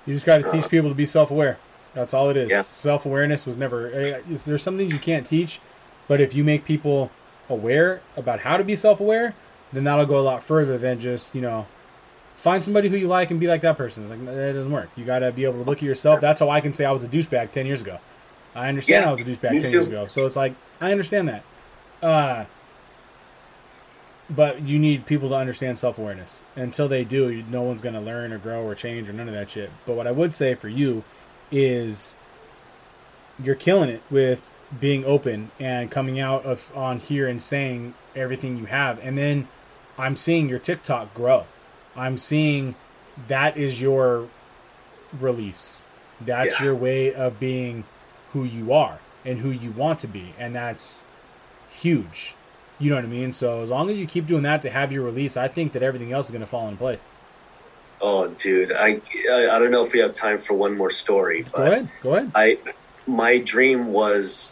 You 0.06 0.14
just 0.14 0.26
got 0.26 0.38
to 0.38 0.52
teach 0.52 0.66
uh, 0.66 0.68
people 0.68 0.90
to 0.90 0.96
be 0.96 1.08
self-aware. 1.08 1.58
That's 1.96 2.14
all 2.14 2.30
it 2.30 2.38
is. 2.38 2.52
Yeah. 2.52 2.62
Self-awareness 2.62 3.46
was 3.46 3.58
never. 3.58 3.90
eh, 3.92 4.20
There's 4.46 4.62
some 4.62 4.78
things 4.78 4.94
you 4.94 5.00
can't 5.00 5.26
teach, 5.26 5.60
but 6.08 6.22
if 6.22 6.36
you 6.36 6.44
make 6.44 6.66
people 6.66 7.10
aware 7.50 8.02
about 8.18 8.40
how 8.42 8.58
to 8.58 8.64
be 8.64 8.76
self-aware, 8.76 9.34
then 9.74 9.84
that'll 9.86 10.06
go 10.06 10.20
a 10.20 10.22
lot 10.22 10.44
further 10.44 10.78
than 10.78 11.00
just 11.00 11.34
you 11.34 11.42
know 11.42 11.66
find 12.36 12.64
somebody 12.64 12.90
who 12.90 12.98
you 12.98 13.08
like 13.08 13.32
and 13.32 13.40
be 13.40 13.48
like 13.48 13.62
that 13.62 13.78
person. 13.78 14.04
It's 14.04 14.10
like 14.12 14.24
that 14.26 14.54
doesn't 14.54 14.72
work. 14.72 14.90
You 14.96 15.06
got 15.06 15.20
to 15.20 15.32
be 15.32 15.46
able 15.46 15.64
to 15.64 15.70
look 15.70 15.78
at 15.80 15.84
yourself. 15.84 16.22
That's 16.22 16.40
how 16.42 16.50
I 16.50 16.62
can 16.62 16.74
say 16.74 16.86
I 16.86 16.92
was 16.92 17.04
a 17.04 17.08
douchebag 17.08 17.52
ten 17.52 17.66
years 17.66 17.82
ago. 17.82 17.98
I 18.54 18.68
understand 18.70 19.04
Yeah, 19.04 19.10
I 19.10 19.12
was 19.12 19.22
a 19.22 19.26
douchebag 19.26 19.64
ten 19.64 19.72
years 19.72 19.88
ago. 19.88 20.08
So 20.08 20.28
it's 20.28 20.36
like 20.36 20.54
I 20.82 20.92
understand 20.92 21.30
that. 21.30 21.44
Uh, 22.04 22.46
but 24.30 24.62
you 24.64 24.80
need 24.80 25.06
people 25.06 25.30
to 25.30 25.36
understand 25.36 25.78
self 25.78 25.98
awareness. 25.98 26.42
Until 26.56 26.88
they 26.88 27.04
do, 27.04 27.44
no 27.50 27.62
one's 27.62 27.82
going 27.82 27.96
to 27.96 28.02
learn 28.02 28.34
or 28.34 28.38
grow 28.40 28.64
or 28.64 28.74
change 28.76 29.08
or 29.10 29.14
none 29.14 29.28
of 29.28 29.34
that 29.36 29.50
shit. 29.52 29.70
But 29.86 29.96
what 29.96 30.08
I 30.08 30.12
would 30.12 30.34
say 30.34 30.56
for 30.56 30.68
you 30.68 31.04
is 31.52 32.16
you're 33.42 33.56
killing 33.56 33.90
it 33.90 34.02
with 34.10 34.50
being 34.80 35.06
open 35.06 35.52
and 35.60 35.92
coming 35.92 36.20
out 36.20 36.46
of 36.46 36.72
on 36.76 37.00
here 37.00 37.28
and 37.28 37.42
saying 37.42 37.94
everything 38.16 38.58
you 38.58 38.66
have. 38.66 39.00
And 39.00 39.18
then 39.18 39.48
I'm 39.98 40.16
seeing 40.16 40.50
your 40.50 40.60
TikTok 40.60 41.14
grow. 41.14 41.46
I'm 41.96 42.18
seeing 42.18 42.76
that 43.28 43.58
is 43.58 43.80
your 43.82 44.28
release. 45.20 45.84
That's 46.20 46.60
Yeah. 46.60 46.66
your 46.66 46.76
way 46.76 47.14
of 47.14 47.40
being 47.40 47.84
who 48.34 48.44
you 48.44 48.74
are 48.74 49.00
and 49.24 49.40
who 49.40 49.50
you 49.50 49.72
want 49.72 50.00
to 50.00 50.08
be. 50.08 50.34
And 50.40 50.56
that's 50.56 51.06
huge. 51.70 52.36
You 52.80 52.90
know 52.90 52.98
what 52.98 53.06
I 53.06 53.10
mean? 53.10 53.32
So 53.32 53.62
as 53.62 53.70
long 53.70 53.90
as 53.90 53.98
you 54.00 54.06
keep 54.06 54.28
doing 54.28 54.44
that 54.44 54.62
to 54.64 54.70
have 54.70 54.92
your 54.92 55.04
release, 55.04 55.38
I 55.38 55.48
think 55.48 55.72
that 55.74 55.84
everything 55.84 56.12
else 56.12 56.26
is 56.26 56.32
going 56.32 56.42
to 56.42 56.48
fall 56.48 56.66
into 56.68 56.78
play. 56.78 57.00
Oh 58.02 58.28
dude 58.28 58.72
I, 58.72 59.02
I 59.32 59.50
i 59.52 59.60
don't 59.60 59.72
know 59.72 59.84
if 59.84 59.94
we 59.94 60.00
have 60.00 60.14
time 60.14 60.40
for 60.40 60.54
one 60.54 60.78
more 60.78 60.90
story 60.90 61.44
but 61.44 61.56
Go 61.56 61.64
ahead. 61.64 61.90
Go 62.04 62.16
ahead. 62.16 62.32
I 62.36 62.58
my 63.08 63.38
dream 63.38 63.88
was 63.88 64.52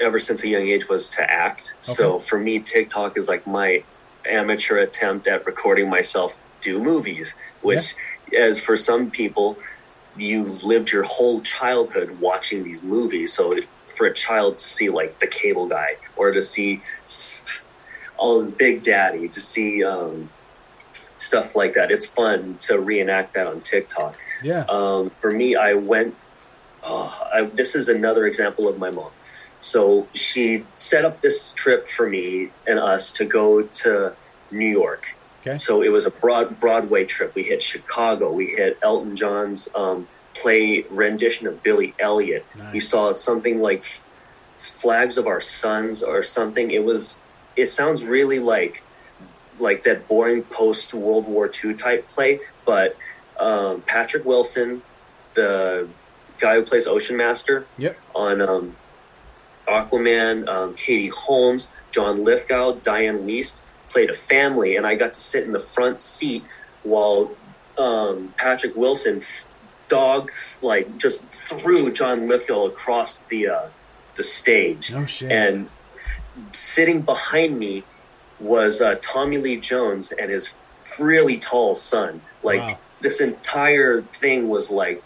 ever 0.00 0.18
since 0.18 0.42
a 0.44 0.48
young 0.48 0.68
age 0.68 0.88
was 0.88 1.08
to 1.08 1.30
act. 1.30 1.74
So 1.80 2.18
for 2.20 2.38
me, 2.38 2.58
TikTok 2.60 3.16
is 3.16 3.28
like 3.28 3.46
my 3.46 3.82
amateur 4.28 4.78
attempt 4.78 5.26
at 5.26 5.46
recording 5.46 5.88
myself 5.88 6.38
do 6.60 6.82
movies. 6.82 7.34
Which, 7.62 7.94
as 8.38 8.60
for 8.60 8.76
some 8.76 9.10
people, 9.10 9.58
you 10.16 10.44
lived 10.44 10.92
your 10.92 11.04
whole 11.04 11.40
childhood 11.40 12.20
watching 12.20 12.64
these 12.64 12.82
movies. 12.82 13.32
So 13.32 13.52
for 13.86 14.06
a 14.06 14.12
child 14.12 14.58
to 14.58 14.68
see 14.68 14.90
like 14.90 15.18
the 15.18 15.26
Cable 15.26 15.68
Guy 15.68 15.96
or 16.16 16.32
to 16.32 16.42
see 16.42 16.82
all 18.18 18.40
of 18.40 18.58
Big 18.58 18.82
Daddy, 18.82 19.28
to 19.28 19.40
see 19.40 19.82
um, 19.84 20.28
stuff 21.16 21.56
like 21.56 21.74
that, 21.74 21.90
it's 21.90 22.06
fun 22.06 22.56
to 22.60 22.78
reenact 22.78 23.34
that 23.34 23.46
on 23.46 23.60
TikTok. 23.60 24.18
Yeah. 24.42 24.64
Um, 24.68 25.10
for 25.10 25.30
me, 25.30 25.56
I 25.56 25.74
went. 25.74 26.14
Oh, 26.82 27.28
I, 27.32 27.42
this 27.44 27.74
is 27.74 27.88
another 27.88 28.26
example 28.26 28.68
of 28.68 28.78
my 28.78 28.90
mom. 28.90 29.10
So 29.58 30.06
she 30.12 30.64
set 30.78 31.04
up 31.04 31.20
this 31.20 31.52
trip 31.52 31.88
for 31.88 32.08
me 32.08 32.50
and 32.66 32.78
us 32.78 33.10
to 33.12 33.24
go 33.24 33.62
to 33.62 34.14
New 34.50 34.68
York. 34.68 35.16
Okay. 35.40 35.58
So 35.58 35.82
it 35.82 35.88
was 35.88 36.06
a 36.06 36.10
broad 36.10 36.60
Broadway 36.60 37.04
trip. 37.04 37.34
We 37.34 37.42
hit 37.42 37.62
Chicago. 37.62 38.32
We 38.32 38.46
hit 38.46 38.78
Elton 38.82 39.16
John's 39.16 39.68
um, 39.74 40.06
play 40.34 40.82
rendition 40.90 41.46
of 41.46 41.62
Billy 41.62 41.94
Elliot. 41.98 42.44
Nice. 42.56 42.72
We 42.72 42.80
saw 42.80 43.12
something 43.14 43.60
like 43.60 43.84
Flags 44.56 45.18
of 45.18 45.26
Our 45.26 45.40
Sons 45.40 46.02
or 46.02 46.22
something. 46.22 46.70
It 46.70 46.84
was. 46.84 47.18
It 47.56 47.66
sounds 47.66 48.04
really 48.04 48.38
like 48.38 48.82
like 49.58 49.82
that 49.84 50.06
boring 50.08 50.42
post 50.44 50.92
World 50.94 51.26
War 51.26 51.50
II 51.64 51.74
type 51.74 52.08
play, 52.08 52.40
but 52.64 52.96
um, 53.38 53.82
Patrick 53.82 54.24
Wilson, 54.24 54.82
the 55.34 55.88
guy 56.38 56.54
who 56.56 56.62
plays 56.62 56.86
Ocean 56.86 57.16
Master 57.16 57.66
Yep. 57.78 57.98
on 58.14 58.40
um, 58.40 58.76
Aquaman, 59.68 60.46
um, 60.48 60.74
Katie 60.74 61.08
Holmes, 61.08 61.68
John 61.90 62.24
Lithgow, 62.24 62.72
Dianne 62.74 63.24
Wiest 63.24 63.60
played 63.88 64.10
a 64.10 64.14
family, 64.14 64.76
and 64.76 64.86
I 64.86 64.94
got 64.94 65.12
to 65.14 65.20
sit 65.20 65.44
in 65.44 65.52
the 65.52 65.58
front 65.58 66.00
seat 66.00 66.44
while 66.82 67.30
um, 67.78 68.32
Patrick 68.36 68.76
Wilson 68.76 69.18
f- 69.18 69.46
dog 69.88 70.30
like 70.62 70.98
just 70.98 71.22
threw 71.30 71.92
John 71.92 72.26
Lithgow 72.26 72.66
across 72.66 73.18
the 73.20 73.48
uh, 73.48 73.66
the 74.16 74.22
stage 74.22 74.92
shit. 75.08 75.30
and 75.30 75.68
sitting 76.52 77.02
behind 77.02 77.58
me 77.58 77.82
was 78.40 78.80
uh, 78.80 78.96
Tommy 79.00 79.38
Lee 79.38 79.56
Jones 79.56 80.12
and 80.12 80.30
his 80.30 80.54
really 81.00 81.38
tall 81.38 81.74
son. 81.74 82.20
Like 82.42 82.60
Wow. 82.60 82.78
this 83.00 83.20
entire 83.20 84.02
thing 84.02 84.48
was 84.48 84.70
like 84.70 85.02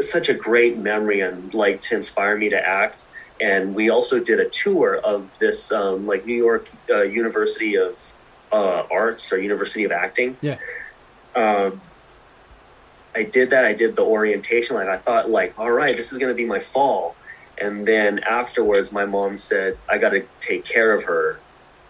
such 0.00 0.28
a 0.28 0.34
great 0.34 0.76
memory 0.78 1.20
and 1.20 1.52
like 1.54 1.80
to 1.82 1.96
inspire 1.96 2.36
me 2.36 2.48
to 2.50 2.66
act. 2.66 3.04
And 3.40 3.74
we 3.74 3.90
also 3.90 4.20
did 4.20 4.40
a 4.40 4.48
tour 4.48 4.96
of 4.96 5.38
this 5.38 5.72
um, 5.72 6.06
like 6.06 6.26
New 6.26 6.34
York 6.36 6.70
uh, 6.90 7.02
University 7.02 7.76
of 7.76 8.14
uh, 8.52 8.84
Arts 8.90 9.32
or 9.32 9.40
University 9.40 9.84
of 9.84 9.92
Acting. 9.92 10.36
Yeah. 10.40 10.58
Um, 11.34 11.80
I 13.14 13.24
did 13.24 13.50
that. 13.50 13.64
I 13.64 13.74
did 13.74 13.96
the 13.96 14.02
orientation. 14.04 14.76
Like 14.76 14.88
I 14.88 14.96
thought, 14.96 15.28
like, 15.28 15.58
all 15.58 15.70
right, 15.70 15.94
this 15.96 16.12
is 16.12 16.18
going 16.18 16.30
to 16.30 16.36
be 16.36 16.46
my 16.46 16.60
fall 16.60 17.16
And 17.58 17.86
then 17.86 18.20
afterwards, 18.20 18.92
my 18.92 19.04
mom 19.04 19.36
said, 19.36 19.76
I 19.88 19.98
got 19.98 20.10
to 20.10 20.26
take 20.40 20.64
care 20.64 20.92
of 20.92 21.04
her 21.04 21.38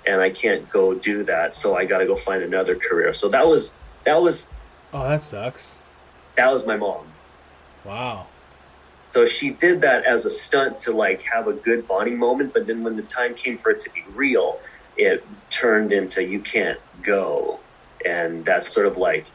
and 0.07 0.21
I 0.21 0.31
can't 0.31 0.69
go 0.69 0.95
do 0.95 1.25
that. 1.25 1.55
So 1.55 1.77
I 1.77 1.85
got 1.85 1.99
to 1.99 2.07
go 2.07 2.17
find 2.17 2.43
another 2.43 2.75
career. 2.77 3.13
So 3.13 3.29
that 3.29 3.47
was, 3.47 3.75
that 4.05 4.21
was, 4.21 4.47
Oh, 4.93 5.09
that 5.09 5.23
sucks. 5.23 5.79
that 6.37 6.51
was 6.51 6.67
my 6.67 6.77
mom. 6.77 7.07
Wow. 7.85 8.27
So 9.11 9.25
she 9.27 9.51
did 9.51 9.81
that 9.83 10.05
as 10.05 10.25
a 10.27 10.31
stunt 10.31 10.79
to 10.81 10.93
like 10.93 11.23
have 11.23 11.47
a 11.47 11.53
good 11.53 11.87
bonding 11.87 12.19
moment. 12.19 12.53
But 12.55 12.67
then 12.67 12.83
when 12.83 12.97
the 12.97 13.03
time 13.03 13.35
came 13.35 13.57
for 13.57 13.71
it 13.71 13.81
to 13.83 13.91
be 13.91 14.03
real, 14.15 14.59
it 14.97 15.25
turned 15.51 15.93
into 15.93 16.23
you 16.25 16.41
can't 16.41 16.79
go. 17.03 17.61
And 18.05 18.45
that's 18.45 18.73
sort 18.73 18.87
of 18.87 18.97
like, 18.97 19.27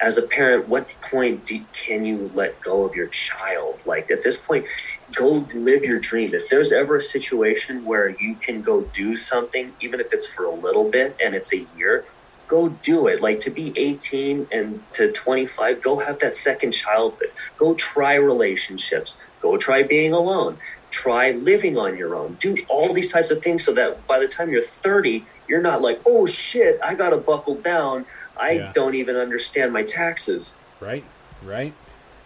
as 0.00 0.16
a 0.16 0.22
parent, 0.22 0.68
what 0.68 0.94
point 1.02 1.44
do, 1.44 1.60
can 1.72 2.04
you 2.04 2.30
let 2.34 2.60
go 2.60 2.84
of 2.84 2.94
your 2.94 3.08
child? 3.08 3.82
Like 3.86 4.10
at 4.10 4.22
this 4.22 4.38
point, 4.40 4.66
go 5.14 5.46
live 5.54 5.84
your 5.84 5.98
dream. 6.00 6.28
If 6.32 6.48
there's 6.48 6.72
ever 6.72 6.96
a 6.96 7.00
situation 7.00 7.84
where 7.84 8.10
you 8.20 8.36
can 8.36 8.62
go 8.62 8.82
do 8.82 9.14
something, 9.14 9.72
even 9.80 10.00
if 10.00 10.12
it's 10.12 10.26
for 10.26 10.44
a 10.44 10.50
little 10.54 10.90
bit 10.90 11.16
and 11.22 11.34
it's 11.34 11.52
a 11.52 11.66
year, 11.76 12.04
go 12.46 12.68
do 12.68 13.06
it. 13.06 13.20
Like 13.20 13.40
to 13.40 13.50
be 13.50 13.72
18 13.76 14.48
and 14.52 14.82
to 14.94 15.12
25, 15.12 15.80
go 15.82 15.98
have 15.98 16.18
that 16.20 16.34
second 16.34 16.72
childhood. 16.72 17.28
Go 17.56 17.74
try 17.74 18.14
relationships. 18.14 19.16
Go 19.40 19.56
try 19.56 19.82
being 19.82 20.12
alone. 20.12 20.58
Try 20.90 21.32
living 21.32 21.76
on 21.76 21.96
your 21.98 22.14
own. 22.14 22.34
Do 22.34 22.54
all 22.68 22.94
these 22.94 23.08
types 23.12 23.30
of 23.30 23.42
things 23.42 23.64
so 23.64 23.72
that 23.74 24.06
by 24.06 24.18
the 24.18 24.28
time 24.28 24.50
you're 24.50 24.62
30, 24.62 25.24
you're 25.46 25.60
not 25.60 25.82
like, 25.82 26.00
oh 26.06 26.24
shit, 26.26 26.78
I 26.82 26.94
got 26.94 27.10
to 27.10 27.18
buckle 27.18 27.56
down. 27.56 28.06
I 28.40 28.52
Yeah. 28.52 28.72
don't 28.72 28.94
even 28.94 29.16
understand 29.16 29.72
my 29.72 29.82
taxes. 29.82 30.54
Right. 30.80 31.04
Right. 31.44 31.74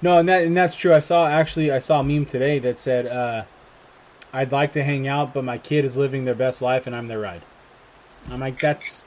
No, 0.03 0.19
and 0.19 0.29
that 0.29 0.43
and 0.43 0.57
that's 0.57 0.75
true. 0.75 0.93
I 0.93 0.99
saw 0.99 1.27
actually 1.27 1.71
I 1.71 1.79
saw 1.79 2.01
a 2.01 2.05
meme 2.05 2.27
today 2.27 2.59
that 2.59 2.79
said, 2.79 3.07
uh, 3.07 3.45
"I'd 4.33 4.51
like 4.51 4.73
to 4.73 4.83
hang 4.83 5.07
out, 5.07 5.33
but 5.33 5.45
my 5.45 5.59
kid 5.59 5.85
is 5.85 5.97
living 5.97 6.25
their 6.25 6.35
best 6.35 6.61
life, 6.61 6.87
and 6.87 6.95
I'm 6.95 7.07
their 7.07 7.21
ride." 7.21 7.43
I'm 8.31 8.41
like, 8.41 8.57
that's 8.59 9.05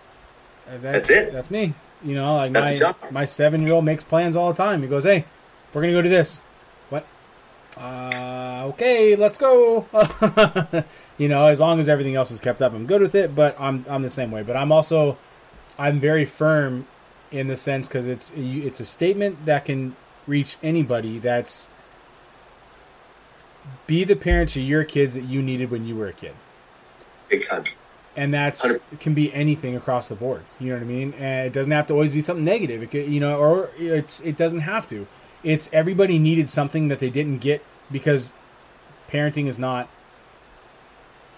uh, 0.68 0.78
that's, 0.82 1.08
That's 1.08 1.10
it. 1.10 1.34
That's 1.34 1.52
me. 1.52 1.74
You 2.04 2.16
know, 2.16 2.36
like 2.36 2.54
That's 2.54 2.80
my 2.80 2.96
my 3.12 3.26
seven 3.26 3.66
year 3.66 3.76
old 3.76 3.86
makes 3.86 4.04
plans 4.04 4.36
all 4.36 4.52
the 4.52 4.58
time. 4.58 4.82
He 4.82 4.88
goes, 4.88 5.04
"Hey, 5.04 5.26
we're 5.74 5.82
gonna 5.82 5.94
go 5.94 6.02
do 6.02 6.10
this." 6.10 6.42
What? 6.90 7.06
Uh, 7.78 8.64
okay, 8.68 9.16
let's 9.16 9.38
go. 9.38 9.86
you 11.18 11.28
know, 11.28 11.48
as 11.48 11.60
long 11.60 11.80
as 11.80 11.90
everything 11.90 12.16
else 12.16 12.32
is 12.32 12.40
kept 12.40 12.62
up, 12.62 12.74
I'm 12.74 12.86
good 12.86 13.02
with 13.02 13.16
it. 13.16 13.36
But 13.36 13.60
I'm 13.60 13.86
I'm 13.90 14.02
the 14.02 14.10
same 14.10 14.32
way. 14.32 14.44
But 14.44 14.56
I'm 14.56 14.72
also 14.72 15.18
I'm 15.78 16.00
very 16.00 16.26
firm 16.26 16.88
in 17.32 17.48
the 17.48 17.56
sense 17.56 17.88
because 17.88 18.06
it's 18.08 18.32
it's 18.36 18.80
a 18.80 18.86
statement 18.86 19.46
that 19.46 19.66
can 19.66 19.96
reach 20.28 20.58
anybody. 20.64 21.20
That's 21.20 21.70
be 23.88 24.04
the 24.04 24.16
parent 24.16 24.52
to 24.52 24.60
your 24.62 24.84
kids 24.84 25.14
that 25.16 25.24
you 25.24 25.42
needed 25.42 25.72
when 25.72 25.86
you 25.86 25.96
were 25.96 26.08
a 26.08 26.14
kid, 26.14 26.34
Big 27.30 27.46
time. 27.46 27.64
and 28.16 28.34
that's 28.34 28.64
it 28.66 28.82
can 29.00 29.14
be 29.14 29.34
anything 29.34 29.76
across 29.76 30.08
the 30.08 30.16
board. 30.16 30.44
You 30.60 30.70
know 30.70 30.76
what 30.76 30.84
I 30.84 30.88
mean? 30.88 31.14
And 31.14 31.48
it 31.48 31.54
doesn't 31.54 31.72
have 31.72 31.88
to 31.88 31.94
always 31.94 32.12
be 32.12 32.22
something 32.22 32.46
negative. 32.46 32.84
It 32.84 32.92
could, 32.92 33.08
you 33.08 33.20
know, 33.20 33.36
or 33.38 33.70
it's 33.78 34.22
it 34.22 34.38
doesn't 34.38 34.62
have 34.62 34.88
to. 34.90 35.08
It's 35.44 35.70
everybody 35.72 36.18
needed 36.20 36.50
something 36.50 36.88
that 36.88 37.00
they 37.00 37.10
didn't 37.10 37.40
get 37.40 37.64
because 37.92 38.32
parenting 39.10 39.48
is 39.48 39.60
not. 39.60 39.90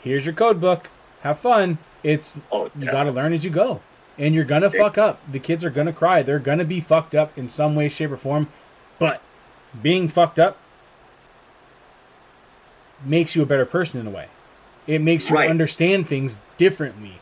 Here's 0.02 0.26
your 0.26 0.36
code 0.36 0.62
book. 0.62 0.90
Have 1.22 1.40
fun. 1.40 1.78
It's 2.04 2.36
Oh, 2.52 2.72
you 2.78 2.86
got 2.86 3.04
to 3.04 3.12
learn 3.12 3.34
as 3.34 3.44
you 3.44 3.50
go 3.50 3.82
and 4.20 4.34
you're 4.34 4.46
gonna 4.46 4.70
fuck 4.70 4.98
up 4.98 5.20
the 5.32 5.40
kids 5.40 5.64
are 5.64 5.70
gonna 5.70 5.94
cry 5.94 6.24
they're 6.24 6.40
gonna 6.40 6.64
be 6.66 6.80
fucked 6.80 7.14
up 7.14 7.38
in 7.38 7.48
some 7.48 7.76
way 7.76 7.88
shape 7.88 8.10
or 8.12 8.18
form 8.18 8.48
but 9.00 9.22
being 9.82 10.08
fucked 10.08 10.40
up 10.40 10.58
makes 13.06 13.36
you 13.36 13.42
a 13.42 13.46
better 13.46 13.66
person 13.66 14.00
in 14.00 14.08
a 14.08 14.10
way 14.10 14.28
it 14.88 15.00
makes 15.02 15.30
you 15.30 15.36
Right. 15.36 15.50
understand 15.50 16.08
things 16.08 16.40
differently 16.58 17.20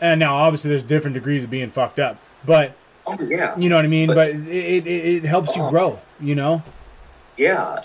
and 0.00 0.18
now 0.18 0.36
obviously 0.36 0.70
there's 0.70 0.82
different 0.82 1.14
degrees 1.14 1.44
of 1.44 1.50
being 1.50 1.70
fucked 1.70 1.98
up 1.98 2.18
but 2.44 2.72
Oh 3.06 3.16
yeah. 3.20 3.56
you 3.56 3.68
know 3.68 3.76
what 3.76 3.84
i 3.84 3.88
mean 3.88 4.08
but, 4.08 4.14
But- 4.16 4.30
it, 4.48 4.86
it, 4.86 5.14
it 5.16 5.24
helps 5.24 5.54
you 5.54 5.62
Oh. 5.62 5.70
grow 5.70 5.98
you 6.20 6.34
know 6.34 6.62
Yeah. 7.36 7.82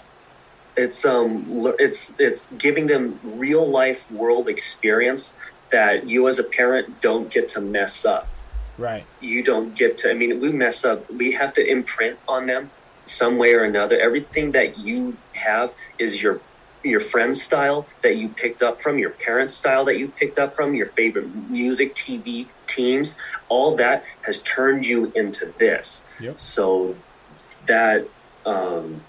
It's 0.78 1.04
um 1.06 1.46
it's 1.80 2.14
it's 2.18 2.48
giving 2.58 2.88
them 2.88 3.20
real 3.24 3.70
life 3.70 4.10
world 4.10 4.48
experience 4.48 5.34
that 5.70 6.08
you 6.10 6.28
as 6.30 6.40
a 6.40 6.44
parent 6.46 7.02
don't 7.02 7.30
get 7.30 7.50
to 7.50 7.62
mess 7.62 8.06
up. 8.06 8.30
right 8.78 9.04
You 9.20 9.44
don't 9.44 9.76
get 9.76 9.98
to 10.00 10.10
I 10.10 10.14
mean 10.14 10.40
we 10.40 10.50
mess 10.54 10.86
up. 10.86 11.12
We 11.12 11.34
have 11.34 11.52
to 11.54 11.62
imprint 11.70 12.18
on 12.26 12.46
them 12.46 12.72
some 13.06 13.38
way 13.38 13.54
or 13.54 13.64
another. 13.64 14.00
Everything 14.00 14.52
that 14.52 14.80
you 14.80 15.18
have 15.34 15.74
is 15.98 16.22
your 16.22 16.42
your 16.84 17.00
friend's 17.00 17.40
style 17.42 17.86
that 18.02 18.16
you 18.16 18.28
picked 18.28 18.64
up 18.64 18.82
from, 18.82 18.98
your 18.98 19.12
parents' 19.12 19.54
style 19.54 19.86
that 19.86 20.00
you 20.00 20.08
picked 20.08 20.40
up 20.40 20.56
from, 20.56 20.74
your 20.74 20.88
favorite 20.88 21.28
music, 21.50 21.94
TV, 21.94 22.48
teams, 22.66 23.16
all 23.50 23.76
that 23.76 24.04
has 24.24 24.42
turned 24.42 24.86
you 24.86 25.12
into 25.16 25.54
this. 25.60 26.04
Yep. 26.20 26.40
So 26.40 26.96
that 27.68 28.08
um 28.46 29.02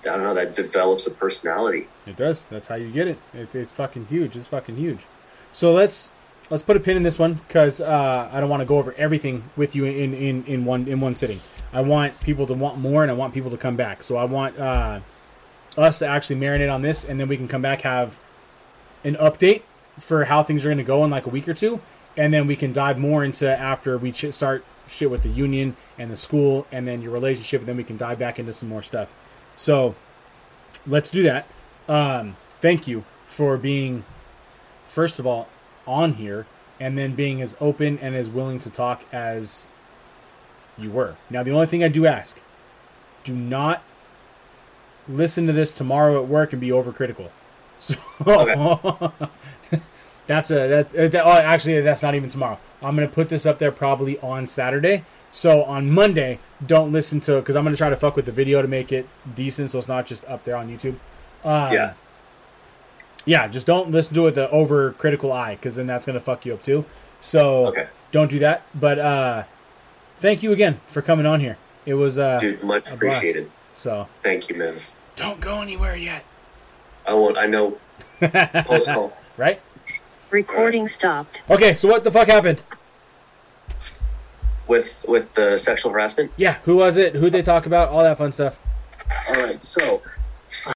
I 0.00 0.10
don't 0.10 0.22
know, 0.22 0.34
that 0.34 0.54
develops 0.54 1.06
a 1.06 1.10
personality. 1.10 1.88
It 2.06 2.16
does. 2.16 2.44
That's 2.44 2.68
how 2.68 2.76
you 2.76 2.90
get 2.90 3.08
it. 3.08 3.18
it 3.34 3.54
it's 3.54 3.72
fucking 3.72 4.06
huge. 4.06 4.36
It's 4.36 4.48
fucking 4.48 4.76
huge. 4.76 5.06
So 5.52 5.72
let's 5.72 6.12
let's 6.50 6.62
put 6.62 6.76
a 6.76 6.80
pin 6.80 6.96
in 6.96 7.02
this 7.02 7.18
one 7.18 7.34
because 7.34 7.80
uh, 7.80 8.28
I 8.32 8.40
don't 8.40 8.48
want 8.48 8.60
to 8.60 8.66
go 8.66 8.78
over 8.78 8.94
everything 8.94 9.44
with 9.56 9.76
you 9.76 9.84
in, 9.84 10.14
in, 10.14 10.44
in 10.44 10.64
one 10.64 10.88
in 10.88 11.00
one 11.00 11.14
sitting. 11.14 11.40
I 11.72 11.82
want 11.82 12.20
people 12.20 12.46
to 12.46 12.54
want 12.54 12.78
more, 12.78 13.02
and 13.02 13.10
I 13.10 13.14
want 13.14 13.34
people 13.34 13.50
to 13.50 13.58
come 13.58 13.76
back. 13.76 14.02
So 14.02 14.16
I 14.16 14.24
want 14.24 14.58
uh, 14.58 15.00
us 15.76 15.98
to 15.98 16.06
actually 16.06 16.36
marinate 16.36 16.72
on 16.72 16.82
this, 16.82 17.04
and 17.04 17.20
then 17.20 17.28
we 17.28 17.36
can 17.36 17.48
come 17.48 17.62
back 17.62 17.82
have 17.82 18.18
an 19.04 19.16
update 19.16 19.62
for 19.98 20.24
how 20.24 20.42
things 20.42 20.64
are 20.64 20.68
going 20.68 20.78
to 20.78 20.84
go 20.84 21.04
in 21.04 21.10
like 21.10 21.26
a 21.26 21.30
week 21.30 21.48
or 21.48 21.54
two, 21.54 21.80
and 22.16 22.32
then 22.32 22.46
we 22.46 22.56
can 22.56 22.72
dive 22.72 22.98
more 22.98 23.24
into 23.24 23.48
after 23.48 23.98
we 23.98 24.12
ch- 24.12 24.32
start 24.32 24.64
shit 24.86 25.10
with 25.10 25.22
the 25.22 25.28
union 25.28 25.76
and 25.98 26.10
the 26.10 26.16
school, 26.16 26.66
and 26.72 26.86
then 26.86 27.02
your 27.02 27.12
relationship, 27.12 27.60
and 27.60 27.68
then 27.68 27.76
we 27.76 27.84
can 27.84 27.96
dive 27.96 28.18
back 28.18 28.38
into 28.38 28.52
some 28.52 28.68
more 28.68 28.82
stuff. 28.82 29.12
So 29.56 29.94
let's 30.86 31.10
do 31.10 31.22
that. 31.24 31.46
Um, 31.88 32.36
thank 32.60 32.86
you 32.86 33.04
for 33.26 33.56
being, 33.56 34.04
first 34.86 35.18
of 35.18 35.26
all, 35.26 35.48
on 35.88 36.14
here, 36.14 36.46
and 36.78 36.96
then 36.96 37.14
being 37.14 37.42
as 37.42 37.56
open 37.60 37.98
and 37.98 38.14
as 38.14 38.28
willing 38.28 38.60
to 38.60 38.70
talk 38.70 39.02
as 39.12 39.66
you 40.76 40.90
were. 40.90 41.16
Now, 41.30 41.42
the 41.42 41.50
only 41.50 41.66
thing 41.66 41.82
I 41.82 41.88
do 41.88 42.06
ask 42.06 42.40
do 43.24 43.34
not 43.34 43.82
listen 45.08 45.46
to 45.46 45.52
this 45.52 45.74
tomorrow 45.74 46.22
at 46.22 46.28
work 46.28 46.52
and 46.52 46.60
be 46.60 46.68
overcritical. 46.68 47.30
So 47.80 47.94
that's 50.26 50.50
a 50.50 50.66
that, 50.66 50.92
that 50.92 51.24
oh, 51.24 51.30
actually 51.30 51.80
that's 51.80 52.02
not 52.02 52.16
even 52.16 52.28
tomorrow. 52.28 52.58
I'm 52.82 52.96
gonna 52.96 53.06
put 53.06 53.28
this 53.28 53.46
up 53.46 53.60
there 53.60 53.70
probably 53.70 54.18
on 54.18 54.48
Saturday. 54.48 55.04
So 55.30 55.62
on 55.62 55.88
Monday, 55.88 56.40
don't 56.66 56.90
listen 56.90 57.20
to 57.20 57.36
because 57.36 57.54
I'm 57.54 57.62
gonna 57.62 57.76
try 57.76 57.88
to 57.88 57.96
fuck 57.96 58.16
with 58.16 58.26
the 58.26 58.32
video 58.32 58.62
to 58.62 58.66
make 58.66 58.90
it 58.90 59.08
decent, 59.36 59.70
so 59.70 59.78
it's 59.78 59.86
not 59.86 60.06
just 60.06 60.24
up 60.24 60.42
there 60.42 60.56
on 60.56 60.68
YouTube. 60.68 60.96
Um, 61.44 61.72
Yeah. 61.72 61.92
Yeah, 63.24 63.46
just 63.48 63.66
don't 63.66 63.90
listen 63.90 64.14
to 64.14 64.22
it 64.22 64.24
with 64.24 64.38
an 64.38 64.48
over 64.50 64.92
critical 64.92 65.32
eye 65.32 65.54
because 65.56 65.76
then 65.76 65.86
that's 65.86 66.06
gonna 66.06 66.20
fuck 66.20 66.46
you 66.46 66.54
up 66.54 66.62
too. 66.62 66.84
So 67.20 67.66
Okay. 67.66 67.88
don't 68.12 68.30
do 68.30 68.38
that. 68.40 68.62
But 68.74 68.98
uh, 68.98 69.44
thank 70.20 70.42
you 70.42 70.52
again 70.52 70.80
for 70.88 71.02
coming 71.02 71.26
on 71.26 71.40
here. 71.40 71.56
It 71.86 71.94
was 71.94 72.18
uh, 72.18 72.38
Dude, 72.38 72.62
much 72.62 72.86
a 72.86 72.96
blast. 72.96 72.96
appreciated. 73.22 73.50
So 73.74 74.08
Thank 74.22 74.48
you, 74.48 74.56
man. 74.56 74.74
don't 75.16 75.40
go 75.40 75.60
anywhere 75.62 75.96
yet. 75.96 76.24
I 77.06 77.14
won't 77.14 77.38
I 77.38 77.46
know 77.46 77.78
post 78.20 78.88
call. 78.88 79.12
right? 79.36 79.60
Recording 80.30 80.86
stopped. 80.88 81.42
Okay, 81.48 81.72
so 81.74 81.88
what 81.88 82.04
the 82.04 82.10
fuck 82.10 82.28
happened? 82.28 82.62
with 84.66 85.02
with 85.08 85.32
the 85.32 85.56
sexual 85.56 85.92
harassment. 85.92 86.30
Yeah, 86.36 86.54
who 86.64 86.76
was 86.76 86.96
it? 86.98 87.14
Who 87.14 87.30
they 87.30 87.40
talk 87.42 87.64
about? 87.66 87.88
All 87.88 88.02
that 88.02 88.18
fun 88.18 88.32
stuff. 88.32 88.58
All 89.28 89.42
right, 89.42 89.62
so 89.64 90.02